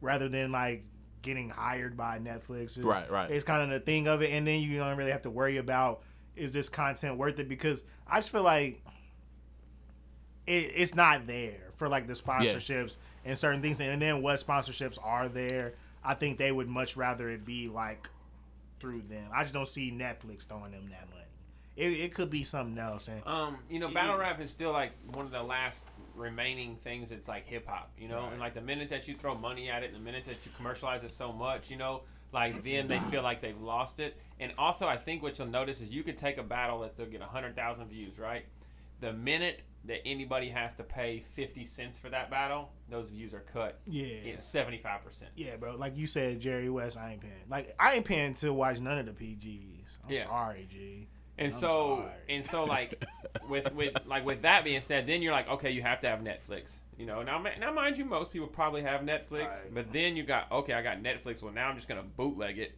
rather 0.00 0.28
than 0.28 0.52
like 0.52 0.84
getting 1.22 1.48
hired 1.48 1.96
by 1.96 2.18
Netflix. 2.18 2.76
It's, 2.76 2.78
Right, 2.78 3.10
right. 3.10 3.30
It's 3.30 3.44
kind 3.44 3.62
of 3.62 3.70
the 3.70 3.84
thing 3.84 4.06
of 4.06 4.22
it, 4.22 4.30
and 4.30 4.46
then 4.46 4.60
you 4.60 4.78
don't 4.78 4.96
really 4.96 5.12
have 5.12 5.22
to 5.22 5.30
worry 5.30 5.56
about 5.56 6.02
is 6.36 6.52
this 6.52 6.68
content 6.68 7.16
worth 7.16 7.38
it 7.38 7.48
because 7.48 7.84
I 8.06 8.18
just 8.18 8.32
feel 8.32 8.42
like 8.42 8.82
it, 10.46 10.72
it's 10.74 10.94
not 10.94 11.26
there 11.26 11.72
for 11.76 11.88
like 11.88 12.06
the 12.06 12.12
sponsorships 12.14 12.98
and 13.24 13.36
certain 13.36 13.62
things, 13.62 13.80
and 13.80 14.00
then 14.00 14.22
what 14.22 14.36
sponsorships 14.38 14.98
are 15.02 15.28
there? 15.28 15.74
I 16.04 16.14
think 16.14 16.38
they 16.38 16.52
would 16.52 16.68
much 16.68 16.96
rather 16.96 17.30
it 17.30 17.44
be 17.44 17.68
like 17.68 18.08
through 18.80 19.02
them. 19.08 19.26
I 19.34 19.42
just 19.42 19.54
don't 19.54 19.68
see 19.68 19.90
Netflix 19.90 20.46
throwing 20.46 20.72
them 20.72 20.88
that 20.90 21.08
money. 21.10 21.22
It, 21.76 21.88
it 22.00 22.14
could 22.14 22.30
be 22.30 22.44
something 22.44 22.78
else, 22.78 23.08
and 23.08 23.26
Um, 23.26 23.56
you 23.68 23.80
know, 23.80 23.88
battle 23.88 24.16
rap 24.16 24.40
is 24.40 24.50
still 24.50 24.70
like 24.72 24.92
one 25.10 25.24
of 25.24 25.32
the 25.32 25.42
last 25.42 25.84
remaining 26.14 26.76
things 26.76 27.08
that's 27.08 27.26
like 27.26 27.46
hip 27.46 27.66
hop, 27.66 27.90
you 27.98 28.06
know. 28.06 28.28
And 28.30 28.38
like 28.38 28.54
the 28.54 28.60
minute 28.60 28.90
that 28.90 29.08
you 29.08 29.14
throw 29.14 29.34
money 29.34 29.70
at 29.70 29.82
it, 29.82 29.92
the 29.92 29.98
minute 29.98 30.24
that 30.26 30.36
you 30.44 30.52
commercialize 30.56 31.02
it 31.02 31.10
so 31.10 31.32
much, 31.32 31.70
you 31.70 31.76
know, 31.76 32.02
like 32.34 32.62
then 32.64 32.88
they 32.88 32.98
feel 33.10 33.22
like 33.22 33.40
they've 33.40 33.60
lost 33.60 34.00
it. 34.00 34.16
And 34.40 34.52
also, 34.58 34.86
I 34.86 34.96
think 34.98 35.22
what 35.22 35.38
you'll 35.38 35.48
notice 35.48 35.80
is 35.80 35.90
you 35.90 36.02
could 36.02 36.18
take 36.18 36.36
a 36.36 36.42
battle 36.42 36.80
that 36.80 36.96
they'll 36.96 37.06
get 37.06 37.22
hundred 37.22 37.56
thousand 37.56 37.86
views, 37.88 38.18
right? 38.18 38.44
The 39.00 39.12
minute 39.12 39.62
that 39.86 40.00
anybody 40.06 40.48
has 40.48 40.74
to 40.74 40.82
pay 40.82 41.22
fifty 41.34 41.64
cents 41.64 41.98
for 41.98 42.08
that 42.10 42.30
battle, 42.30 42.70
those 42.90 43.08
views 43.08 43.32
are 43.34 43.44
cut. 43.52 43.78
Yeah. 43.86 44.04
it's 44.06 44.42
seventy 44.42 44.78
five 44.78 45.04
percent. 45.04 45.30
Yeah, 45.36 45.56
bro. 45.56 45.76
Like 45.76 45.96
you 45.96 46.06
said, 46.06 46.40
Jerry 46.40 46.68
West, 46.70 46.98
I 46.98 47.12
ain't 47.12 47.20
paying. 47.20 47.32
Like 47.48 47.74
I 47.78 47.94
ain't 47.94 48.04
paying 48.04 48.34
to 48.34 48.52
watch 48.52 48.80
none 48.80 48.98
of 48.98 49.06
the 49.06 49.12
PGs. 49.12 49.98
I'm 50.04 50.12
Yeah. 50.14 50.22
sorry, 50.24 50.66
G. 50.70 51.08
And 51.36 51.46
I'm 51.46 51.52
so 51.52 51.68
sorry. 51.68 52.12
and 52.28 52.44
so 52.44 52.64
like 52.64 53.04
with 53.48 53.72
with 53.74 53.94
like 54.06 54.24
with 54.24 54.42
that 54.42 54.62
being 54.64 54.80
said, 54.80 55.06
then 55.06 55.20
you're 55.22 55.32
like, 55.32 55.48
okay, 55.48 55.70
you 55.70 55.82
have 55.82 56.00
to 56.00 56.08
have 56.08 56.20
Netflix. 56.20 56.76
You 56.96 57.06
know, 57.06 57.22
now 57.22 57.44
now 57.58 57.72
mind 57.72 57.98
you, 57.98 58.04
most 58.04 58.32
people 58.32 58.46
probably 58.46 58.82
have 58.82 59.00
Netflix, 59.00 59.48
Right. 59.48 59.74
but 59.74 59.92
then 59.92 60.16
you 60.16 60.22
got 60.22 60.50
okay, 60.52 60.74
I 60.74 60.82
got 60.82 61.02
Netflix. 61.02 61.42
Well, 61.42 61.52
now 61.52 61.68
I'm 61.68 61.74
just 61.76 61.88
gonna 61.88 62.04
bootleg 62.04 62.58
it 62.58 62.72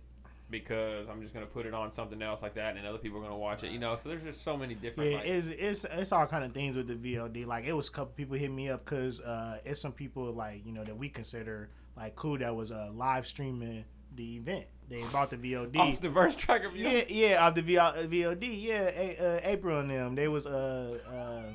because 0.48 1.08
I'm 1.08 1.20
just 1.20 1.34
gonna 1.34 1.46
put 1.46 1.66
it 1.66 1.74
on 1.74 1.92
something 1.92 2.22
else 2.22 2.40
like 2.42 2.54
that, 2.54 2.76
and 2.76 2.86
other 2.86 2.98
people 2.98 3.18
are 3.18 3.22
gonna 3.22 3.36
watch 3.36 3.64
it. 3.64 3.72
You 3.72 3.78
know, 3.78 3.96
so 3.96 4.08
there's 4.08 4.22
just 4.22 4.42
so 4.42 4.56
many 4.56 4.74
different. 4.74 5.10
Yeah, 5.10 5.16
like, 5.18 5.26
it's 5.26 5.48
it's 5.48 5.84
it's 5.84 6.12
all 6.12 6.26
kind 6.26 6.44
of 6.44 6.52
things 6.52 6.76
with 6.76 6.86
the 6.86 6.94
VOD. 6.94 7.46
Like 7.46 7.64
it 7.66 7.72
was 7.72 7.88
a 7.88 7.92
couple 7.92 8.14
people 8.16 8.36
hit 8.36 8.50
me 8.50 8.70
up 8.70 8.84
because 8.84 9.20
uh, 9.20 9.58
it's 9.64 9.80
some 9.80 9.92
people 9.92 10.32
like 10.32 10.64
you 10.64 10.72
know 10.72 10.84
that 10.84 10.96
we 10.96 11.08
consider 11.08 11.68
like 11.96 12.14
cool 12.16 12.38
that 12.38 12.54
was 12.54 12.70
uh, 12.72 12.90
live 12.94 13.26
streaming 13.26 13.84
the 14.14 14.36
event. 14.36 14.64
They 14.88 15.02
bought 15.12 15.30
the 15.30 15.36
VOD. 15.36 15.76
off 15.76 16.00
the 16.00 16.08
verse 16.10 16.36
track 16.36 16.64
of 16.64 16.76
you. 16.76 16.88
Yeah, 16.88 17.04
yeah, 17.08 17.46
of 17.48 17.54
the 17.56 17.62
V- 17.62 17.74
VOD. 17.74 18.62
Yeah, 18.62 18.82
A- 18.94 19.16
uh, 19.18 19.40
April 19.42 19.80
and 19.80 19.90
them. 19.90 20.14
They 20.14 20.28
was 20.28 20.46
uh, 20.46 20.98
uh 21.08 21.52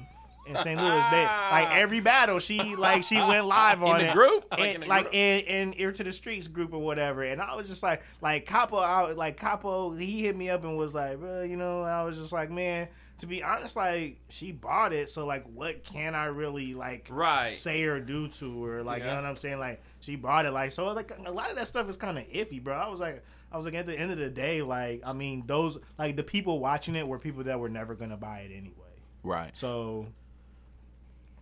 in 0.48 0.58
St. 0.58 0.82
Louis. 0.82 1.06
They 1.12 1.24
like 1.52 1.70
every 1.72 2.00
battle. 2.02 2.40
She 2.40 2.76
like 2.76 3.04
she 3.04 3.16
went 3.16 3.46
live 3.60 3.82
on 3.84 4.00
the 4.02 4.10
it. 4.10 4.14
group? 4.14 4.46
Like 4.52 4.60
and, 4.60 4.76
in 4.76 4.82
the 4.82 4.88
like 4.88 5.04
group? 5.06 5.14
in 5.16 5.40
in 5.46 5.74
Ear 5.78 5.92
to 5.94 6.04
the 6.04 6.12
Streets 6.12 6.48
group 6.50 6.74
or 6.74 6.80
whatever. 6.80 7.24
And 7.24 7.42
I 7.42 7.56
was 7.56 7.68
just 7.70 7.84
like, 7.84 8.02
like 8.22 8.46
Capo, 8.48 8.78
I, 8.78 9.12
like 9.12 9.38
Capo, 9.38 9.92
he 9.92 10.22
hit 10.24 10.36
me 10.36 10.50
up 10.50 10.64
and 10.66 10.78
was 10.78 10.94
like, 10.94 11.20
bro, 11.20 11.44
you 11.44 11.56
know, 11.58 11.84
I 11.84 12.04
was 12.04 12.18
just 12.18 12.34
like, 12.34 12.50
man. 12.52 12.88
To 13.20 13.28
be 13.28 13.44
honest, 13.44 13.76
like 13.76 14.18
she 14.30 14.52
bought 14.52 14.94
it, 14.94 15.08
so 15.08 15.28
like, 15.28 15.46
what 15.54 15.84
can 15.84 16.16
I 16.16 16.26
really 16.26 16.74
like 16.74 17.08
Right. 17.12 17.48
say 17.48 17.84
or 17.84 18.00
do 18.00 18.28
to 18.30 18.64
her? 18.64 18.82
Like, 18.82 19.04
you 19.04 19.10
know 19.10 19.16
what 19.16 19.26
I'm 19.26 19.36
saying? 19.36 19.60
Like, 19.60 19.80
she 20.02 20.16
bought 20.16 20.46
it, 20.46 20.52
like, 20.52 20.72
so 20.72 20.88
like 20.88 21.12
a 21.26 21.32
lot 21.32 21.50
of 21.50 21.56
that 21.56 21.68
stuff 21.68 21.88
is 21.88 21.98
kind 21.98 22.18
of 22.18 22.28
iffy, 22.28 22.62
bro. 22.62 22.76
I 22.76 22.90
was 22.90 23.00
like, 23.00 23.24
I 23.52 23.58
was 23.58 23.66
like, 23.66 23.76
at 23.76 23.86
the 23.86 23.98
end 23.98 24.12
of 24.12 24.18
the 24.18 24.30
day, 24.30 24.62
like, 24.62 25.02
I 25.06 25.14
mean, 25.14 25.44
those 25.46 25.78
like 25.98 26.16
the 26.16 26.24
people 26.24 26.60
watching 26.60 26.96
it 26.96 27.08
were 27.08 27.20
people 27.20 27.44
that 27.46 27.60
were 27.60 27.70
never 27.70 27.96
gonna 27.96 28.18
buy 28.18 28.40
it 28.40 28.52
anyway. 28.52 28.76
Right. 29.24 29.56
So 29.56 30.08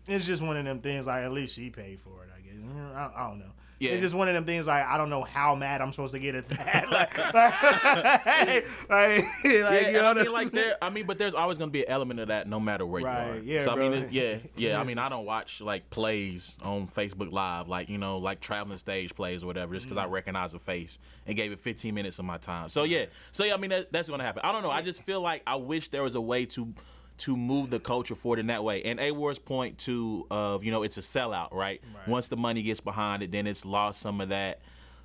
it's 0.08 0.28
just 0.28 0.44
one 0.44 0.58
of 0.58 0.66
them 0.66 0.80
things. 0.80 1.08
Like, 1.08 1.24
at 1.24 1.32
least 1.32 1.56
she 1.56 1.70
paid 1.70 2.00
for 2.00 2.24
it, 2.24 2.30
I 2.36 2.42
guess. 2.42 2.56
I, 2.96 3.12
I 3.16 3.28
don't 3.30 3.40
know. 3.40 3.52
Yeah. 3.80 3.92
It's 3.92 4.02
just 4.02 4.14
one 4.16 4.28
of 4.28 4.34
them 4.34 4.44
things. 4.46 4.68
Like, 4.68 4.86
I 4.86 4.98
don't 4.98 5.10
know 5.10 5.24
how 5.24 5.56
mad 5.56 5.80
I'm 5.82 5.92
supposed 5.92 6.14
to 6.14 6.20
get 6.20 6.36
at 6.36 6.50
that. 6.50 6.90
like, 6.92 7.18
like, 7.18 8.66
like, 8.90 9.26
yeah, 9.44 9.88
you 9.88 9.94
know 9.94 10.06
I 10.10 10.14
mean, 10.14 10.34
like 10.34 10.52
there. 10.52 10.76
I 10.82 10.90
mean, 10.90 11.06
but 11.06 11.18
there's 11.18 11.34
always 11.34 11.58
gonna 11.58 11.72
be 11.72 11.86
an 11.86 11.90
element 11.92 12.20
of 12.20 12.28
that, 12.28 12.48
no 12.48 12.60
matter 12.60 12.86
where 12.86 13.04
Right, 13.04 13.28
you 13.28 13.32
are. 13.34 13.38
yeah, 13.44 13.62
so 13.64 13.72
I 13.72 13.76
mean, 13.76 13.94
it- 13.94 14.12
yeah, 14.12 14.38
yeah. 14.56 14.80
I 14.80 14.84
mean, 14.84 14.98
I 14.98 15.10
don't 15.10 15.26
watch 15.26 15.62
like 15.62 15.90
plays 15.90 16.56
on 16.62 16.88
Facebook 16.88 17.32
Live, 17.32 17.68
like 17.68 17.90
you 17.90 17.98
know, 17.98 18.18
like 18.18 18.40
traveling 18.42 18.78
stage 18.78 19.16
plays 19.16 19.44
or 19.44 19.48
whatever, 19.48 19.74
just 19.74 19.86
because 19.86 19.98
Mm-hmm. 20.00 20.10
I 20.10 20.14
recognize 20.14 20.54
a 20.54 20.60
face 20.60 21.00
and 21.26 21.36
gave 21.36 21.52
it 21.52 21.60
15 21.60 21.94
minutes 21.94 22.20
of 22.20 22.26
my 22.26 22.38
time. 22.38 22.70
So 22.70 22.84
yeah, 22.84 23.06
so 23.32 23.44
yeah. 23.44 23.54
I 23.54 23.58
mean, 23.58 23.70
that, 23.72 23.92
that's 23.92 24.10
gonna 24.10 24.24
happen. 24.24 24.42
I 24.44 24.52
don't 24.52 24.64
know. 24.64 24.72
I 24.72 24.82
just 24.82 25.02
feel 25.04 25.22
like 25.22 25.42
I 25.48 25.56
wish 25.56 25.90
there 25.90 26.04
was 26.04 26.16
a 26.16 26.22
way 26.22 26.46
to 26.48 26.74
to 27.20 27.36
move 27.38 27.70
the 27.70 27.80
culture 27.80 28.16
forward 28.16 28.40
in 28.40 28.48
that 28.48 28.64
way. 28.64 28.84
And 28.84 29.00
A 29.00 29.12
Ward's 29.12 29.40
point 29.40 29.78
to 29.80 30.26
of 30.32 30.64
you 30.64 30.72
know 30.72 30.84
it's 30.84 30.98
a 30.98 31.02
sellout, 31.02 31.54
right? 31.54 31.82
Once 32.08 32.30
the 32.30 32.38
money 32.38 32.62
gets 32.64 32.80
behind 32.80 33.24
it, 33.24 33.32
then 33.32 33.48
it's 33.48 33.66
lost 33.66 34.00
some 34.02 34.22
of 34.22 34.30
that. 34.30 34.60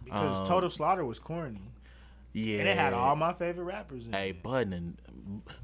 because 0.05 0.41
um, 0.41 0.47
Total 0.47 0.71
Slaughter 0.71 1.05
was 1.05 1.19
corny, 1.19 1.61
Yeah, 2.33 2.59
and 2.61 2.69
it 2.69 2.77
had 2.77 2.93
all 2.93 3.17
my 3.17 3.33
favorite 3.33 3.65
rappers 3.65 4.07
in 4.07 4.13
Hey, 4.13 4.31
it. 4.31 4.43
Budden. 4.43 4.73
and- 4.73 4.99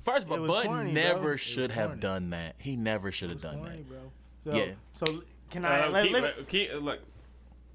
First 0.00 0.26
of 0.26 0.32
It 0.32 0.34
all, 0.36 0.40
was 0.42 0.50
Budden 0.50 0.70
corny, 0.72 0.92
never 0.92 1.28
It 1.30 1.32
was 1.32 1.40
should 1.40 1.70
have 1.72 1.90
corny. 1.90 2.00
done 2.00 2.30
that. 2.30 2.54
He 2.58 2.76
never 2.76 3.12
should 3.12 3.28
have 3.30 3.42
done 3.42 3.58
corny, 3.58 3.76
that. 3.78 3.88
bro. 3.88 4.12
So, 4.44 4.54
Yeah. 4.54 4.72
So 4.92 5.22
can 5.50 5.64
I 5.66 5.82
Uh, 5.86 5.90
let, 5.90 6.04
keep, 6.04 6.12
let 6.14 6.38
me, 6.38 6.44
keep- 6.48 6.72
look, 6.80 7.00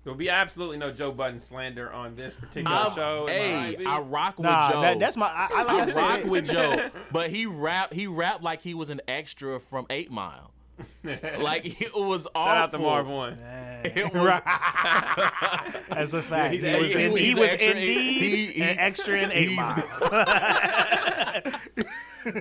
there'll 0.05 0.17
be 0.17 0.29
absolutely 0.29 0.77
no 0.77 0.91
Joe 0.91 1.11
Budden 1.11 1.39
slander 1.39 1.91
on 1.91 2.15
this 2.15 2.33
particular 2.35 2.73
I'm- 2.73 2.95
show. 2.95 3.27
hey, 3.27 3.83
I 3.85 3.99
rock 3.99 4.37
with 4.37 4.45
Nah, 4.45 4.71
Joe. 4.71 4.81
that, 4.81 4.99
that's 4.99 5.17
my. 5.17 5.25
I, 5.27 5.49
I 5.53 5.63
like 5.63 5.75
I 5.75 5.81
I 5.81 5.85
said, 5.87 6.01
rock 6.01 6.23
with 6.31 6.49
Joe, 6.49 6.89
but 7.11 7.29
he 7.29 7.45
rap 7.45 7.91
he 7.91 8.07
rapped 8.07 8.41
like 8.43 8.61
he 8.61 8.73
was 8.73 8.89
an 8.89 9.01
extra 9.09 9.59
from 9.59 9.85
Eight 9.89 10.09
Mile. 10.11 10.51
Like 11.39 11.81
it 11.81 11.93
was 11.95 12.27
awful. 12.35 12.45
Shout 12.51 12.57
out 12.57 12.71
to 12.71 12.77
Marv 12.79 13.07
Won. 13.07 13.37
It 13.85 14.11
was, 14.13 14.41
That's 15.89 16.13
a 16.13 16.21
fact. 16.21 16.53
he's 16.55 16.63
he 16.63 16.67
a- 16.69 16.77
was, 16.79 16.93
he- 16.93 17.03
in, 17.03 17.15
he 17.17 17.35
was 17.35 17.53
indeed 17.53 18.21
he- 18.21 18.45
he- 18.53 18.61
an 18.61 18.79
extra 18.79 19.15
in 19.19 19.31
Eight 19.31 19.51
Mile. 19.55 19.83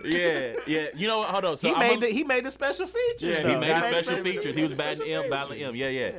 yeah, 0.05 0.55
yeah. 0.67 0.87
You 0.95 1.07
know 1.09 1.19
what? 1.19 1.29
Hold 1.29 1.45
on. 1.45 1.57
So 1.59 1.69
he 1.69 1.75
I'm 1.75 1.81
made 1.81 1.97
a- 1.99 2.01
the 2.01 2.07
he 2.09 2.25
made 2.25 2.45
the 2.45 2.51
special 2.51 2.87
features. 2.87 3.23
Yeah, 3.23 3.49
he 3.49 3.57
made 3.57 3.71
the 3.71 3.87
He 3.87 3.93
special 4.03 4.23
features. 4.23 4.55
He 4.57 4.63
was 4.63 4.73
special 4.73 5.05
batting 5.05 5.13
M, 5.25 5.31
battling 5.31 5.59
features. 5.59 5.69
M. 5.71 5.77
Yeah, 5.77 5.89
yeah. 5.89 6.11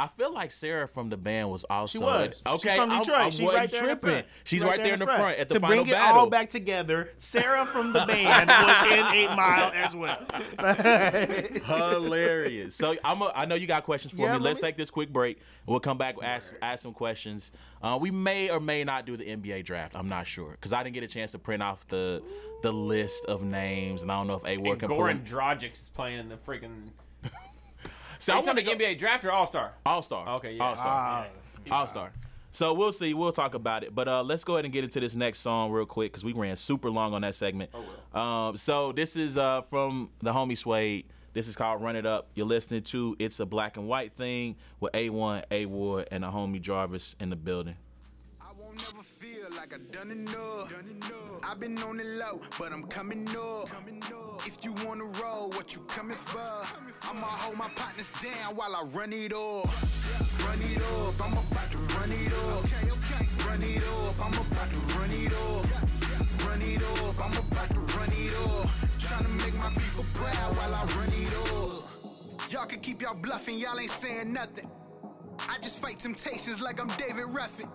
I 0.00 0.06
feel 0.08 0.32
like 0.32 0.50
Sarah 0.50 0.88
from 0.88 1.10
the 1.10 1.16
band 1.16 1.50
was 1.50 1.64
also. 1.68 1.98
She 1.98 2.02
was. 2.04 2.42
Okay, 2.46 2.68
She's 2.70 2.76
from 2.76 2.90
I'm- 2.90 3.02
Detroit. 3.02 3.18
I 3.20 3.28
She's 3.30 3.40
wasn't 3.42 3.58
right 3.60 3.70
there 3.70 3.80
in 3.82 3.86
the 3.88 3.94
tripping. 3.96 4.10
front. 4.10 4.26
She's 4.44 4.64
right, 4.64 4.82
there 4.82 4.94
in 4.94 4.98
the 5.00 5.06
front, 5.06 5.38
at 5.38 5.48
the 5.48 5.54
to 5.56 5.60
final 5.60 5.76
bring 5.84 5.88
it 5.88 5.92
battle. 5.92 6.20
all 6.20 6.26
back 6.30 6.48
together, 6.50 7.10
Sarah 7.18 7.66
from 7.66 7.92
the 7.92 8.04
band 8.06 8.48
was 8.48 8.92
in 8.92 9.14
Eight 9.14 9.36
Mile 9.36 9.70
as 9.74 9.94
well. 9.94 10.18
hilarious. 11.64 12.74
So 12.74 12.96
I'm 13.04 13.22
a, 13.22 13.32
I 13.34 13.44
know 13.46 13.54
you 13.54 13.66
got 13.66 13.84
questions 13.84 14.12
for 14.14 14.22
Yeah, 14.22 14.28
me. 14.32 14.38
let 14.38 14.42
Let's 14.50 14.62
me- 14.62 14.68
take 14.68 14.76
this 14.76 14.90
quick 14.90 15.12
break. 15.12 15.38
We'll 15.66 15.80
come 15.80 15.98
back 15.98 16.16
ask 16.22 16.54
ask 16.62 16.82
some 16.82 16.92
questions. 16.94 17.52
Uh, 17.82 17.98
we 18.00 18.10
may 18.10 18.50
or 18.50 18.60
may 18.60 18.84
not 18.84 19.06
do 19.06 19.16
the 19.16 19.24
NBA 19.24 19.64
draft. 19.64 19.94
I'm 19.94 20.08
not 20.08 20.26
sure 20.26 20.50
because 20.52 20.72
I 20.72 20.82
didn't 20.82 20.94
get 20.94 21.04
a 21.04 21.08
chance 21.08 21.32
to 21.32 21.38
print 21.38 21.62
off 21.62 21.86
the 21.88 22.22
the 22.62 22.72
list 22.72 23.24
of 23.26 23.42
names, 23.42 24.02
and 24.02 24.10
I 24.10 24.16
don't 24.16 24.26
know 24.26 24.34
if 24.34 24.44
A 24.44 24.56
Ward 24.58 24.82
And 24.82 24.90
can 24.90 24.98
Goran. 24.98 25.24
Dragic 25.26 25.72
is 25.74 25.90
playing 25.94 26.18
in 26.18 26.28
the 26.28 26.36
freaking. 26.36 26.88
So 28.20 28.34
I 28.34 28.40
want 28.40 28.54
the 28.56 28.62
to 28.62 28.76
NBA 28.76 28.98
draft 28.98 29.24
or 29.24 29.32
All 29.32 29.46
Star. 29.46 29.72
All 29.84 30.02
Star. 30.02 30.28
Okay, 30.36 30.54
yeah. 30.54 30.62
All 30.62 30.76
Star. 30.76 31.26
All 31.70 31.88
Star. 31.88 32.12
So 32.52 32.74
we'll 32.74 32.92
see. 32.92 33.14
We'll 33.14 33.32
talk 33.32 33.54
about 33.54 33.82
it. 33.82 33.94
But 33.94 34.08
uh, 34.08 34.22
let's 34.22 34.44
go 34.44 34.54
ahead 34.54 34.64
and 34.66 34.74
get 34.74 34.84
into 34.84 35.00
this 35.00 35.14
next 35.14 35.38
song 35.38 35.70
real 35.70 35.86
quick 35.86 36.12
because 36.12 36.24
we 36.24 36.32
ran 36.32 36.56
super 36.56 36.90
long 36.90 37.14
on 37.14 37.22
that 37.22 37.34
segment. 37.34 37.70
Oh, 38.14 38.18
Um, 38.20 38.56
so 38.56 38.92
this 38.92 39.16
is 39.16 39.38
uh, 39.38 39.62
from 39.62 40.10
the 40.18 40.32
homie 40.32 40.58
Suede. 40.58 41.06
This 41.32 41.46
is 41.46 41.54
called 41.54 41.80
Run 41.80 41.94
It 41.94 42.06
Up. 42.06 42.28
You're 42.34 42.46
listening 42.46 42.82
to 42.82 43.14
It's 43.20 43.38
a 43.38 43.46
Black 43.46 43.76
and 43.76 43.86
White 43.86 44.12
Thing 44.14 44.56
with 44.80 44.92
A1, 44.92 45.44
A 45.52 45.66
Ward, 45.66 46.08
and 46.10 46.24
the 46.24 46.26
homie 46.28 46.60
Jarvis 46.60 47.14
in 47.20 47.30
the 47.30 47.36
building. 47.36 47.76
Never 48.82 49.02
feel 49.02 49.46
like 49.56 49.74
I 49.74 49.78
done 49.92 50.10
enough. 50.10 50.72
I've 51.44 51.60
been 51.60 51.78
on 51.82 51.98
the 51.98 52.04
low, 52.04 52.40
but 52.58 52.72
I'm 52.72 52.84
coming 52.84 53.28
up. 53.28 53.68
If 54.46 54.64
you 54.64 54.72
wanna 54.84 55.04
roll, 55.04 55.50
what 55.50 55.74
you 55.74 55.80
coming 55.88 56.16
for? 56.16 56.38
I'ma 57.08 57.26
hold 57.26 57.56
my 57.58 57.68
partners 57.70 58.10
down 58.22 58.56
while 58.56 58.74
I 58.74 58.82
run 58.84 59.12
it 59.12 59.32
up. 59.32 59.68
Run 60.46 60.60
it 60.60 60.80
up, 60.80 61.20
I'm 61.20 61.32
about 61.32 61.70
to 61.70 61.78
run 61.96 62.10
it 62.10 62.32
up. 62.32 62.64
Okay, 62.64 62.90
okay. 62.96 63.24
Run 63.46 63.62
it 63.62 63.82
up, 63.82 64.24
I'm 64.24 64.32
about 64.32 64.70
to 64.70 64.78
run 64.96 65.10
it 65.10 65.32
up. 65.32 65.66
Run 66.46 66.62
it 66.62 66.82
up, 66.82 67.20
I'm 67.24 67.36
about 67.36 67.68
to 67.68 67.80
run 67.96 68.10
it 68.12 68.34
up. 68.46 68.70
Tryna 68.98 69.30
make 69.44 69.56
my 69.58 69.70
people 69.80 70.06
proud 70.14 70.56
while 70.56 70.74
I 70.74 70.84
run 70.96 71.10
it 71.12 71.32
up. 71.52 72.50
Y'all 72.50 72.66
can 72.66 72.80
keep 72.80 73.02
y'all 73.02 73.14
bluffing, 73.14 73.58
y'all 73.58 73.78
ain't 73.78 73.90
saying 73.90 74.32
nothing. 74.32 74.70
I 75.48 75.58
just 75.58 75.78
fight 75.80 75.98
temptations 75.98 76.60
like 76.60 76.80
I'm 76.80 76.88
David 76.96 77.26
Ruffin. 77.28 77.68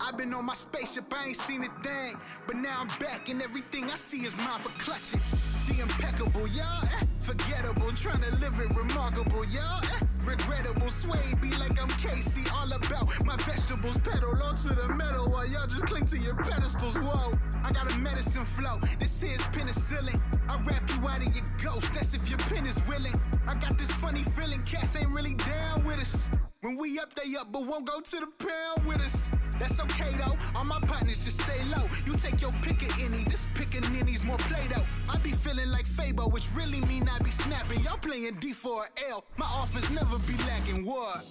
I've 0.00 0.16
been 0.16 0.32
on 0.34 0.44
my 0.44 0.54
spaceship, 0.54 1.12
I 1.12 1.28
ain't 1.28 1.36
seen 1.36 1.64
a 1.64 1.82
thing. 1.82 2.14
But 2.46 2.56
now 2.56 2.80
I'm 2.80 2.88
back, 2.98 3.28
and 3.28 3.42
everything 3.42 3.84
I 3.90 3.96
see 3.96 4.24
is 4.26 4.36
mine 4.38 4.60
for 4.60 4.70
clutching. 4.78 5.20
The 5.66 5.82
impeccable, 5.82 6.46
y'all. 6.48 6.84
Eh, 6.84 7.06
forgettable, 7.20 7.92
trying 7.92 8.20
to 8.22 8.34
live 8.36 8.58
it 8.60 8.76
remarkable, 8.76 9.44
y'all. 9.46 9.82
Eh, 9.84 10.06
regrettable, 10.24 10.90
sway 10.90 11.34
be 11.40 11.50
like 11.56 11.80
I'm 11.80 11.88
Casey. 11.98 12.48
All 12.54 12.70
about 12.72 13.08
my 13.24 13.36
vegetables, 13.36 13.98
pedal 13.98 14.36
onto 14.42 14.74
the 14.74 14.88
metal 14.94 15.30
while 15.30 15.46
y'all 15.46 15.66
just 15.66 15.86
cling 15.86 16.06
to 16.06 16.18
your 16.18 16.34
pedestals. 16.36 16.96
Whoa, 16.96 17.32
I 17.64 17.72
got 17.72 17.90
a 17.92 17.98
medicine 17.98 18.44
flow. 18.44 18.78
This 18.98 19.22
here's 19.22 19.40
penicillin. 19.54 20.18
I 20.48 20.60
rap 20.62 20.88
you 20.90 21.08
out 21.08 21.18
of 21.18 21.34
your 21.34 21.44
ghost, 21.62 21.94
that's 21.94 22.14
if 22.14 22.28
your 22.28 22.38
pen 22.50 22.66
is 22.66 22.80
willing. 22.86 23.14
I 23.46 23.54
got 23.54 23.78
this 23.78 23.90
funny 23.92 24.22
feeling, 24.22 24.62
cats 24.62 24.96
ain't 24.96 25.10
really 25.10 25.34
down 25.34 25.84
with 25.84 25.98
us. 25.98 26.30
When 26.62 26.76
we 26.76 26.98
up, 26.98 27.14
they 27.14 27.36
up, 27.36 27.50
but 27.52 27.64
won't 27.64 27.86
go 27.86 28.00
to 28.00 28.16
the 28.16 28.28
pound 28.38 28.86
with 28.86 29.00
us. 29.00 29.30
That's 29.58 29.80
okay 29.80 30.10
though, 30.16 30.36
all 30.54 30.64
my 30.64 30.78
partners 30.80 31.24
just 31.24 31.40
stay 31.40 31.62
low. 31.74 31.86
You 32.06 32.16
take 32.16 32.40
your 32.40 32.52
pick 32.62 32.82
of 32.82 32.92
any, 33.00 33.24
this 33.24 33.50
pickin' 33.54 33.84
needs 33.92 34.24
more 34.24 34.38
play 34.38 34.66
though. 34.74 34.86
I 35.08 35.18
be 35.18 35.32
feeling 35.32 35.70
like 35.70 35.86
Fabo, 35.86 36.30
which 36.30 36.48
really 36.54 36.80
mean 36.82 37.08
I 37.08 37.18
be 37.22 37.30
snapping. 37.30 37.80
Y'all 37.80 37.98
playing 37.98 38.36
D 38.40 38.52
for 38.52 38.86
L 39.10 39.24
my 39.36 39.46
offense 39.62 39.88
never 39.90 40.09
be 40.18 40.36
lacking. 40.44 40.84
What? 40.84 41.26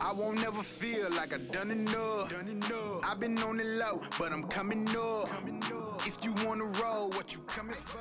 I 0.00 0.12
won't 0.12 0.40
never 0.40 0.62
feel 0.62 1.10
like 1.10 1.34
I 1.34 1.38
done 1.38 1.70
enough. 1.70 2.30
Done 2.30 2.48
enough. 2.48 3.04
I've 3.04 3.20
been 3.20 3.36
on 3.38 3.58
the 3.58 3.64
low, 3.64 4.00
but 4.18 4.32
I'm 4.32 4.44
coming 4.44 4.88
up. 4.88 5.28
If 6.06 6.24
you 6.24 6.32
wanna 6.44 6.64
roll, 6.64 7.10
what 7.10 7.32
you 7.32 7.40
coming 7.40 7.74
for? 7.74 8.00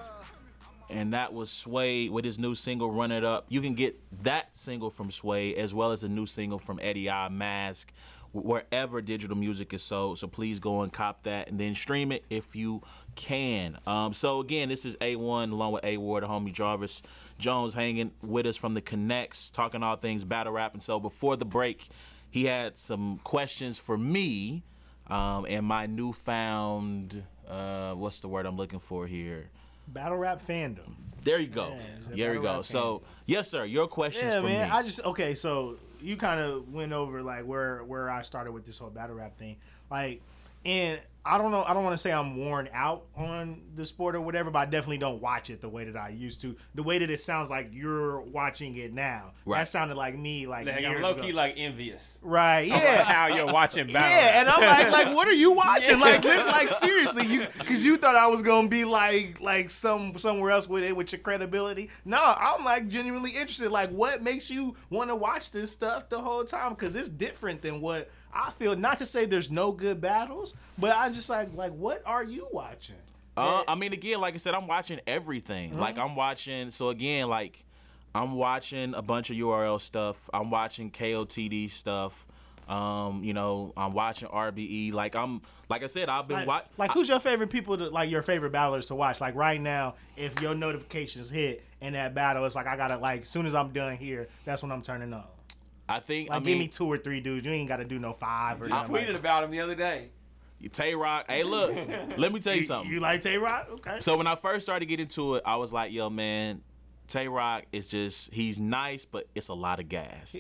and 0.90 1.14
that 1.14 1.34
was 1.34 1.52
Sway 1.52 2.10
with 2.10 2.26
his 2.26 2.40
new 2.40 2.56
single 2.56 2.92
"Run 2.92 3.12
It 3.12 3.24
Up." 3.24 3.46
You 3.50 3.62
can 3.62 3.76
get 3.76 4.00
that 4.24 4.58
single 4.58 4.90
from 4.90 5.12
Sway 5.12 5.56
as 5.56 5.74
well 5.74 5.92
as 5.92 6.04
a 6.04 6.10
new 6.10 6.26
single 6.26 6.58
from 6.60 6.80
Eddie 6.82 7.10
I 7.10 7.30
Mask 7.30 7.94
wherever 8.32 9.02
digital 9.02 9.36
music 9.36 9.74
is 9.74 9.82
sold. 9.82 10.20
So 10.20 10.28
please 10.28 10.60
go 10.60 10.82
and 10.82 10.94
cop 10.94 11.24
that 11.24 11.48
and 11.48 11.60
then 11.60 11.74
stream 11.74 12.12
it 12.12 12.26
if 12.30 12.56
you 12.56 12.82
can. 13.16 13.78
Um, 13.88 14.14
so 14.14 14.40
again, 14.40 14.70
this 14.70 14.86
is 14.86 14.96
A1 14.98 15.52
along 15.52 15.74
with 15.74 15.84
A 15.84 15.98
Ward, 15.98 16.24
the 16.24 16.28
homie 16.28 16.54
Jarvis 16.54 17.02
Jones 17.40 17.74
hanging 17.74 18.12
with 18.22 18.46
us 18.46 18.58
from 18.58 18.76
the 18.76 18.82
Connects, 18.82 19.50
talking 19.50 19.82
all 19.82 19.96
things 19.96 20.24
battle 20.24 20.54
rap. 20.54 20.74
And 20.74 20.84
so 20.84 21.00
before 21.00 21.36
the 21.38 21.46
break, 21.46 21.88
he 22.30 22.46
had 22.46 22.78
some 22.78 23.20
questions 23.24 23.80
for 23.80 23.98
me 23.98 24.64
um, 25.08 25.46
and 25.50 25.66
my 25.66 25.88
newfound 25.88 27.24
uh, 27.50 27.94
what's 27.94 28.22
the 28.22 28.28
word 28.28 28.46
I'm 28.46 28.56
looking 28.56 28.80
for 28.80 29.08
here? 29.08 29.50
Battle 29.88 30.18
rap 30.18 30.42
fandom. 30.46 30.94
There 31.24 31.40
you 31.40 31.48
go. 31.48 31.74
Yeah, 31.76 32.16
there 32.16 32.34
you 32.36 32.42
go. 32.42 32.62
So 32.62 33.02
yes, 33.26 33.50
sir. 33.50 33.66
Your 33.66 33.88
questions 33.88 34.32
Yeah, 34.32 34.42
for 34.42 34.48
man. 34.48 34.70
me. 34.70 34.74
I 34.76 34.84
just 34.84 35.04
okay. 35.04 35.34
So 35.34 35.78
you 36.00 36.16
kind 36.16 36.40
of 36.40 36.72
went 36.72 36.94
over 36.94 37.24
like 37.24 37.44
where 37.46 37.84
where 37.84 38.10
I 38.10 38.22
started 38.22 38.52
with 38.52 38.66
this 38.66 38.78
whole 38.78 38.92
battle 38.92 39.16
rap 39.16 39.36
thing, 39.36 39.58
like, 39.90 40.22
and 40.64 41.00
I 41.30 41.38
don't 41.38 41.52
know. 41.52 41.64
I 41.64 41.74
don't 41.74 41.84
want 41.84 41.94
to 41.94 41.98
say 42.02 42.12
I'm 42.12 42.36
worn 42.38 42.70
out 42.74 43.06
on 43.16 43.62
the 43.76 43.86
sport 43.86 44.16
or 44.16 44.22
whatever, 44.22 44.50
but 44.52 44.60
I 44.60 44.66
definitely 44.66 44.98
don't 44.98 45.22
watch 45.22 45.50
it 45.50 45.62
the 45.62 45.70
way 45.70 45.86
that 45.86 45.96
I 45.96 46.10
used 46.10 46.42
to. 46.42 46.56
The 46.76 46.84
way 46.84 46.98
that 46.98 47.10
it 47.10 47.22
sounds 47.22 47.50
like 47.50 47.70
you're 47.72 48.22
watching 48.22 48.76
it 48.78 48.94
now. 48.94 49.34
Right. 49.46 49.60
That 49.60 49.68
sounded 49.68 49.96
like 49.96 50.18
me 50.18 50.48
like 50.48 50.66
Like, 50.66 50.78
I'm 50.78 50.82
years 50.92 51.04
low 51.04 51.12
ago. 51.12 51.22
key 51.24 51.32
like 51.32 51.56
envious. 51.58 52.20
right. 52.24 52.62
Yeah. 52.68 52.82
Yeah. 52.84 53.04
How 53.04 53.28
you're 53.28 53.52
watching 53.54 53.88
battle. 53.88 54.10
Yeah, 54.10 54.40
and 54.40 54.50
I'm 54.50 54.62
like, 54.62 55.06
like, 55.06 55.16
what 55.16 55.28
are 55.28 55.34
you 55.34 55.52
watching? 55.52 56.00
Yeah. 56.00 56.06
Like, 56.06 56.24
like 56.26 56.70
seriously, 56.70 57.26
you 57.28 57.46
because 57.58 57.84
you 57.86 57.98
thought 57.98 58.16
I 58.16 58.28
was 58.28 58.42
gonna 58.42 58.68
be 58.68 58.86
like, 58.86 59.40
like 59.42 59.70
some 59.70 60.18
somewhere 60.18 60.52
else 60.52 60.68
with 60.68 60.84
it 60.84 60.96
with 60.96 61.12
your 61.12 61.20
credibility. 61.20 61.90
No, 62.06 62.18
I'm 62.22 62.64
like 62.66 62.88
genuinely 62.88 63.32
interested. 63.32 63.70
Like, 63.72 63.92
what 63.92 64.22
makes 64.24 64.50
you 64.50 64.76
want 64.90 65.10
to 65.10 65.16
watch 65.16 65.52
this 65.52 65.72
stuff 65.72 66.10
the 66.10 66.20
whole 66.20 66.44
time? 66.44 66.72
Because 66.74 66.96
it's 66.96 67.10
different 67.10 67.62
than 67.62 67.82
what 67.82 68.10
I 68.34 68.52
feel. 68.52 68.76
Not 68.76 69.00
to 69.00 69.06
say 69.06 69.26
there's 69.26 69.50
no 69.52 69.72
good 69.72 70.00
battles, 70.02 70.56
but 70.78 70.96
I'm 70.96 71.14
just 71.14 71.30
like, 71.30 71.50
like, 71.56 71.72
what 71.74 72.02
are 72.06 72.24
you 72.24 72.48
watching? 72.52 72.96
Uh, 73.38 73.64
I 73.68 73.76
mean, 73.76 73.94
again, 73.94 74.20
like 74.20 74.34
I 74.34 74.38
said, 74.38 74.54
I'm 74.54 74.68
watching 74.68 75.00
everything. 75.08 75.78
Like 75.78 75.98
I'm 75.98 76.16
watching. 76.16 76.72
So 76.72 76.90
again, 76.90 77.30
like 77.30 77.64
I'm 78.14 78.34
watching 78.34 78.94
a 78.94 79.02
bunch 79.02 79.30
of 79.30 79.38
URL 79.38 79.80
stuff. 79.80 80.30
I'm 80.34 80.50
watching 80.52 80.92
KOTD 80.92 81.70
stuff. 81.72 82.28
Um, 82.68 83.24
you 83.24 83.34
know, 83.34 83.74
I'm 83.76 83.94
watching 83.94 84.28
RBE. 84.28 84.94
Like 84.94 85.16
I'm, 85.16 85.42
like 85.70 85.82
I 85.84 85.88
said, 85.88 86.08
I've 86.08 86.28
been 86.28 86.38
Like, 86.40 86.48
watching. 86.48 86.70
like, 86.78 86.92
who's 86.92 87.10
your 87.10 87.20
favorite 87.20 87.50
people 87.50 87.78
to 87.78 87.90
like 87.90 88.12
your 88.12 88.22
favorite 88.22 88.52
battlers 88.52 88.88
to 88.88 88.96
watch? 88.96 89.22
Like 89.22 89.34
right 89.36 89.60
now, 89.60 89.96
if 90.18 90.40
your 90.42 90.54
notifications 90.54 91.30
hit 91.32 91.64
in 91.82 91.94
that 91.94 92.14
battle, 92.14 92.46
it's 92.46 92.56
like 92.56 92.68
I 92.68 92.78
gotta 92.78 92.98
like, 92.98 93.22
as 93.22 93.30
soon 93.30 93.46
as 93.48 93.56
I'm 93.56 93.70
done 93.70 93.96
here, 93.98 94.28
that's 94.46 94.62
when 94.62 94.72
I'm 94.72 94.82
turning 94.84 95.14
on. 95.14 95.24
I 95.90 96.00
think. 96.00 96.30
Like, 96.30 96.38
I 96.38 96.40
give 96.40 96.46
mean, 96.46 96.60
me 96.60 96.68
two 96.68 96.86
or 96.86 96.98
three 96.98 97.20
dudes. 97.20 97.46
You 97.46 97.52
ain't 97.52 97.68
got 97.68 97.78
to 97.78 97.86
do 97.86 98.00
no 98.00 98.14
five 98.14 98.62
or 98.62 98.68
Just 98.68 98.90
nothing. 98.90 98.96
like 98.96 99.08
tweeted 99.08 99.16
about 99.16 99.44
him 99.44 99.52
the 99.52 99.60
other 99.62 99.76
day. 99.76 100.10
Tay 100.74 100.94
Rock. 100.94 101.26
Hey, 101.30 101.44
look, 101.44 101.74
let 102.18 102.34
me 102.34 102.40
tell 102.42 102.54
you 102.54 102.62
that. 102.64 102.68
something. 102.68 102.90
You, 102.90 102.96
you 102.96 103.02
like 103.02 103.22
Tay 103.22 103.38
Rock? 103.38 103.68
Okay. 103.76 103.98
So 104.02 104.18
when 104.18 104.28
I 104.28 104.36
first 104.36 104.66
started 104.66 104.86
getting 104.88 105.08
to 105.10 105.36
it, 105.36 105.44
I 105.46 105.56
was 105.56 105.72
like, 105.72 105.92
yo, 105.94 106.10
man, 106.10 106.62
Tay 107.08 107.28
Rock 107.30 107.64
is 107.72 107.88
just 107.88 108.34
he's 108.34 108.60
nice, 108.60 109.06
but 109.06 109.28
it's 109.34 109.48
a 109.48 109.54
lot 109.54 109.80
of 109.80 109.88
gas. 109.90 110.36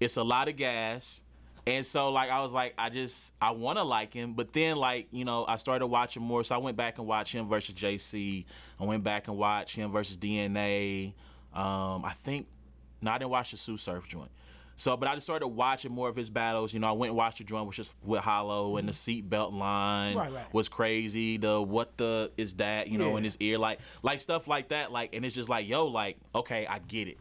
It's 0.00 0.16
a 0.16 0.22
lot 0.24 0.48
of 0.48 0.56
gas. 0.56 1.20
And 1.66 1.86
so 1.86 2.10
like 2.10 2.30
I 2.30 2.40
was 2.42 2.52
like, 2.52 2.74
I 2.76 2.90
just 2.90 3.32
I 3.40 3.52
wanna 3.52 3.84
like 3.84 4.12
him, 4.12 4.34
but 4.34 4.52
then 4.52 4.76
like, 4.76 5.06
you 5.12 5.24
know, 5.24 5.46
I 5.46 5.56
started 5.56 5.86
watching 5.86 6.22
more. 6.22 6.44
So 6.44 6.54
I 6.56 6.58
went 6.58 6.76
back 6.76 6.98
and 6.98 7.06
watched 7.06 7.32
him 7.32 7.46
versus 7.46 7.74
JC. 7.74 8.44
I 8.78 8.84
went 8.84 9.02
back 9.04 9.28
and 9.28 9.38
watched 9.38 9.76
him 9.76 9.90
versus 9.90 10.18
DNA. 10.18 11.14
Um, 11.54 12.04
I 12.04 12.12
think 12.12 12.48
no, 13.00 13.12
I 13.12 13.18
didn't 13.18 13.30
watch 13.30 13.52
the 13.52 13.56
Sue 13.56 13.76
Surf 13.76 14.08
joint. 14.08 14.30
So, 14.76 14.96
but 14.96 15.08
I 15.08 15.14
just 15.14 15.26
started 15.26 15.46
watching 15.48 15.92
more 15.92 16.08
of 16.08 16.16
his 16.16 16.30
battles. 16.30 16.74
You 16.74 16.80
know, 16.80 16.88
I 16.88 16.92
went 16.92 17.10
and 17.10 17.16
watched 17.16 17.38
the 17.38 17.44
joint, 17.44 17.66
which 17.68 17.78
is 17.78 17.94
with 18.02 18.20
Hollow 18.22 18.76
and 18.76 18.88
the 18.88 18.92
seatbelt 18.92 19.52
line 19.52 20.16
Right, 20.16 20.32
right. 20.32 20.52
was 20.52 20.68
crazy. 20.68 21.36
The 21.36 21.60
what 21.62 21.96
the 21.96 22.32
is 22.36 22.54
that? 22.54 22.88
You 22.88 22.98
know, 22.98 23.10
Yeah. 23.12 23.18
in 23.18 23.24
his 23.24 23.36
ear, 23.38 23.56
like 23.58 23.78
like 24.02 24.18
stuff 24.18 24.48
like 24.48 24.68
that. 24.68 24.90
Like, 24.90 25.14
and 25.14 25.24
it's 25.24 25.34
just 25.34 25.48
like, 25.48 25.68
yo, 25.68 25.86
like, 25.86 26.16
okay, 26.34 26.66
I 26.66 26.80
get 26.80 27.06
it, 27.08 27.18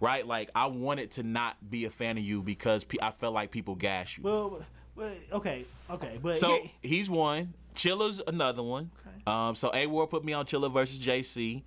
right? 0.00 0.26
Like, 0.26 0.50
I 0.54 0.66
wanted 0.66 1.12
to 1.12 1.22
not 1.22 1.56
be 1.70 1.84
a 1.84 1.90
fan 1.90 2.18
of 2.18 2.24
you 2.24 2.42
because 2.42 2.82
pe- 2.82 2.98
I 3.00 3.12
felt 3.12 3.34
like 3.34 3.50
people 3.52 3.76
gas 3.76 4.18
you. 4.18 4.24
well, 4.24 4.60
well, 4.96 5.12
okay, 5.32 5.64
okay, 5.90 6.18
but 6.22 6.38
so 6.38 6.48
here- 6.48 6.70
he's 6.82 7.08
one. 7.08 7.54
Chilla's 7.76 8.20
another 8.26 8.62
one. 8.62 8.90
Okay. 9.06 9.20
Um, 9.26 9.54
so 9.54 9.70
A 9.74 9.86
War 9.86 10.06
put 10.06 10.24
me 10.24 10.32
on 10.32 10.44
Chilla 10.46 10.72
versus 10.72 10.98
JC. 10.98 11.62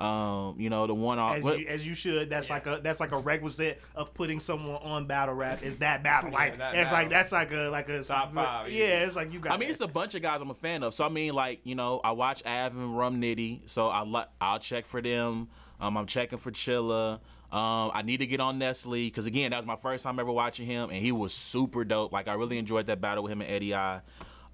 Um, 0.00 0.54
you 0.58 0.70
know 0.70 0.86
the 0.86 0.94
one 0.94 1.18
off. 1.18 1.36
as 1.36 1.44
you, 1.44 1.66
as 1.68 1.86
you 1.86 1.92
should. 1.92 2.30
That's 2.30 2.48
like 2.48 2.66
a 2.66 2.80
that's 2.82 3.00
like 3.00 3.12
a 3.12 3.18
requisite 3.18 3.82
of 3.94 4.14
putting 4.14 4.40
someone 4.40 4.80
on 4.82 5.06
battle 5.06 5.34
rap. 5.34 5.62
Is 5.62 5.76
that 5.78 6.02
battle? 6.02 6.30
Like 6.40 6.56
that 6.56 6.74
it's 6.74 6.90
like 6.90 7.10
that's 7.10 7.32
like 7.32 7.52
a 7.52 7.68
like 7.68 7.88
a 7.90 8.02
Top 8.02 8.32
five, 8.32 8.70
Yeah, 8.70 8.84
yeah. 8.84 9.04
it's 9.04 9.14
like 9.14 9.30
you 9.30 9.40
got. 9.40 9.52
I 9.52 9.58
mean, 9.58 9.68
it's 9.68 9.80
a 9.82 9.86
bunch 9.88 10.14
of 10.14 10.22
guys 10.22 10.40
I'm 10.40 10.48
a 10.50 10.54
fan 10.54 10.82
of. 10.82 10.94
So 10.94 11.04
I 11.04 11.10
mean, 11.10 11.34
like 11.34 11.60
you 11.64 11.74
know, 11.74 12.00
I 12.02 12.12
watch 12.12 12.42
Av 12.46 12.74
and 12.74 12.96
Rum 12.96 13.20
Nitty, 13.20 13.68
so 13.68 13.88
I 13.88 14.02
li- 14.04 14.24
I'll 14.40 14.58
check 14.58 14.86
for 14.86 15.02
them. 15.02 15.48
Um, 15.80 15.98
I'm 15.98 16.06
checking 16.06 16.38
for 16.38 16.50
Chilla. 16.50 17.20
Um, 17.52 17.90
I 17.92 18.02
need 18.02 18.18
to 18.18 18.26
get 18.26 18.40
on 18.40 18.58
Nestle 18.58 19.06
because 19.08 19.26
again, 19.26 19.50
that 19.50 19.58
was 19.58 19.66
my 19.66 19.76
first 19.76 20.04
time 20.04 20.18
ever 20.18 20.32
watching 20.32 20.64
him, 20.66 20.88
and 20.88 20.98
he 20.98 21.12
was 21.12 21.34
super 21.34 21.84
dope. 21.84 22.10
Like 22.10 22.26
I 22.26 22.34
really 22.34 22.56
enjoyed 22.56 22.86
that 22.86 23.02
battle 23.02 23.22
with 23.24 23.32
him 23.32 23.42
and 23.42 23.50
Eddie 23.50 23.74
I. 23.74 24.00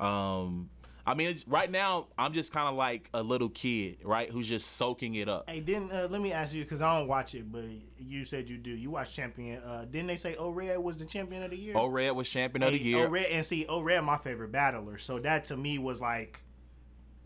Um, 0.01 0.70
I 1.07 1.14
mean, 1.14 1.28
it's, 1.28 1.46
right 1.46 1.70
now 1.70 2.09
I'm 2.18 2.32
just 2.32 2.52
kind 2.52 2.68
of 2.68 2.74
like 2.74 3.09
a 3.14 3.22
little 3.22 3.48
kid, 3.48 3.98
right, 4.04 4.28
who's 4.28 4.48
just 4.48 4.72
soaking 4.72 5.14
it 5.14 5.28
up. 5.28 5.48
Hey, 5.48 5.61
didn't 5.61 5.92
uh, 5.92 6.09
let 6.11 6.20
me 6.20 6.32
ask 6.32 6.54
you 6.54 6.64
because 6.64 6.82
I 6.82 6.98
don't 6.98 7.07
watch 7.07 7.34
it, 7.36 7.50
but 7.50 7.64
you 7.98 8.24
said 8.24 8.50
you 8.50 8.59
do. 8.59 8.70
You 8.70 8.90
watch 8.90 9.14
Champion. 9.14 9.62
Uh, 9.62 9.84
didn't 9.88 10.09
they 10.09 10.16
say 10.16 10.34
O 10.34 10.50
Red 10.50 10.78
was 10.78 10.96
the 10.96 11.04
champion 11.04 11.44
of 11.44 11.50
the 11.50 11.57
year? 11.57 11.76
O 11.76 11.86
Red 11.86 12.11
was 12.11 12.28
champion 12.28 12.64
of 12.64 12.72
the 12.72 12.78
year. 12.82 13.07
O-Red, 13.07 13.26
and 13.26 13.46
see, 13.46 13.66
O 13.66 13.80
Red, 13.80 14.00
my 14.00 14.18
favorite 14.18 14.50
battler. 14.50 14.98
So 14.98 15.20
that 15.20 15.44
to 15.46 15.57
me 15.57 15.78
was 15.78 16.00
like, 16.00 16.40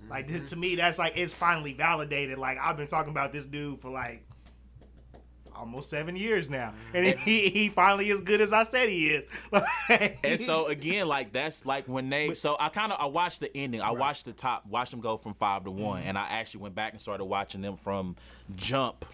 like 0.09 0.28
Mm-hmm. 0.28 0.45
to 0.47 0.57
me, 0.57 0.76
that's 0.76 0.99
like 0.99 1.14
it's 1.16 1.35
finally 1.35 1.72
validated. 1.72 2.39
Like 2.39 2.59
I've 2.59 2.76
been 2.76 2.87
talking 2.87 3.11
about 3.11 3.33
this 3.33 3.47
dude 3.47 3.81
for 3.81 3.91
like 3.91 4.24
almost 5.61 5.91
seven 5.91 6.17
years 6.17 6.51
now, 6.51 6.75
and 6.95 7.07
he 7.19 7.49
he 7.51 7.69
finally 7.69 8.11
as 8.11 8.21
good 8.21 8.41
as 8.41 8.53
I 8.53 8.65
said 8.65 8.89
he 8.89 9.09
is. 9.09 9.25
And 10.25 10.41
so 10.41 10.67
again, 10.67 11.07
like 11.09 11.33
that's 11.33 11.65
like 11.67 11.87
when 11.87 12.09
they. 12.11 12.35
So 12.35 12.57
I 12.59 12.69
kind 12.69 12.93
of 12.93 13.01
I 13.01 13.07
watched 13.07 13.41
the 13.41 13.57
ending. 13.57 13.81
I 13.81 13.91
watched 13.93 14.25
the 14.25 14.33
top, 14.33 14.67
watched 14.67 14.91
them 14.91 15.01
go 15.01 15.17
from 15.17 15.33
five 15.35 15.65
to 15.65 15.71
Mm-hmm. 15.71 15.81
one, 15.83 16.03
and 16.03 16.17
I 16.19 16.27
actually 16.31 16.63
went 16.63 16.75
back 16.75 16.93
and 16.93 17.01
started 17.01 17.25
watching 17.25 17.61
them 17.61 17.77
from 17.77 18.17
jump 18.57 19.05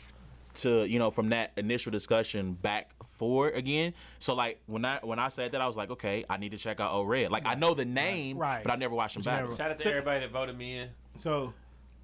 to 0.54 0.84
you 0.86 0.98
know 0.98 1.10
from 1.10 1.28
that 1.30 1.52
initial 1.58 1.92
discussion 1.92 2.52
back 2.54 2.90
forward 3.16 3.54
again. 3.54 3.92
So 4.18 4.34
like 4.34 4.60
when 4.66 4.84
I 4.84 5.00
when 5.02 5.18
I 5.18 5.28
said 5.28 5.52
that, 5.52 5.60
I 5.60 5.66
was 5.66 5.76
like, 5.76 5.90
okay, 5.90 6.24
I 6.30 6.36
need 6.38 6.52
to 6.52 6.58
check 6.58 6.80
out 6.80 6.92
O 6.92 7.02
Red. 7.02 7.30
Like 7.30 7.42
I 7.46 7.54
know 7.56 7.74
the 7.74 7.84
name, 7.84 8.38
Right. 8.38 8.62
but 8.62 8.72
I 8.72 8.76
never 8.76 8.94
watched 8.94 9.16
him 9.16 9.22
back. 9.22 9.40
never- 9.42 9.56
Shout 9.56 9.70
out 9.70 9.78
to 9.78 9.84
So- 9.84 9.90
everybody 9.90 10.20
that 10.20 10.30
voted 10.30 10.56
me 10.56 10.78
in. 10.78 10.88
So 11.16 11.52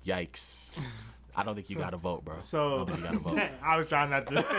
Yikes! 0.06 0.72
I 1.34 1.42
don't 1.44 1.54
think 1.54 1.70
you 1.70 1.76
got 1.76 1.90
to 1.90 1.96
vote, 1.96 2.24
bro. 2.24 2.36
I 2.36 2.40
so 2.40 2.78
don't 2.78 2.86
think 2.90 2.98
you 2.98 3.04
got 3.04 3.12
to 3.12 3.18
vote. 3.18 3.40
I 3.62 3.76
was 3.76 3.88
trying 3.88 4.10
not 4.10 4.26
to. 4.26 4.44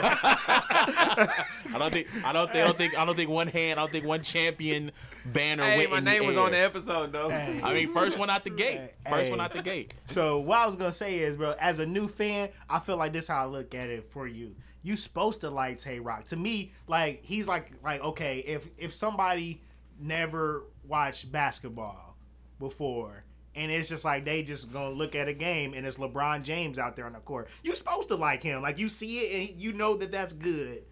I 0.65 1.77
don't 1.77 1.91
think 1.93 2.07
I 2.23 2.33
don't 2.33 2.51
think 2.51 2.63
I 2.63 2.65
don't 2.65 2.77
think 2.77 2.97
I 2.97 3.05
don't 3.05 3.15
think 3.15 3.29
one 3.29 3.47
hand. 3.47 3.79
I 3.79 3.83
don't 3.83 3.91
think 3.91 4.05
one 4.05 4.21
champion 4.23 4.91
banner 5.25 5.63
Hey, 5.63 5.77
went 5.77 5.91
my 5.91 5.97
in 5.99 6.03
name 6.03 6.21
the 6.21 6.27
was 6.27 6.37
air. 6.37 6.43
on 6.43 6.51
the 6.51 6.57
episode 6.57 7.11
though. 7.11 7.29
Hey. 7.29 7.59
I 7.63 7.73
mean, 7.73 7.93
first 7.93 8.17
one 8.17 8.29
out 8.29 8.43
the 8.43 8.49
gate. 8.49 8.91
First 9.07 9.25
Hey. 9.25 9.29
one 9.29 9.39
out 9.41 9.53
the 9.53 9.61
gate. 9.61 9.93
So 10.05 10.39
what 10.39 10.57
I 10.59 10.65
was 10.65 10.75
gonna 10.75 10.91
say 10.91 11.19
is, 11.19 11.37
bro, 11.37 11.55
as 11.59 11.79
a 11.79 11.85
new 11.85 12.07
fan, 12.07 12.49
I 12.69 12.79
feel 12.79 12.97
like 12.97 13.13
this 13.13 13.25
is 13.25 13.29
how 13.29 13.43
I 13.43 13.45
look 13.45 13.73
at 13.75 13.89
it 13.89 14.05
for 14.11 14.27
you. 14.27 14.55
You 14.81 14.97
supposed 14.97 15.41
to 15.41 15.49
like 15.49 15.77
Tay 15.77 15.99
Rock. 15.99 16.25
To 16.25 16.35
me, 16.35 16.73
like 16.87 17.23
he's 17.23 17.47
like 17.47 17.71
like 17.83 18.01
okay, 18.03 18.39
if 18.39 18.67
if 18.77 18.93
somebody 18.93 19.61
never 19.99 20.63
watched 20.87 21.31
basketball 21.31 22.17
before. 22.59 23.23
And 23.55 23.71
it's 23.71 23.89
just 23.89 24.03
like 24.03 24.25
they 24.25 24.43
just 24.43 24.73
gonna 24.73 24.89
look 24.89 25.15
at 25.15 25.27
a 25.27 25.33
game 25.33 25.73
and 25.73 25.85
it's 25.85 25.97
LeBron 25.97 26.43
James 26.43 26.79
out 26.79 26.95
there 26.95 27.05
on 27.05 27.13
the 27.13 27.19
court. 27.19 27.49
You're 27.63 27.75
supposed 27.75 28.09
to 28.09 28.15
like 28.15 28.41
him, 28.41 28.61
like 28.61 28.79
you 28.79 28.89
see 28.89 29.19
it 29.19 29.49
and 29.51 29.61
you 29.61 29.73
know 29.73 29.95
that 29.95 30.11
that's 30.11 30.33
good 30.33 30.83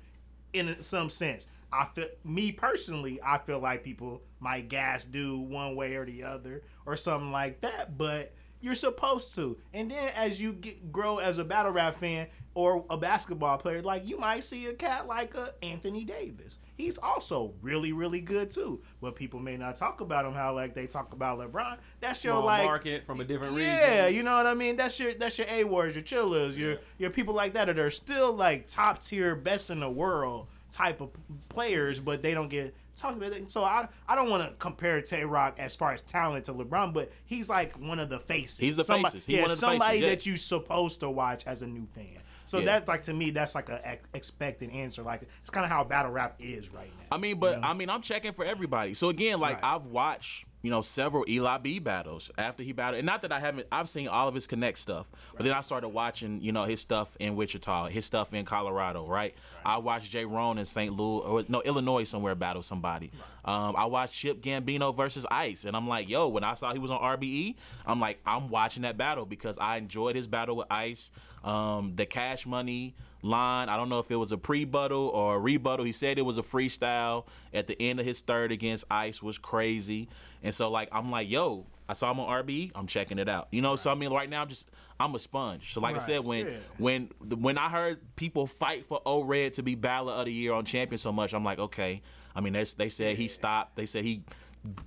in 0.53 0.83
some 0.83 1.09
sense. 1.09 1.47
I 1.73 1.87
feel 1.95 2.07
me 2.23 2.51
personally, 2.51 3.19
I 3.25 3.37
feel 3.37 3.59
like 3.59 3.83
people 3.83 4.21
might 4.39 4.69
gas 4.69 5.05
do 5.05 5.39
one 5.39 5.75
way 5.75 5.95
or 5.95 6.05
the 6.05 6.23
other 6.23 6.63
or 6.85 6.95
something 6.95 7.31
like 7.31 7.61
that, 7.61 7.97
but 7.97 8.33
you're 8.61 8.75
supposed 8.75 9.35
to. 9.35 9.57
And 9.73 9.91
then 9.91 10.11
as 10.15 10.41
you 10.41 10.53
get, 10.53 10.91
grow 10.91 11.17
as 11.17 11.37
a 11.37 11.43
battle 11.43 11.71
rap 11.71 11.95
fan 11.95 12.27
or 12.53 12.85
a 12.89 12.97
basketball 12.97 13.57
player, 13.57 13.81
like 13.81 14.07
you 14.07 14.17
might 14.17 14.43
see 14.43 14.67
a 14.67 14.73
cat 14.73 15.07
like 15.07 15.35
a 15.35 15.49
Anthony 15.63 16.03
Davis. 16.05 16.59
He's 16.77 16.97
also 16.97 17.53
really, 17.61 17.91
really 17.91 18.21
good 18.21 18.51
too. 18.51 18.81
But 19.01 19.15
people 19.15 19.39
may 19.39 19.57
not 19.57 19.75
talk 19.75 20.01
about 20.01 20.25
him 20.25 20.33
how 20.33 20.53
like 20.53 20.73
they 20.73 20.87
talk 20.87 21.11
about 21.13 21.39
LeBron. 21.39 21.77
That's 21.99 22.23
your 22.23 22.33
Small 22.33 22.45
like 22.45 22.65
market 22.65 23.05
from 23.05 23.19
a 23.19 23.23
different 23.23 23.57
yeah, 23.57 24.05
region. 24.05 24.15
you 24.15 24.23
know 24.23 24.35
what 24.35 24.47
I 24.47 24.53
mean. 24.53 24.75
That's 24.75 24.99
your 24.99 25.13
that's 25.13 25.37
your 25.37 25.47
A 25.49 25.63
wards, 25.63 25.95
your 25.95 26.03
chillers, 26.03 26.57
your 26.57 26.77
your 26.97 27.09
people 27.09 27.33
like 27.33 27.53
that 27.53 27.65
that 27.65 27.79
are 27.79 27.89
still 27.89 28.33
like 28.33 28.67
top 28.67 29.01
tier, 29.01 29.35
best 29.35 29.69
in 29.69 29.79
the 29.79 29.89
world 29.89 30.47
type 30.71 31.01
of 31.01 31.09
players, 31.49 31.99
but 31.99 32.21
they 32.21 32.33
don't 32.33 32.49
get 32.49 32.73
talked 33.01 33.17
about. 33.17 33.33
It. 33.33 33.49
So 33.51 33.63
I 33.63 33.87
I 34.07 34.15
don't 34.15 34.29
want 34.29 34.43
to 34.47 34.53
compare 34.57 35.01
Tay 35.01 35.23
Rock 35.25 35.55
as 35.59 35.75
far 35.75 35.91
as 35.93 36.01
talent 36.01 36.45
to 36.45 36.53
LeBron, 36.53 36.93
but 36.93 37.11
he's 37.25 37.49
like 37.49 37.75
one 37.77 37.99
of 37.99 38.09
the 38.09 38.19
faces. 38.19 38.57
He's 38.59 38.77
the 38.77 38.83
somebody, 38.83 39.13
faces. 39.13 39.25
He 39.25 39.33
yeah, 39.33 39.39
one 39.41 39.45
of 39.45 39.51
the 39.51 39.55
somebody 39.57 39.89
faces, 39.95 40.03
yeah. 40.03 40.09
that 40.15 40.25
you're 40.25 40.37
supposed 40.37 40.99
to 41.01 41.09
watch 41.09 41.45
as 41.47 41.61
a 41.61 41.67
new 41.67 41.87
fan. 41.95 42.19
So 42.45 42.59
Yeah. 42.59 42.65
that's 42.65 42.87
like 42.87 43.03
to 43.03 43.13
me, 43.13 43.31
that's 43.31 43.55
like 43.55 43.69
a 43.69 43.85
ex- 43.87 44.07
expected 44.13 44.71
answer. 44.71 45.03
Like 45.03 45.21
it's 45.41 45.49
kind 45.49 45.63
of 45.63 45.71
how 45.71 45.83
battle 45.83 46.11
rap 46.11 46.35
is 46.39 46.73
right 46.73 46.87
now. 46.99 47.15
I 47.15 47.17
mean, 47.17 47.39
but 47.39 47.63
I 47.63 47.73
mean, 47.73 47.89
I'm 47.89 48.01
checking 48.01 48.33
for 48.33 48.43
everybody. 48.45 48.93
So 48.93 49.09
again, 49.09 49.39
like 49.39 49.61
Right. 49.61 49.75
I've 49.75 49.85
watched, 49.85 50.45
you 50.61 50.69
know, 50.69 50.81
several 50.81 51.25
Eli 51.27 51.57
B 51.57 51.79
battles 51.79 52.31
after 52.37 52.63
he 52.63 52.71
battled, 52.71 52.99
and 52.99 53.05
not 53.05 53.21
that 53.23 53.31
I 53.31 53.39
haven't. 53.39 53.67
I've 53.71 53.89
seen 53.89 54.07
all 54.07 54.27
of 54.27 54.35
his 54.35 54.47
Connect 54.47 54.77
stuff, 54.77 55.09
but 55.35 55.43
then 55.43 55.53
I 55.53 55.61
started 55.61 55.89
watching, 55.89 56.41
you 56.41 56.51
know, 56.51 56.65
his 56.65 56.81
stuff 56.81 57.17
in 57.19 57.35
Wichita, 57.35 57.87
his 57.89 58.05
stuff 58.05 58.33
in 58.33 58.45
Colorado, 58.45 59.05
right? 59.05 59.33
I 59.65 59.77
watched 59.77 60.11
Jay 60.11 60.25
Roan 60.25 60.57
in 60.57 60.65
St. 60.65 60.93
Louis, 60.93 61.21
or 61.21 61.43
no, 61.47 61.61
Illinois 61.61 62.03
somewhere 62.03 62.35
battle 62.35 62.63
somebody. 62.63 63.11
Um, 63.43 63.75
I 63.75 63.85
watched 63.85 64.13
Chip 64.15 64.41
Gambino 64.41 64.95
versus 64.95 65.25
Ice, 65.31 65.65
and 65.65 65.75
I'm 65.75 65.87
like, 65.87 66.07
yo, 66.09 66.27
when 66.27 66.43
I 66.43 66.53
saw 66.53 66.73
he 66.73 66.79
was 66.79 66.91
on 66.91 66.99
RBE, 66.99 67.55
I'm 67.85 67.99
like, 67.99 68.19
I'm 68.25 68.49
watching 68.49 68.83
that 68.83 68.97
battle 68.97 69.25
because 69.25 69.57
I 69.57 69.77
enjoyed 69.77 70.15
his 70.15 70.27
battle 70.27 70.57
with 70.57 70.67
Ice. 70.69 71.11
Um, 71.43 71.93
the 71.95 72.05
Cash 72.05 72.45
Money 72.45 72.95
line. 73.21 73.69
I 73.69 73.77
don't 73.77 73.89
know 73.89 73.99
if 73.99 74.09
it 74.11 74.15
was 74.15 74.31
a 74.31 74.37
pre-buttal 74.37 75.07
or 75.09 75.35
a 75.35 75.39
rebuttal. 75.39 75.85
He 75.85 75.91
said 75.91 76.17
it 76.17 76.23
was 76.23 76.37
a 76.37 76.43
freestyle 76.43 77.25
at 77.53 77.67
the 77.67 77.79
end 77.81 77.99
of 77.99 78.05
his 78.05 78.21
third 78.21 78.51
against 78.51 78.85
Ice 78.89 79.21
was 79.21 79.37
crazy. 79.37 80.09
And 80.43 80.53
so 80.53 80.69
like 80.71 80.89
I'm 80.91 81.11
like, 81.11 81.29
yo, 81.29 81.65
I 81.87 81.93
saw 81.93 82.11
him 82.11 82.19
on 82.19 82.45
RBE. 82.45 82.71
I'm 82.75 82.87
checking 82.87 83.19
it 83.19 83.29
out. 83.29 83.47
You 83.51 83.61
know, 83.61 83.75
so 83.75 83.91
I 83.91 83.95
mean 83.95 84.11
right 84.11 84.29
now 84.29 84.41
I'm 84.41 84.47
just 84.47 84.69
I'm 84.99 85.13
a 85.15 85.19
sponge. 85.19 85.73
So 85.73 85.81
like 85.81 85.95
I 85.95 85.99
said, 85.99 86.19
when 86.23 86.45
yeah. 86.47 86.53
when 86.77 87.09
when 87.29 87.57
I 87.57 87.69
heard 87.69 88.15
people 88.15 88.47
fight 88.47 88.85
for 88.85 89.01
O 89.05 89.23
Red 89.23 89.53
to 89.55 89.63
be 89.63 89.75
Battle 89.75 90.09
of 90.09 90.25
the 90.25 90.33
Year 90.33 90.53
on 90.53 90.65
Champion 90.65 90.97
so 90.97 91.11
much, 91.11 91.33
I'm 91.33 91.43
like, 91.43 91.59
okay. 91.59 92.01
I 92.35 92.39
mean, 92.39 92.53
they, 92.53 92.63
they 92.63 92.89
said 92.89 93.17
he 93.17 93.27
stopped. 93.27 93.75
They 93.75 93.85
said 93.85 94.05
he 94.05 94.23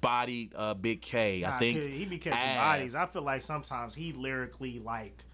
bodied 0.00 0.52
uh, 0.56 0.74
Big 0.74 1.02
K. 1.02 1.44
I 1.44 1.50
Nah, 1.50 1.58
think 1.58 1.82
he 1.82 2.04
be 2.04 2.18
catching 2.18 2.48
Av. 2.48 2.56
bodies. 2.56 2.94
I 2.94 3.06
feel 3.06 3.22
like 3.22 3.42
sometimes 3.42 3.94
he 3.94 4.12
lyrically 4.12 4.78
like 4.78 5.24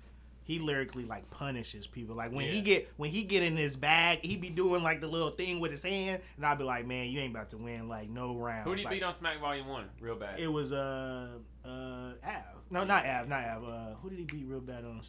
he 0.51 0.59
lyrically 0.59 1.05
like 1.05 1.31
punishes 1.31 1.87
people. 1.87 2.17
Like 2.17 2.33
when 2.33 2.45
he 2.45 2.61
get 2.61 2.91
when 2.97 3.09
he 3.11 3.23
get 3.23 3.45
in 3.45 3.57
his 3.57 3.77
bag, 3.77 4.19
he 4.23 4.37
be 4.37 4.51
doing 4.51 4.83
like 4.83 5.01
the 5.01 5.07
little 5.07 5.31
thing 5.31 5.61
with 5.61 5.71
his 5.71 5.85
hand, 5.85 6.23
and 6.37 6.45
I'd 6.45 6.59
be 6.59 6.65
like, 6.65 6.87
man, 6.87 7.07
you 7.09 7.21
ain't 7.21 7.33
about 7.33 7.51
to 7.51 7.57
win 7.57 7.89
like 7.89 8.11
no 8.11 8.35
rounds. 8.35 8.65
Who 8.65 8.75
did 8.75 8.81
you 8.81 8.85
Like, 8.87 8.95
beat 8.97 9.03
on 9.05 9.13
Smack 9.13 9.41
Volume 9.41 9.69
One? 9.69 9.85
Real 10.01 10.17
bad. 10.17 10.41
It 10.41 10.49
was 10.49 10.73
uh 10.73 11.29
uh 11.65 11.69
Av. 11.69 12.43
No, 12.69 12.83
not 12.83 13.07
Av, 13.07 13.29
not 13.29 13.45
Av. 13.45 13.65
Uh, 13.65 13.95
who 14.03 14.11
did 14.11 14.19
he 14.19 14.25
beat 14.25 14.45
real 14.49 14.61
bad 14.61 14.85
on? 14.85 15.01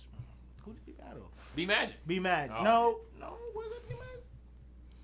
Who 0.63 0.73
did 0.73 0.81
he 0.85 0.91
battle? 0.91 1.31
B 1.55 1.65
Magic. 1.65 1.95
Be 2.05 2.19
mad. 2.19 2.51
Oh. 2.55 2.63
No, 2.63 2.99
no, 3.19 3.35
was 3.55 3.65
it 3.65 3.89
B 3.89 3.95
Magic? 3.95 4.23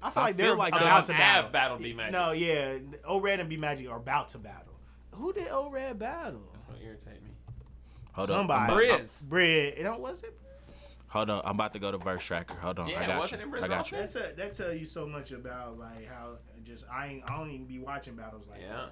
I 0.04 0.12
feel 0.12 0.22
I 0.22 0.26
like 0.28 0.38
they're 0.38 0.56
like 0.56 0.76
about 0.76 1.06
to 1.06 1.14
Av 1.14 1.18
battle. 1.18 1.50
battled 1.50 1.82
B 1.82 1.94
Magic. 1.94 2.12
No, 2.14 2.32
yeah, 2.32 2.78
O 3.06 3.20
Red 3.20 3.40
and 3.40 3.50
B 3.50 3.58
Magic 3.58 3.90
are 3.90 3.98
about 3.98 4.30
to 4.30 4.38
battle. 4.38 4.80
Who 5.16 5.34
did 5.34 5.48
O 5.50 5.72
Red 5.72 5.98
battle? 5.98 6.44
That's 6.54 6.66
gonna 6.66 6.80
irritate 6.84 7.24
me. 7.24 7.27
Hold 8.18 8.32
on, 8.32 8.38
Somebody. 8.40 8.60
I'm 8.74 8.90
about- 8.90 9.02
Briz. 9.02 9.22
Bread. 9.24 9.74
You 9.78 9.84
know, 9.84 9.98
was 9.98 10.24
it? 10.24 10.38
Hold 11.10 11.30
on, 11.30 11.42
I'm 11.46 11.52
about 11.56 11.72
to 11.74 11.80
go 11.80 11.90
to 11.92 11.98
verse 11.98 12.22
tracker. 12.24 12.58
Hold 12.60 12.80
on, 12.80 12.90
Yeah, 12.90 13.00
I 13.02 13.08
got 13.08 13.20
wasn't 13.20 13.42
you. 13.44 13.48
it 13.48 13.52
Briz 13.54 13.64
I 13.64 13.68
got 13.70 13.92
you. 13.92 13.98
That 14.00 14.10
tell, 14.10 14.24
that 14.36 14.54
tell 14.54 14.74
you 14.74 14.86
so 14.86 15.08
much 15.08 15.32
about 15.32 15.80
like 15.80 16.06
how 16.08 16.34
just 16.66 16.86
I 16.92 17.08
ain't 17.08 17.32
I 17.32 17.38
don't 17.38 17.50
even 17.52 17.66
be 17.66 17.80
watching 17.80 18.16
battles 18.16 18.46
like 18.50 18.60
Yeah. 18.62 18.74
that 18.74 18.90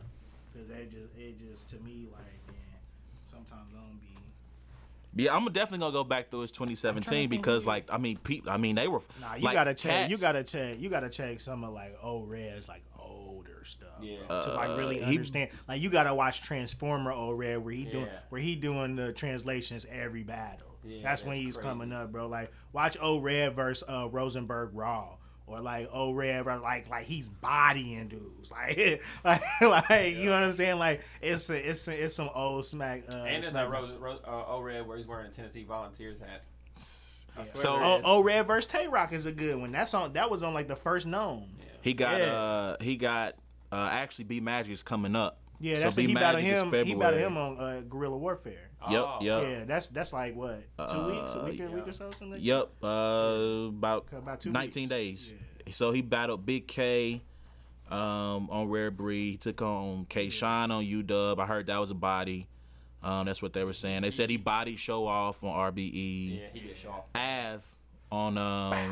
because 0.53 0.67
they 0.69 0.86
just 0.86 1.13
it 1.17 1.38
just 1.39 1.69
to 1.71 1.80
me 1.80 2.07
like 2.13 2.23
man 2.47 2.55
sometimes 3.26 3.73
I 3.76 3.80
don't 3.82 3.99
be 3.99 5.23
Yeah, 5.23 5.36
I'm 5.36 5.43
definitely 5.45 5.80
gonna 5.80 5.91
go 5.91 6.03
back 6.05 6.30
through 6.32 6.41
his 6.41 6.51
2017 6.51 7.03
think 7.09 7.32
because, 7.32 7.65
like, 7.65 7.86
I 7.89 7.97
mean, 7.97 8.17
people, 8.17 8.51
I 8.51 8.57
mean, 8.57 8.76
they 8.76 8.88
were. 8.88 9.01
nah 9.19 9.36
you 9.36 9.43
like, 9.43 9.53
gotta 9.53 9.73
check 9.73 10.09
you 10.09 10.17
gotta 10.17 10.43
check 10.43 10.80
you 10.80 10.89
gotta 10.89 11.09
check 11.09 11.39
some 11.41 11.63
of 11.65 11.73
like 11.73 11.97
O 12.01 12.21
Red's 12.23 12.69
like 12.69 12.84
older 12.93 12.94
stuff 13.66 13.89
Yeah. 14.01 14.18
bro, 14.28 14.41
to 14.43 14.53
like 14.53 14.78
really 14.78 15.01
Uh, 15.01 15.05
he- 15.07 15.16
understand 15.16 15.49
like 15.68 15.82
you 15.82 15.89
gotta 15.89 16.13
watch 16.13 16.41
Transformer 16.43 17.11
O 17.11 17.32
Red 17.32 17.63
where 17.63 17.74
he 17.74 17.86
doing 17.86 18.07
where 18.30 18.41
he 18.41 18.55
doing 18.55 18.95
the 18.95 19.11
translations 19.13 19.86
every 19.91 20.24
battle 20.24 20.78
Yeah, 20.84 20.99
that's 21.03 21.24
when 21.26 21.38
he's 21.38 21.55
crazy. 21.55 21.68
coming 21.70 21.91
up 21.93 22.11
bro 22.11 22.28
like 22.28 22.51
watch 22.74 22.97
O 23.01 23.20
Red 23.20 23.55
versus 23.55 23.88
uh, 23.88 24.07
Rosenberg 24.11 24.70
Raw. 24.74 25.18
Or 25.47 25.59
like 25.61 25.89
oh 25.93 26.11
red, 26.11 26.43
like 26.47 26.89
like 26.89 27.05
he's 27.05 27.30
bodying 27.30 28.07
dudes, 28.07 28.51
like 28.51 29.03
like 29.24 29.43
like 29.61 30.16
you 30.16 30.26
know 30.26 30.32
what 30.32 30.41
I'm 30.41 30.53
saying? 30.53 30.80
Like 30.80 31.01
it's 31.22 31.51
a, 31.51 31.70
it's 31.70 31.88
a, 31.88 32.05
it's 32.05 32.16
some 32.16 32.32
old 32.34 32.66
smack. 32.66 33.03
Uh, 33.13 33.18
And 33.18 33.43
there's 33.43 33.49
smack 33.51 33.70
that 33.70 33.72
Rose, 33.72 33.95
Rose, 33.99 34.20
uh, 34.26 34.43
O 34.47 34.61
Red 34.61 34.88
where 34.88 34.97
he's 34.97 35.05
wearing 35.05 35.28
a 35.28 35.30
Tennessee 35.30 35.63
Volunteers 35.63 36.20
hat. 36.20 36.41
I 37.38 37.43
swear 37.43 37.45
So- 37.45 37.74
there 37.76 37.84
Oh, 37.86 37.95
is. 37.97 38.01
oh, 38.05 38.24
Red 38.24 38.47
versus 38.47 38.72
Tay 38.72 38.88
Rock 38.88 39.13
is 39.13 39.28
a 39.28 39.32
good 39.32 39.55
one. 39.55 39.72
That's 39.72 39.93
on. 39.93 40.13
That 40.13 40.32
was 40.32 40.41
on 40.41 40.55
like 40.55 40.68
the 40.68 40.76
first 40.76 41.05
known. 41.05 41.47
Yeah. 41.59 41.66
He 41.82 41.93
got, 41.93 42.18
Yeah. 42.20 42.26
uh, 42.36 42.78
he 42.82 42.95
got, 42.95 43.36
uh, 43.72 43.89
actually, 43.91 44.26
B 44.26 44.39
Magic 44.39 44.74
is 44.74 44.84
coming 44.84 45.16
up. 45.16 45.39
Yeah, 45.59 45.76
So 45.78 45.82
that's 45.84 45.95
B 45.95 46.07
he 46.07 46.13
battled 46.13 46.43
is 46.43 46.61
him. 46.61 46.86
He 46.86 46.95
battled 46.95 47.22
him 47.22 47.38
on 47.38 47.57
uh, 47.59 47.82
Guerrilla 47.88 48.18
Warfare. 48.18 48.70
Yep, 48.89 49.01
Oh. 49.05 49.17
yep. 49.21 49.43
Yeah, 49.43 49.63
that's 49.66 49.87
that's 49.87 50.12
like 50.13 50.36
what 50.36 50.62
two 50.78 50.83
Uh, 50.97 51.08
weeks, 51.08 51.33
a 51.33 51.43
week, 51.46 51.59
a 51.59 51.63
yeah. 51.63 51.70
week 51.70 51.87
or 51.87 51.92
so, 51.93 52.09
something. 52.12 52.32
Like 52.32 52.39
Yep, 52.43 52.71
uh, 52.83 52.87
about 53.70 54.05
About 54.12 54.39
two 54.42 54.51
19 54.51 54.83
weeks. 54.83 54.89
days. 54.89 55.33
So 55.71 55.92
he 55.92 56.01
battled 56.01 56.46
Big 56.46 56.67
K 56.67 57.21
um, 57.89 58.50
on 58.50 58.67
Rare 58.70 58.92
Breed. 58.92 59.32
He 59.32 59.37
took 59.37 59.62
on 59.62 60.05
K 60.09 60.29
Shine 60.29 60.71
on 60.71 60.83
UW. 60.83 61.39
I 61.39 61.46
heard 61.46 61.67
that 61.67 61.78
was 61.78 61.89
a 61.92 61.96
body. 61.96 62.47
Um, 63.01 63.25
that's 63.28 63.42
what 63.42 63.54
they 63.54 63.63
were 63.63 63.74
saying. 63.74 64.01
They 64.01 64.12
said 64.12 64.29
he 64.29 64.37
body 64.37 64.75
show 64.75 65.05
off 65.08 65.43
on 65.43 65.51
RBE. 65.51 66.39
Yeah, 66.39 66.46
he 66.54 66.59
did 66.67 66.78
show 66.78 66.89
off. 66.89 67.05
Av 67.16 67.63
on 68.12 68.37
um. 68.37 68.71
That. 68.71 68.92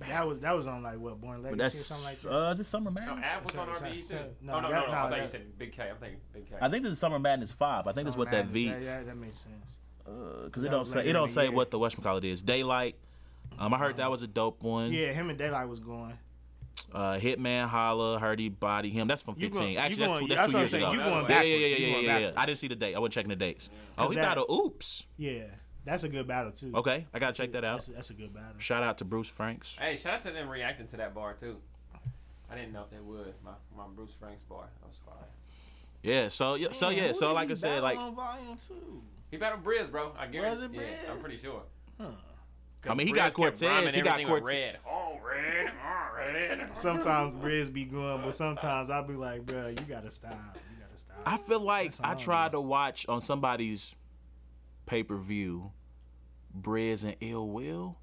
That 0.00 0.26
was 0.26 0.40
that 0.40 0.52
was 0.56 0.66
on 0.66 0.82
like 0.82 0.98
what 0.98 1.20
Born 1.20 1.42
But 1.42 1.56
Legacy 1.56 1.78
or 1.78 1.82
something 1.82 2.04
like 2.04 2.20
that. 2.22 2.32
uh, 2.32 2.50
is 2.52 2.60
it 2.60 2.64
Summer 2.64 2.90
No, 2.90 3.00
Madness? 3.00 3.26
Av 3.36 3.44
was 3.44 3.56
on 3.56 3.74
So- 3.74 3.84
RBE 3.84 4.08
too. 4.08 4.16
no, 4.42 4.52
oh 4.54 4.60
no, 4.60 4.62
no, 4.62 4.68
that- 4.70 4.86
no! 4.86 4.92
no, 4.92 4.98
I 4.98 5.10
thought 5.10 5.20
you 5.22 5.26
said 5.28 5.58
Big 5.58 5.72
K. 5.72 5.88
I'm 5.90 5.96
thinking 5.96 6.20
Big 6.32 6.48
K. 6.48 6.56
I 6.60 6.68
think 6.68 6.82
this 6.84 6.92
is 6.92 6.98
Summer 6.98 7.18
Madness 7.18 7.52
five. 7.52 7.86
I 7.86 7.92
think 7.92 8.04
that's 8.04 8.16
what 8.16 8.30
that 8.30 8.46
V. 8.46 8.66
Yeah, 8.66 8.78
yeah, 8.78 9.02
that 9.02 9.16
makes 9.16 9.38
sense. 9.38 9.78
because 10.04 10.62
that 10.62 10.68
it 10.68 10.70
don't 10.70 10.86
say 10.86 11.06
it 11.08 11.12
don't 11.12 11.30
say 11.30 11.44
year. 11.44 11.52
what 11.52 11.70
the 11.70 11.78
whatchamacallit 11.78 12.24
is. 12.24 12.42
Daylight. 12.42 12.96
Um, 13.58 13.72
I 13.72 13.78
heard 13.78 13.96
that 13.98 14.10
was 14.10 14.22
a 14.22 14.26
dope 14.26 14.62
one. 14.62 14.92
Yeah, 14.92 15.12
him 15.12 15.30
and 15.30 15.38
Daylight 15.38 15.68
was 15.68 15.80
going. 15.80 16.18
Uh, 16.92 17.16
Hitman 17.16 17.68
Holla, 17.68 18.18
heard 18.18 18.38
he 18.38 18.50
body 18.50 18.90
him. 18.90 19.08
That's 19.08 19.22
from 19.22 19.34
15. 19.34 19.50
going- 19.52 19.76
Actually, 19.78 19.96
that's 19.96 20.08
going- 20.12 20.20
two, 20.20 20.26
that's 20.28 20.40
that's 20.42 20.52
two 20.52 20.58
years 20.58 20.70
saying. 20.72 20.82
ago. 20.84 20.92
You 20.92 20.98
going 20.98 21.26
yeah, 21.30 21.40
yeah, 21.42 21.56
yeah, 21.56 21.66
yeah, 21.66 21.86
yeah, 21.86 22.00
yeah, 22.00 22.18
yeah. 22.18 22.32
I 22.36 22.44
didn't 22.44 22.58
see 22.58 22.68
the 22.68 22.74
date. 22.76 22.94
I 22.94 22.98
wasn't 22.98 23.14
checking 23.14 23.28
the 23.30 23.36
dates. 23.36 23.70
Oh, 23.96 24.02
'Cause 24.02 24.10
he 24.10 24.16
that- 24.16 24.22
battled 24.22 24.50
Oops. 24.50 25.04
Yeah, 25.16 25.44
that's 25.86 26.04
a 26.04 26.08
good 26.08 26.26
battle 26.26 26.52
too. 26.52 26.72
Okay, 26.74 27.06
I 27.14 27.18
gotta 27.18 27.32
check 27.32 27.52
that 27.52 27.62
That's, 27.62 27.88
out. 27.88 27.94
that's 27.94 28.10
a 28.10 28.14
good 28.14 28.34
battle. 28.34 28.58
Shout 28.58 28.82
out 28.82 28.98
to 28.98 29.04
Bruce 29.04 29.28
Franks. 29.28 29.76
Hey, 29.80 29.96
shout 29.96 30.14
out 30.14 30.22
to 30.24 30.30
them 30.32 30.48
reacting 30.48 30.86
to 30.88 30.96
that 30.98 31.14
bar 31.14 31.32
too. 31.32 31.56
I 32.50 32.54
didn't 32.54 32.72
know 32.72 32.82
if 32.82 32.90
they 32.90 33.00
would. 33.00 33.34
My 33.44 33.52
my 33.76 33.84
Bruce 33.94 34.14
Franks 34.18 34.42
bar. 34.48 34.66
That 34.82 34.88
was 34.88 34.98
fire. 35.04 35.14
Yeah, 36.02 36.28
so 36.28 36.54
yeah, 36.54 36.72
so 36.72 36.90
yeah, 36.90 37.08
who 37.08 37.14
so 37.14 37.32
like 37.32 37.50
I 37.50 37.54
said, 37.54 37.82
battle 37.82 37.82
like 37.82 37.98
on 37.98 38.14
volume 38.14 38.56
two. 38.68 39.02
He 39.30 39.36
battled 39.36 39.64
Briz, 39.64 39.90
bro. 39.90 40.12
I 40.18 40.26
guarantee. 40.26 40.78
it 40.78 40.88
yeah, 41.04 41.12
I'm 41.12 41.20
pretty 41.20 41.36
sure. 41.36 41.62
Huh. 42.00 42.08
I 42.88 42.94
mean, 42.94 43.06
he 43.06 43.12
Briz 43.12 43.16
got 43.16 43.24
kept 43.24 43.36
Cortez, 43.36 43.94
he 43.94 44.00
got 44.00 44.12
everything 44.20 44.32
with 44.32 44.42
Cortez. 44.42 44.52
red. 44.52 44.78
Oh, 44.88 45.18
red, 45.26 45.72
oh, 45.84 46.16
red. 46.16 46.68
Sometimes 46.76 47.34
Briz 47.34 47.72
be 47.72 47.84
going, 47.84 48.22
but 48.22 48.34
sometimes 48.34 48.90
I'll 48.90 49.06
be 49.06 49.14
like, 49.14 49.44
bro, 49.46 49.68
you 49.68 49.76
gotta 49.88 50.10
stop. 50.10 50.32
You 50.32 50.76
gotta 50.78 50.98
stop. 50.98 51.16
I 51.26 51.36
feel 51.38 51.60
like 51.60 51.94
I 52.00 52.14
tried 52.14 52.52
to 52.52 52.60
watch 52.60 53.06
on 53.08 53.20
somebody's 53.20 53.94
pay 54.86 55.02
per 55.02 55.16
view, 55.16 55.72
Briz 56.60 57.04
and 57.04 57.16
Ill 57.20 57.48
Will, 57.48 57.96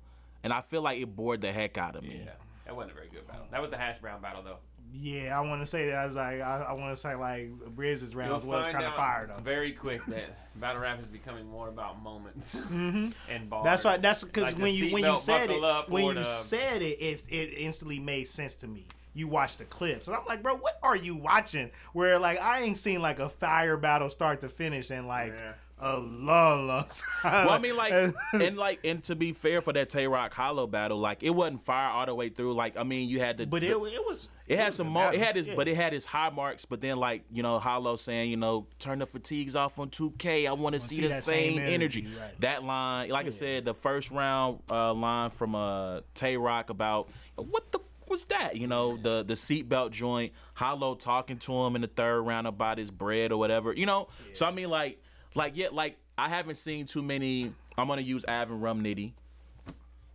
and 0.44 0.52
I 0.54 0.62
feel 0.62 0.82
like 0.82 1.00
it 1.00 1.16
bored 1.16 1.42
the 1.42 1.52
heck 1.52 1.78
out 1.78 1.96
of 1.96 2.04
me. 2.04 2.22
Yeah, 2.26 2.32
that 2.66 2.76
wasn't 2.76 2.92
a 2.92 2.96
very 2.96 3.10
good 3.10 3.28
battle. 3.28 3.46
That 3.52 3.62
was 3.62 3.70
the 3.70 3.78
hash 3.78 4.00
brown 4.00 4.22
battle 4.22 4.44
though. 4.44 4.58
Yeah, 4.96 5.36
I 5.36 5.42
want 5.42 5.60
to 5.60 5.66
say 5.66 5.88
that. 5.90 5.96
I 5.96 6.06
was 6.06 6.16
like, 6.16 6.40
I, 6.42 6.68
I 6.70 6.74
want 6.74 6.96
to 6.96 7.02
say 7.02 7.16
like 7.16 7.50
Briz's 7.76 8.14
rounds 8.16 8.46
was 8.46 8.66
find 8.66 8.76
kind 8.78 8.86
of 8.88 8.94
fired 8.94 9.32
up. 9.32 9.42
Very 9.42 9.72
quick 9.72 10.06
that 10.06 10.38
battle 10.60 10.82
rap 10.84 11.00
is 11.00 11.08
becoming 11.08 11.48
more 11.48 11.68
about 11.70 12.02
moments 12.04 12.54
and 12.70 13.12
bars. 13.50 13.60
Mm-hmm. 13.60 13.64
That's 13.64 13.86
why. 13.86 13.98
That's 13.98 14.24
because 14.24 14.54
Like 14.54 14.62
when 14.62 14.74
you 14.74 14.94
when 14.94 15.04
you 15.04 15.16
said 15.16 15.50
it, 15.50 15.90
when 15.90 16.06
you 16.06 16.14
the- 16.14 16.24
said 16.24 16.84
it, 16.84 17.00
it, 17.02 17.24
it 17.30 17.54
instantly 17.58 18.00
made 18.00 18.28
sense 18.28 18.56
to 18.58 18.68
me. 18.68 18.86
You 19.16 19.28
watched 19.28 19.60
the 19.60 19.66
clips, 19.66 20.08
and 20.08 20.16
I'm 20.16 20.26
like, 20.26 20.42
bro, 20.42 20.56
what 20.58 20.80
are 20.82 20.96
you 20.96 21.16
watching? 21.16 21.70
Where 21.94 22.18
like 22.20 22.40
I 22.40 22.62
ain't 22.62 22.78
seen 22.78 23.02
like 23.02 23.20
a 23.20 23.30
fire 23.30 23.78
battle 23.78 24.10
start 24.10 24.42
to 24.42 24.50
finish 24.50 24.92
in 24.92 25.08
like 25.08 25.34
Yeah. 25.34 25.54
A 25.80 25.98
long, 25.98 26.68
long 26.68 26.86
time. 27.22 27.46
Well, 27.48 27.50
I 27.56 27.58
mean, 27.60 27.76
like, 27.76 27.92
and 28.34 28.58
like, 28.58 28.80
and 28.86 29.04
to 29.06 29.16
be 29.16 29.34
fair 29.34 29.62
for 29.62 29.74
that 29.74 29.90
Tay 29.90 30.08
Rock 30.08 30.34
Hollow 30.34 30.66
battle, 30.68 30.98
like, 31.00 31.24
it 31.24 31.32
wasn't 31.32 31.62
fire 31.62 31.90
all 31.90 32.06
the 32.06 32.16
way 32.16 32.30
through. 32.30 32.54
Like, 32.54 32.78
I 32.78 32.84
mean, 32.84 33.10
you 33.10 33.20
had 33.20 33.38
to, 33.40 33.46
but 33.48 33.62
the- 33.62 33.68
it 33.68 33.94
it 33.94 34.06
was 34.06 34.30
It 34.48 34.58
had 34.58 34.68
was 34.68 34.76
some 34.76 34.88
mo- 34.88 35.10
it 35.10 35.20
had 35.20 35.36
his 35.36 35.48
Yeah. 35.48 35.56
but 35.56 35.68
it 35.68 35.76
had 35.76 35.92
his 35.92 36.06
high 36.06 36.30
marks, 36.30 36.64
but 36.66 36.80
then 36.80 36.98
like, 36.98 37.24
you 37.32 37.44
know, 37.44 37.60
Hollow 37.60 37.96
saying, 37.98 38.30
you 38.30 38.38
know, 38.38 38.68
turn 38.80 39.00
the 39.00 39.06
fatigues 39.08 39.56
off 39.56 39.78
on 39.80 39.90
2K. 39.90 40.48
I 40.48 40.54
want 40.54 40.74
to 40.74 40.80
see, 40.80 40.96
see 40.96 41.02
the 41.02 41.14
same, 41.14 41.56
same 41.56 41.60
energy. 41.60 42.02
energy, 42.02 42.18
right. 42.20 42.40
That 42.42 42.64
line, 42.64 43.10
like 43.10 43.26
I 43.26 43.32
said, 43.32 43.66
the 43.66 43.74
first 43.74 44.10
round 44.12 44.60
uh, 44.70 44.94
line 44.94 45.32
from 45.32 45.56
uh 45.56 46.02
Tay 46.14 46.38
Rock 46.38 46.70
about 46.70 47.10
what 47.36 47.72
the 47.72 47.80
was 48.08 48.26
that? 48.26 48.58
You 48.58 48.68
know, 48.68 48.96
the 48.98 49.24
the 49.24 49.34
seatbelt 49.34 49.92
joint, 49.92 50.34
Hollow 50.54 50.94
talking 50.96 51.38
to 51.40 51.54
him 51.66 51.76
in 51.76 51.82
the 51.82 51.88
third 51.88 52.22
round 52.22 52.46
about 52.48 52.78
his 52.78 52.92
bread 52.92 53.32
or 53.32 53.38
whatever. 53.40 53.74
You 53.74 53.86
know? 53.86 54.08
So 54.34 54.46
I 54.46 54.52
mean 54.52 54.70
like 54.70 55.02
like 55.36 55.56
yeah, 55.56 55.68
like 55.72 55.98
I 56.18 56.30
haven't 56.30 56.56
seen 56.56 56.86
too 56.86 57.02
many 57.04 57.54
I'm 57.78 57.88
gonna 57.88 58.02
use 58.02 58.24
Avin 58.28 58.60
Rum 58.62 58.84
Nitty 58.84 59.14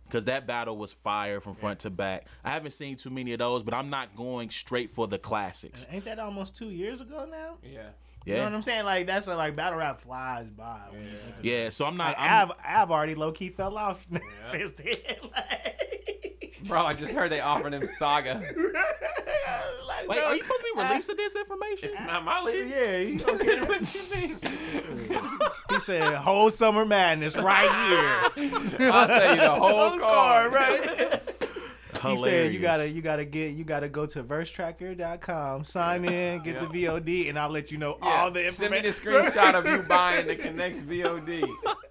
because 0.05 0.25
that 0.25 0.47
battle 0.47 0.75
was 0.77 0.91
fire 0.91 1.39
from 1.39 1.53
front 1.53 1.79
to 1.79 1.89
back. 1.89 2.25
I 2.43 2.51
haven't 2.51 2.71
seen 2.71 2.95
too 2.95 3.09
many 3.11 3.33
of 3.33 3.39
those, 3.39 3.61
but 3.63 3.73
I'm 3.73 3.89
not 3.89 4.15
going 4.15 4.49
straight 4.49 4.89
for 4.89 5.07
the 5.07 5.19
classics. 5.19 5.85
Ain't 5.91 6.05
that 6.05 6.19
almost 6.19 6.55
two 6.55 6.69
years 6.69 6.99
ago 7.01 7.27
now? 7.29 7.57
yeah. 7.63 7.89
You 8.25 8.35
know 8.35 8.43
what 8.43 8.53
I'm 8.53 8.61
saying? 8.61 8.85
Like 8.85 9.07
that's 9.07 9.27
a, 9.27 9.35
like 9.35 9.55
battle 9.55 9.79
rap 9.79 10.01
flies 10.01 10.47
by. 10.49 10.81
when 10.91 11.05
you 11.05 11.11
think 11.11 11.37
of 11.37 11.45
it. 11.45 11.49
yeah. 11.49 11.69
So 11.69 11.85
I'm 11.85 11.97
not. 11.97 12.17
Like, 12.17 12.29
I'm, 12.29 12.49
I've 12.49 12.55
I've 12.63 12.91
already 12.91 13.15
low 13.15 13.31
key 13.31 13.49
fell 13.49 13.77
off 13.77 14.05
since 14.41 14.71
then. 14.73 14.95
Like, 15.35 16.38
Bro, 16.67 16.85
I 16.85 16.93
just 16.93 17.13
heard 17.13 17.31
they 17.31 17.41
offered 17.41 17.73
him 17.73 17.85
Saga. 17.87 18.35
like, 19.87 20.07
wait, 20.07 20.17
bro, 20.19 20.25
are 20.25 20.35
you 20.35 20.43
supposed 20.43 20.59
to 20.61 20.73
be 20.75 20.81
I- 20.81 20.89
releasing 20.89 21.15
this 21.17 21.35
information? 21.35 21.79
It's 21.83 21.99
not 21.99 22.23
my 22.23 22.41
league. 22.41 22.67
Yeah, 22.69 22.97
he, 22.97 23.15
okay. 23.33 23.59
what 23.61 23.93
you 23.93 25.09
mean? 25.09 25.29
he 25.69 25.79
said 25.79 26.15
whole 26.15 26.49
summer 26.49 26.85
madness 26.85 27.37
right 27.37 27.69
here. 28.37 28.89
I'll 28.91 29.07
tell 29.07 29.35
you 29.35 29.41
the 29.41 29.49
whole 29.49 29.89
Whole 29.89 29.99
card. 29.99 30.51
card, 30.51 30.53
right? 30.53 31.21
He 32.01 32.17
said 32.17 32.53
you 32.53 32.59
gotta 32.59 32.89
you 32.89 33.01
gotta 33.01 33.25
get 33.25 33.53
you 33.53 33.63
gotta 33.63 33.89
go 33.89 34.05
to 34.05 34.23
versetracker.com, 34.23 35.63
sign 35.63 36.05
in, 36.05 36.41
get 36.43 36.59
the 36.59 36.67
VOD, 36.67 37.29
and 37.29 37.37
I'll 37.37 37.49
let 37.49 37.71
you 37.71 37.77
know 37.77 37.97
Yeah, 38.01 38.21
all 38.23 38.31
the 38.31 38.49
Send 38.51 38.71
me 38.71 38.81
the 38.81 38.89
screenshot 38.89 39.53
of 39.55 39.65
you 39.67 39.83
buying 39.87 40.27
the 40.27 40.35
Connect 40.35 40.77
VOD. 40.79 41.43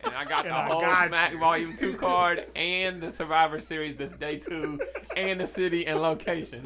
And 0.04 0.14
I 0.14 0.24
got 0.24 0.44
And 0.46 0.54
the 0.54 0.56
I 0.58 0.66
whole 0.66 0.80
got 0.80 1.08
Smack 1.08 1.32
you. 1.32 1.38
Volume 1.38 1.74
2 1.76 1.94
card 1.98 2.46
and 2.56 3.00
the 3.00 3.10
Survivor 3.10 3.60
Series 3.60 3.96
that's 3.96 4.14
day 4.14 4.38
two 4.38 4.80
and 5.16 5.40
the 5.40 5.46
city 5.46 5.86
and 5.86 6.00
location. 6.00 6.64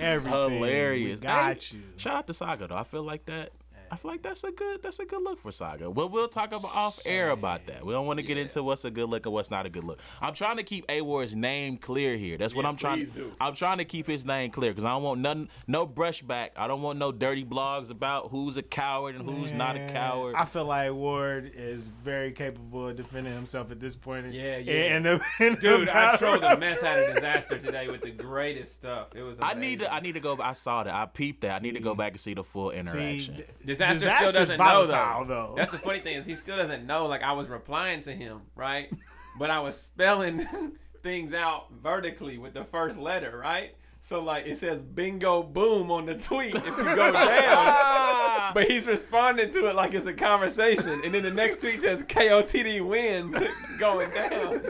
Everything. 0.00 0.40
hilarious. 0.50 1.20
We 1.20 1.22
got 1.26 1.62
Hey, 1.62 1.76
you. 1.78 1.82
Shout 1.96 2.14
out 2.16 2.26
to 2.26 2.34
Saga 2.34 2.68
though. 2.68 2.76
I 2.76 2.84
feel 2.84 3.02
like 3.02 3.24
that. 3.26 3.52
I 3.92 3.96
feel 3.96 4.10
like 4.10 4.22
that's 4.22 4.42
a 4.42 4.50
good 4.50 4.82
that's 4.82 5.00
a 5.00 5.04
good 5.04 5.22
look 5.22 5.38
for 5.38 5.52
Saga. 5.52 5.90
Well, 5.90 6.08
we'll 6.08 6.26
talk 6.26 6.48
about 6.52 6.74
off 6.74 6.98
air 7.04 7.28
about 7.28 7.66
that. 7.66 7.84
We 7.84 7.92
don't 7.92 8.06
want 8.06 8.16
to 8.20 8.22
get 8.22 8.38
into 8.38 8.62
what's 8.62 8.86
a 8.86 8.90
good 8.90 9.10
look 9.10 9.26
and 9.26 9.34
what's 9.34 9.50
not 9.50 9.66
a 9.66 9.68
good 9.68 9.84
look. 9.84 10.00
I'm 10.22 10.32
trying 10.32 10.56
to 10.56 10.62
keep 10.62 10.86
A 10.88 11.02
Ward's 11.02 11.36
name 11.36 11.76
clear 11.76 12.16
here. 12.16 12.38
That's 12.38 12.54
what 12.54 12.62
Yeah, 12.62 12.68
I'm 12.70 12.76
trying. 12.76 12.98
please 13.00 13.10
do. 13.10 13.32
I'm 13.38 13.54
trying 13.54 13.76
to 13.78 13.84
keep 13.84 14.06
his 14.06 14.24
name 14.24 14.50
clear 14.50 14.70
because 14.70 14.86
I 14.86 14.88
don't 14.92 15.02
want 15.02 15.20
nothing, 15.20 15.50
no 15.66 15.86
brushback. 15.86 16.50
I 16.56 16.68
don't 16.68 16.80
want 16.80 16.98
no 16.98 17.12
dirty 17.12 17.44
blogs 17.44 17.90
about 17.90 18.30
who's 18.30 18.56
a 18.56 18.62
coward 18.62 19.14
and 19.14 19.28
who's 19.28 19.52
not 19.52 19.76
a 19.76 19.86
coward. 19.86 20.36
I 20.38 20.46
feel 20.46 20.64
like 20.64 20.90
Ward 20.94 21.52
is 21.54 21.82
very 21.82 22.32
capable 22.32 22.88
of 22.88 22.96
defending 22.96 23.34
himself 23.34 23.70
at 23.70 23.78
this 23.78 23.94
point. 23.94 24.32
Yeah, 24.32 24.56
yeah. 24.56 24.72
And 24.96 25.04
the, 25.04 25.20
in 25.40 25.54
the 25.56 25.60
Dude, 25.60 25.90
I 25.90 26.12
battle 26.12 26.18
trolled 26.18 26.42
the 26.42 26.56
mess 26.56 26.82
out 26.82 26.98
of 26.98 27.14
disaster 27.14 27.58
today 27.58 27.88
with 27.88 28.00
the 28.00 28.10
greatest 28.10 28.74
stuff. 28.74 29.08
It 29.14 29.22
was 29.22 29.38
I 29.38 29.52
need 29.52 29.80
to. 29.80 29.92
I 29.92 30.00
need 30.00 30.12
to 30.12 30.20
go. 30.20 30.38
I 30.40 30.54
saw 30.54 30.82
that. 30.82 30.94
I 30.94 31.04
peeped 31.04 31.42
that. 31.42 31.56
I 31.56 31.58
need 31.58 31.74
to 31.74 31.80
go 31.80 31.94
back 31.94 32.12
and 32.12 32.20
see 32.20 32.32
the 32.32 32.42
full 32.42 32.70
See, 32.70 32.78
interaction. 32.78 33.36
d- 33.36 33.44
Disaster 33.88 34.08
disaster's 34.08 34.30
still 34.30 34.40
doesn't 34.40 34.58
know 34.58 34.86
though. 34.86 35.24
though. 35.26 35.54
That's 35.56 35.70
the 35.70 35.78
funny 35.78 35.98
thing 35.98 36.16
is 36.16 36.26
he 36.26 36.34
still 36.34 36.56
doesn't 36.56 36.86
know. 36.86 37.06
Like 37.06 37.22
I 37.22 37.32
was 37.32 37.48
replying 37.48 38.00
to 38.02 38.12
him, 38.12 38.42
right? 38.56 38.90
But 39.38 39.48
I 39.48 39.60
was 39.60 39.80
spelling 39.80 40.46
things 41.02 41.32
out 41.32 41.72
vertically 41.82 42.36
with 42.36 42.52
the 42.52 42.64
first 42.64 42.98
letter, 42.98 43.38
right? 43.38 43.74
So 44.02 44.22
like 44.22 44.46
it 44.46 44.58
says 44.58 44.82
bingo 44.82 45.42
boom 45.42 45.90
on 45.90 46.04
the 46.04 46.14
tweet 46.16 46.54
if 46.54 46.66
you 46.66 46.84
go 46.84 47.12
down. 47.12 48.50
but 48.54 48.64
he's 48.68 48.86
responding 48.86 49.50
to 49.52 49.68
it 49.68 49.74
like 49.74 49.94
it's 49.94 50.04
a 50.04 50.12
conversation. 50.12 51.00
And 51.02 51.14
then 51.14 51.22
the 51.22 51.30
next 51.30 51.62
tweet 51.62 51.80
says 51.80 52.04
KOTD 52.04 52.86
wins 52.86 53.38
going 53.78 54.10
down. 54.10 54.60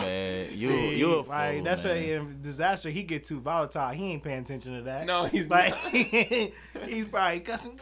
Man, 0.00 0.46
you 0.52 0.68
See, 0.68 0.96
you 0.98 1.14
a 1.14 1.20
like 1.22 1.64
that's 1.64 1.84
man. 1.84 1.96
a 2.40 2.42
disaster. 2.42 2.90
He 2.90 3.02
get 3.02 3.24
too 3.24 3.40
volatile. 3.40 3.90
He 3.90 4.12
ain't 4.12 4.22
paying 4.22 4.40
attention 4.40 4.76
to 4.76 4.82
that. 4.82 5.06
no, 5.06 5.24
he's 5.26 5.48
like 5.48 5.70
not. 5.70 5.92
he's 6.88 7.04
probably 7.06 7.40
cussing. 7.40 7.78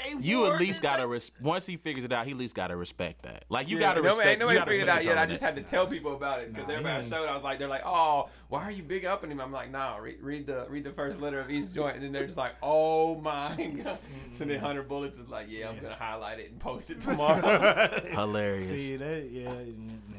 Hey, 0.00 0.14
You 0.20 0.46
at 0.46 0.60
least 0.60 0.80
gotta 0.80 1.02
that- 1.02 1.08
res- 1.08 1.32
once 1.42 1.66
he 1.66 1.76
figures 1.76 2.04
it 2.04 2.12
out, 2.12 2.24
he 2.24 2.30
at 2.30 2.38
least 2.38 2.54
gotta 2.54 2.76
respect 2.76 3.22
that. 3.22 3.42
Like 3.48 3.68
you 3.68 3.78
Yeah, 3.78 3.80
gotta 3.80 3.96
nobody, 3.96 4.08
respect. 4.16 4.28
ain't 4.30 4.38
nobody 4.38 4.58
figured 4.60 4.82
it 4.86 4.88
out 4.88 5.04
yet. 5.04 5.18
I 5.18 5.26
just 5.26 5.42
on 5.42 5.46
had 5.48 5.56
to 5.56 5.68
tell 5.68 5.88
people 5.88 6.14
about 6.14 6.38
it 6.38 6.52
because 6.54 6.68
Nah, 6.68 6.74
everybody 6.74 7.04
I 7.04 7.08
showed. 7.08 7.28
I 7.28 7.34
was 7.34 7.42
like, 7.42 7.58
they're 7.58 7.66
like, 7.66 7.82
oh, 7.84 8.28
why 8.46 8.62
are 8.62 8.70
you 8.70 8.84
big 8.84 9.04
upping 9.04 9.32
him? 9.32 9.40
I'm 9.40 9.50
like, 9.50 9.72
nah, 9.72 9.96
read, 9.96 10.18
read 10.22 10.46
the 10.46 10.66
read 10.70 10.84
the 10.84 10.92
first 10.92 11.20
letter 11.20 11.40
of 11.40 11.50
each 11.50 11.72
joint, 11.74 11.96
and 11.96 12.04
then 12.04 12.12
they're 12.12 12.26
just 12.26 12.38
like, 12.38 12.52
oh 12.62 13.16
my 13.16 13.48
god. 13.56 13.58
Mm-hmm. 13.58 13.98
So 14.30 14.44
then 14.44 14.60
Hundred 14.60 14.86
Bullets 14.88 15.18
is 15.18 15.28
like, 15.28 15.48
yeah, 15.50 15.68
I'm 15.68 15.80
gonna 15.80 15.96
highlight 15.96 16.38
it 16.38 16.52
and 16.52 16.60
post 16.60 16.92
it 16.92 17.00
tomorrow. 17.00 17.90
Hilarious. 18.08 18.68
See 18.68 18.94
that? 18.98 19.28
Yeah, 19.32 19.48
man. 19.50 19.90
All 20.06 20.17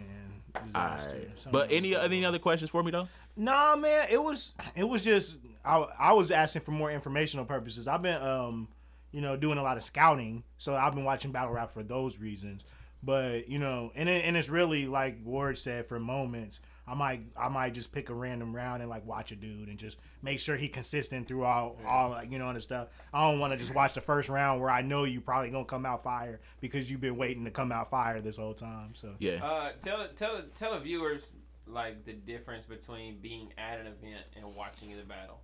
Disaster. 0.66 1.18
right. 1.18 1.52
But 1.52 1.72
any 1.72 1.96
any 1.96 2.26
other 2.26 2.40
questions 2.40 2.70
for 2.72 2.84
me 2.84 2.92
though? 2.92 3.08
Nah, 3.36 3.76
man, 3.76 4.08
it 4.10 4.22
was 4.22 4.56
it 4.76 4.84
was 4.84 5.04
just 5.04 5.42
I, 5.64 5.86
I 5.98 6.14
was 6.14 6.32
asking 6.32 6.64
for 6.64 6.72
more 6.72 6.92
informational 6.92 7.46
purposes. 7.46 7.88
I've 7.88 8.02
been 8.02 8.22
um 8.22 8.68
you 9.12 9.22
know 9.22 9.36
doing 9.38 9.58
a 9.58 9.64
lot 9.64 9.78
of 9.78 9.84
scouting, 9.84 10.44
so 10.58 10.76
I've 10.76 10.96
been 10.96 11.04
watching 11.04 11.32
battle 11.32 11.54
rap 11.54 11.72
for 11.72 11.84
those 11.84 12.20
reasons. 12.20 12.66
But 13.02 13.48
you 13.48 13.60
know, 13.60 13.92
and 13.96 14.10
it, 14.10 14.26
and 14.26 14.36
it's 14.36 14.50
really 14.50 14.88
like 14.88 15.18
Ward 15.24 15.58
said 15.58 15.88
for 15.88 16.00
moments. 16.00 16.62
I 16.90 16.96
might 16.96 17.22
I 17.38 17.50
might 17.50 17.74
just 17.74 17.92
pick 17.92 18.10
a 18.10 18.14
random 18.14 18.56
round 18.56 18.82
and 18.82 18.90
like 18.90 19.06
watch 19.06 19.32
a 19.32 19.36
dude 19.36 19.68
and 19.70 19.78
just 19.78 20.00
make 20.24 20.40
sure 20.40 20.56
he 20.58 20.68
consistent 20.68 21.28
through 21.28 21.44
all 21.44 21.78
all 21.86 22.10
like, 22.10 22.32
you 22.32 22.40
know 22.40 22.50
and 22.50 22.62
stuff. 22.64 22.88
I 23.14 23.30
don't 23.30 23.40
want 23.40 23.54
to 23.54 23.60
just 23.60 23.76
watch 23.76 23.94
the 23.94 24.02
first 24.02 24.30
round 24.30 24.60
where 24.62 24.70
I 24.72 24.82
know 24.82 25.04
you 25.04 25.22
probably 25.22 25.50
gonna 25.52 25.66
come 25.66 25.86
out 25.86 26.04
fire 26.04 26.40
because 26.62 26.90
you've 26.90 27.02
been 27.02 27.18
waiting 27.18 27.46
to 27.46 27.52
come 27.52 27.72
out 27.72 27.90
fire 27.90 28.22
this 28.22 28.38
whole 28.38 28.54
time. 28.56 28.96
So 28.96 29.14
Yeah. 29.20 29.44
uh, 29.46 29.72
tell 29.80 30.00
the- 30.00 30.08
tell 30.10 30.36
the- 30.38 30.44
tell 30.56 30.74
the 30.74 30.80
viewers 30.80 31.36
like 31.68 32.04
the 32.06 32.14
difference 32.14 32.66
between 32.66 33.20
being 33.20 33.54
at 33.58 33.80
an 33.80 33.86
event 33.88 34.26
and 34.36 34.56
watching 34.56 34.96
the 34.98 35.04
battle. 35.04 35.42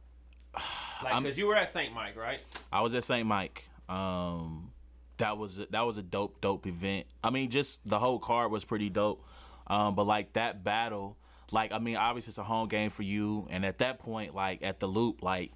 Like, 1.03 1.21
because 1.23 1.37
you 1.37 1.45
were 1.45 1.55
at 1.57 1.67
Saint 1.69 1.93
Mike, 1.93 2.15
right? 2.15 2.39
I 2.71 2.79
was 2.81 2.95
at 2.95 3.03
St. 3.03 3.27
Mike. 3.27 3.65
Um, 3.89 4.71
that 5.17 5.37
was 5.37 5.57
that 5.57 5.81
was 5.85 5.97
a 5.97 6.01
dope 6.01 6.39
dope 6.41 6.65
event. 6.65 7.05
I 7.23 7.29
mean, 7.29 7.49
just 7.49 7.79
the 7.87 7.99
whole 7.99 8.17
card 8.17 8.49
was 8.49 8.63
pretty 8.63 8.89
dope. 8.89 9.21
Um, 9.67 9.95
but 9.95 10.05
like 10.05 10.33
that 10.33 10.63
battle, 10.63 11.17
like 11.51 11.71
I 11.71 11.79
mean, 11.79 11.95
obviously 11.95 12.31
it's 12.31 12.37
a 12.37 12.43
home 12.43 12.67
game 12.67 12.89
for 12.89 13.03
you, 13.03 13.47
and 13.49 13.65
at 13.65 13.79
that 13.79 13.99
point, 13.99 14.35
like 14.35 14.63
at 14.63 14.79
the 14.79 14.87
loop, 14.87 15.21
like 15.21 15.51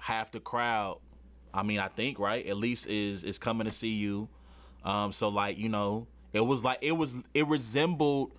half 0.00 0.32
the 0.32 0.40
crowd. 0.40 0.98
I 1.52 1.62
mean, 1.62 1.78
I 1.80 1.88
think 1.88 2.18
right, 2.18 2.46
at 2.46 2.56
least 2.56 2.86
is 2.86 3.24
is 3.24 3.38
coming 3.38 3.66
to 3.66 3.70
see 3.72 3.88
you. 3.94 4.28
Um, 4.84 5.12
so 5.12 5.28
like 5.28 5.58
you 5.58 5.68
know, 5.68 6.06
it 6.32 6.40
was 6.40 6.64
like 6.64 6.78
it 6.80 6.92
was 6.92 7.14
it 7.34 7.46
resembled 7.46 8.32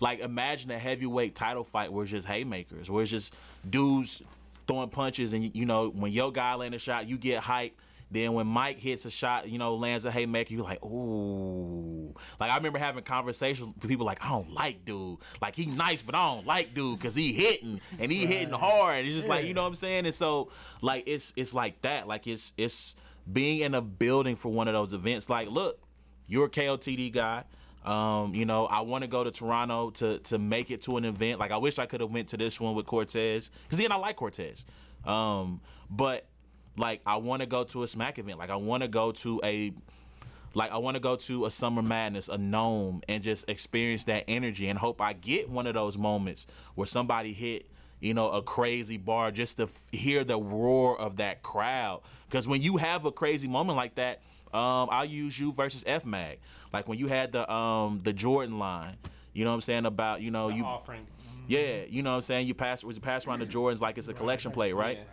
like 0.00 0.20
imagine 0.20 0.70
a 0.70 0.78
heavyweight 0.78 1.34
title 1.34 1.64
fight 1.64 1.92
where 1.92 2.02
it's 2.04 2.12
just 2.12 2.26
haymakers, 2.26 2.90
where 2.90 3.02
it's 3.02 3.10
just 3.10 3.34
dudes 3.68 4.22
throwing 4.66 4.88
punches, 4.88 5.32
and 5.32 5.54
you 5.54 5.66
know 5.66 5.88
when 5.88 6.12
your 6.12 6.32
guy 6.32 6.54
land 6.54 6.74
a 6.74 6.78
shot, 6.78 7.08
you 7.08 7.18
get 7.18 7.42
hyped. 7.42 7.72
Then 8.14 8.32
when 8.32 8.46
Mike 8.46 8.78
hits 8.78 9.04
a 9.06 9.10
shot, 9.10 9.48
you 9.48 9.58
know 9.58 9.74
lands 9.74 10.04
a 10.04 10.10
haymaker, 10.12 10.54
you're 10.54 10.62
like, 10.62 10.84
ooh. 10.84 12.14
Like 12.38 12.52
I 12.52 12.56
remember 12.56 12.78
having 12.78 13.02
conversations 13.02 13.74
with 13.74 13.88
people 13.88 14.06
like, 14.06 14.24
I 14.24 14.28
don't 14.28 14.52
like 14.52 14.84
dude, 14.84 15.18
like 15.42 15.56
he 15.56 15.66
nice, 15.66 16.00
but 16.00 16.14
I 16.14 16.32
don't 16.32 16.46
like 16.46 16.72
dude 16.74 16.96
because 16.96 17.16
he 17.16 17.32
hitting 17.32 17.80
and 17.98 18.12
he 18.12 18.24
hitting 18.24 18.54
hard. 18.54 19.04
It's 19.04 19.16
just 19.16 19.28
like 19.28 19.46
you 19.46 19.52
know 19.52 19.62
what 19.62 19.68
I'm 19.68 19.74
saying. 19.74 20.06
And 20.06 20.14
so 20.14 20.52
like 20.80 21.02
it's 21.08 21.32
it's 21.34 21.52
like 21.52 21.82
that. 21.82 22.06
Like 22.06 22.28
it's 22.28 22.52
it's 22.56 22.94
being 23.30 23.62
in 23.62 23.74
a 23.74 23.82
building 23.82 24.36
for 24.36 24.52
one 24.52 24.68
of 24.68 24.74
those 24.74 24.92
events. 24.92 25.28
Like 25.28 25.50
look, 25.50 25.80
you're 26.28 26.46
a 26.46 26.50
KOTD 26.50 27.12
guy. 27.12 27.42
Um, 27.84 28.32
you 28.32 28.46
know, 28.46 28.66
I 28.66 28.82
want 28.82 29.02
to 29.02 29.08
go 29.08 29.24
to 29.24 29.32
Toronto 29.32 29.90
to 29.90 30.20
to 30.20 30.38
make 30.38 30.70
it 30.70 30.82
to 30.82 30.98
an 30.98 31.04
event. 31.04 31.40
Like 31.40 31.50
I 31.50 31.56
wish 31.56 31.80
I 31.80 31.86
could 31.86 32.00
have 32.00 32.12
went 32.12 32.28
to 32.28 32.36
this 32.36 32.60
one 32.60 32.76
with 32.76 32.86
Cortez, 32.86 33.50
because 33.64 33.80
again, 33.80 33.90
I 33.90 33.96
like 33.96 34.14
Cortez. 34.14 34.64
Um, 35.04 35.60
but 35.90 36.28
like 36.76 37.00
I 37.06 37.16
want 37.16 37.40
to 37.40 37.46
go 37.46 37.64
to 37.64 37.82
a 37.82 37.86
Smack 37.88 38.18
event. 38.18 38.38
Like 38.38 38.50
I 38.50 38.56
want 38.56 38.82
to 38.82 38.88
go 38.88 39.12
to 39.12 39.40
a 39.44 39.72
like 40.54 40.70
I 40.70 40.76
want 40.78 40.94
to 40.94 41.00
go 41.00 41.16
to 41.16 41.46
a 41.46 41.50
Summer 41.50 41.82
Madness, 41.82 42.28
a 42.28 42.38
NOME, 42.38 43.02
and 43.08 43.22
just 43.22 43.48
experience 43.48 44.04
that 44.04 44.24
energy 44.28 44.68
and 44.68 44.78
hope 44.78 45.00
I 45.00 45.12
get 45.12 45.48
one 45.48 45.66
of 45.66 45.74
those 45.74 45.98
moments 45.98 46.46
where 46.76 46.86
somebody 46.86 47.32
hit, 47.32 47.66
you 48.00 48.14
know, 48.14 48.30
a 48.30 48.40
crazy 48.42 48.96
bar 48.96 49.30
just 49.32 49.56
to 49.56 49.64
f- 49.64 49.88
hear 49.90 50.22
the 50.22 50.38
roar 50.38 50.98
of 50.98 51.16
that 51.16 51.42
crowd. 51.42 52.02
Because 52.28 52.46
when 52.46 52.62
you 52.62 52.76
have 52.76 53.04
a 53.04 53.10
crazy 53.12 53.48
moment 53.48 53.76
like 53.76 53.96
that, 53.96 54.20
um, 54.52 54.88
I'll 54.92 55.04
use 55.04 55.38
you 55.38 55.52
versus 55.52 55.82
F 55.86 56.06
Mag. 56.06 56.38
Like 56.72 56.86
when 56.86 56.98
you 56.98 57.08
had 57.08 57.32
the 57.32 57.52
um 57.52 58.00
the 58.04 58.12
Jordan 58.12 58.58
line, 58.60 58.96
you 59.32 59.44
know 59.44 59.50
what 59.50 59.56
I'm 59.56 59.60
saying 59.60 59.86
about 59.86 60.20
you 60.22 60.30
know 60.30 60.48
you 60.50 60.64
offering. 60.64 61.06
yeah, 61.48 61.82
you 61.88 62.02
know 62.02 62.10
what 62.10 62.16
I'm 62.16 62.22
saying? 62.22 62.46
You 62.46 62.54
pass 62.54 62.84
was 62.84 62.94
you 62.96 63.02
pass 63.02 63.26
around 63.26 63.40
the 63.40 63.46
Jordans 63.46 63.80
like 63.80 63.98
it's 63.98 64.06
a 64.08 64.14
collection 64.14 64.52
plate, 64.52 64.72
right? 64.74 64.98
Yeah. 64.98 65.04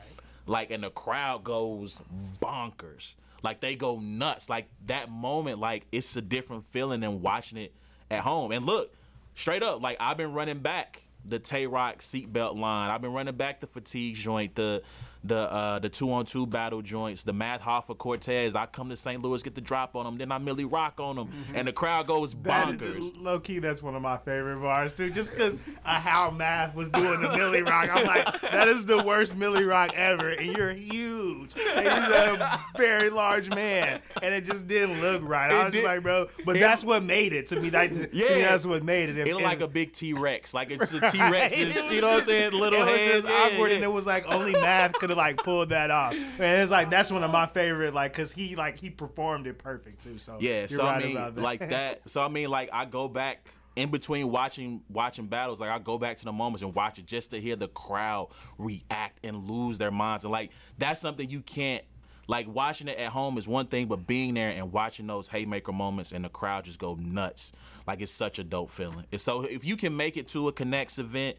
Like 0.52 0.70
and 0.70 0.84
the 0.84 0.90
crowd 0.90 1.44
goes 1.46 2.02
bonkers. 2.42 3.14
Like 3.42 3.62
they 3.62 3.76
go 3.76 4.00
nuts. 4.00 4.50
Like 4.50 4.68
that 4.86 5.10
moment, 5.10 5.60
like 5.60 5.86
it's 5.92 6.16
a 6.18 6.22
different 6.22 6.66
feeling 6.66 7.00
than 7.00 7.22
watching 7.22 7.58
it 7.58 7.74
at 8.12 8.20
home. 8.20 8.52
And 8.52 8.66
look, 8.66 8.94
straight 9.34 9.64
up, 9.64 9.82
like 9.82 9.98
I've 10.00 10.18
been 10.18 10.34
running 10.34 10.60
back 10.60 11.04
the 11.24 11.40
Tay 11.40 11.68
Rock 11.68 12.00
seatbelt 12.00 12.58
line. 12.58 12.92
I've 12.92 13.02
been 13.02 13.14
running 13.14 13.36
back 13.36 13.62
the 13.62 13.68
fatigue 13.68 14.16
joint, 14.16 14.56
the 14.56 14.84
the 15.24 15.38
uh, 15.38 15.80
the 15.80 15.90
two 15.90 16.12
on 16.12 16.26
two 16.26 16.48
battle 16.48 16.82
joints, 16.82 17.24
the 17.24 17.34
Math 17.34 17.62
Hoffa 17.62 17.96
Cortez. 17.98 18.56
I 18.56 18.66
come 18.66 18.90
to 18.90 18.96
St. 18.96 19.22
Louis, 19.22 19.44
get 19.44 19.54
the 19.56 19.62
drop 19.62 19.96
on 19.96 20.06
them, 20.06 20.18
then 20.18 20.32
I 20.32 20.38
Millie 20.40 20.66
Rock 20.66 21.00
on 21.00 21.16
them, 21.16 21.30
and 21.54 21.68
the 21.68 21.72
crowd 21.74 22.08
goes 22.08 22.34
bonkers. 22.34 23.12
Low 23.22 23.40
key, 23.40 23.60
that's 23.60 23.84
one 23.84 23.96
of 23.96 24.02
my 24.02 24.18
favorite 24.18 24.60
bars 24.62 24.94
too. 24.96 25.12
Just 25.12 25.32
because 25.32 25.56
of 25.56 25.62
how 25.86 26.32
Math 26.32 26.76
was 26.76 26.90
doing 26.90 27.22
the 27.22 27.30
Millie 27.38 27.62
Rock, 27.62 27.90
I'm 27.94 28.06
like, 28.08 28.42
that 28.42 28.68
is 28.68 28.86
the 28.88 28.98
worst 29.04 29.36
Millie 29.38 29.64
Rock 29.64 29.92
ever. 29.96 30.30
And 30.30 30.58
you're 30.58 30.74
huge, 30.74 31.52
and 31.76 31.86
you're 31.86 32.36
a 32.42 32.60
very 32.78 33.10
large 33.12 33.50
man, 33.50 34.02
and 34.24 34.34
it 34.34 34.44
just 34.44 34.66
didn't 34.66 35.02
look 35.02 35.22
right. 35.24 35.52
I 35.52 35.66
was 35.66 35.74
did- 35.74 35.84
like, 35.84 36.02
bro, 36.02 36.30
but 36.46 36.58
it- 36.58 36.62
that's 36.62 36.84
what 36.84 37.04
made 37.04 37.34
it 37.34 37.46
to 37.48 37.60
me. 37.62 37.70
That, 37.70 37.94
to 37.94 38.00
me, 38.00 38.08
Yeah. 38.12 38.50
that's 38.50 38.66
what 38.66 38.84
made 38.84 39.10
it. 39.10 39.18
If- 39.20 39.28
It 39.28 39.34
looked 39.34 39.44
like 39.46 39.62
a 39.62 39.68
big 39.68 39.94
T 39.94 40.14
Rex, 40.14 40.54
like 40.54 40.72
it's 40.72 40.92
a 40.94 41.00
T 41.12 41.20
Rex, 41.20 41.56
you 41.56 41.68
know 42.02 42.08
what 42.08 42.18
I'm 42.18 42.22
saying? 42.24 42.54
Little 42.54 42.80
it 42.82 42.86
was 42.86 42.96
hands, 42.96 43.12
just 43.24 43.28
yeah, 43.28 43.50
awkward, 43.54 43.70
yeah. 43.70 43.76
and 43.76 43.84
it 43.84 43.92
was 43.92 44.08
like 44.08 44.26
only 44.28 44.54
Math 44.54 44.94
could 44.94 45.11
have 45.12 45.18
like 45.18 45.38
pulled 45.38 45.70
that 45.70 45.92
off. 45.92 46.14
And 46.14 46.62
it's 46.62 46.72
like 46.72 46.90
that's 46.90 47.12
one 47.12 47.24
of 47.24 47.32
my 47.32 47.46
favorite, 47.48 47.94
like, 47.94 48.14
cause 48.14 48.32
he 48.32 48.56
like 48.56 48.80
he 48.80 48.90
performed 48.90 49.48
it 49.48 49.58
perfect 49.58 50.02
too. 50.04 50.18
So 50.18 50.38
Yeah, 50.40 50.60
you're 50.60 50.68
so 50.68 50.84
right 50.86 51.04
I 51.04 51.08
mean, 51.08 51.18
about 51.18 51.36
that. 51.36 51.42
like 51.42 51.70
that. 51.70 52.10
So 52.10 52.24
I 52.24 52.28
mean, 52.28 52.50
like 52.50 52.70
I 52.74 52.86
go 52.86 53.08
back 53.08 53.48
in 53.76 53.90
between 53.90 54.30
watching 54.32 54.82
watching 54.90 55.28
battles, 55.28 55.62
like 55.62 55.70
I 55.70 55.80
go 55.80 55.98
back 55.98 56.18
to 56.18 56.26
the 56.26 56.32
moments 56.34 56.62
and 56.62 56.76
watch 56.76 57.00
it 57.00 57.06
just 57.06 57.32
to 57.32 57.40
hear 57.40 57.56
the 57.56 57.70
crowd 57.70 58.30
react 58.58 59.20
and 59.24 59.50
lose 59.50 59.78
their 59.78 59.92
minds, 59.92 60.24
and 60.24 60.32
like 60.32 60.52
that's 60.78 61.00
something 61.02 61.30
you 61.30 61.42
can't. 61.42 61.84
Like 62.28 62.48
watching 62.48 62.88
it 62.88 62.98
at 62.98 63.10
home 63.10 63.38
is 63.38 63.48
one 63.48 63.68
thing, 63.68 63.88
but 63.88 64.08
being 64.08 64.36
there 64.36 64.52
and 64.52 64.72
watching 64.72 65.06
those 65.08 65.28
haymaker 65.28 65.74
moments 65.74 66.12
and 66.14 66.24
the 66.24 66.30
crowd 66.30 66.64
just 66.66 66.80
go 66.80 66.96
nuts, 66.96 67.52
like 67.88 68.00
it's 68.00 68.12
such 68.12 68.40
a 68.40 68.44
dope 68.44 68.70
feeling. 68.72 69.06
And 69.12 69.20
so 69.20 69.42
if 69.42 69.66
you 69.66 69.76
can 69.76 69.98
make 69.98 70.16
it 70.16 70.30
to 70.30 70.48
a 70.48 70.54
Connects 70.54 70.98
event, 70.98 71.36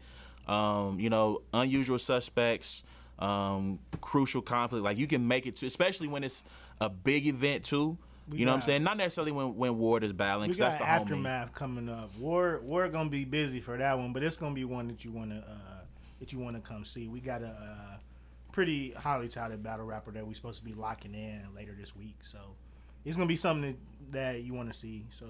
um, 0.47 0.99
you 0.99 1.09
know, 1.09 1.41
unusual 1.53 1.97
suspects, 1.97 2.83
um, 3.19 3.79
crucial 4.01 4.41
conflict, 4.41 4.83
like 4.83 4.97
you 4.97 5.07
can 5.07 5.27
make 5.27 5.45
it 5.45 5.55
to, 5.57 5.65
especially 5.65 6.07
when 6.07 6.23
it's 6.23 6.43
a 6.81 6.89
big 6.89 7.27
event 7.27 7.63
too. 7.63 7.97
You 8.31 8.45
know 8.45 8.51
what 8.51 8.57
I'm 8.57 8.61
saying? 8.61 8.83
Not 8.83 8.95
necessarily 8.95 9.33
when, 9.33 9.55
when 9.57 9.77
Ward 9.77 10.01
is 10.03 10.13
battling, 10.13 10.47
We 10.49 10.53
'cause 10.53 10.59
got 10.59 10.71
that's 10.71 10.77
the 10.77 10.85
homie. 10.85 11.01
aftermath 11.01 11.53
coming 11.53 11.89
up. 11.89 12.15
War 12.17 12.61
War 12.63 12.87
gonna 12.87 13.09
be 13.09 13.25
busy 13.25 13.59
for 13.59 13.77
that 13.77 13.97
one, 13.97 14.13
but 14.13 14.23
it's 14.23 14.37
gonna 14.37 14.55
be 14.55 14.63
one 14.65 14.87
that 14.87 15.03
you 15.03 15.11
wanna 15.11 15.43
uh, 15.47 15.83
that 16.19 16.31
you 16.31 16.39
wanna 16.39 16.61
come 16.61 16.85
see. 16.85 17.07
We 17.09 17.19
got 17.19 17.41
a 17.41 17.47
uh, 17.49 17.97
pretty 18.53 18.91
highly 18.91 19.27
touted 19.27 19.61
battle 19.61 19.85
rapper 19.85 20.11
that 20.11 20.25
we're 20.25 20.35
supposed 20.35 20.59
to 20.59 20.65
be 20.65 20.73
locking 20.73 21.13
in 21.13 21.41
later 21.53 21.75
this 21.77 21.95
week, 21.97 22.15
so 22.21 22.37
it's 23.03 23.17
gonna 23.17 23.27
be 23.27 23.35
something 23.35 23.77
that, 24.11 24.35
that 24.35 24.43
you 24.43 24.53
want 24.53 24.71
to 24.71 24.73
see. 24.75 25.05
So 25.09 25.25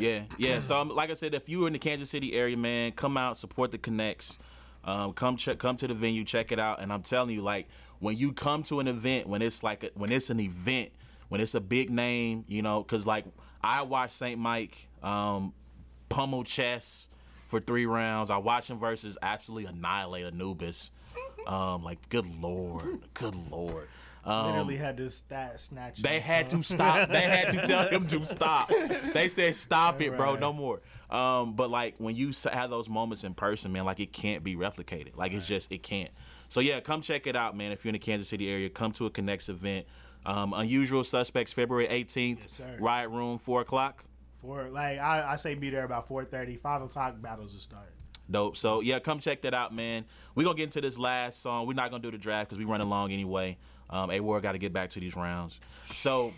Yeah, 0.00 0.24
yeah. 0.36 0.58
So 0.58 0.80
um, 0.80 0.88
like 0.88 1.10
I 1.10 1.14
said, 1.14 1.34
if 1.34 1.48
you're 1.48 1.68
in 1.68 1.74
the 1.74 1.78
Kansas 1.78 2.10
City 2.10 2.32
area, 2.32 2.56
man, 2.56 2.90
come 2.92 3.16
out, 3.16 3.36
support 3.36 3.70
the 3.70 3.78
Connects. 3.78 4.36
Um, 4.84 5.12
come 5.12 5.36
check, 5.36 5.58
come 5.58 5.76
to 5.76 5.86
the 5.86 5.94
venue, 5.94 6.24
check 6.24 6.52
it 6.52 6.58
out. 6.58 6.80
And 6.80 6.92
I'm 6.92 7.02
telling 7.02 7.30
you, 7.34 7.42
like 7.42 7.68
when 8.00 8.16
you 8.16 8.32
come 8.32 8.62
to 8.64 8.80
an 8.80 8.88
event, 8.88 9.28
when 9.28 9.42
it's 9.42 9.62
like 9.62 9.84
a, 9.84 9.90
when 9.94 10.10
it's 10.10 10.30
an 10.30 10.40
event, 10.40 10.90
when 11.28 11.40
it's 11.40 11.54
a 11.54 11.60
big 11.60 11.90
name, 11.90 12.44
you 12.48 12.62
know, 12.62 12.82
because 12.82 13.06
like 13.06 13.24
I 13.62 13.82
watched 13.82 14.14
Saint 14.14 14.40
Mike 14.40 14.88
um, 15.02 15.52
pummel 16.08 16.42
chess 16.42 17.08
for 17.44 17.60
three 17.60 17.86
rounds. 17.86 18.30
I 18.30 18.38
watched 18.38 18.70
him 18.70 18.78
versus 18.78 19.16
absolutely 19.22 19.66
annihilate 19.70 20.26
Anubis. 20.26 20.90
Um, 21.46 21.82
like 21.82 22.08
good 22.08 22.26
lord, 22.40 23.00
good 23.14 23.34
lord. 23.50 23.88
Um, 24.24 24.46
literally 24.46 24.76
had 24.76 24.96
this 24.96 25.16
stat 25.16 25.60
snatch. 25.60 26.00
they 26.00 26.20
had 26.20 26.48
to 26.50 26.62
stop. 26.62 27.08
They 27.08 27.22
had 27.22 27.52
to 27.52 27.66
tell 27.66 27.88
him 27.90 28.06
to 28.08 28.24
stop. 28.24 28.70
They 29.12 29.28
said, 29.28 29.56
"Stop 29.56 30.00
it, 30.00 30.16
bro, 30.16 30.36
no 30.36 30.52
more." 30.52 30.80
Um, 31.12 31.54
but 31.54 31.70
like 31.70 31.94
when 31.98 32.16
you 32.16 32.32
have 32.50 32.70
those 32.70 32.88
moments 32.88 33.22
in 33.22 33.34
person, 33.34 33.70
man, 33.70 33.84
like 33.84 34.00
it 34.00 34.12
can't 34.12 34.42
be 34.42 34.56
replicated. 34.56 35.14
Like 35.14 35.32
it's 35.32 35.46
just 35.46 35.70
it 35.70 35.82
can't. 35.82 36.10
So 36.48 36.60
yeah, 36.60 36.80
come 36.80 37.02
check 37.02 37.26
it 37.26 37.36
out, 37.36 37.54
man. 37.54 37.70
If 37.70 37.84
you're 37.84 37.90
in 37.90 37.94
the 37.94 37.98
Kansas 37.98 38.28
City 38.28 38.50
area, 38.50 38.70
come 38.70 38.92
to 38.92 39.06
a 39.06 39.10
Connects 39.10 39.48
event. 39.50 39.86
Um, 40.24 40.54
Unusual 40.54 41.04
Suspects, 41.04 41.52
February 41.52 41.86
18th, 41.88 42.48
sir. 42.48 42.76
Riot 42.80 43.10
Room, 43.10 43.36
four 43.36 43.60
o'clock. 43.60 44.04
Four, 44.40 44.70
like 44.70 44.98
I, 44.98 45.32
I 45.32 45.36
say 45.36 45.54
be 45.54 45.68
there 45.68 45.84
about 45.84 46.08
4:30, 46.08 46.58
5 46.60 46.82
o'clock. 46.82 47.20
Battles 47.20 47.52
will 47.52 47.60
start. 47.60 47.92
Dope. 48.30 48.56
So 48.56 48.80
yeah, 48.80 48.98
come 48.98 49.18
check 49.18 49.42
that 49.42 49.52
out, 49.52 49.74
man. 49.74 50.06
We're 50.34 50.44
gonna 50.44 50.56
get 50.56 50.64
into 50.64 50.80
this 50.80 50.98
last 50.98 51.42
song. 51.42 51.66
We're 51.66 51.74
not 51.74 51.90
gonna 51.90 52.02
do 52.02 52.10
the 52.10 52.18
draft 52.18 52.48
because 52.48 52.58
we 52.58 52.64
run 52.64 52.80
along 52.80 53.12
anyway. 53.12 53.58
Um, 53.90 54.10
A 54.10 54.20
War 54.20 54.40
got 54.40 54.52
to 54.52 54.58
get 54.58 54.72
back 54.72 54.88
to 54.90 55.00
these 55.00 55.14
rounds. 55.14 55.60
So, 55.90 56.32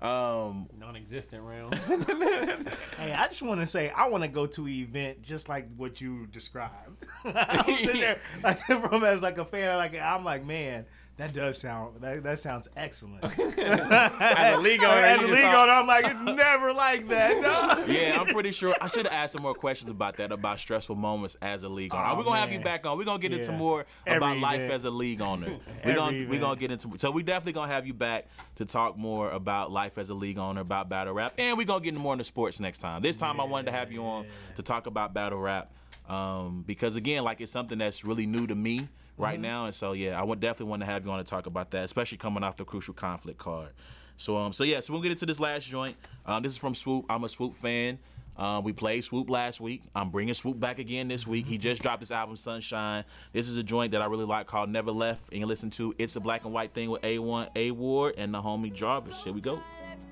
um, 0.00 0.68
Non-existent 0.78 1.42
rounds. 1.42 1.84
Hey, 2.98 3.12
I 3.12 3.28
just 3.28 3.42
want 3.42 3.60
to 3.60 3.66
say 3.66 3.90
I 3.90 4.08
want 4.08 4.24
to 4.24 4.28
go 4.28 4.46
to 4.46 4.64
an 4.66 4.72
event 4.72 5.22
just 5.22 5.48
like 5.48 5.68
what 5.76 6.00
you 6.00 6.26
described. 6.26 7.06
I'm 7.24 7.76
sitting 7.78 8.00
there 8.00 8.18
like 8.42 8.60
from 8.60 9.04
as 9.04 9.22
like 9.22 9.38
a 9.38 9.44
fan, 9.44 9.76
like 9.76 9.94
I'm 9.96 10.24
like, 10.24 10.44
man, 10.44 10.84
that 11.18 11.34
does 11.34 11.58
sound 11.58 12.00
that, 12.00 12.22
that 12.22 12.38
sounds 12.38 12.68
excellent. 12.76 13.24
As 13.58 14.56
a 14.56 14.60
league 14.60 14.82
owner, 14.84 15.00
as 15.00 15.20
a 15.22 15.26
league 15.26 15.44
owner, 15.44 15.72
I'm 15.72 15.86
like, 15.86 16.06
it's 16.06 16.22
never 16.22 16.72
like 16.72 17.08
that. 17.08 17.28
No. 17.48 17.84
Yeah, 17.86 18.18
I'm 18.20 18.26
pretty 18.26 18.52
sure. 18.52 18.74
I 18.80 18.88
should 18.88 19.06
have 19.06 19.12
asked 19.12 19.32
some 19.32 19.42
more 19.42 19.54
questions 19.54 19.90
about 19.90 20.16
that, 20.16 20.32
about 20.32 20.58
stressful 20.60 20.96
moments 20.96 21.36
as 21.42 21.62
a 21.62 21.68
league 21.68 21.94
owner. 21.94 22.04
Oh, 22.08 22.16
we're 22.16 22.24
gonna 22.24 22.38
have 22.38 22.52
you 22.52 22.60
back 22.60 22.86
on. 22.86 22.96
We're 22.98 23.04
gonna 23.04 23.18
get 23.18 23.32
into 23.32 23.52
more 23.52 23.86
Every 24.06 24.16
about 24.16 24.38
life 24.38 24.70
as 24.70 24.84
a 24.84 24.90
league 24.90 25.20
owner. 25.20 25.56
We're 25.84 25.94
gonna 25.94 26.26
we're 26.28 26.40
gonna 26.40 26.58
get 26.58 26.70
into. 26.70 26.98
So 26.98 27.10
we 27.10 27.22
definitely 27.22 27.52
gonna 27.52 27.72
have 27.72 27.86
you 27.86 27.94
back 27.94 28.26
to 28.56 28.64
talk 28.64 28.96
more 28.96 29.30
about 29.30 29.70
life 29.70 29.98
as 29.98 30.10
a 30.10 30.14
league 30.14 30.38
owner, 30.38 30.60
about 30.60 30.88
battle 30.88 31.14
rap, 31.14 31.34
and 31.38 31.56
we're 31.56 31.66
gonna 31.66 31.82
get 31.82 31.90
into 31.90 32.00
more 32.00 32.14
into 32.14 32.24
sports 32.24 32.60
next 32.60 32.78
time. 32.78 33.02
This 33.02 33.16
time 33.16 33.40
I 33.40 33.44
wanted 33.44 33.66
to 33.66 33.72
have 33.72 33.90
you 33.92 34.04
on 34.04 34.26
to 34.56 34.62
talk 34.62 34.86
about 34.86 35.14
battle 35.14 35.38
rap, 35.38 35.72
um, 36.08 36.64
because 36.66 36.96
again, 36.96 37.24
like 37.24 37.40
it's 37.40 37.52
something 37.52 37.78
that's 37.78 38.04
really 38.04 38.26
new 38.26 38.46
to 38.46 38.54
me 38.54 38.88
right 39.18 39.34
Mm-hmm. 39.34 39.42
now, 39.42 39.64
and 39.66 39.74
so 39.74 39.92
yeah, 39.92 40.18
I 40.18 40.24
would 40.24 40.40
definitely 40.40 40.70
want 40.70 40.82
to 40.82 40.86
have 40.86 41.04
you 41.04 41.10
on 41.10 41.18
to 41.18 41.24
talk 41.24 41.46
about 41.46 41.70
that, 41.72 41.84
especially 41.84 42.18
coming 42.18 42.42
off 42.42 42.56
the 42.56 42.64
crucial 42.64 42.94
conflict 42.94 43.38
card. 43.38 43.70
So 44.16 44.36
um, 44.36 44.52
so 44.52 44.64
yeah, 44.64 44.80
so 44.80 44.92
we'll 44.92 45.02
get 45.02 45.12
into 45.12 45.26
this 45.26 45.40
last 45.40 45.66
joint. 45.66 45.96
Um, 46.24 46.42
this 46.42 46.52
is 46.52 46.58
from 46.58 46.74
Swoop. 46.74 47.06
I'm 47.10 47.24
a 47.24 47.28
Swoop 47.28 47.54
fan. 47.54 47.98
Uh, 48.36 48.60
we 48.62 48.72
played 48.72 49.02
Swoop 49.02 49.28
last 49.28 49.60
week. 49.60 49.82
I'm 49.96 50.10
bringing 50.10 50.32
Swoop 50.32 50.60
back 50.60 50.78
again 50.78 51.08
this 51.08 51.26
week. 51.26 51.46
He 51.46 51.58
just 51.58 51.82
dropped 51.82 52.00
his 52.00 52.12
album 52.12 52.36
Sunshine. 52.36 53.04
This 53.32 53.48
is 53.48 53.56
a 53.56 53.64
joint 53.64 53.90
that 53.92 54.00
I 54.00 54.06
really 54.06 54.26
like 54.26 54.46
called 54.46 54.70
Never 54.70 54.92
Left. 54.92 55.28
And 55.32 55.40
you 55.40 55.46
listen 55.46 55.70
to 55.70 55.92
It's 55.98 56.14
a 56.14 56.20
Black 56.20 56.44
and 56.44 56.54
White 56.54 56.72
Thing 56.72 56.88
with 56.88 57.02
A1 57.02 57.48
A 57.56 57.72
Ward 57.72 58.14
and 58.16 58.32
the 58.32 58.40
homie 58.40 58.72
Jarvis. 58.72 59.24
Here 59.24 59.32
we 59.32 59.40
go. 59.40 59.60
Let 59.88 60.00
the 60.00 60.06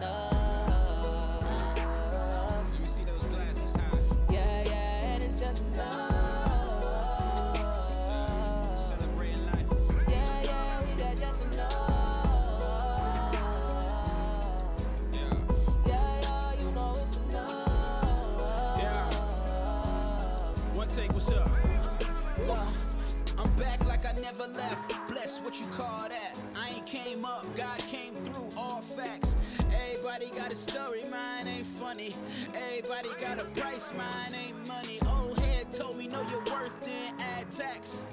enough. 0.00 0.32
Let 2.72 2.80
me 2.80 2.86
see 2.86 3.04
those 3.04 3.26
glasses 3.26 3.72
high. 3.72 3.98
Yeah, 4.30 4.64
yeah, 4.64 5.14
and 5.14 5.22
it's 5.22 5.42
just 5.42 5.62
enough. 5.64 6.06
Take 20.96 21.12
what's 21.12 21.30
up. 21.30 21.48
I'm 23.38 23.48
back 23.54 23.86
like 23.86 24.04
I 24.04 24.12
never 24.20 24.48
left. 24.48 24.92
Bless 25.08 25.40
what 25.40 25.60
you 25.60 25.66
call 25.68 26.08
that. 26.08 26.36
I 26.56 26.70
ain't 26.70 26.84
came 26.84 27.24
up. 27.24 27.46
Story, 30.84 31.02
mine 31.10 31.46
ain't 31.46 31.66
funny. 31.66 32.14
Everybody 32.54 33.08
got 33.20 33.40
a 33.40 33.44
price, 33.60 33.92
mine 33.96 34.34
ain't 34.34 34.66
money. 34.66 34.98
Old 35.06 35.38
head 35.38 35.72
told 35.72 35.96
me 35.96 36.06
know 36.06 36.22
your 36.30 36.42
worth, 36.44 36.76
then 36.80 37.14
add 37.36 37.50
tax. 37.50 38.04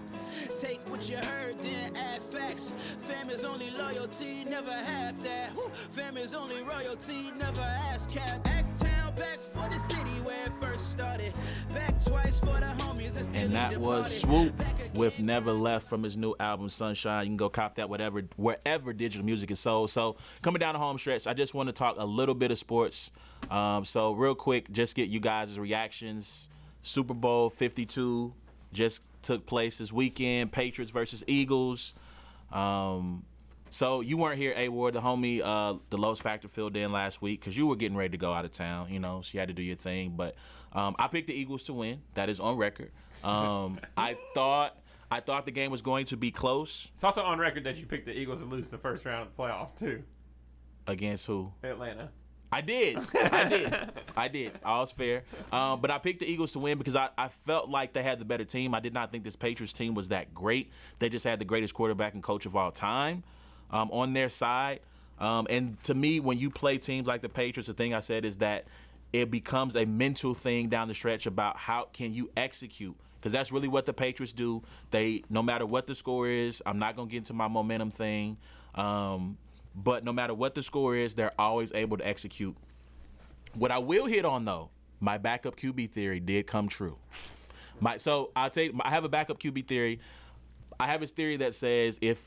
Take 0.59 0.79
what 0.89 1.09
you 1.09 1.17
heard, 1.17 1.57
then 1.59 1.95
add 1.95 2.21
facts. 2.23 2.71
Fam 2.99 3.29
is 3.29 3.43
only 3.45 3.69
loyalty, 3.71 4.43
never 4.45 4.71
have 4.71 5.21
that. 5.23 5.51
Fam 5.89 6.17
is 6.17 6.33
only 6.33 6.61
royalty, 6.63 7.31
never 7.37 7.61
ask 7.61 8.09
cap. 8.11 8.45
Act 8.45 8.81
town 9.17 9.25
back 9.25 9.39
for 9.39 9.69
the 9.69 9.79
city 9.79 10.11
where 10.21 10.45
it 10.45 10.51
first 10.61 10.91
started. 10.91 11.33
Back 11.73 12.03
twice 12.03 12.39
for 12.39 12.45
the 12.45 12.73
homies 12.77 13.13
that 13.13 13.27
And 13.35 13.51
that 13.53 13.77
was. 13.77 14.21
Swoop 14.21 14.53
with 14.93 15.19
Never 15.19 15.51
Left 15.51 15.87
from 15.87 16.03
his 16.03 16.17
new 16.17 16.35
album 16.39 16.69
Sunshine. 16.69 17.25
You 17.25 17.29
can 17.31 17.37
go 17.37 17.49
cop 17.49 17.75
that 17.75 17.89
whatever 17.89 18.21
wherever 18.35 18.93
digital 18.93 19.25
music 19.25 19.51
is 19.51 19.59
sold. 19.59 19.89
So 19.91 20.17
coming 20.41 20.59
down 20.59 20.73
the 20.73 20.79
home 20.79 20.97
stretch, 20.97 21.27
I 21.27 21.33
just 21.33 21.53
want 21.53 21.67
to 21.67 21.73
talk 21.73 21.95
a 21.97 22.05
little 22.05 22.35
bit 22.35 22.51
of 22.51 22.57
sports. 22.57 23.11
Um, 23.49 23.85
so 23.85 24.13
real 24.13 24.35
quick, 24.35 24.71
just 24.71 24.95
get 24.95 25.09
you 25.09 25.19
guys' 25.19 25.59
reactions. 25.59 26.49
Super 26.81 27.13
Bowl 27.13 27.49
52 27.49 28.33
just 28.73 29.09
took 29.21 29.45
place 29.45 29.77
this 29.77 29.91
weekend. 29.91 30.51
Patriots 30.51 30.91
versus 30.91 31.23
Eagles. 31.27 31.93
Um, 32.51 33.23
so 33.77 34.01
you 34.01 34.17
weren't 34.17 34.39
here, 34.39 34.55
A 34.57 34.69
Ward, 34.69 34.95
the 34.95 35.01
homie, 35.01 35.39
uh, 35.39 35.77
the 35.91 35.99
Lowe's 35.99 36.19
Factor 36.19 36.47
filled 36.47 36.75
in 36.75 36.91
last 36.91 37.21
week 37.21 37.39
because 37.39 37.55
you 37.55 37.67
were 37.67 37.75
getting 37.75 37.95
ready 37.95 38.09
to 38.09 38.17
go 38.17 38.33
out 38.33 38.43
of 38.43 38.49
town, 38.49 38.91
you 38.91 38.99
know, 38.99 39.21
so 39.21 39.29
you 39.33 39.39
had 39.39 39.49
to 39.49 39.53
do 39.53 39.61
your 39.61 39.75
thing. 39.75 40.15
But 40.17 40.33
um, 40.73 40.95
I 40.97 41.05
picked 41.05 41.27
the 41.27 41.35
Eagles 41.35 41.63
to 41.65 41.73
win. 41.73 42.01
That 42.15 42.27
is 42.27 42.39
on 42.39 42.57
record. 42.57 42.91
Um, 43.23 43.79
I 43.97 44.17
thought 44.33 44.79
I 45.11 45.19
thought 45.19 45.45
the 45.45 45.51
game 45.51 45.69
was 45.69 45.83
going 45.83 46.05
to 46.07 46.17
be 46.17 46.31
close 46.31 46.89
It's 46.95 47.03
also 47.03 47.21
on 47.21 47.37
record 47.37 47.65
that 47.65 47.77
you 47.77 47.85
picked 47.85 48.07
the 48.07 48.17
Eagles 48.17 48.41
to 48.41 48.47
lose 48.47 48.71
the 48.71 48.79
first 48.79 49.05
round 49.05 49.27
of 49.27 49.35
the 49.35 49.43
playoffs 49.43 49.77
too. 49.77 50.01
against 50.87 51.27
who? 51.27 51.51
Atlanta. 51.63 52.09
I 52.51 52.61
did. 52.61 52.97
I 53.13 53.43
did. 53.43 53.91
I 54.17 54.27
did. 54.27 54.53
I 54.65 54.79
was 54.79 54.89
fair. 54.89 55.23
Um, 55.51 55.81
but 55.81 55.91
I 55.91 55.99
picked 55.99 56.21
the 56.21 56.25
Eagles 56.25 56.53
to 56.53 56.59
win 56.59 56.79
because 56.79 56.95
I, 56.95 57.09
I 57.15 57.27
felt 57.27 57.69
like 57.69 57.93
they 57.93 58.01
had 58.01 58.17
the 58.17 58.25
better 58.25 58.45
team. 58.45 58.73
I 58.73 58.79
did 58.79 58.95
not 58.95 59.11
think 59.11 59.23
this 59.23 59.35
Patriots 59.35 59.73
team 59.73 59.93
was 59.93 60.09
that 60.09 60.33
great. 60.33 60.71
They 60.97 61.09
just 61.09 61.25
had 61.25 61.37
the 61.37 61.45
greatest 61.45 61.75
quarterback 61.75 62.15
and 62.15 62.23
coach 62.23 62.47
of 62.47 62.55
all 62.55 62.71
time 62.71 63.23
um, 63.71 63.89
on 63.91 64.13
their 64.13 64.29
side. 64.29 64.79
Um, 65.19 65.47
and 65.49 65.81
to 65.83 65.93
me, 65.93 66.19
when 66.19 66.37
you 66.37 66.49
play 66.49 66.77
teams 66.77 67.07
like 67.07 67.21
the 67.21 67.29
Patriots, 67.29 67.67
the 67.67 67.73
thing 67.73 67.93
I 67.93 68.01
said 68.01 68.23
is 68.23 68.37
that 68.37 68.65
it 69.13 69.31
becomes 69.31 69.75
a 69.75 69.85
mental 69.85 70.33
thing 70.33 70.69
down 70.69 70.87
the 70.87 70.93
stretch 70.93 71.25
about 71.25 71.57
how 71.57 71.87
can 71.93 72.13
you 72.13 72.29
execute 72.37 72.95
because 73.19 73.31
that's 73.31 73.51
really 73.51 73.67
what 73.67 73.85
the 73.85 73.93
Patriots 73.93 74.33
do. 74.33 74.63
They 74.91 75.23
no 75.29 75.41
matter 75.41 75.65
what 75.65 75.87
the 75.87 75.95
score 75.95 76.27
is, 76.27 76.61
I'm 76.65 76.79
not 76.79 76.95
gonna 76.95 77.09
get 77.09 77.17
into 77.17 77.33
my 77.33 77.47
momentum 77.47 77.89
thing. 77.89 78.37
Um, 78.75 79.37
but 79.75 80.03
no 80.03 80.13
matter 80.13 80.33
what 80.33 80.55
the 80.55 80.63
score 80.63 80.95
is, 80.95 81.15
they're 81.15 81.39
always 81.39 81.71
able 81.73 81.97
to 81.97 82.07
execute. 82.07 82.55
What 83.53 83.71
I 83.71 83.79
will 83.79 84.05
hit 84.05 84.25
on 84.25 84.45
though, 84.45 84.69
my 84.99 85.17
backup 85.17 85.55
QB 85.55 85.91
theory 85.91 86.19
did 86.19 86.47
come 86.47 86.67
true. 86.67 86.97
My 87.79 87.97
so 87.97 88.31
I'll 88.35 88.49
tell 88.49 88.63
you, 88.63 88.79
I 88.81 88.89
have 88.89 89.03
a 89.03 89.09
backup 89.09 89.39
QB 89.39 89.67
theory. 89.67 89.99
I 90.79 90.87
have 90.87 91.01
this 91.01 91.11
theory 91.11 91.37
that 91.37 91.53
says 91.53 91.99
if, 92.01 92.25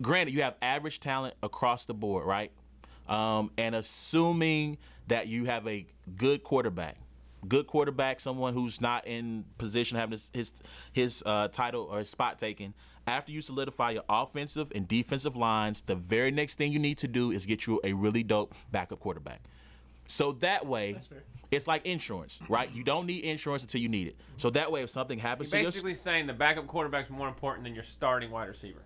granted, 0.00 0.34
you 0.34 0.42
have 0.42 0.54
average 0.62 1.00
talent 1.00 1.34
across 1.42 1.86
the 1.86 1.94
board, 1.94 2.26
right? 2.26 2.52
Um, 3.08 3.50
and 3.56 3.74
assuming 3.74 4.78
that 5.06 5.28
you 5.28 5.44
have 5.44 5.66
a 5.66 5.86
good 6.16 6.42
quarterback, 6.42 6.98
good 7.46 7.66
quarterback, 7.66 8.20
someone 8.20 8.54
who's 8.54 8.80
not 8.80 9.06
in 9.06 9.44
position 9.58 9.96
having 9.96 10.12
his 10.12 10.30
his, 10.32 10.52
his 10.92 11.22
uh, 11.24 11.48
title 11.48 11.88
or 11.90 11.98
his 11.98 12.10
spot 12.10 12.38
taken. 12.38 12.74
After 13.08 13.30
you 13.30 13.40
solidify 13.40 13.92
your 13.92 14.02
offensive 14.08 14.72
and 14.74 14.88
defensive 14.88 15.36
lines, 15.36 15.82
the 15.82 15.94
very 15.94 16.32
next 16.32 16.56
thing 16.56 16.72
you 16.72 16.80
need 16.80 16.98
to 16.98 17.08
do 17.08 17.30
is 17.30 17.46
get 17.46 17.64
you 17.66 17.80
a 17.84 17.92
really 17.92 18.24
dope 18.24 18.52
backup 18.72 18.98
quarterback. 18.98 19.42
So 20.06 20.32
that 20.32 20.66
way, 20.66 20.96
it's 21.52 21.68
like 21.68 21.86
insurance, 21.86 22.40
right? 22.48 22.68
You 22.74 22.82
don't 22.82 23.06
need 23.06 23.24
insurance 23.24 23.62
until 23.62 23.80
you 23.80 23.88
need 23.88 24.08
it. 24.08 24.16
So 24.36 24.50
that 24.50 24.72
way, 24.72 24.82
if 24.82 24.90
something 24.90 25.18
happens 25.18 25.50
to 25.50 25.58
you, 25.58 25.64
Basically 25.64 25.94
saying 25.94 26.26
the 26.26 26.32
backup 26.32 26.66
quarterback's 26.66 27.10
more 27.10 27.28
important 27.28 27.64
than 27.64 27.74
your 27.74 27.84
starting 27.84 28.30
wide 28.30 28.48
receiver. 28.48 28.80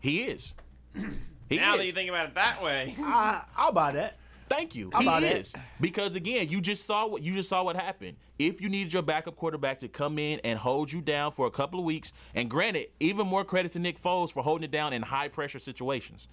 He 0.00 0.22
is. 0.22 0.54
He 1.48 1.56
now 1.56 1.74
is. 1.74 1.78
that 1.78 1.86
you 1.86 1.92
think 1.92 2.10
about 2.10 2.26
it 2.26 2.34
that 2.34 2.62
way, 2.62 2.94
I, 3.00 3.42
I'll 3.56 3.72
buy 3.72 3.92
that. 3.92 4.18
Thank 4.48 4.74
you. 4.74 4.90
How 4.92 5.00
he 5.00 5.06
about 5.06 5.22
that? 5.22 5.36
is 5.38 5.54
because 5.80 6.14
again, 6.14 6.48
you 6.48 6.60
just 6.60 6.86
saw 6.86 7.06
what 7.06 7.22
you 7.22 7.34
just 7.34 7.48
saw 7.48 7.62
what 7.62 7.76
happened. 7.76 8.16
If 8.38 8.60
you 8.60 8.68
needed 8.68 8.92
your 8.92 9.02
backup 9.02 9.36
quarterback 9.36 9.78
to 9.80 9.88
come 9.88 10.18
in 10.18 10.40
and 10.44 10.58
hold 10.58 10.92
you 10.92 11.00
down 11.00 11.32
for 11.32 11.46
a 11.46 11.50
couple 11.50 11.78
of 11.78 11.84
weeks, 11.84 12.12
and 12.34 12.48
granted, 12.48 12.88
even 13.00 13.26
more 13.26 13.44
credit 13.44 13.72
to 13.72 13.78
Nick 13.78 14.00
Foles 14.00 14.32
for 14.32 14.42
holding 14.42 14.64
it 14.64 14.70
down 14.70 14.92
in 14.92 15.02
high 15.02 15.28
pressure 15.28 15.58
situations, 15.58 16.28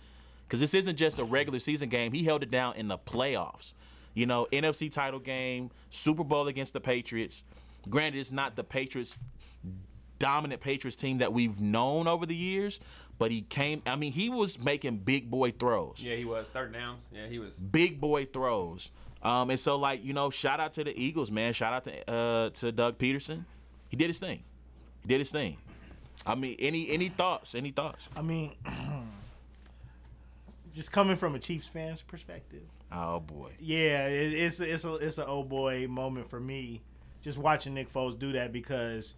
because 0.47 0.59
this 0.59 0.73
isn't 0.73 0.95
just 0.97 1.19
a 1.19 1.23
regular 1.23 1.59
season 1.59 1.89
game. 1.89 2.13
He 2.13 2.23
held 2.23 2.43
it 2.43 2.51
down 2.51 2.75
in 2.75 2.87
the 2.87 2.97
playoffs. 2.97 3.73
You 4.13 4.25
know, 4.25 4.47
NFC 4.53 4.89
title 4.91 5.19
game, 5.19 5.71
Super 5.89 6.23
Bowl 6.23 6.47
against 6.47 6.71
the 6.73 6.79
Patriots. 6.79 7.43
Granted, 7.89 8.19
it's 8.19 8.31
not 8.31 8.55
the 8.55 8.63
Patriots 8.63 9.19
dominant 10.19 10.61
Patriots 10.61 10.95
team 10.95 11.17
that 11.17 11.33
we've 11.33 11.59
known 11.59 12.07
over 12.07 12.25
the 12.25 12.35
years, 12.35 12.79
but 13.17 13.31
he 13.31 13.41
came. 13.41 13.81
I 13.85 13.95
mean, 13.95 14.11
he 14.11 14.29
was 14.29 14.59
making 14.59 14.97
big 14.99 15.29
boy 15.29 15.51
throws 15.51 16.03
yeah, 16.03 16.15
he 16.15 16.25
was 16.25 16.49
third 16.49 16.73
downs. 16.73 17.07
Yeah, 17.13 17.27
he 17.27 17.39
was. 17.39 17.57
big 17.59 17.99
boy 18.01 18.25
throws. 18.25 18.91
Um, 19.23 19.49
and 19.49 19.59
so 19.59 19.75
like 19.77 20.03
you 20.03 20.13
know, 20.13 20.29
shout 20.29 20.59
out 20.59 20.73
to 20.73 20.83
the 20.83 20.97
Eagles, 20.97 21.31
man. 21.31 21.53
Shout 21.53 21.73
out 21.73 21.83
to 21.85 22.09
uh, 22.11 22.49
to 22.51 22.71
Doug 22.71 22.97
Pederson. 22.97 23.45
He 23.89 23.97
did 23.97 24.07
his 24.07 24.19
thing. 24.19 24.43
He 25.01 25.07
did 25.07 25.19
his 25.19 25.31
thing. 25.31 25.57
I 26.25 26.35
mean, 26.35 26.55
any 26.59 26.89
any 26.91 27.09
thoughts? 27.09 27.55
Any 27.55 27.71
thoughts? 27.71 28.07
I 28.15 28.21
mean, 28.21 28.53
just 30.75 30.91
coming 30.91 31.15
from 31.15 31.35
a 31.35 31.39
Chiefs 31.39 31.67
fan's 31.67 32.01
perspective, 32.01 32.63
Oh 32.91 33.19
boy. 33.19 33.51
yeah, 33.59 34.07
it, 34.07 34.33
it's 34.33 34.59
it's 34.59 34.85
a 34.85 34.93
it's 34.95 35.17
a 35.17 35.25
old 35.25 35.49
boy 35.49 35.87
moment 35.87 36.29
for 36.29 36.39
me. 36.39 36.81
Just 37.21 37.37
watching 37.37 37.73
Nick 37.73 37.91
Foles 37.91 38.17
do 38.17 38.33
that 38.33 38.51
because 38.53 39.15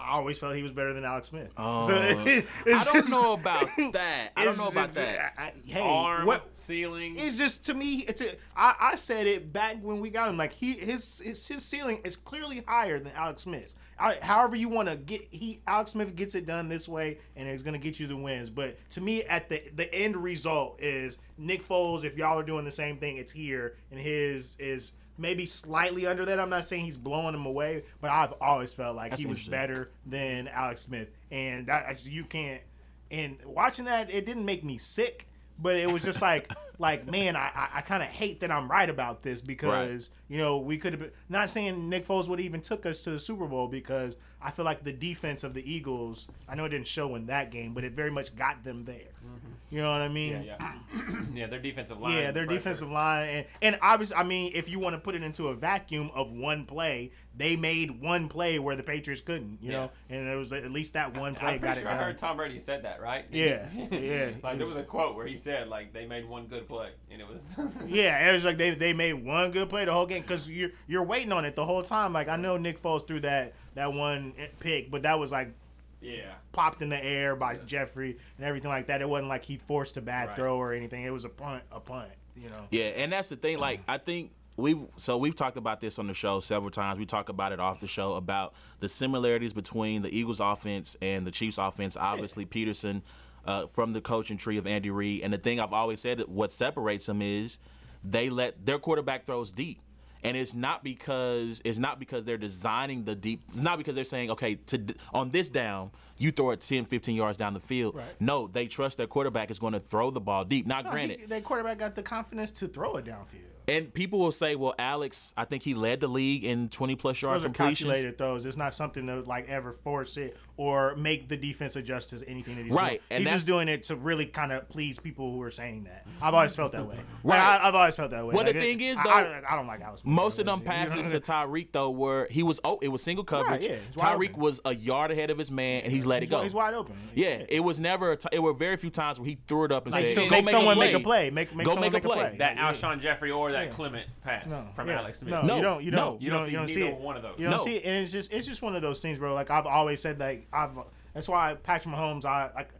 I 0.00 0.12
always 0.12 0.38
felt 0.38 0.54
he 0.54 0.62
was 0.62 0.70
better 0.72 0.92
than 0.94 1.04
Alex 1.04 1.28
Smith. 1.28 1.52
Oh, 1.56 1.82
So 1.82 1.94
I 1.98 2.44
it's 2.66 2.84
don't 2.86 2.94
just- 2.94 3.10
know 3.12 3.32
about 3.32 3.68
that. 3.92 4.30
I 4.36 4.44
don't 4.44 4.56
know 4.56 4.68
about 4.68 4.92
that. 4.92 5.34
I- 5.36 5.42
I- 5.46 5.52
hey, 5.66 5.80
Arm, 5.80 6.24
what? 6.26 6.56
ceiling. 6.56 7.16
It's 7.18 7.36
just 7.36 7.64
to 7.66 7.74
me. 7.74 8.04
It's 8.06 8.20
a, 8.22 8.30
I, 8.56 8.74
I 8.80 8.96
said 8.96 9.26
it 9.26 9.52
back 9.52 9.76
when 9.82 10.00
we 10.00 10.10
got 10.10 10.28
him. 10.28 10.36
Like 10.36 10.52
he 10.52 10.72
his 10.74 11.18
his, 11.20 11.46
his 11.48 11.64
ceiling 11.64 12.00
is 12.04 12.14
clearly 12.16 12.62
higher 12.66 12.98
than 13.00 13.12
Alex 13.16 13.42
Smith's. 13.42 13.76
I, 13.98 14.14
however 14.22 14.54
you 14.54 14.68
want 14.68 14.88
to 14.88 14.96
get 14.96 15.22
he 15.32 15.60
Alex 15.66 15.90
Smith 15.90 16.14
gets 16.14 16.34
it 16.36 16.46
done 16.46 16.68
this 16.68 16.88
way, 16.88 17.18
and 17.36 17.48
it's 17.48 17.64
gonna 17.64 17.78
get 17.78 17.98
you 17.98 18.06
the 18.06 18.16
wins. 18.16 18.50
But 18.50 18.76
to 18.90 19.00
me, 19.00 19.24
at 19.24 19.48
the 19.48 19.62
the 19.74 19.92
end 19.92 20.16
result 20.16 20.80
is 20.80 21.18
Nick 21.36 21.66
Foles. 21.66 22.04
If 22.04 22.16
y'all 22.16 22.38
are 22.38 22.44
doing 22.44 22.64
the 22.64 22.70
same 22.70 22.98
thing, 22.98 23.16
it's 23.16 23.32
here, 23.32 23.74
and 23.90 23.98
his 23.98 24.56
is 24.60 24.92
maybe 25.18 25.44
slightly 25.44 26.06
under 26.06 26.24
that. 26.24 26.40
I'm 26.40 26.50
not 26.50 26.66
saying 26.66 26.84
he's 26.84 26.96
blowing 26.96 27.34
him 27.34 27.44
away, 27.44 27.84
but 28.00 28.10
I've 28.10 28.32
always 28.40 28.74
felt 28.74 28.96
like 28.96 29.10
That's 29.10 29.22
he 29.22 29.28
was 29.28 29.42
better 29.42 29.90
than 30.06 30.48
Alex 30.48 30.82
Smith, 30.82 31.10
and 31.30 31.66
that 31.66 32.04
you 32.06 32.24
can't. 32.24 32.62
And 33.10 33.38
watching 33.44 33.86
that, 33.86 34.10
it 34.10 34.26
didn't 34.26 34.44
make 34.44 34.64
me 34.64 34.78
sick, 34.78 35.26
but 35.58 35.76
it 35.76 35.90
was 35.90 36.04
just 36.04 36.22
like, 36.22 36.50
like 36.78 37.10
man, 37.10 37.36
I 37.36 37.50
I, 37.54 37.68
I 37.74 37.80
kind 37.82 38.02
of 38.02 38.08
hate 38.08 38.40
that 38.40 38.50
I'm 38.50 38.70
right 38.70 38.88
about 38.88 39.22
this 39.22 39.40
because 39.40 40.10
you 40.28 40.38
know 40.38 40.58
we 40.58 40.78
could 40.78 40.92
have 40.92 41.00
been 41.00 41.10
not 41.28 41.50
saying 41.50 41.88
Nick 41.88 42.06
Foles 42.06 42.28
would 42.28 42.40
even 42.40 42.60
took 42.60 42.86
us 42.86 43.04
to 43.04 43.10
the 43.10 43.18
Super 43.18 43.46
Bowl 43.46 43.68
because 43.68 44.16
I 44.40 44.52
feel 44.52 44.64
like 44.64 44.84
the 44.84 44.92
defense 44.92 45.42
of 45.42 45.52
the 45.52 45.70
Eagles, 45.70 46.28
I 46.48 46.54
know 46.54 46.64
it 46.64 46.68
didn't 46.68 46.86
show 46.86 47.16
in 47.16 47.26
that 47.26 47.50
game, 47.50 47.74
but 47.74 47.82
it 47.82 47.92
very 47.92 48.10
much 48.10 48.36
got 48.36 48.62
them 48.62 48.84
there. 48.84 48.94
Mm-hmm. 48.94 49.52
You 49.70 49.82
know 49.82 49.90
what 49.90 50.00
I 50.00 50.08
mean? 50.08 50.44
yeah, 50.44 50.56
yeah. 50.94 51.12
yeah, 51.34 51.46
their 51.48 51.58
defensive 51.58 51.98
line. 51.98 52.12
Yeah, 52.14 52.30
their 52.30 52.46
pressure. 52.46 52.58
defensive 52.58 52.90
line, 52.90 53.28
and 53.28 53.46
and 53.60 53.78
obviously, 53.82 54.16
I 54.16 54.22
mean, 54.22 54.52
if 54.54 54.68
you 54.68 54.78
want 54.78 54.94
to 54.94 55.00
put 55.00 55.14
it 55.14 55.22
into 55.22 55.48
a 55.48 55.54
vacuum 55.54 56.10
of 56.14 56.30
one 56.32 56.64
play, 56.64 57.10
they 57.36 57.56
made 57.56 58.00
one 58.00 58.28
play 58.28 58.58
where 58.58 58.76
the 58.76 58.82
Patriots 58.82 59.20
couldn't, 59.20 59.58
you 59.60 59.72
know, 59.72 59.90
and 60.08 60.26
it 60.26 60.36
was 60.36 60.52
at 60.52 60.70
least 60.70 60.94
that 60.94 61.16
one 61.16 61.34
play 61.34 61.54
I'm 61.54 61.60
got 61.60 61.74
pretty 61.74 61.80
it 61.80 61.82
sure 61.82 61.90
I 61.90 61.96
heard 61.96 62.16
Tom 62.16 62.36
Brady 62.36 62.58
said 62.60 62.84
that, 62.84 63.02
right? 63.02 63.26
Yeah, 63.30 63.66
yeah. 63.90 64.30
like 64.42 64.58
there 64.58 64.66
was 64.66 64.76
a 64.76 64.84
quote 64.84 65.16
where 65.16 65.26
he 65.26 65.36
said 65.36 65.68
like 65.68 65.92
they 65.92 66.06
made 66.06 66.26
one 66.26 66.46
good 66.46 66.66
play 66.68 66.90
and 67.10 67.20
it 67.20 67.28
was. 67.28 67.44
Yeah, 67.86 68.28
it 68.28 68.32
was 68.32 68.44
like 68.44 68.58
they, 68.58 68.70
they 68.70 68.92
made 68.92 69.14
one 69.14 69.50
good 69.50 69.68
play 69.68 69.84
the 69.84 69.92
whole 69.92 70.06
game 70.06 70.22
because 70.22 70.50
you're 70.50 70.70
you're 70.86 71.04
waiting 71.04 71.32
on 71.32 71.44
it 71.44 71.56
the 71.56 71.64
whole 71.64 71.82
time. 71.82 72.12
Like 72.12 72.28
I 72.28 72.36
know 72.36 72.56
Nick 72.56 72.82
Foles 72.82 73.06
threw 73.06 73.20
that 73.20 73.54
that 73.74 73.92
one 73.92 74.34
pick, 74.60 74.90
but 74.90 75.02
that 75.02 75.18
was 75.18 75.32
like 75.32 75.52
yeah. 76.00 76.34
popped 76.52 76.82
in 76.82 76.88
the 76.88 77.02
air 77.02 77.34
by 77.34 77.56
Jeffery 77.56 78.18
and 78.36 78.46
everything 78.46 78.70
like 78.70 78.86
that. 78.86 79.00
It 79.02 79.08
wasn't 79.08 79.28
like 79.28 79.44
he 79.44 79.56
forced 79.56 79.96
a 79.96 80.02
bad 80.02 80.28
Right. 80.28 80.36
throw 80.36 80.56
or 80.56 80.72
anything. 80.72 81.04
It 81.04 81.10
was 81.10 81.24
a 81.24 81.28
punt, 81.30 81.62
a 81.72 81.80
punt. 81.80 82.10
You 82.36 82.50
know. 82.50 82.66
Yeah, 82.70 82.84
and 82.84 83.12
that's 83.12 83.28
the 83.28 83.36
thing. 83.36 83.58
Like, 83.58 83.80
I 83.88 83.98
think 83.98 84.30
we've 84.56 84.78
so 84.96 85.16
we've 85.16 85.34
talked 85.34 85.56
about 85.56 85.80
this 85.80 85.98
on 85.98 86.06
the 86.06 86.14
show 86.14 86.40
several 86.40 86.70
times. 86.70 86.98
We 86.98 87.06
talk 87.06 87.28
about 87.28 87.52
it 87.52 87.60
off 87.60 87.80
the 87.80 87.88
show 87.88 88.14
about 88.14 88.54
the 88.80 88.88
similarities 88.88 89.52
between 89.52 90.02
the 90.02 90.16
Eagles' 90.16 90.40
offense 90.40 90.96
and 91.02 91.26
the 91.26 91.30
Chiefs' 91.30 91.58
offense. 91.58 91.96
Obviously, 91.96 92.46
Pederson 92.46 93.02
uh, 93.44 93.66
from 93.66 93.92
the 93.92 94.00
coaching 94.00 94.36
tree 94.36 94.58
of 94.58 94.66
Andy 94.66 94.90
Reid, 94.90 95.22
and 95.22 95.32
the 95.32 95.38
thing 95.38 95.60
I've 95.60 95.72
always 95.72 96.00
said 96.00 96.18
that 96.18 96.28
what 96.28 96.52
separates 96.52 97.06
them 97.06 97.22
is 97.22 97.58
they 98.04 98.30
let 98.30 98.64
their 98.64 98.78
quarterback 98.78 99.26
throws 99.26 99.50
deep. 99.50 99.80
And 100.24 100.36
it's 100.36 100.52
not 100.52 100.82
because 100.82 101.62
it's 101.64 101.78
not 101.78 102.00
because 102.00 102.24
they're 102.24 102.36
designing 102.36 103.04
the 103.04 103.14
deep. 103.14 103.44
It's 103.50 103.58
not 103.58 103.78
because 103.78 103.94
they're 103.94 104.02
saying, 104.02 104.32
okay, 104.32 104.56
to 104.56 104.94
on 105.14 105.30
this 105.30 105.48
down, 105.48 105.92
you 106.16 106.32
throw 106.32 106.50
it 106.50 106.60
10, 106.60 106.86
15 106.86 107.14
yards 107.14 107.38
down 107.38 107.54
the 107.54 107.60
field. 107.60 107.94
Right. 107.94 108.04
No, 108.18 108.48
they 108.48 108.66
trust 108.66 108.96
their 108.96 109.06
quarterback 109.06 109.50
is 109.50 109.60
going 109.60 109.74
to 109.74 109.80
throw 109.80 110.10
the 110.10 110.20
ball 110.20 110.44
deep. 110.44 110.66
Not 110.66 110.86
No, 110.86 110.90
granted, 110.90 111.20
he, 111.20 111.26
that 111.26 111.44
quarterback 111.44 111.78
got 111.78 111.94
the 111.94 112.02
confidence 112.02 112.50
to 112.52 112.66
throw 112.66 112.96
it 112.96 113.04
downfield. 113.04 113.57
And 113.68 113.92
people 113.92 114.18
will 114.18 114.32
say, 114.32 114.54
well, 114.56 114.74
Alex, 114.78 115.34
I 115.36 115.44
think 115.44 115.62
he 115.62 115.74
led 115.74 116.00
the 116.00 116.08
league 116.08 116.44
in 116.44 116.68
20 116.70 116.96
plus 116.96 117.20
yard 117.20 117.36
Those 117.36 117.44
are 117.44 117.48
completions. 117.48 117.80
calculated 117.90 118.18
throws. 118.18 118.46
It's 118.46 118.56
not 118.56 118.72
something 118.74 119.06
to 119.06 119.20
like 119.22 119.48
ever 119.48 119.72
force 119.72 120.16
it 120.16 120.36
or 120.56 120.96
make 120.96 121.28
the 121.28 121.36
defense 121.36 121.76
adjust 121.76 122.10
to 122.10 122.28
anything 122.28 122.56
that 122.56 122.64
he's 122.64 122.72
Right, 122.74 123.00
doing. 123.00 123.00
and 123.10 123.22
he's 123.22 123.32
just 123.32 123.46
doing 123.46 123.68
it 123.68 123.84
to 123.84 123.96
really 123.96 124.26
kind 124.26 124.50
of 124.52 124.68
please 124.68 124.98
people 124.98 125.30
who 125.32 125.42
are 125.42 125.50
saying 125.50 125.84
that. 125.84 126.06
I've 126.20 126.34
always 126.34 126.56
felt 126.56 126.72
that 126.72 126.86
way. 126.86 126.96
Right. 127.22 127.38
Like, 127.38 127.40
I, 127.40 127.58
have 127.66 127.74
always 127.74 127.94
felt 127.96 128.10
that 128.10 128.26
way. 128.26 128.34
Well, 128.34 128.44
the 128.44 128.52
thing 128.54 128.80
is, 128.80 128.98
though, 129.02 129.10
I, 129.10 129.42
I 129.48 129.54
don't 129.54 129.66
like 129.66 129.82
Alex. 129.82 130.02
Most 130.04 130.38
of 130.38 130.46
them 130.46 130.60
passes 130.60 131.06
to 131.08 131.20
Tyreek 131.20 131.68
though 131.72 131.90
were 131.90 132.26
he 132.30 132.42
was 132.42 132.58
oh 132.64 132.78
it 132.82 132.88
was 132.88 133.02
single 133.02 133.24
coverage. 133.24 133.60
Right, 133.60 133.70
yeah, 133.70 133.76
Tyreek 134.02 134.36
was 134.36 134.60
a 134.64 134.74
yard 134.74 135.10
ahead 135.10 135.30
of 135.30 135.36
his 135.38 135.50
man 135.50 135.82
and 135.82 135.92
he's 135.92 136.06
let 136.06 136.18
it 136.18 136.22
He's, 136.22 136.30
go. 136.30 136.42
he's 136.42 136.54
wide 136.54 136.74
open. 136.74 136.96
Yeah, 137.14 137.44
it 137.48 137.60
was 137.60 137.78
never. 137.78 138.12
A 138.12 138.16
t- 138.16 138.28
it 138.32 138.38
were 138.40 138.52
very 138.54 138.76
few 138.78 138.90
times 138.90 139.20
where 139.20 139.28
he 139.28 139.38
threw 139.46 139.64
it 139.64 139.72
up 139.72 139.84
and 139.86 139.92
Like, 139.92 140.06
said, 140.08 140.14
so 140.14 140.20
"Go 140.22 140.30
make 140.30 140.44
make 140.46 140.50
someone 140.50 140.72
a 140.72 140.76
play. 140.76 140.86
make 140.92 140.96
a 140.96 141.00
play. 141.04 141.30
Make- 141.30 141.54
make 141.54 141.64
Go 141.66 141.72
someone 141.74 141.92
make 141.92 142.04
a 142.04 142.06
play." 142.06 142.16
play. 142.18 142.36
That 142.38 142.56
Yeah. 142.56 142.72
Alshon 142.72 143.00
Jeffery 143.00 143.30
or 143.30 143.52
that 143.52 143.57
Yeah. 143.66 143.70
Clement 143.70 144.06
pass 144.24 144.50
No, 144.50 144.68
from 144.74 144.88
yeah. 144.88 144.98
Alex 145.00 145.18
Smith. 145.20 145.30
No, 145.32 145.42
No, 145.42 145.56
you 145.56 145.62
don't. 145.62 145.84
You 145.84 145.90
don't. 145.90 146.20
You 146.20 146.24
You 146.26 146.30
don't 146.30 146.38
don't. 146.40 146.46
see 146.46 146.52
You 146.52 146.58
don't 146.58 146.68
see 146.68 146.82
it. 146.82 146.94
one 147.00 147.16
of 147.16 147.22
those. 147.22 147.34
You 147.38 147.44
don't 147.44 147.52
No. 147.52 147.58
see 147.58 147.76
it, 147.76 147.84
and 147.84 147.96
it's 147.96 148.12
just 148.12 148.32
it's 148.32 148.46
just 148.46 148.62
one 148.62 148.74
of 148.76 148.82
those 148.82 149.00
things, 149.00 149.18
bro. 149.18 149.34
Like 149.34 149.50
I've 149.50 149.66
always 149.66 150.00
said, 150.00 150.18
like 150.18 150.46
I've. 150.52 150.70
That's 151.14 151.28
why 151.28 151.54
Patrick 151.62 151.94
Mahomes. 151.94 152.24
I 152.24 152.50
like 152.54 152.70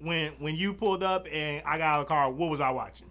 when 0.00 0.32
when 0.38 0.54
you 0.56 0.72
pulled 0.72 1.02
up 1.02 1.26
and 1.30 1.62
I 1.66 1.78
got 1.78 1.84
out 1.84 2.00
of 2.00 2.06
the 2.06 2.08
car. 2.08 2.30
What 2.30 2.50
was 2.50 2.60
I 2.60 2.70
watching? 2.70 3.08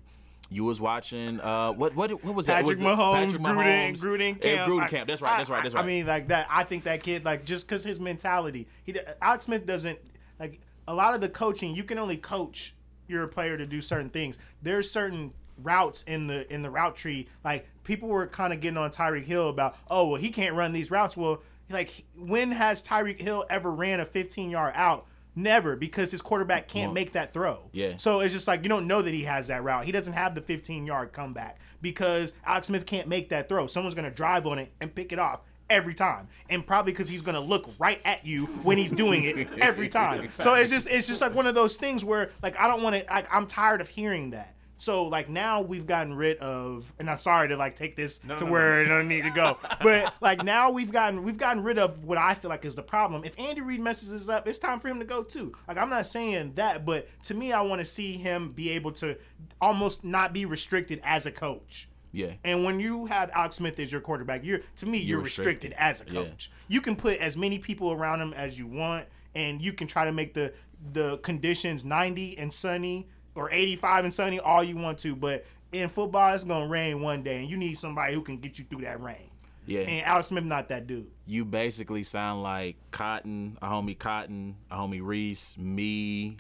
You 0.50 0.64
was 0.64 0.80
watching 0.80 1.40
uh 1.42 1.72
what 1.74 1.96
what 1.96 2.12
what 2.24 2.36
was 2.36 2.46
that? 2.48 2.54
It 2.54 2.56
Patrick 2.66 2.68
was 2.68 2.78
the- 2.80 2.86
Mahomes, 2.86 3.16
Patrick 3.16 3.42
Gruden, 3.42 3.92
Mahomes, 3.92 4.04
Gruden 4.04 4.30
and 4.32 4.42
camp. 4.42 4.72
Gruden 4.72 4.82
I- 4.82 4.88
camp. 4.88 5.08
That's 5.08 5.22
right. 5.22 5.38
That's 5.38 5.50
right. 5.50 5.60
I- 5.60 5.64
That's 5.64 5.76
I, 5.76 5.78
right. 5.80 5.84
I 5.84 5.88
mean, 5.88 6.06
like 6.08 6.28
that. 6.30 6.48
I 6.50 6.64
think 6.64 6.84
that 6.86 7.02
kid, 7.04 7.26
like, 7.26 7.46
just 7.46 7.68
because 7.68 7.84
his 7.84 8.00
mentality, 8.00 8.68
he 8.84 8.96
Alex 9.22 9.46
Smith 9.46 9.66
doesn't 9.66 9.98
like 10.40 10.60
a 10.88 10.94
lot 10.94 11.16
of 11.16 11.22
the 11.22 11.30
coaching. 11.30 11.76
You 11.76 11.84
can 11.84 11.98
only 11.98 12.18
coach 12.18 12.74
your 13.08 13.28
player 13.28 13.58
to 13.58 13.66
do 13.66 13.82
certain 13.82 14.10
things. 14.10 14.38
There's 14.62 14.90
certain 14.90 15.34
routes 15.62 16.04
in 16.04 16.28
the 16.28 16.52
in 16.54 16.62
the 16.62 16.70
route 16.70 16.96
tree. 16.96 17.28
Like 17.44 17.68
people 17.84 18.10
were 18.10 18.28
kind 18.28 18.54
of 18.54 18.60
getting 18.60 18.78
on 18.78 18.90
Tyreek 18.90 19.26
Hill 19.26 19.50
about, 19.50 19.76
oh 19.90 20.08
well, 20.08 20.22
he 20.22 20.30
can't 20.30 20.56
run 20.56 20.72
these 20.74 20.92
routes. 20.92 21.16
Well, 21.16 21.42
like 21.70 21.92
when 22.18 22.52
has 22.52 22.84
Tyreek 22.84 23.20
Hill 23.20 23.46
ever 23.50 23.72
ran 23.72 24.00
a 24.00 24.06
15 24.06 24.50
yard 24.50 24.74
out? 24.76 25.06
Never, 25.38 25.76
because 25.76 26.12
his 26.12 26.22
quarterback 26.22 26.70
can't 26.70 26.94
make 26.94 27.12
that 27.12 27.34
throw. 27.34 27.60
Yeah. 27.74 27.98
So 27.98 28.22
it's 28.22 28.34
just 28.34 28.48
like 28.48 28.64
you 28.64 28.70
don't 28.70 28.88
know 28.88 29.02
that 29.02 29.14
he 29.14 29.24
has 29.24 29.48
that 29.48 29.64
route. 29.66 29.84
He 29.84 29.92
doesn't 29.92 30.14
have 30.14 30.34
the 30.34 30.42
15 30.42 30.86
yard 30.86 31.12
comeback 31.12 31.60
because 31.82 32.34
Alex 32.46 32.68
Smith 32.68 32.86
can't 32.86 33.10
make 33.10 33.30
that 33.30 33.50
throw. 33.50 33.68
Someone's 33.68 33.96
going 33.96 34.10
to 34.10 34.16
drive 34.16 34.48
on 34.48 34.60
it 34.60 34.72
and 34.80 34.96
pick 34.96 35.12
it 35.12 35.20
off 35.20 35.42
every 35.70 35.94
time, 35.94 36.28
and 36.50 36.66
probably 36.66 36.94
because 36.94 37.10
he's 37.10 37.22
going 37.22 37.36
to 37.36 37.42
look 37.42 37.68
right 37.80 38.00
at 38.06 38.26
you 38.26 38.46
when 38.64 38.78
he's 38.78 38.92
doing 38.92 39.24
it 39.24 39.50
every 39.60 39.90
time. 39.90 40.30
So 40.40 40.54
it's 40.54 40.70
just 40.70 40.88
it's 40.90 41.08
just 41.08 41.22
like 41.22 41.34
one 41.34 41.48
of 41.48 41.56
those 41.56 41.78
things 41.78 42.06
where 42.06 42.32
like 42.42 42.58
I 42.58 42.68
don't 42.68 42.82
want 42.84 42.96
to. 42.96 43.06
Like, 43.12 43.28
I'm 43.34 43.48
tired 43.48 43.82
of 43.82 43.90
hearing 43.90 44.30
that. 44.32 44.54
So 44.86 45.08
like 45.08 45.30
now 45.30 45.62
we've 45.62 45.88
gotten 45.88 46.14
rid 46.14 46.38
of, 46.38 46.94
and 47.00 47.10
I'm 47.10 47.18
sorry 47.18 47.48
to 47.48 47.58
like 47.58 47.76
take 47.76 47.96
this 47.96 48.20
to 48.20 48.28
no, 48.28 48.46
where 48.46 48.84
it 48.84 48.86
don't 48.86 49.08
need 49.08 49.24
to 49.24 49.32
go, 49.32 49.58
but 49.82 50.14
like 50.22 50.44
now 50.44 50.70
we've 50.70 50.92
gotten 50.92 51.24
we've 51.24 51.40
gotten 51.40 51.64
rid 51.64 51.80
of 51.80 52.04
what 52.04 52.20
I 52.20 52.36
feel 52.36 52.50
like 52.50 52.66
is 52.66 52.76
the 52.76 52.84
problem. 52.84 53.24
If 53.24 53.34
Andy 53.40 53.62
Reid 53.62 53.80
messes 53.80 54.12
this 54.12 54.30
up, 54.30 54.48
it's 54.48 54.60
time 54.60 54.80
for 54.80 54.88
him 54.88 55.00
to 55.00 55.06
go 55.06 55.24
too. 55.24 55.54
Like 55.68 55.80
I'm 55.80 55.90
not 55.90 56.06
saying 56.06 56.54
that, 56.54 56.86
but 56.86 57.08
to 57.24 57.34
me, 57.34 57.52
I 57.52 57.62
want 57.62 57.82
to 57.82 57.86
see 57.86 58.14
him 58.14 58.52
be 58.52 58.70
able 58.70 58.92
to 58.94 59.18
almost 59.60 60.06
not 60.06 60.34
be 60.34 60.46
restricted 60.46 61.02
as 61.04 61.26
a 61.26 61.32
coach. 61.32 61.90
Yeah. 62.12 62.34
And 62.44 62.64
when 62.64 62.80
you 62.80 63.08
have 63.08 63.32
Alex 63.34 63.56
Smith 63.56 63.80
as 63.80 63.92
your 63.92 64.02
quarterback, 64.02 64.46
you're 64.46 64.60
to 64.76 64.86
me 64.86 65.00
you're, 65.00 65.20
restricted. 65.22 65.72
restricted. 65.72 65.74
as 65.80 66.02
a 66.02 66.06
Yeah. 66.06 66.30
coach. 66.30 66.52
You 66.68 66.80
can 66.82 66.96
put 66.96 67.18
as 67.18 67.36
many 67.36 67.58
people 67.58 67.92
around 67.92 68.22
him 68.22 68.34
as 68.34 68.60
you 68.60 68.68
want, 68.68 69.08
and 69.34 69.64
you 69.64 69.74
can 69.74 69.88
try 69.88 70.06
to 70.06 70.12
make 70.12 70.36
the 70.36 70.54
the 70.94 71.18
conditions 71.18 71.84
90 71.84 72.38
and 72.38 72.54
sunny 72.54 73.08
or 73.36 73.52
85 73.52 74.06
and 74.06 74.14
sunny 74.14 74.40
all 74.40 74.64
you 74.64 74.78
want 74.78 74.98
to. 75.00 75.16
But 75.16 75.46
in 75.72 75.90
football, 75.90 76.34
it's 76.34 76.44
gonna 76.44 76.68
rain 76.68 77.02
one 77.02 77.22
day, 77.24 77.40
and 77.40 77.50
you 77.50 77.58
need 77.58 77.78
somebody 77.78 78.14
who 78.14 78.22
can 78.22 78.38
get 78.38 78.58
you 78.58 78.66
through 78.66 78.82
that 78.82 79.02
rain. 79.02 79.30
Yeah. 79.68 79.82
And 79.82 80.06
Alex 80.06 80.28
Smith 80.28 80.44
not 80.44 80.70
that 80.70 80.86
dude. 80.88 81.08
you 81.26 81.44
basically 81.44 82.04
sound 82.04 82.44
like 82.44 82.76
Cotton, 82.92 83.58
a 83.62 83.68
homie 83.68 83.98
Cotton, 83.98 84.58
a 84.70 84.78
homie 84.78 85.02
Reese, 85.04 85.58
me. 85.58 86.38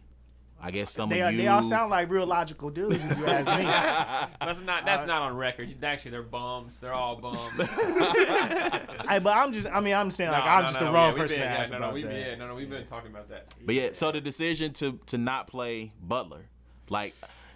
I 0.62 0.72
guess 0.72 0.92
some 0.92 1.10
They, 1.10 1.22
of 1.22 1.32
you. 1.34 1.38
they 1.40 1.48
all 1.48 1.62
sound 1.64 1.92
like 1.92 2.10
real 2.10 2.26
logical 2.26 2.70
dudes 2.70 3.04
if 3.04 3.18
you 3.20 3.26
ask 3.28 3.50
me. 3.60 3.66
That's 4.46 4.62
not 4.62 4.86
that's 4.86 5.04
uh, 5.04 5.06
not 5.08 5.22
on 5.24 5.36
record. 5.36 5.76
Actually, 5.84 6.12
they're 6.12 6.24
bums. 6.24 6.80
They're 6.80 6.94
all 6.94 7.18
bums. 7.18 7.38
I, 7.60 9.20
but 9.22 9.36
I'm 9.36 9.52
just, 9.52 9.68
I 9.70 9.80
mean, 9.82 9.94
I'm 9.94 10.10
saying 10.10 10.32
like 10.32 10.44
No, 10.46 10.50
I'm 10.50 10.62
no, 10.62 10.68
just 10.68 10.80
no, 10.80 10.88
the 10.88 10.94
wrong 10.94 11.14
we 11.14 11.20
person 11.20 11.40
been, 11.40 11.48
to 11.50 11.54
yeah, 11.54 11.60
ask 11.62 11.72
no, 11.72 11.80
no, 11.80 11.84
about 11.86 11.94
we, 11.94 12.04
that. 12.04 12.14
Yeah, 12.14 12.36
no, 12.36 12.48
no, 12.48 12.56
we've 12.56 12.70
been 12.70 12.86
talking 12.86 13.12
about 13.12 13.30
that. 13.30 13.54
But 13.64 13.76
yeah, 13.76 13.90
so 13.92 14.12
the 14.12 14.22
decision 14.22 14.72
to 14.74 15.00
to 15.08 15.18
not 15.18 15.48
play 15.48 15.92
Butler, 16.02 16.46
like 16.90 17.14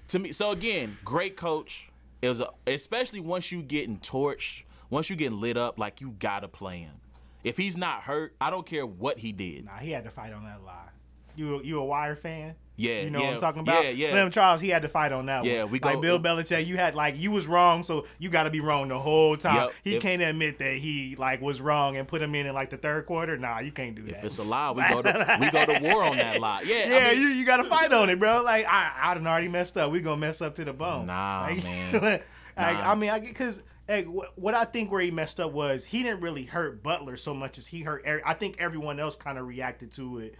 to 0.09 0.19
me. 0.19 0.31
So 0.31 0.51
again, 0.51 0.97
great 1.03 1.35
coach. 1.35 1.89
It 2.21 2.29
was 2.29 2.41
a, 2.41 2.49
especially 2.67 3.19
once 3.19 3.51
you 3.51 3.61
getting 3.61 3.97
torched, 3.99 4.63
once 4.89 5.09
you 5.09 5.15
getting 5.15 5.39
lit 5.39 5.57
up, 5.57 5.79
like 5.79 6.01
you 6.01 6.15
gotta 6.19 6.47
play 6.47 6.79
him. 6.79 6.95
If 7.43 7.55
he's 7.57 7.77
not 7.77 8.03
hurt, 8.03 8.35
I 8.41 8.49
don't 8.49 8.65
care 8.65 8.85
what 8.85 9.19
he 9.19 9.31
did. 9.31 9.65
Nah, 9.65 9.77
he 9.77 9.91
had 9.91 10.03
to 10.03 10.09
fight 10.09 10.33
on 10.33 10.43
that 10.43 10.63
lie. 10.63 10.89
You 11.35 11.61
you 11.63 11.79
a 11.79 11.85
Wire 11.85 12.15
fan? 12.15 12.55
Yeah, 12.79 13.01
you 13.01 13.09
know 13.09 13.19
yeah, 13.19 13.25
what 13.25 13.33
I'm 13.33 13.39
talking 13.39 13.61
about. 13.61 13.83
yeah, 13.83 13.89
yeah. 13.89 14.09
Slim 14.09 14.31
Charles, 14.31 14.61
he 14.61 14.69
had 14.69 14.81
to 14.83 14.89
fight 14.89 15.11
on 15.11 15.25
that 15.25 15.43
Yeah, 15.43 15.63
one. 15.63 15.73
we 15.73 15.79
like 15.79 15.95
go- 15.95 16.01
Bill 16.01 16.19
Belichick. 16.19 16.65
You 16.65 16.77
had 16.77 16.95
like 16.95 17.17
you 17.19 17.29
was 17.31 17.45
wrong, 17.47 17.83
so 17.83 18.05
you 18.19 18.29
got 18.29 18.43
to 18.43 18.49
be 18.49 18.61
wrong 18.61 18.87
the 18.87 18.97
whole 18.97 19.35
time. 19.37 19.55
Yep, 19.55 19.71
He 19.83 19.95
if- 19.97 20.01
can't 20.01 20.21
admit 20.21 20.59
that 20.59 20.75
he 20.77 21.15
like 21.17 21.41
was 21.41 21.59
wrong 21.61 21.97
and 21.97 22.07
put 22.07 22.21
him 22.21 22.33
in 22.35 22.45
in 22.47 22.53
like 22.53 22.69
the 22.69 22.77
third 22.77 23.05
quarter. 23.05 23.37
Nah, 23.37 23.59
you 23.59 23.71
can't 23.71 23.95
do 23.95 24.03
that. 24.03 24.17
If 24.17 24.23
it's 24.23 24.37
a 24.37 24.43
lie, 24.43 24.71
we 24.71 24.81
go 24.87 25.01
to 25.01 25.37
we 25.41 25.51
go 25.51 25.65
to 25.65 25.79
war 25.83 26.03
on 26.03 26.15
that 26.17 26.39
lie. 26.39 26.61
Yeah, 26.65 26.89
yeah, 26.89 27.07
I 27.07 27.11
mean, 27.13 27.21
you 27.21 27.27
you 27.27 27.45
got 27.45 27.57
to 27.57 27.65
fight 27.65 27.91
on 27.91 28.09
it, 28.09 28.17
bro. 28.19 28.41
Like 28.43 28.65
I 28.65 28.91
I 29.01 29.13
done 29.13 29.27
already 29.27 29.49
messed 29.49 29.77
up. 29.77 29.91
We 29.91 30.01
gonna 30.01 30.17
mess 30.17 30.41
up 30.41 30.55
to 30.55 30.65
the 30.65 30.73
bone. 30.73 31.07
Nah, 31.07 31.41
Like, 31.49 31.63
man. 31.63 31.93
like, 32.01 32.23
Nah. 32.57 32.91
I 32.91 32.95
mean, 32.95 33.09
I 33.09 33.19
get 33.19 33.29
because. 33.29 33.61
Hey, 33.87 34.03
what 34.03 34.53
I 34.53 34.65
think 34.65 34.91
where 34.91 35.01
he 35.01 35.09
messed 35.09 35.39
up 35.39 35.51
was 35.51 35.83
he 35.83 36.03
didn't 36.03 36.21
really 36.21 36.43
hurt 36.43 36.83
Butler 36.83 37.17
so 37.17 37.33
much 37.33 37.57
as 37.57 37.65
he 37.65 37.81
hurt. 37.81 38.05
I 38.23 38.35
think 38.35 38.57
everyone 38.59 38.99
else 38.99 39.15
kind 39.15 39.39
of 39.39 39.47
reacted 39.47 39.91
to 39.93 40.19
it, 40.19 40.35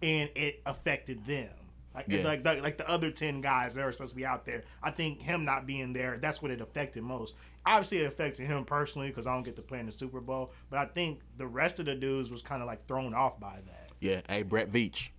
and 0.00 0.30
it 0.36 0.62
affected 0.64 1.26
them. 1.26 1.48
Like, 1.94 2.06
Yeah. 2.08 2.24
like, 2.24 2.44
like, 2.44 2.62
like 2.62 2.76
the 2.76 2.88
other 2.90 3.10
ten 3.10 3.40
guys 3.40 3.74
that 3.74 3.84
were 3.84 3.92
supposed 3.92 4.10
to 4.10 4.16
be 4.16 4.26
out 4.26 4.44
there. 4.44 4.64
I 4.82 4.90
think 4.90 5.22
him 5.22 5.44
not 5.44 5.66
being 5.66 5.92
there, 5.92 6.18
that's 6.18 6.42
what 6.42 6.50
it 6.50 6.60
affected 6.60 7.02
most. 7.02 7.36
Obviously, 7.66 7.98
it 7.98 8.06
affected 8.06 8.46
him 8.46 8.64
personally 8.64 9.08
because 9.08 9.26
I 9.26 9.32
don't 9.34 9.42
get 9.44 9.56
to 9.56 9.62
play 9.62 9.78
in 9.80 9.86
the 9.86 9.92
Super 9.92 10.20
Bowl. 10.20 10.52
But 10.70 10.80
I 10.80 10.86
think 10.86 11.20
the 11.38 11.46
rest 11.46 11.78
of 11.80 11.86
the 11.86 11.94
dudes 11.94 12.30
was 12.30 12.42
kind 12.42 12.60
of 12.62 12.66
like 12.66 12.86
thrown 12.86 13.14
off 13.14 13.38
by 13.40 13.60
that. 13.66 13.90
yeah. 14.00 14.20
Hey, 14.28 14.42
Brett 14.42 14.70
Veach, 14.70 15.10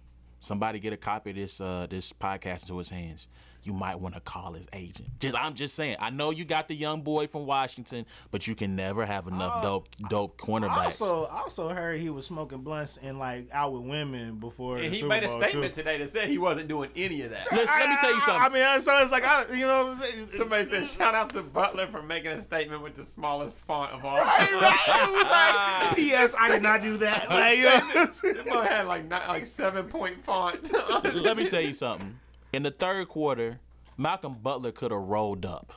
somebody 0.42 0.80
get 0.80 0.94
a 0.94 0.98
copy 0.98 1.32
of 1.32 1.36
this 1.38 1.60
uh 1.62 1.88
this 1.90 2.12
podcast 2.14 2.64
into 2.64 2.78
his 2.78 2.90
hands. 2.90 3.28
You 3.66 3.74
might 3.74 4.00
want 4.00 4.16
to 4.16 4.22
call 4.22 4.54
his 4.54 4.68
agent. 4.74 5.10
Just 5.20 5.36
I'm 5.36 5.54
just 5.56 5.76
saying. 5.76 5.98
I 6.00 6.10
know 6.10 6.30
you 6.32 6.46
got 6.46 6.68
the 6.68 6.76
young 6.76 7.02
boy 7.02 7.28
from 7.28 7.46
Washington, 7.46 8.06
but 8.32 8.48
you 8.48 8.56
can 8.56 8.76
never 8.76 9.06
have 9.06 9.28
enough 9.28 9.54
oh, 9.58 9.62
dope 9.62 9.88
dope 10.10 10.38
cornerbacks. 10.38 11.02
also, 11.02 11.26
I 11.26 11.40
also 11.40 11.70
heard 11.70 12.00
he 12.00 12.10
was 12.10 12.26
smoking 12.26 12.60
blunts 12.60 12.98
and 12.98 13.18
like 13.20 13.48
out 13.52 13.74
with 13.74 13.82
women 13.84 14.36
before 14.36 14.78
And 14.78 14.86
the 14.86 14.90
he 14.90 14.96
Super 14.96 15.10
made 15.10 15.24
a 15.24 15.28
Bowl 15.28 15.42
statement 15.42 15.74
too. 15.74 15.82
today 15.82 15.98
that 15.98 16.10
said 16.10 16.30
he 16.30 16.38
wasn't 16.38 16.68
doing 16.68 16.90
any 16.96 17.22
of 17.24 17.32
that. 17.32 17.52
Listen, 17.52 17.80
let 17.80 17.90
me 17.90 17.98
tell 18.00 18.14
you 18.14 18.22
something. 18.22 18.42
I 18.42 18.50
mean, 18.74 18.82
so 18.82 18.98
it's 19.00 19.12
like 19.12 19.24
I, 19.26 19.46
you 19.54 19.66
know, 19.66 19.98
Somebody 20.30 20.66
said, 20.66 20.86
"Shout 20.88 21.16
out 21.16 21.30
to 21.32 21.42
Butler 21.42 21.88
for 21.88 22.02
making 22.02 22.32
a 22.32 22.42
statement 22.42 22.82
with 22.82 22.96
the 22.96 23.04
smallest 23.04 23.62
font 23.62 23.92
of 23.94 24.04
all 24.06 24.18
Right, 24.18 24.50
time." 24.50 24.60
right. 24.62 25.08
It 25.08 25.12
was 25.12 25.30
like, 25.30 25.96
P.S. 25.96 26.36
I 26.40 26.48
did 26.50 26.62
not 26.62 26.82
do 26.82 26.98
that. 26.98 27.30
Like, 27.30 27.58
you 27.58 28.44
know, 28.46 28.62
had 28.62 28.88
like 28.88 29.08
not, 29.08 29.28
like 29.28 29.46
seven 29.48 29.86
point 29.88 30.24
font. 30.24 30.72
Let 31.14 31.38
me 31.38 31.48
tell 31.50 31.62
you 31.62 31.74
something. 31.74 32.20
In 32.56 32.64
the 32.64 32.72
third 32.72 33.10
quarter, 33.10 33.60
Malcolm 33.98 34.36
Butler 34.42 34.72
could 34.72 34.92
have 34.92 35.02
rolled 35.02 35.46
up 35.46 35.74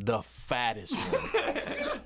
the 0.00 0.22
fattest 0.22 1.14
one. 1.14 2.00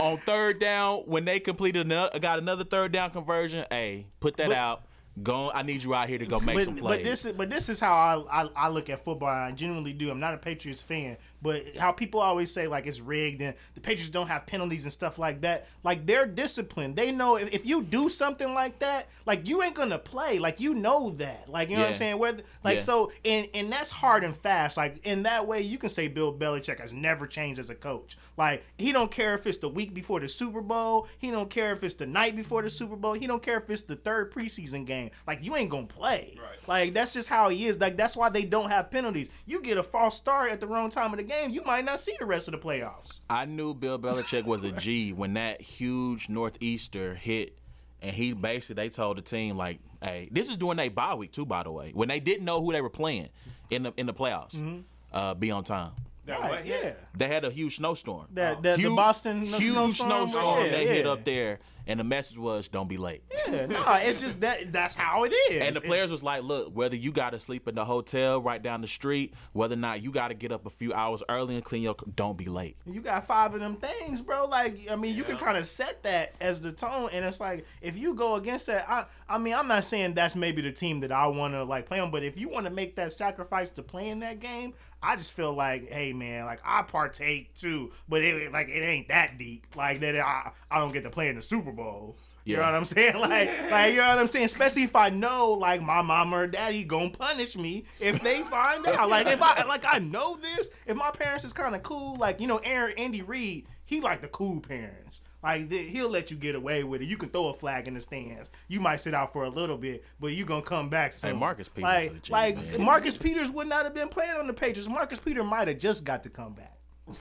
On 0.00 0.18
third 0.24 0.58
down, 0.58 1.00
when 1.00 1.26
they 1.26 1.40
completed 1.40 1.84
another, 1.84 2.18
got 2.18 2.38
another 2.38 2.64
third 2.64 2.90
down 2.92 3.10
conversion, 3.10 3.66
hey, 3.70 4.06
put 4.18 4.38
that 4.38 4.50
out. 4.50 4.84
Go. 5.22 5.50
I 5.50 5.60
need 5.60 5.82
you 5.82 5.94
out 5.94 6.08
here 6.08 6.16
to 6.16 6.24
go 6.24 6.40
make 6.40 6.58
some 6.60 6.76
plays. 6.76 6.96
but 6.96 7.04
this 7.04 7.26
is 7.26 7.32
but 7.34 7.50
this 7.50 7.68
is 7.68 7.80
how 7.80 7.92
I, 7.92 8.44
I 8.44 8.48
I 8.56 8.68
look 8.70 8.88
at 8.88 9.04
football. 9.04 9.28
I 9.28 9.52
genuinely 9.52 9.92
do. 9.92 10.10
I'm 10.10 10.20
not 10.20 10.32
a 10.32 10.38
Patriots 10.38 10.80
fan, 10.80 11.18
but 11.46 11.76
how 11.76 11.92
people 11.92 12.20
always 12.20 12.52
say 12.52 12.66
like 12.66 12.86
it's 12.86 13.00
rigged 13.00 13.40
and 13.40 13.54
the 13.74 13.80
Patriots 13.80 14.08
don't 14.10 14.26
have 14.26 14.46
penalties 14.46 14.84
and 14.84 14.92
stuff 14.92 15.18
like 15.18 15.42
that. 15.42 15.66
Like 15.84 16.04
they're 16.06 16.26
disciplined. 16.26 16.96
They 16.96 17.12
know 17.12 17.36
if, 17.36 17.54
if 17.54 17.64
you 17.64 17.82
do 17.82 18.08
something 18.08 18.52
like 18.52 18.80
that, 18.80 19.06
like 19.26 19.48
you 19.48 19.62
ain't 19.62 19.74
gonna 19.74 19.98
play. 19.98 20.38
Like 20.38 20.60
you 20.60 20.74
know 20.74 21.10
that. 21.10 21.48
Like 21.48 21.70
you 21.70 21.76
know 21.76 21.82
what 21.82 21.88
I'm 21.88 21.94
saying? 21.94 22.18
Whether 22.18 22.42
like 22.64 22.78
Yeah. 22.78 22.82
so 22.82 23.12
and 23.24 23.48
and 23.54 23.72
that's 23.72 23.90
hard 23.92 24.24
and 24.24 24.36
fast. 24.36 24.76
Like 24.76 25.06
in 25.06 25.22
that 25.22 25.46
way, 25.46 25.62
you 25.62 25.78
can 25.78 25.88
say 25.88 26.08
Bill 26.08 26.32
Belichick 26.34 26.80
has 26.80 26.92
never 26.92 27.26
changed 27.26 27.60
as 27.60 27.70
a 27.70 27.74
coach. 27.74 28.18
Like 28.36 28.64
he 28.76 28.90
don't 28.92 29.10
care 29.10 29.34
if 29.34 29.46
it's 29.46 29.58
the 29.58 29.68
week 29.68 29.94
before 29.94 30.20
the 30.20 30.28
Super 30.28 30.60
Bowl. 30.60 31.06
He 31.18 31.30
don't 31.30 31.48
care 31.48 31.72
if 31.72 31.84
it's 31.84 31.94
the 31.94 32.06
night 32.06 32.34
before 32.34 32.62
the 32.62 32.70
Super 32.70 32.96
Bowl. 32.96 33.12
He 33.14 33.26
don't 33.26 33.42
care 33.42 33.58
if 33.58 33.70
it's 33.70 33.82
the 33.82 33.96
third 33.96 34.32
preseason 34.32 34.84
game. 34.84 35.10
Like 35.26 35.44
you 35.44 35.54
ain't 35.56 35.70
gonna 35.70 35.86
play. 35.86 36.36
Right. 36.38 36.68
Like 36.68 36.94
that's 36.94 37.14
just 37.14 37.28
how 37.28 37.48
he 37.48 37.66
is. 37.66 37.80
Like 37.80 37.96
that's 37.96 38.16
why 38.16 38.28
they 38.28 38.44
don't 38.44 38.70
have 38.70 38.90
penalties. 38.90 39.30
You 39.46 39.62
get 39.62 39.78
a 39.78 39.82
false 39.82 40.16
start 40.16 40.50
at 40.50 40.60
the 40.60 40.66
wrong 40.66 40.90
time 40.90 41.12
of 41.12 41.18
the 41.18 41.22
game. 41.22 41.35
Game, 41.40 41.50
you 41.50 41.62
might 41.64 41.84
not 41.84 42.00
see 42.00 42.14
the 42.18 42.26
rest 42.26 42.48
of 42.48 42.52
the 42.52 42.58
playoffs. 42.58 43.20
I 43.30 43.44
knew 43.44 43.74
Bill 43.74 43.98
Belichick 43.98 44.44
was 44.44 44.64
a 44.64 44.72
G 44.72 45.12
when 45.12 45.34
that 45.34 45.60
huge 45.60 46.28
northeaster 46.28 47.14
hit, 47.14 47.58
and 48.02 48.14
he 48.14 48.32
basically 48.32 48.74
they 48.82 48.88
told 48.88 49.18
the 49.18 49.22
team 49.22 49.56
like, 49.56 49.78
"Hey, 50.02 50.28
this 50.30 50.48
is 50.48 50.56
during 50.56 50.76
their 50.76 50.90
bye 50.90 51.14
week 51.14 51.32
too, 51.32 51.46
by 51.46 51.62
the 51.62 51.70
way, 51.70 51.90
when 51.94 52.08
they 52.08 52.20
didn't 52.20 52.44
know 52.44 52.60
who 52.62 52.72
they 52.72 52.80
were 52.80 52.90
playing 52.90 53.28
in 53.70 53.82
the 53.84 53.92
in 53.96 54.06
the 54.06 54.14
playoffs. 54.14 54.82
Uh, 55.12 55.34
be 55.34 55.50
on 55.50 55.64
time. 55.64 55.92
That 56.26 56.40
Right, 56.40 56.66
yeah. 56.66 56.94
They 57.16 57.28
had 57.28 57.44
a 57.44 57.50
huge 57.50 57.76
snowstorm. 57.76 58.26
That- 58.32 58.60
that- 58.62 58.78
the 58.80 58.94
Boston 58.96 59.42
huge 59.46 59.62
snowstorm? 59.94 60.28
snowstorm 60.28 60.64
Yeah, 60.64 60.70
they 60.72 60.86
hit 60.88 61.06
up 61.06 61.24
there, 61.24 61.60
and 61.86 62.00
the 62.00 62.04
message 62.04 62.38
was, 62.38 62.68
"Don't 62.68 62.88
be 62.88 62.96
late." 62.96 63.22
Yeah, 63.48 63.66
nah, 63.66 63.96
it's 63.98 64.20
just 64.20 64.40
that 64.40 64.72
that's 64.72 64.96
how 64.96 65.24
it 65.24 65.32
is. 65.50 65.62
And 65.62 65.74
the 65.74 65.80
players 65.80 66.10
was 66.10 66.22
like, 66.22 66.42
look, 66.42 66.74
whether 66.74 66.96
you 66.96 67.12
got 67.12 67.30
to 67.30 67.40
sleep 67.40 67.68
in 67.68 67.74
the 67.74 67.84
hotel 67.84 68.40
right 68.40 68.62
down 68.62 68.80
the 68.80 68.86
street, 68.86 69.34
whether 69.52 69.74
or 69.74 69.78
not 69.78 70.02
you 70.02 70.10
got 70.10 70.28
to 70.28 70.34
get 70.34 70.52
up 70.52 70.66
a 70.66 70.70
few 70.70 70.92
hours 70.92 71.22
early 71.28 71.54
and 71.54 71.64
clean 71.64 71.82
your, 71.82 71.96
don't 72.14 72.36
be 72.36 72.46
late. 72.46 72.76
You 72.86 73.00
got 73.00 73.26
five 73.26 73.54
of 73.54 73.60
them 73.60 73.76
things, 73.76 74.22
bro. 74.22 74.46
Like, 74.46 74.78
I 74.90 74.96
mean, 74.96 75.16
you 75.16 75.24
can 75.24 75.36
kind 75.36 75.56
of 75.56 75.66
set 75.66 76.02
that 76.02 76.34
as 76.40 76.62
the 76.62 76.72
tone, 76.72 77.10
and 77.12 77.24
it's 77.24 77.40
like 77.40 77.64
if 77.80 77.96
you 77.96 78.14
go 78.14 78.34
against 78.36 78.66
that, 78.66 78.88
I, 78.88 79.06
I 79.28 79.38
mean, 79.38 79.54
I'm 79.54 79.68
not 79.68 79.84
saying 79.84 80.14
that's 80.14 80.36
maybe 80.36 80.62
the 80.62 80.72
team 80.72 81.00
that 81.00 81.12
I 81.12 81.26
want 81.26 81.54
to 81.54 81.64
like 81.64 81.86
play 81.86 82.00
on, 82.00 82.10
but 82.10 82.22
if 82.22 82.38
you 82.38 82.48
want 82.48 82.66
to 82.66 82.70
make 82.70 82.96
that 82.96 83.12
sacrifice 83.12 83.70
to 83.72 83.82
play 83.82 84.08
in 84.08 84.20
that 84.20 84.40
game, 84.40 84.74
I 85.06 85.14
just 85.14 85.32
feel 85.32 85.54
like, 85.54 85.88
hey, 85.88 86.12
man, 86.12 86.46
like 86.46 86.60
I 86.64 86.82
partake 86.82 87.54
too, 87.54 87.92
but 88.08 88.22
it 88.22 88.50
like 88.52 88.68
it 88.68 88.80
ain't 88.80 89.08
that 89.08 89.38
deep, 89.38 89.66
like 89.76 90.00
that. 90.00 90.16
I, 90.16 90.50
I 90.68 90.78
don't 90.80 90.92
get 90.92 91.04
to 91.04 91.10
play 91.10 91.28
in 91.28 91.36
the 91.36 91.42
Super 91.42 91.70
Bowl. 91.70 92.16
You 92.44 92.56
know 92.56 92.62
what 92.62 92.74
I'm 92.74 92.84
saying? 92.84 93.14
Like, 93.20 93.70
like 93.70 93.90
you 93.92 93.98
know 93.98 94.08
what 94.08 94.18
I'm 94.18 94.26
saying? 94.26 94.44
Especially 94.44 94.84
if 94.84 94.94
I 94.94 95.10
know, 95.10 95.52
like, 95.52 95.82
my 95.82 96.00
mama 96.02 96.36
or 96.36 96.46
daddy 96.46 96.84
gonna 96.84 97.10
punish 97.10 97.56
me 97.56 97.84
if 97.98 98.22
they 98.22 98.42
find 98.42 98.86
out. 98.86 99.08
Like, 99.08 99.26
if 99.26 99.42
I 99.42 99.64
like 99.64 99.84
I 99.86 99.98
know 99.98 100.36
this, 100.36 100.70
if 100.86 100.96
my 100.96 101.10
parents 101.10 101.44
is 101.44 101.52
kind 101.52 101.74
of 101.74 101.82
cool, 101.82 102.16
like 102.16 102.40
you 102.40 102.46
know, 102.48 102.58
Aaron 102.58 102.94
Andy 102.98 103.22
Reid, 103.22 103.66
he 103.84 104.00
like 104.00 104.22
the 104.22 104.28
cool 104.28 104.60
parents. 104.60 105.22
Like 105.46 105.68
they- 105.68 105.84
he'll 105.84 106.10
let 106.10 106.30
you 106.30 106.36
get 106.36 106.54
away 106.56 106.82
with 106.84 107.02
it. 107.02 107.06
You 107.08 107.16
can 107.16 107.28
throw 107.28 107.48
a 107.48 107.54
flag 107.54 107.86
in 107.88 107.94
the 107.94 108.00
stands. 108.00 108.50
You 108.68 108.80
might 108.80 108.96
sit 109.00 109.14
out 109.14 109.32
for 109.32 109.44
a 109.44 109.48
little 109.48 109.76
bit, 109.76 110.04
but 110.18 110.28
you 110.32 110.44
gonna 110.44 110.62
come 110.62 110.88
back 110.88 111.12
soon. 111.12 111.36
Marcus 111.36 111.68
Peters 111.68 111.82
like, 111.84 112.12
is 112.24 112.30
like. 112.30 112.78
Marcus 112.80 113.16
Peters 113.16 113.50
would 113.52 113.68
not 113.68 113.84
have 113.84 113.94
been 113.94 114.08
playing 114.08 114.36
on 114.36 114.46
the 114.48 114.52
Patriots. 114.52 114.88
Marcus 114.88 115.18
Peters 115.20 115.44
might 115.44 115.68
have 115.68 115.78
just 115.78 116.04
got 116.04 116.22
to 116.24 116.30
come 116.30 116.52
back. 116.54 116.72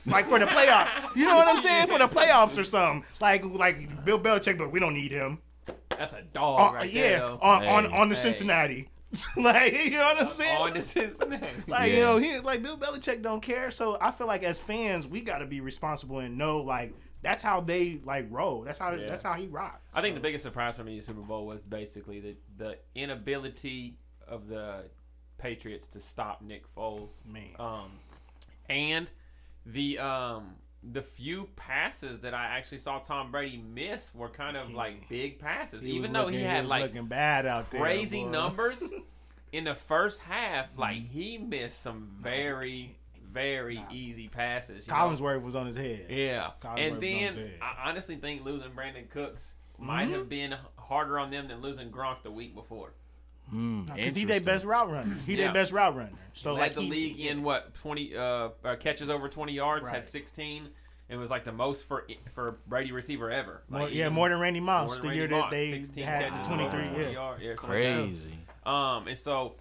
Like 0.07 0.25
for 0.25 0.39
the 0.39 0.45
playoffs, 0.47 0.99
you 1.15 1.25
know 1.25 1.35
what 1.35 1.47
I'm 1.47 1.57
saying? 1.57 1.85
For 1.87 1.99
the 1.99 2.07
playoffs 2.07 2.57
or 2.57 2.63
something. 2.63 3.05
Like 3.21 3.45
like 3.45 4.03
Bill 4.03 4.19
Belichick, 4.19 4.57
but 4.57 4.71
we 4.71 4.79
don't 4.79 4.95
need 4.95 5.11
him. 5.11 5.37
That's 5.89 6.13
a 6.13 6.23
dog 6.23 6.71
Uh, 6.73 6.75
right 6.77 6.91
yeah, 6.91 7.01
there. 7.01 7.19
though. 7.19 7.39
on, 7.41 7.63
on 7.65 7.85
Hey. 7.85 7.97
on 7.97 8.09
the 8.09 8.15
Hey. 8.15 8.21
Cincinnati. 8.21 8.89
like 9.37 9.73
you 9.73 9.91
know 9.91 9.99
what 10.15 10.25
I'm 10.25 10.33
saying? 10.33 10.57
On 10.59 10.73
the 10.73 10.81
Cincinnati. 10.81 11.45
like 11.67 11.91
you 11.91 11.99
know, 11.99 12.17
he 12.17 12.39
like 12.39 12.63
Bill 12.63 12.77
Belichick 12.77 13.21
don't 13.21 13.41
care. 13.41 13.69
So 13.69 13.97
I 14.01 14.11
feel 14.11 14.25
like 14.27 14.41
as 14.43 14.59
fans, 14.59 15.07
we 15.07 15.21
got 15.21 15.37
to 15.37 15.45
be 15.45 15.61
responsible 15.61 16.19
and 16.19 16.37
know 16.37 16.61
like 16.61 16.93
that's 17.25 17.43
how 17.43 17.59
they 17.59 17.99
like 18.05 18.27
roll. 18.29 18.61
That's 18.61 18.79
how 18.79 18.93
Yeah. 18.93 19.07
that's 19.07 19.23
how 19.23 19.33
he 19.33 19.47
rock. 19.47 19.81
I 19.93 20.01
think 20.01 20.15
the 20.15 20.21
biggest 20.21 20.43
surprise 20.43 20.77
for 20.77 20.83
me 20.83 20.95
in 20.97 21.01
Super 21.01 21.21
Bowl 21.21 21.45
was 21.45 21.63
basically 21.63 22.19
the 22.21 22.35
the 22.57 22.77
inability 22.93 23.97
of 24.27 24.47
the 24.47 24.83
Patriots 25.37 25.87
to 25.89 26.01
stop 26.01 26.41
Nick 26.41 26.63
Foles. 26.75 27.25
Man. 27.25 27.49
Um, 27.59 27.91
and 28.69 29.09
the 29.65 29.99
um 29.99 30.55
the 30.83 31.01
few 31.01 31.49
passes 31.55 32.19
that 32.19 32.35
I 32.35 32.45
actually 32.57 32.77
saw 32.77 32.99
Tom 32.99 33.31
Brady 33.31 33.57
miss 33.57 34.13
were 34.13 34.29
kind 34.29 34.55
of 34.55 34.71
like 34.71 35.09
big 35.09 35.39
passes, 35.39 35.83
He 35.83 35.93
even 35.93 36.13
though 36.13 36.25
looking- 36.25 36.39
he 36.39 36.45
had 36.45 36.61
was 36.65 36.69
like 36.69 36.83
looking 36.83 37.07
bad 37.07 37.47
out 37.47 37.71
there. 37.71 37.81
crazy 37.81 38.23
boy. 38.23 38.29
numbers 38.29 38.83
in 39.51 39.63
the 39.63 39.73
first 39.73 40.21
half. 40.21 40.77
Like 40.77 41.09
he 41.09 41.39
missed 41.39 41.81
some 41.81 42.11
very 42.21 42.97
very 43.35 43.83
easy 43.91 44.27
passes. 44.29 44.87
you 44.87 44.93
know? 44.93 45.39
Was 45.39 45.55
on 45.55 45.67
his 45.67 45.75
head. 45.75 46.07
Yeah, 46.09 46.51
and 46.75 46.99
then 47.01 47.15
on 47.29 47.33
his 47.33 47.35
head. 47.35 47.59
I 47.61 47.89
honestly 47.89 48.15
think 48.15 48.43
losing 48.43 48.71
Brandin 48.71 49.09
Cooks 49.11 49.55
might 49.77 50.05
Mm-hmm. 50.05 50.13
have 50.13 50.29
been 50.29 50.55
harder 50.77 51.19
on 51.19 51.29
them 51.29 51.47
than 51.49 51.61
losing 51.61 51.91
Gronk 51.91 52.23
the 52.23 52.31
week 52.31 52.55
before. 52.55 52.93
Because 53.51 54.15
he 54.15 54.25
their 54.25 54.39
best 54.41 54.65
route 54.65 54.89
runner. 54.89 55.15
He 55.27 55.35
Yeah. 55.35 55.45
their 55.45 55.53
best 55.53 55.71
route 55.71 55.95
runner. 55.95 56.09
So 56.33 56.53
Led 56.53 56.59
like 56.61 56.73
the 56.73 56.81
he, 56.81 56.89
league 56.89 57.19
in 57.19 57.43
what 57.43 57.75
twenty 57.75 58.15
uh, 58.17 58.49
uh, 58.63 58.75
catches 58.77 59.09
over 59.11 59.29
twenty 59.29 59.53
yards, 59.53 59.87
had 59.89 60.03
sixteen. 60.03 60.69
It 61.09 61.17
was 61.17 61.29
like 61.29 61.43
the 61.43 61.51
most 61.51 61.85
for 61.85 62.07
for 62.33 62.57
Brady 62.65 62.91
receiver 62.91 63.29
ever. 63.29 63.61
more, 63.69 63.87
yeah, 63.89 64.09
more 64.09 64.29
than 64.29 64.39
Randy 64.39 64.59
more 64.61 64.81
Moss 64.81 64.95
than 64.97 65.03
the 65.03 65.07
Randy 65.09 65.19
year 65.19 65.27
that 65.41 65.51
they 65.51 65.71
16 65.73 66.03
had 66.03 66.31
catches, 66.31 66.47
23. 66.47 66.65
over 66.79 66.87
20 66.89 67.03
Yeah. 67.03 67.09
yard- 67.09 67.41
yeah, 67.43 67.55
something 67.55 67.69
like. 67.83 67.93
Crazy. 67.93 68.39
Um, 68.65 69.07
and 69.09 69.17
so, 69.17 69.53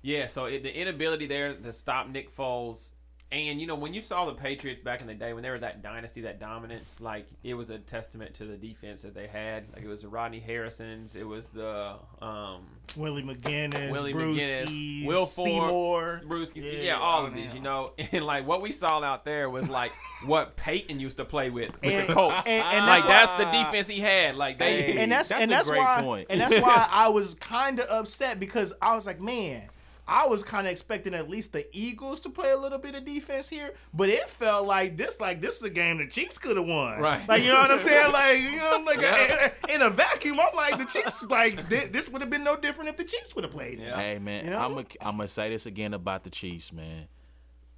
yeah, 0.00 0.24
so 0.26 0.46
it, 0.46 0.62
the 0.62 0.74
inability 0.74 1.26
there 1.26 1.52
to 1.54 1.72
stop 1.74 2.08
Nick 2.08 2.34
Foles, 2.34 2.92
and 3.36 3.60
you 3.60 3.66
know 3.66 3.74
when 3.74 3.92
you 3.94 4.00
saw 4.00 4.24
the 4.24 4.32
Patriots 4.34 4.82
back 4.82 5.00
in 5.00 5.06
the 5.06 5.14
day 5.14 5.32
when 5.32 5.42
they 5.42 5.50
were 5.50 5.58
that 5.58 5.82
dynasty, 5.82 6.22
that 6.22 6.40
dominance, 6.40 7.00
like 7.00 7.26
it 7.44 7.54
was 7.54 7.70
a 7.70 7.78
testament 7.78 8.34
to 8.34 8.44
the 8.44 8.56
defense 8.56 9.02
that 9.02 9.14
they 9.14 9.26
had. 9.26 9.64
Like 9.74 9.82
it 9.84 9.88
was 9.88 10.02
the 10.02 10.08
Rodney 10.08 10.40
Harrisons, 10.40 11.16
it 11.16 11.26
was 11.26 11.50
the 11.50 11.94
um, 12.22 12.62
Willie 12.96 13.22
McGinest, 13.22 13.90
Willie 13.92 14.14
Bruschi, 14.14 14.64
McGinest, 14.64 15.06
Will 15.06 15.26
Ford, 15.26 15.46
Seymour, 15.46 16.20
Bruschi, 16.26 16.84
yeah, 16.84 16.98
all 16.98 17.22
oh, 17.22 17.26
of 17.26 17.34
these, 17.34 17.48
man. 17.48 17.56
you 17.56 17.62
know, 17.62 17.92
and 18.12 18.24
like 18.24 18.46
what 18.46 18.62
we 18.62 18.72
saw 18.72 19.02
out 19.02 19.24
there 19.24 19.50
was 19.50 19.68
like 19.68 19.92
what 20.24 20.56
Peyton 20.56 20.98
used 21.00 21.18
to 21.18 21.24
play 21.24 21.50
with 21.50 21.72
with 21.82 21.92
And- 21.92 22.08
the 22.08 22.12
Colts. 22.14 22.46
and- 22.46 22.64
and 22.66 22.86
like 22.86 23.02
that's 23.02 23.26
that's 23.32 23.32
the 23.34 23.50
defense 23.50 23.88
he 23.88 24.00
had. 24.00 24.36
Like 24.36 24.58
they. 24.58 24.96
And 24.96 25.10
that's, 25.10 25.30
That's 25.30 25.42
and 25.42 25.50
a 25.50 25.54
that's 25.54 25.68
great 25.70 25.80
why 25.80 26.00
point. 26.00 26.26
and 26.30 26.40
that's 26.40 26.58
why 26.60 26.88
I 26.90 27.08
was 27.08 27.34
kind 27.34 27.80
of 27.80 27.88
upset 27.88 28.38
because 28.38 28.72
I 28.80 28.94
was 28.94 29.06
like, 29.06 29.20
man, 29.20 29.62
I 30.08 30.26
was 30.28 30.44
kind 30.44 30.68
of 30.68 30.70
expecting 30.70 31.14
at 31.14 31.28
least 31.28 31.52
the 31.52 31.66
Eagles 31.76 32.20
to 32.20 32.30
play 32.30 32.50
a 32.52 32.56
little 32.56 32.78
bit 32.78 32.94
of 32.94 33.04
defense 33.04 33.48
here, 33.48 33.74
but 33.92 34.08
it 34.08 34.28
felt 34.30 34.64
like 34.66 34.96
this 34.96 35.20
like 35.20 35.40
this 35.40 35.56
is 35.56 35.62
a 35.64 35.70
game 35.70 35.98
the 35.98 36.06
Chiefs 36.06 36.38
could 36.38 36.56
have 36.56 36.66
won. 36.66 37.00
Right. 37.00 37.28
Like 37.28 37.42
you 37.42 37.48
know 37.48 37.58
what 37.58 37.70
I'm 37.72 37.80
saying? 37.80 38.12
Like 38.12 38.40
you 38.40 38.56
know, 38.56 38.82
like 38.86 39.00
Yeah. 39.00 39.50
in 39.68 39.82
a 39.82 39.90
vacuum, 39.90 40.38
I'm 40.38 40.54
like 40.54 40.78
the 40.78 40.84
Chiefs 40.84 41.24
like 41.24 41.68
thi- 41.68 41.86
this 41.88 42.08
would 42.08 42.20
have 42.22 42.30
been 42.30 42.44
no 42.44 42.56
different 42.56 42.90
if 42.90 42.96
the 42.96 43.04
Chiefs 43.04 43.34
would 43.34 43.42
have 43.44 43.52
played. 43.52 43.80
Yeah. 43.80 43.96
Hey 43.96 44.18
man, 44.20 44.44
You 44.44 44.50
know? 44.52 44.58
I'm 44.58 44.74
gonna 44.74 44.86
I'm 45.00 45.16
gonna 45.16 45.28
say 45.28 45.50
this 45.50 45.66
again 45.66 45.92
about 45.92 46.22
the 46.22 46.30
Chiefs, 46.30 46.72
man. 46.72 47.08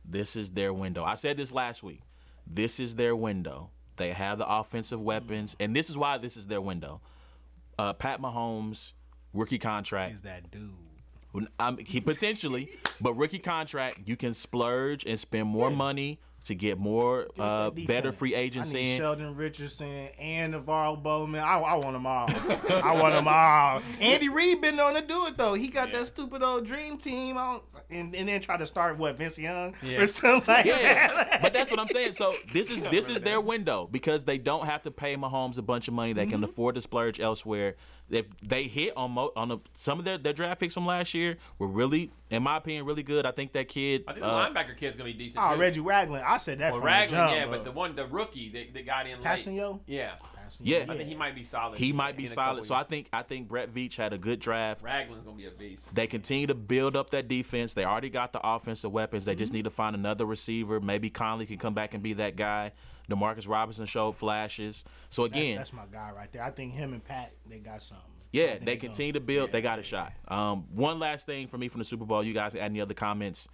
This 0.05 0.37
is 0.37 0.51
their 0.51 0.73
window. 0.75 1.05
I 1.05 1.15
said 1.15 1.37
this 1.39 1.53
last 1.53 1.83
week. 1.83 2.01
This 2.47 2.79
is 2.81 2.95
their 2.95 3.15
window. 3.17 3.71
They 3.97 4.13
have 4.13 4.39
the 4.39 4.49
offensive 4.49 5.01
weapons, 5.01 5.57
and 5.59 5.75
this 5.75 5.91
is 5.91 5.97
why 5.99 6.19
this 6.19 6.37
is 6.37 6.47
their 6.47 6.61
window. 6.61 7.01
Uh, 7.79 7.93
Pat 7.95 8.21
Mahomes, 8.21 8.93
rookie 9.33 9.59
contract. 9.59 10.15
Is 10.15 10.23
that 10.23 10.51
dude? 10.51 10.73
I'm, 11.59 11.79
he 11.79 12.01
potentially, 12.01 12.69
but 13.01 13.13
rookie 13.15 13.39
contract, 13.39 14.01
you 14.07 14.17
can 14.17 14.33
splurge 14.35 15.05
and 15.05 15.19
spend 15.21 15.47
more 15.49 15.71
money 15.71 16.21
to 16.45 16.55
get 16.55 16.79
more 16.79 17.27
uh, 17.39 17.69
better 17.71 18.11
free 18.11 18.35
agents 18.35 18.71
I 18.71 18.75
need 18.79 18.93
in. 18.93 18.99
Sheldon 18.99 19.37
Richardson 19.37 20.09
and 20.19 20.55
NaVorro 20.55 21.03
Bowman. 21.03 21.41
I, 21.43 21.59
I 21.59 21.75
want 21.75 21.93
them 21.93 22.07
all. 22.07 22.29
I 22.83 22.97
want 22.99 23.13
them 23.15 23.29
all. 23.29 23.83
Andy 24.01 24.29
Reid 24.31 24.63
been 24.63 24.77
known 24.77 24.95
to 24.95 25.03
do 25.03 25.27
it 25.27 25.37
though. 25.37 25.55
He 25.55 25.69
got 25.69 25.93
that 25.93 26.07
stupid 26.07 26.43
old 26.43 26.65
dream 26.65 26.97
team 26.97 27.37
on, 27.37 27.61
and, 27.91 28.15
and 28.15 28.27
then 28.29 28.41
try 28.41 28.57
to 28.57 28.65
start 28.67 28.97
what 28.97 29.19
Vince 29.19 29.39
Young 29.39 29.75
Yeah. 29.83 30.01
or 30.01 30.07
something 30.07 30.45
like 30.49 30.65
Yeah, 30.65 31.09
that. 31.13 31.43
but 31.43 31.53
that's 31.53 31.71
what 31.71 31.81
I'm 31.81 31.89
saying. 31.89 32.13
So 32.15 32.33
this 32.53 32.71
is 32.71 32.81
this 32.83 33.09
is 33.11 33.21
their 33.21 33.41
window 33.41 33.87
because 33.91 34.25
they 34.25 34.39
don't 34.39 34.65
have 34.65 34.83
to 34.85 34.91
pay 34.91 35.17
Mahomes 35.17 35.59
a 35.59 35.63
bunch 35.63 35.87
of 35.89 35.93
money. 35.95 36.15
They 36.15 36.23
Mm-hmm. 36.23 36.31
can 36.31 36.45
afford 36.45 36.77
to 36.77 36.81
splurge 36.81 37.21
elsewhere. 37.21 37.77
If 38.11 38.29
they 38.41 38.65
hit 38.65 38.97
on 38.97 39.11
mo- 39.13 39.33
on 39.37 39.51
a, 39.53 39.59
some 39.75 39.99
of 39.99 40.05
their, 40.05 40.17
their 40.17 40.33
draft 40.33 40.61
picks 40.61 40.73
from 40.75 40.87
last 40.87 41.13
year 41.13 41.37
were 41.59 41.67
really, 41.67 42.11
in 42.31 42.43
my 42.43 42.57
opinion, 42.57 42.87
really 42.87 43.03
good. 43.03 43.27
I 43.27 43.33
think 43.33 43.53
that 43.53 43.69
kid. 43.69 44.05
I 44.09 44.13
think 44.13 44.25
the 44.25 44.31
uh, 44.31 44.49
linebacker 44.49 44.77
kid's 44.77 44.97
gonna 44.97 45.11
be 45.11 45.13
decent 45.17 45.45
Oh, 45.47 45.55
too. 45.55 45.61
Reggie 45.61 45.81
Ragland. 45.81 46.25
I 46.27 46.39
said 46.39 46.59
that 46.61 46.73
Well, 46.73 46.81
from 46.81 46.87
Ragland, 46.87 47.11
the 47.11 47.17
jump. 47.17 47.37
yeah, 47.37 47.47
but 47.47 47.65
the 47.65 47.73
one, 47.73 47.95
the 47.95 48.07
rookie 48.07 48.49
that, 48.53 48.73
that 48.73 48.87
got 48.87 49.07
in 49.07 49.19
late. 49.19 49.25
Passanio? 49.27 49.81
Yeah, 49.87 50.13
Yeah. 50.63 50.87
I 50.89 50.97
think 50.97 51.09
he 51.09 51.15
might 51.15 51.35
be 51.35 51.45
solid. 51.45 51.79
he 51.79 51.93
might 51.93 52.17
be 52.17 52.27
solid. 52.27 52.65
So 52.65 52.75
I 52.75 52.83
think 52.85 53.09
I 53.13 53.23
think 53.23 53.47
Brett 53.49 53.71
Veach 53.71 53.97
had 53.97 54.15
a 54.15 54.19
good 54.19 54.41
draft. 54.41 54.83
Ragland's 54.83 55.25
gonna 55.25 55.37
be 55.37 55.47
a 55.47 55.51
beast. 55.51 55.95
They 55.95 56.07
continue 56.07 56.47
to 56.47 56.55
build 56.55 56.97
up 56.97 57.11
that 57.11 57.29
defense. 57.29 57.75
They 57.75 57.85
already 57.85 58.09
got 58.11 58.33
the 58.33 58.41
offensive 58.43 58.91
weapons. 58.91 59.27
They 59.27 59.33
Mm-hmm. 59.33 59.39
just 59.41 59.53
need 59.53 59.65
to 59.65 59.71
find 59.71 59.95
another 59.95 60.25
receiver. 60.25 60.81
Maybe 60.81 61.11
Conley 61.11 61.45
can 61.45 61.59
come 61.59 61.75
back 61.75 61.93
and 61.93 62.03
be 62.03 62.15
that 62.15 62.37
guy. 62.37 62.73
Demarcus 63.11 63.49
Robinson 63.49 63.87
showed 63.87 64.13
flashes. 64.13 64.85
So 65.09 65.23
That- 65.27 65.37
again, 65.37 65.57
that's 65.57 65.73
my 65.73 65.87
guy 65.91 66.11
right 66.11 66.31
there. 66.33 66.43
I 66.43 66.51
think 66.51 66.73
him 66.75 66.93
and 66.93 67.03
Pat 67.05 67.33
they 67.49 67.59
got 67.59 67.83
something. 67.83 68.05
Yeah, 68.33 68.59
they 68.59 68.77
gonna- 68.77 68.77
continue 68.77 69.13
to 69.15 69.21
build. 69.21 69.53
they 69.53 69.63
got 69.63 69.79
a 69.79 69.83
shot. 69.83 70.13
Um, 70.29 70.65
one 70.75 70.99
last 70.99 71.25
thing 71.27 71.47
for 71.49 71.57
me 71.57 71.69
from 71.69 71.79
the 71.79 71.85
Super 71.87 72.05
Bowl. 72.05 72.23
You 72.23 72.35
guys, 72.35 72.55
add 72.55 72.61
any 72.63 72.81
other 72.81 72.93
comments? 72.95 73.49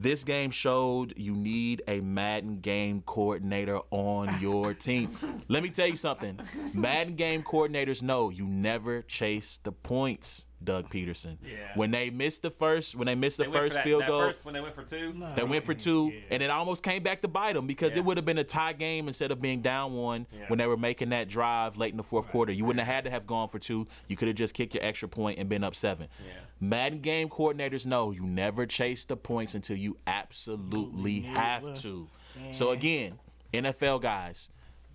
This 0.00 0.22
game 0.22 0.52
showed 0.52 1.12
you 1.16 1.34
need 1.34 1.82
a 1.88 1.98
Madden 2.00 2.60
game 2.60 3.00
coordinator 3.04 3.80
on 3.90 4.40
your 4.40 4.72
team. 4.86 5.18
Let 5.48 5.64
me 5.64 5.70
tell 5.70 5.88
you 5.88 5.96
something. 5.96 6.38
Madden 6.72 7.16
game 7.16 7.42
coordinators 7.42 8.00
know 8.00 8.30
you 8.30 8.46
never 8.46 9.02
chase 9.02 9.58
the 9.64 9.72
points. 9.72 10.46
Doug 10.62 10.90
Pederson. 10.90 11.36
Yeah. 11.42 11.56
When 11.76 11.90
they 11.92 12.10
missed 12.10 12.42
the 12.42 12.50
first, 12.50 12.96
when 12.96 13.06
they 13.06 13.14
missed 13.14 13.36
the 13.38 13.44
They 13.44 13.50
first 13.52 13.74
that- 13.76 13.84
field 13.84 14.02
that 14.02 14.08
goal, 14.08 14.20
First, 14.22 14.44
when 14.44 14.54
they 14.54 14.60
went 14.60 14.74
for 14.74 14.82
two. 14.82 15.14
they 15.36 15.44
went 15.44 15.64
for 15.64 15.72
two, 15.74 16.12
and 16.30 16.42
it 16.42 16.50
almost 16.50 16.82
came 16.82 17.02
back 17.02 17.22
to 17.22 17.28
bite 17.28 17.52
them 17.54 17.66
because 17.66 17.92
Yeah. 17.92 17.98
it 17.98 18.04
would 18.04 18.16
have 18.16 18.26
been 18.26 18.38
a 18.38 18.44
tie 18.44 18.72
game 18.72 19.06
instead 19.08 19.30
of 19.30 19.40
being 19.40 19.62
down 19.62 19.94
one 19.94 20.26
Yeah. 20.32 20.46
when 20.48 20.58
they 20.58 20.66
were 20.66 20.76
making 20.76 21.10
that 21.10 21.28
drive 21.28 21.76
late 21.76 21.92
in 21.92 21.96
the 21.96 22.02
fourth 22.02 22.28
quarter. 22.28 22.52
You 22.52 22.64
wouldn't 22.64 22.84
have 22.84 22.92
had 22.94 23.04
to 23.04 23.10
have 23.10 23.26
gone 23.26 23.46
for 23.48 23.58
two. 23.58 23.86
You 24.08 24.16
could 24.16 24.26
have 24.28 24.36
just 24.36 24.52
kicked 24.54 24.74
your 24.74 24.82
extra 24.84 25.08
point 25.08 25.38
and 25.38 25.48
been 25.48 25.62
up 25.62 25.74
seven. 25.76 26.08
Yeah. 26.26 26.32
Madden 26.60 27.00
game 27.00 27.28
coordinators 27.28 27.86
know 27.86 28.10
you 28.10 28.22
never 28.26 28.66
chase 28.66 29.04
the 29.04 29.16
points 29.16 29.54
until 29.54 29.76
you 29.76 29.96
absolutely 30.06 31.20
have 31.20 31.74
to. 31.82 32.08
So 32.52 32.70
again, 32.70 33.18
NFL 33.52 34.00
guys, 34.00 34.48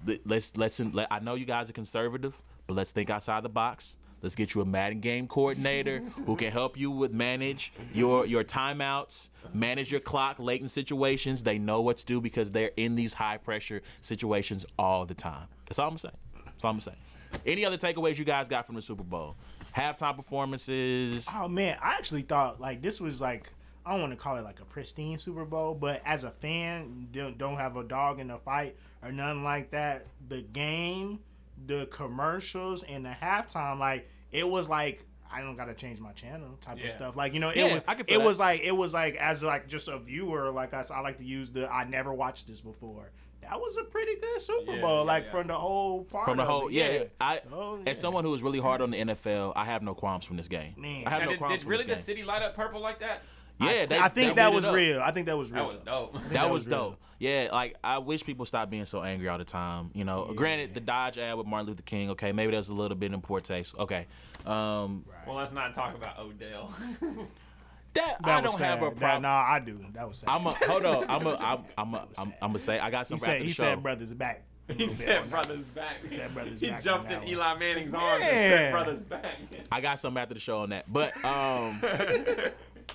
let- 0.05 0.25
let's 0.27 0.55
let's 0.57 0.79
let, 0.79 1.07
I 1.11 1.19
know 1.19 1.35
you 1.35 1.45
guys 1.45 1.69
are 1.69 1.73
conservative, 1.73 2.41
but 2.67 2.73
let's 2.75 2.91
think 2.91 3.09
outside 3.09 3.43
the 3.43 3.49
box. 3.49 3.95
Let's 4.23 4.35
get 4.35 4.55
you 4.55 4.61
a 4.61 4.65
Madden 4.65 5.01
game 5.01 5.27
coordinator 5.27 5.99
who 6.25 6.37
can 6.37 6.49
help 6.49 6.79
you 6.79 6.89
with 6.89 7.11
manage 7.11 7.73
your 7.93 8.25
your 8.25 8.43
timeouts, 8.45 9.27
manage 9.53 9.91
your 9.91 9.99
clock 9.99 10.39
late 10.39 10.61
in 10.61 10.69
situations. 10.69 11.43
They 11.43 11.59
know 11.59 11.81
what 11.81 11.97
to 11.97 12.05
do 12.05 12.21
because 12.21 12.49
they're 12.49 12.71
in 12.77 12.95
these 12.95 13.13
high 13.13 13.37
pressure 13.37 13.81
situations 13.99 14.65
all 14.79 15.05
the 15.05 15.13
time. 15.13 15.47
That's 15.65 15.77
all 15.77 15.89
I'm 15.89 15.97
saying. 15.97 16.15
That's 16.45 16.63
all 16.63 16.71
I'm 16.71 16.79
saying. 16.79 16.97
Any 17.45 17.65
other 17.65 17.77
takeaways 17.77 18.17
you 18.17 18.23
guys 18.23 18.47
got 18.47 18.65
from 18.65 18.75
the 18.75 18.81
Super 18.81 19.03
Bowl? 19.03 19.35
Halftime 19.75 20.15
performances. 20.15 21.27
Oh 21.33 21.49
man, 21.49 21.77
I 21.83 21.95
actually 21.95 22.21
thought 22.21 22.61
like 22.61 22.81
this 22.81 23.01
was 23.01 23.19
like 23.19 23.51
I 23.85 23.91
don't 23.91 23.99
want 23.99 24.13
to 24.13 24.17
call 24.17 24.37
it 24.37 24.45
like 24.45 24.61
a 24.61 24.65
pristine 24.65 25.17
Super 25.17 25.43
Bowl, 25.43 25.75
but 25.75 26.01
as 26.05 26.23
a 26.23 26.31
fan, 26.31 27.09
don't, 27.11 27.37
don't 27.37 27.57
have 27.57 27.75
a 27.75 27.83
dog 27.83 28.21
in 28.21 28.29
the 28.29 28.37
fight 28.37 28.77
or 29.01 29.11
nothing 29.11 29.43
like 29.43 29.71
that. 29.71 30.05
The 30.29 30.41
game, 30.41 31.19
the 31.65 31.87
commercials, 31.87 32.83
and 32.83 33.03
the 33.03 33.13
halftime, 33.21 33.79
like 33.79 34.07
it 34.33 34.47
was 34.47 34.69
like 34.69 35.05
I 35.31 35.41
don't 35.41 35.55
gotta 35.55 35.73
change 35.73 35.99
my 35.99 36.11
channel 36.11 36.57
type 36.61 36.77
Yeah. 36.79 36.85
of 36.85 36.91
stuff. 36.91 37.15
Like 37.15 37.33
you 37.33 37.39
know, 37.39 37.49
it 37.49 37.55
Yeah, 37.57 37.73
was 37.73 37.83
I 37.87 37.93
it 37.93 38.07
that. 38.07 38.21
was 38.21 38.39
like 38.39 38.61
it 38.61 38.75
was 38.75 38.93
like 38.93 39.15
as 39.15 39.43
like 39.43 39.67
just 39.67 39.87
a 39.87 39.97
viewer, 39.97 40.51
like 40.51 40.73
i 40.73 40.83
like 41.01 41.17
to 41.17 41.25
use 41.25 41.51
the 41.51 41.71
I 41.71 41.85
never 41.85 42.13
watched 42.13 42.47
this 42.47 42.61
before. 42.61 43.11
That 43.41 43.59
was 43.59 43.75
a 43.75 43.83
pretty 43.83 44.15
good 44.21 44.39
Super 44.41 44.79
Bowl, 44.79 44.99
yeah, 44.99 45.01
like 45.01 45.25
yeah. 45.25 45.31
from 45.31 45.47
the 45.47 45.55
whole 45.55 46.05
part. 46.05 46.25
from 46.25 46.37
the 46.37 46.43
of 46.43 46.49
whole 46.49 46.67
it. 46.69 46.73
yeah, 46.75 47.03
I 47.19 47.41
Oh, 47.51 47.77
yeah. 47.83 47.91
as 47.91 47.99
someone 47.99 48.23
who 48.23 48.29
was 48.31 48.41
really 48.41 48.59
hard 48.59 48.79
on 48.81 48.89
the 48.91 48.97
NFL, 49.01 49.51
I 49.55 49.65
have 49.65 49.81
no 49.81 49.93
qualms 49.93 50.23
from 50.23 50.37
this 50.37 50.47
game. 50.47 50.75
Man. 50.77 51.03
I 51.05 51.09
have 51.09 51.19
Now, 51.19 51.25
no 51.25 51.31
did, 51.31 51.37
qualms 51.39 51.53
did 51.55 51.61
from 51.63 51.71
really 51.71 51.83
this 51.83 51.97
the 51.99 52.03
city 52.05 52.23
light 52.23 52.41
up 52.41 52.55
purple 52.55 52.79
like 52.79 52.99
that? 52.99 53.21
Yeah, 53.59 53.85
they, 53.85 53.99
I 53.99 54.09
think 54.09 54.35
that 54.35 54.51
was 54.53 54.67
real. 54.67 54.99
I 55.01 55.11
think 55.11 55.27
that 55.27 55.37
was 55.37 55.51
real. 55.51 55.63
That 55.63 55.71
was 55.71 55.79
dope. 55.81 56.13
That, 56.13 56.29
that 56.31 56.43
was 56.49 56.65
was 56.65 56.67
dope. 56.67 56.99
Yeah, 57.19 57.49
like 57.51 57.75
I 57.83 57.99
wish 57.99 58.23
people 58.25 58.45
stopped 58.45 58.69
being 58.69 58.85
so 58.85 59.01
angry 59.03 59.29
all 59.29 59.37
the 59.37 59.45
time. 59.45 59.91
You 59.93 60.03
know, 60.03 60.31
granted 60.35 60.73
the 60.73 60.81
Dodge 60.81 61.17
ad 61.17 61.37
with 61.37 61.47
Martin 61.47 61.67
Luther 61.69 61.83
King. 61.83 62.09
Okay, 62.11 62.31
maybe 62.33 62.51
that's 62.51 62.69
a 62.69 62.73
little 62.73 62.97
bit 62.97 63.13
in 63.13 63.21
poor 63.21 63.39
taste. 63.39 63.73
Okay, 63.79 64.07
um, 64.45 65.05
well, 65.25 65.35
let's 65.37 65.53
not 65.53 65.73
talk 65.73 65.95
about 65.95 66.19
Odell. 66.19 66.73
that, 67.93 68.17
That 68.17 68.17
I 68.23 68.41
don't 68.41 68.43
have 68.43 68.45
a 68.45 68.49
sad. 68.49 68.81
That- 68.81 68.97
problem. 68.97 69.21
nah, 69.21 69.29
I 69.47 69.59
do. 69.59 69.79
That 69.93 70.07
was 70.09 70.17
sad. 70.19 70.29
I'm 70.33 70.45
a 70.47 70.51
hold 70.51 70.85
on. 70.85 71.05
I'm 71.09 71.27
a 71.27 71.35
I'm 71.35 71.59
I'm 71.77 71.93
a, 71.93 72.07
I'm, 72.17 72.33
I'm 72.41 72.49
gonna 72.49 72.59
say 72.59 72.79
I 72.79 72.89
got 72.89 73.05
he 73.05 73.09
some 73.09 73.19
for 73.19 73.25
said 73.25 73.41
the 73.41 73.45
he 73.45 73.51
show. 73.51 73.63
said 73.63 73.83
brothers 73.83 74.13
back. 74.13 74.43
he 74.77 74.89
said 74.89 75.29
brother's 75.29 75.65
back. 75.65 76.01
He 76.01 76.09
said 76.09 76.33
brother's 76.33 76.59
He 76.59 76.69
back 76.69 76.79
He 76.79 76.83
jumped 76.85 77.11
in 77.11 77.19
that 77.19 77.27
Eli 77.27 77.57
Manning's 77.57 77.93
arms 77.93 78.23
and 78.23 78.31
said 78.31 78.71
brother's 78.71 79.01
back. 79.03 79.37
I 79.71 79.81
got 79.81 79.99
some 79.99 80.17
after 80.17 80.33
the 80.33 80.39
show 80.39 80.59
on 80.59 80.69
that. 80.69 80.91
But 80.91 81.13
um 81.25 81.81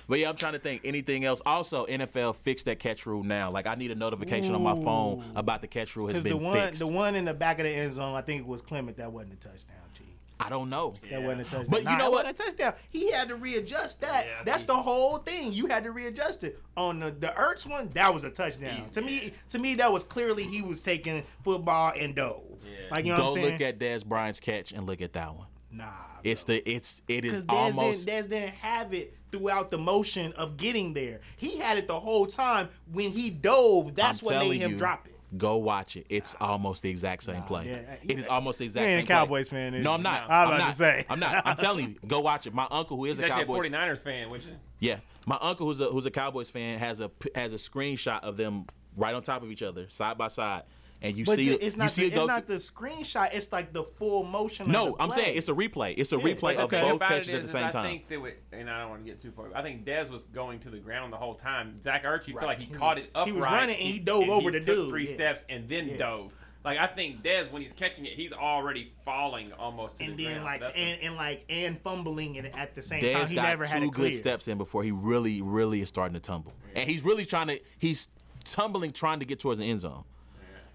But 0.07 0.19
yeah, 0.19 0.29
I'm 0.29 0.35
trying 0.35 0.53
to 0.53 0.59
think 0.59 0.81
anything 0.83 1.25
else. 1.25 1.41
Also, 1.45 1.85
NFL 1.85 2.35
fixed 2.35 2.65
that 2.65 2.79
catch 2.79 3.05
rule 3.05 3.23
now. 3.23 3.51
Like 3.51 3.67
I 3.67 3.75
need 3.75 3.91
a 3.91 3.95
notification 3.95 4.55
on 4.55 4.63
my 4.63 4.73
phone 4.75 5.23
about 5.35 5.61
the 5.61 5.67
catch 5.67 5.95
rule 5.95 6.07
has 6.07 6.23
Because 6.23 6.23
been 6.35 6.41
the 6.43 6.45
one, 6.49 6.57
fixed. 6.67 6.79
the 6.79 6.87
one 6.87 7.15
in 7.15 7.25
the 7.25 7.33
back 7.33 7.59
of 7.59 7.63
the 7.65 7.69
end 7.71 7.93
zone, 7.93 8.15
I 8.15 8.21
think 8.21 8.41
it 8.41 8.47
was 8.47 8.61
Clement. 8.61 8.97
That 8.97 9.11
wasn't 9.11 9.33
a 9.33 9.37
touchdown. 9.37 9.75
G. 9.93 10.03
I 10.41 10.47
don't 10.49 10.69
know. 10.69 10.93
That 11.11 11.21
wasn't 11.21 11.41
a 11.41 11.43
touchdown. 11.43 11.65
But 11.69 11.79
you 11.79 11.89
Nah, 11.89 11.97
know 11.97 12.11
what? 12.11 12.23
wasn't 12.25 12.39
a 12.39 12.43
touchdown. 12.43 12.73
He 12.89 13.11
had 13.11 13.27
to 13.27 13.35
readjust 13.35 13.99
that. 14.01 14.25
Yeah, 14.25 14.43
That's 14.45 14.63
think- 14.63 14.77
the 14.77 14.81
whole 14.83 15.17
thing. 15.17 15.51
You 15.51 15.67
had 15.67 15.83
to 15.83 15.91
readjust 15.91 16.45
it. 16.45 16.59
On 16.77 16.99
the 16.99 17.11
the 17.11 17.27
Ertz 17.27 17.69
one, 17.69 17.89
that 17.89 18.13
was 18.13 18.23
a 18.23 18.29
touchdown. 18.31 18.83
Easy. 18.83 18.91
To 18.91 19.01
me, 19.01 19.33
to 19.49 19.59
me, 19.59 19.75
that 19.75 19.91
was 19.91 20.03
clearly 20.03 20.43
he 20.43 20.61
was 20.61 20.81
taking 20.81 21.23
football 21.43 21.91
and 21.97 22.15
dove. 22.15 22.41
Yeah. 22.63 22.71
Like 22.89 23.03
you 23.05 23.11
know 23.11 23.17
Go 23.17 23.23
what 23.23 23.29
I'm 23.31 23.43
saying? 23.43 23.51
look 23.53 23.61
at 23.61 23.79
Dez 23.79 24.05
Bryant's 24.05 24.39
catch 24.39 24.71
and 24.71 24.87
look 24.87 25.01
at 25.01 25.11
that 25.13 25.35
one. 25.35 25.47
nah. 25.71 25.85
It's 26.23 26.43
the 26.45 26.57
it's 26.69 27.01
it 27.07 27.23
is 27.25 27.43
Dez 27.45 27.53
almost 27.53 28.05
didn't, 28.05 28.25
Dez 28.25 28.29
didn't 28.29 28.53
have 28.55 28.93
it 28.93 29.15
throughout 29.31 29.71
the 29.71 29.77
motion 29.77 30.33
of 30.33 30.57
getting 30.57 30.93
there. 30.93 31.19
He 31.37 31.57
had 31.57 31.77
it 31.77 31.87
the 31.87 31.99
whole 31.99 32.25
time. 32.25 32.69
When 32.91 33.11
he 33.11 33.29
dove, 33.29 33.95
that's 33.95 34.21
I'm 34.21 34.25
what 34.35 34.47
made 34.47 34.57
him 34.57 34.71
you, 34.71 34.77
drop 34.77 35.07
it. 35.07 35.15
Go 35.37 35.57
watch 35.57 35.95
it. 35.95 36.07
It's 36.09 36.35
almost 36.41 36.81
the 36.81 36.89
exact 36.89 37.21
same 37.23 37.43
play. 37.43 37.67
yeah. 37.67 37.95
It 38.03 38.17
is 38.19 38.27
almost 38.27 38.57
the 38.59 38.65
exact 38.65 38.83
You 38.83 38.89
ain't 38.89 38.97
same 38.99 39.03
a 39.03 39.05
play. 39.05 39.15
Cowboys 39.15 39.49
fan, 39.49 39.73
is 39.75 39.83
No. 39.83 39.93
I'm 39.93 40.01
not. 40.01 40.21
I 40.21 40.23
was 40.23 40.29
I'm 40.31 40.47
about 40.47 40.57
not. 40.59 40.69
to 40.71 40.75
say. 40.75 41.05
I'm 41.09 41.19
not. 41.19 41.45
I'm 41.45 41.55
telling 41.55 41.89
you, 41.89 41.95
go 42.07 42.19
watch 42.19 42.47
it. 42.47 42.53
My 42.53 42.67
uncle, 42.71 42.97
who 42.97 43.05
is 43.05 43.17
He's 43.17 43.23
a 43.23 43.25
actually 43.27 43.45
Cowboys, 43.45 43.65
a 43.65 43.69
49ers 43.69 44.03
fan, 44.03 44.29
which 44.31 44.43
is 44.45 44.51
yeah, 44.79 44.97
my 45.27 45.37
uncle 45.39 45.67
who's 45.67 45.79
a 45.81 45.85
who's 45.85 46.07
a 46.07 46.11
Cowboys 46.11 46.49
fan 46.49 46.79
has 46.79 46.99
a 46.99 47.11
has 47.35 47.53
a 47.53 47.57
screenshot 47.57 48.23
of 48.23 48.37
them 48.37 48.65
right 48.97 49.13
on 49.13 49.21
top 49.21 49.43
of 49.43 49.51
each 49.51 49.61
other, 49.61 49.85
side 49.89 50.17
by 50.17 50.29
side, 50.29 50.63
and 51.01 51.15
you 51.15 51.25
But 51.25 51.35
see 51.35 51.49
the- 51.49 51.55
it- 51.55 51.63
it's 51.63 51.75
you 51.77 51.81
not 51.83 51.91
see 51.91 52.01
the, 52.09 52.15
it 52.15 52.17
it's 52.17 52.25
not 52.25 52.47
the 52.47 52.55
screenshot. 52.55 53.33
It's 53.33 53.51
like 53.51 53.71
the 53.73 53.83
full 53.83 54.23
motion. 54.23 54.65
of 54.65 54.71
No, 54.71 54.85
the 54.97 55.03
I'm 55.03 55.09
play. 55.09 55.23
saying 55.23 55.37
it's 55.37 55.47
a 55.49 55.53
replay. 55.53 55.93
It's 55.97 56.11
a 56.11 56.17
Yeah, 56.17 56.23
replay 56.23 56.41
like, 56.41 56.57
of 56.57 56.63
okay. 56.65 56.81
both 56.81 56.99
catches 56.99 57.29
it 57.29 57.35
at 57.35 57.41
the 57.41 57.45
is 57.45 57.51
same 57.51 57.65
I 57.65 57.69
time. 57.71 57.85
think 57.85 58.07
that 58.09 58.21
would, 58.21 58.33
and 58.51 58.69
I 58.69 58.81
don't 58.81 58.89
want 58.89 59.05
to 59.05 59.09
get 59.11 59.19
too 59.19 59.31
far. 59.31 59.47
I 59.55 59.61
think 59.61 59.85
Dez 59.85 60.09
was 60.09 60.25
going 60.25 60.59
to 60.61 60.69
the 60.69 60.79
ground 60.79 61.13
the 61.13 61.17
whole 61.17 61.35
time. 61.35 61.81
Zach 61.81 62.03
Ertz, 62.03 62.27
you 62.27 62.37
feel 62.37 62.47
like 62.47 62.59
he, 62.59 62.65
He 62.65 62.71
caught 62.73 62.97
was- 62.97 63.05
it 63.05 63.11
upright. 63.15 63.27
he 63.27 63.31
was 63.33 63.45
running 63.45 63.75
and 63.75 63.87
he 63.87 63.99
dove 63.99 64.29
over 64.29 64.51
the 64.51 64.59
took 64.59 64.75
dude, 64.75 64.89
Three 64.89 65.07
yeah. 65.07 65.13
steps 65.13 65.45
and 65.49 65.67
then 65.69 65.87
Yeah. 65.89 65.97
dove. 65.97 66.33
Like 66.65 66.77
I 66.77 66.87
think 66.87 67.23
Dez, 67.23 67.49
when 67.53 67.61
he's 67.61 67.71
catching 67.71 68.03
it, 68.05 68.11
he's 68.13 68.33
already 68.33 68.91
falling 69.05 69.53
almost 69.53 69.95
to 69.99 70.03
and 70.03 70.17
the 70.17 70.25
then 70.25 70.33
ground. 70.41 70.45
like 70.45 70.59
so 70.59 70.65
that's 70.65 70.75
the- 70.75 70.81
and, 70.81 71.01
and 71.03 71.15
like 71.15 71.45
and 71.47 71.79
fumbling 71.81 72.35
it 72.35 72.53
at 72.53 72.75
the 72.75 72.81
same 72.81 72.99
time. 73.01 73.11
Dez 73.23 73.29
He 73.29 73.35
got 73.35 73.43
never 73.43 73.65
two 73.65 73.71
had 73.71 73.83
it 73.83 73.93
clear. 73.93 74.09
good 74.09 74.15
steps 74.17 74.49
in 74.49 74.57
before 74.57 74.83
he 74.83 74.91
really, 74.91 75.41
really 75.41 75.79
is 75.81 75.87
starting 75.87 76.15
to 76.15 76.19
tumble, 76.19 76.51
and 76.75 76.89
he's 76.89 77.01
really 77.01 77.25
trying 77.25 77.47
to. 77.47 77.61
He's 77.77 78.09
tumbling, 78.43 78.91
trying 78.91 79.19
to 79.19 79.25
get 79.25 79.39
towards 79.39 79.59
the 79.59 79.65
end 79.69 79.79
zone. 79.79 80.03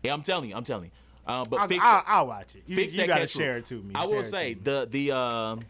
Yeah, 0.05 0.13
I'm 0.13 0.23
telling 0.23 0.51
you, 0.51 0.57
I'm 0.57 0.65
telling 0.65 0.87
you. 0.87 0.91
Uh, 1.27 1.45
but 1.47 1.61
I'll, 1.61 1.69
fix 1.69 1.85
I'll, 1.85 1.99
it. 1.99 2.05
I'll 2.07 2.27
watch 2.27 2.55
it. 2.55 2.63
You, 2.67 2.77
fix 2.77 2.95
you 2.95 3.01
that 3.01 3.07
gotta 3.07 3.21
catch 3.23 3.31
share 3.31 3.57
it 3.57 3.65
to 3.67 3.83
me. 3.83 3.95
I 3.95 4.05
will 4.05 4.25
say 4.25 4.55
the 4.55 4.87
the 4.91 5.13
um, 5.13 5.61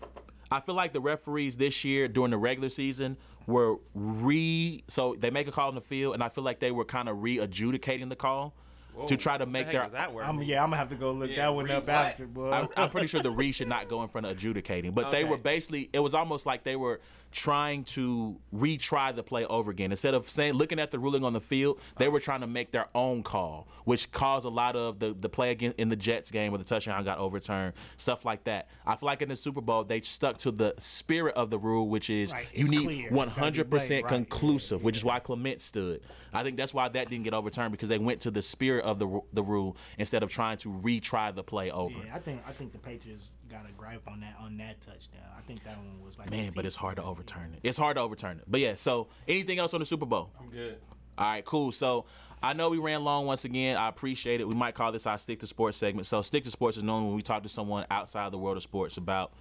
I 0.50 0.60
feel 0.60 0.74
like 0.74 0.92
the 0.92 1.00
referees 1.00 1.56
this 1.56 1.84
year 1.84 2.08
during 2.08 2.32
the 2.32 2.38
regular 2.38 2.68
season 2.68 3.16
were 3.46 3.76
re 3.94 4.82
so 4.88 5.14
they 5.18 5.30
make 5.30 5.46
a 5.46 5.52
call 5.52 5.68
in 5.68 5.76
the 5.76 5.80
field, 5.80 6.14
and 6.14 6.22
I 6.22 6.28
feel 6.28 6.42
like 6.44 6.58
they 6.58 6.72
were 6.72 6.84
kind 6.84 7.08
of 7.08 7.22
re 7.22 7.38
adjudicating 7.38 8.08
the 8.08 8.16
call 8.16 8.54
Whoa, 8.94 9.06
to 9.06 9.16
try 9.16 9.38
to 9.38 9.46
make 9.46 9.66
the 9.66 9.72
their. 9.72 9.80
heck 9.82 9.90
does 9.90 9.92
that 9.92 10.12
word 10.12 10.24
I'm, 10.24 10.42
yeah, 10.42 10.62
I'm 10.62 10.70
gonna 10.70 10.78
have 10.78 10.88
to 10.88 10.94
go 10.96 11.12
look 11.12 11.30
Yeah, 11.30 11.36
that 11.36 11.54
one 11.54 11.66
re 11.66 11.72
up 11.72 11.86
what? 11.86 11.94
after, 11.94 12.26
boy. 12.26 12.50
I, 12.50 12.66
I'm 12.76 12.90
pretty 12.90 13.06
sure 13.06 13.22
the 13.22 13.30
re 13.30 13.52
should 13.52 13.68
not 13.68 13.88
go 13.88 14.02
in 14.02 14.08
front 14.08 14.26
of 14.26 14.32
adjudicating, 14.32 14.92
but 14.92 15.12
they 15.12 15.22
were 15.24 15.36
basically. 15.38 15.90
It 15.92 16.00
was 16.00 16.14
almost 16.14 16.46
like 16.46 16.64
they 16.64 16.76
were 16.76 17.00
trying 17.34 17.82
to 17.82 18.38
retry 18.54 19.14
the 19.14 19.22
play 19.22 19.44
over 19.46 19.70
again 19.72 19.90
instead 19.90 20.14
of 20.14 20.30
saying 20.30 20.54
looking 20.54 20.78
at 20.78 20.92
the 20.92 20.98
ruling 21.00 21.24
on 21.24 21.32
the 21.32 21.40
field. 21.40 21.80
They 21.98 22.08
were 22.08 22.20
trying 22.20 22.42
to 22.42 22.46
make 22.46 22.70
their 22.70 22.86
own 22.94 23.24
call, 23.24 23.66
which 23.84 24.12
caused 24.12 24.46
a 24.46 24.50
lot 24.50 24.76
of 24.76 25.00
the 25.00 25.14
the 25.18 25.28
play 25.28 25.50
again 25.50 25.74
in 25.76 25.88
the 25.88 25.96
Jets 25.96 26.30
game 26.30 26.52
where 26.52 26.58
the 26.58 26.64
touchdown 26.64 27.04
got 27.04 27.18
overturned, 27.18 27.74
stuff 27.96 28.24
like 28.24 28.44
that. 28.44 28.68
I 28.86 28.94
feel 28.94 29.08
like 29.08 29.20
in 29.20 29.28
the 29.28 29.36
Super 29.36 29.60
Bowl 29.60 29.82
they 29.82 30.00
stuck 30.00 30.38
to 30.38 30.52
the 30.52 30.74
spirit 30.78 31.34
of 31.34 31.50
the 31.50 31.58
rule, 31.58 31.88
which 31.88 32.08
is 32.08 32.32
Right, 32.32 32.46
you 32.54 32.62
it's 32.62 32.70
need 32.70 32.84
clear. 32.84 33.06
It's 33.06 33.14
gotta 33.14 33.30
be 33.30 33.40
100 33.40 33.70
percent 33.70 34.06
conclusive, 34.08 34.84
which 34.84 34.96
is 34.96 35.04
why 35.04 35.18
Clement 35.18 35.60
stood. 35.60 36.00
I 36.32 36.44
think 36.44 36.56
that's 36.56 36.72
why 36.72 36.88
that 36.88 37.10
didn't 37.10 37.24
get 37.24 37.34
overturned 37.34 37.72
because 37.72 37.88
they 37.88 37.98
went 37.98 38.20
to 38.22 38.30
the 38.30 38.42
spirit 38.42 38.84
of 38.84 39.00
the 39.00 39.20
the 39.32 39.42
rule 39.42 39.76
instead 39.98 40.22
of 40.22 40.30
trying 40.30 40.56
to 40.58 40.68
retry 40.68 41.34
the 41.34 41.42
play 41.42 41.70
over. 41.72 41.98
yeah, 42.06 42.14
I 42.14 42.18
think 42.20 42.42
I 42.46 42.52
think 42.52 42.72
the 42.72 42.78
Patriots 42.78 43.32
got 43.54 43.68
a 43.68 43.72
gripe 43.72 44.02
on 44.10 44.20
that 44.20 44.36
on 44.40 44.56
that 44.58 44.80
touchdown. 44.80 45.22
I 45.36 45.40
think 45.42 45.64
that 45.64 45.76
one 45.76 46.04
was 46.04 46.18
like 46.18 46.30
Man, 46.30 46.52
but 46.54 46.66
it's 46.66 46.76
hard 46.76 46.96
to 46.96 47.02
overturn 47.04 47.54
it. 47.54 47.60
It's 47.62 47.78
hard 47.78 47.96
to 47.96 48.02
overturn 48.02 48.38
it. 48.38 48.44
But 48.48 48.60
yeah, 48.60 48.74
so 48.74 49.08
anything 49.28 49.58
else 49.58 49.74
on 49.74 49.80
the 49.80 49.86
Super 49.86 50.06
Bowl? 50.06 50.30
I'm 50.40 50.50
good. 50.50 50.76
All 51.16 51.26
right, 51.26 51.44
cool. 51.44 51.70
So 51.70 52.06
I 52.42 52.52
know 52.52 52.68
we 52.70 52.78
ran 52.78 53.04
long 53.04 53.26
once 53.26 53.44
again. 53.44 53.76
I 53.76 53.88
appreciate 53.88 54.40
it. 54.40 54.48
We 54.48 54.54
might 54.54 54.74
call 54.74 54.90
this 54.90 55.06
our 55.06 55.16
Stick 55.18 55.38
to 55.40 55.46
Sports 55.46 55.76
segment. 55.76 56.06
So 56.06 56.22
Stick 56.22 56.42
to 56.44 56.50
Sports 56.50 56.76
is 56.76 56.82
known 56.82 57.06
when 57.06 57.14
we 57.14 57.22
talk 57.22 57.44
to 57.44 57.48
someone 57.48 57.86
outside 57.90 58.32
the 58.32 58.38
world 58.38 58.56
of 58.56 58.62
sports 58.62 58.96
about 58.96 59.32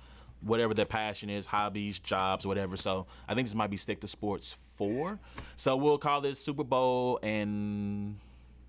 whatever 0.42 0.74
their 0.74 0.86
passion 0.86 1.30
is, 1.30 1.48
hobbies, 1.48 2.00
jobs, 2.00 2.46
whatever. 2.46 2.78
So 2.78 3.08
I 3.28 3.34
think 3.34 3.48
this 3.48 3.56
might 3.56 3.70
be 3.72 3.78
Stick 3.78 4.02
to 4.02 4.08
Sports 4.08 4.58
4. 4.76 5.18
So 5.56 5.76
we'll 5.76 5.98
call 5.98 6.22
this 6.22 6.40
Super 6.40 6.64
Bowl 6.64 7.20
and 7.24 8.20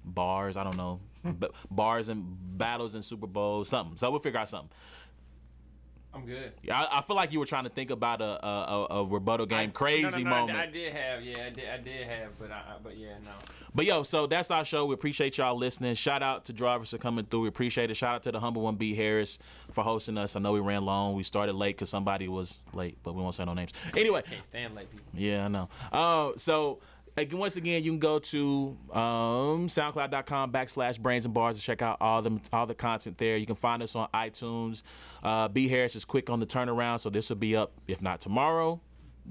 bars. 0.04 0.56
I 0.56 0.64
don't 0.64 0.76
know. 0.76 1.00
B- 1.38 1.48
bars 1.70 2.08
and 2.08 2.24
battles 2.58 2.94
and 2.94 3.04
Super 3.04 3.26
Bowl, 3.26 3.64
something. 3.64 3.98
So 3.98 4.10
we'll 4.10 4.20
figure 4.20 4.38
out 4.40 4.48
something. 4.48 4.70
I'm 6.14 6.24
good. 6.24 6.52
Yeah, 6.62 6.78
I, 6.80 6.98
I 6.98 7.02
feel 7.02 7.16
like 7.16 7.32
you 7.32 7.40
were 7.40 7.46
trying 7.46 7.64
to 7.64 7.70
think 7.70 7.90
about 7.90 8.20
a 8.20 8.46
a, 8.46 8.86
a, 8.90 9.04
rebuttal 9.04 9.46
game 9.46 9.70
I- 9.70 9.72
crazy 9.72 10.22
no, 10.22 10.30
no, 10.30 10.30
no, 10.30 10.36
I- 10.36 10.40
moment. 10.40 10.58
I, 10.58 10.66
did 10.66 10.92
have, 10.92 11.22
yeah, 11.22 11.46
I 11.46 11.50
did, 11.50 11.68
I 11.68 11.76
did 11.78 12.06
have, 12.06 12.38
but 12.38 12.50
I, 12.52 12.54
I- 12.54 12.76
but 12.82 12.96
yeah, 12.98 13.14
no. 13.24 13.32
But 13.74 13.86
yo, 13.86 14.04
so 14.04 14.28
that's 14.28 14.52
our 14.52 14.64
show. 14.64 14.86
We 14.86 14.94
appreciate 14.94 15.36
y'all 15.38 15.56
listening. 15.58 15.94
Shout 15.96 16.22
out 16.22 16.44
to 16.44 16.52
drivers 16.52 16.90
for 16.90 16.98
coming 16.98 17.24
through. 17.24 17.40
We 17.40 17.48
appreciate 17.48 17.90
it. 17.90 17.94
Shout 17.96 18.14
out 18.14 18.22
to 18.22 18.30
the 18.32 18.38
humble 18.38 18.62
one 18.62 18.76
B 18.76 18.94
Harris 18.94 19.40
for 19.72 19.82
hosting 19.82 20.16
us. 20.16 20.36
I 20.36 20.40
know 20.40 20.52
we 20.52 20.60
ran 20.60 20.84
long. 20.84 21.14
We 21.14 21.24
started 21.24 21.54
late 21.56 21.74
because 21.76 21.90
somebody 21.90 22.28
was 22.28 22.60
late, 22.72 22.96
but 23.02 23.14
we 23.16 23.22
won't 23.22 23.34
say 23.34 23.44
no 23.44 23.52
names. 23.54 23.72
Anyway, 23.96 24.22
Can't 24.22 24.44
stand 24.44 24.76
late 24.76 24.88
people. 24.92 25.06
yeah, 25.12 25.46
I 25.46 25.48
know. 25.48 25.68
Uh, 25.92 26.30
so 26.36 26.78
again, 27.16 27.38
once 27.38 27.56
again, 27.56 27.82
you 27.84 27.90
can 27.92 27.98
go 27.98 28.18
to 28.18 28.76
um, 28.92 29.68
SoundCloud.com 29.68 30.52
backslash 30.52 30.98
Brains 31.00 31.24
and 31.24 31.34
Bars 31.34 31.58
to 31.58 31.62
check 31.64 31.82
out 31.82 31.98
all 32.00 32.22
the 32.22 32.40
all 32.52 32.66
the 32.66 32.74
content 32.74 33.18
there. 33.18 33.36
You 33.36 33.46
can 33.46 33.54
find 33.54 33.82
us 33.82 33.94
on 33.96 34.08
iTunes. 34.14 34.82
Uh, 35.22 35.48
B 35.48 35.68
Harris 35.68 35.94
is 35.96 36.04
quick 36.04 36.30
on 36.30 36.40
the 36.40 36.46
turnaround, 36.46 37.00
so 37.00 37.10
this 37.10 37.28
will 37.28 37.36
be 37.36 37.56
up 37.56 37.72
if 37.88 38.02
not 38.02 38.20
tomorrow, 38.20 38.80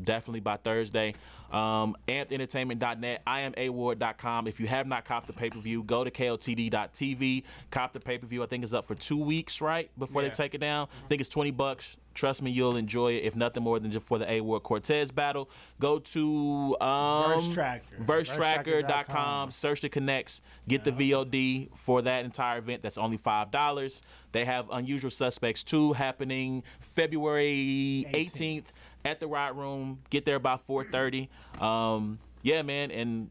definitely 0.02 0.40
by 0.42 0.58
Thursday. 0.58 1.14
Um, 1.52 1.96
AmpedEntertainment.net, 2.08 3.24
IamAward.com. 3.28 4.48
If 4.48 4.60
you 4.60 4.66
have 4.68 4.88
not 4.88 5.06
copped 5.06 5.28
the 5.28 5.34
pay 5.34 5.52
per 5.52 5.60
view, 5.60 5.84
go 5.84 6.04
to 6.04 6.10
KOTD.tv. 6.10 7.44
Cop 7.70 7.94
the 7.94 8.00
pay 8.00 8.18
per 8.18 8.26
view. 8.26 8.42
I 8.44 8.48
think 8.48 8.64
it's 8.64 8.74
up 8.74 8.86
for 8.86 8.96
two 8.96 9.18
weeks, 9.24 9.62
right? 9.62 9.92
Before 9.98 10.22
Yeah. 10.24 10.30
they 10.30 10.34
take 10.34 10.56
it 10.56 10.60
down. 10.60 10.88
I 11.06 11.08
think 11.10 11.22
it's 11.22 11.30
20 11.30 11.52
bucks. 11.52 11.96
Trust 12.14 12.42
me, 12.42 12.52
you'll 12.52 12.78
enjoy 12.78 13.14
it. 13.14 13.24
If 13.24 13.36
nothing 13.36 13.64
more 13.64 13.80
than 13.80 13.92
just 13.92 14.06
for 14.06 14.20
the 14.20 14.30
A 14.32 14.42
Ward 14.42 14.64
Cortez 14.64 15.12
battle, 15.12 15.50
go 15.80 16.00
to 16.00 16.78
um, 16.80 17.32
Verse 17.34 17.54
Tracker. 17.54 17.96
versetracker.com. 18.00 19.52
Search 19.52 19.82
the 19.82 19.90
connects. 19.90 20.42
Get 20.68 20.84
the 20.84 20.92
VOD 20.92 21.76
for 21.76 22.02
that 22.04 22.26
entire 22.26 22.60
event. 22.60 22.82
That's 22.84 22.98
only 22.98 23.18
five 23.18 23.52
dollars. 23.52 24.02
They 24.32 24.46
have 24.46 24.70
Unusual 24.72 25.12
Suspects 25.12 25.64
2 25.64 25.94
happening 25.94 26.64
February 26.80 28.06
18th 28.14 28.66
at 29.06 29.20
the 29.20 29.28
Riot 29.28 29.56
Room. 29.56 30.00
Get 30.10 30.26
there 30.26 30.40
by 30.40 30.56
4:30. 30.56 31.30
Um, 31.62 32.20
yeah, 32.42 32.62
man, 32.62 32.92
and 32.92 33.30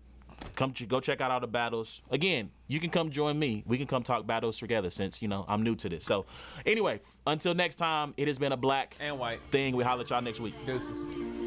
come 0.54 0.72
go 0.86 1.00
check 1.00 1.20
out 1.20 1.30
all 1.30 1.40
the 1.40 1.46
battles. 1.46 2.02
Again, 2.10 2.50
you 2.68 2.80
can 2.80 2.90
come 2.90 3.10
join 3.10 3.38
me. 3.38 3.62
We 3.66 3.78
can 3.78 3.86
come 3.86 4.02
talk 4.02 4.26
battles 4.26 4.58
together 4.58 4.90
since 4.90 5.22
you 5.22 5.28
know 5.28 5.44
I'm 5.48 5.62
new 5.62 5.74
to 5.76 5.88
this. 5.88 6.04
So, 6.04 6.26
anyway, 6.66 7.00
until 7.26 7.54
next 7.54 7.76
time, 7.76 8.14
it 8.16 8.28
has 8.28 8.38
been 8.38 8.52
a 8.52 8.56
black 8.56 8.96
And 9.00 9.18
white. 9.18 9.40
thing. 9.50 9.76
We 9.76 9.84
holler 9.84 10.02
at 10.02 10.10
y'all 10.10 10.22
next 10.22 10.40
week. 10.40 10.54
Deuces. 10.66 11.41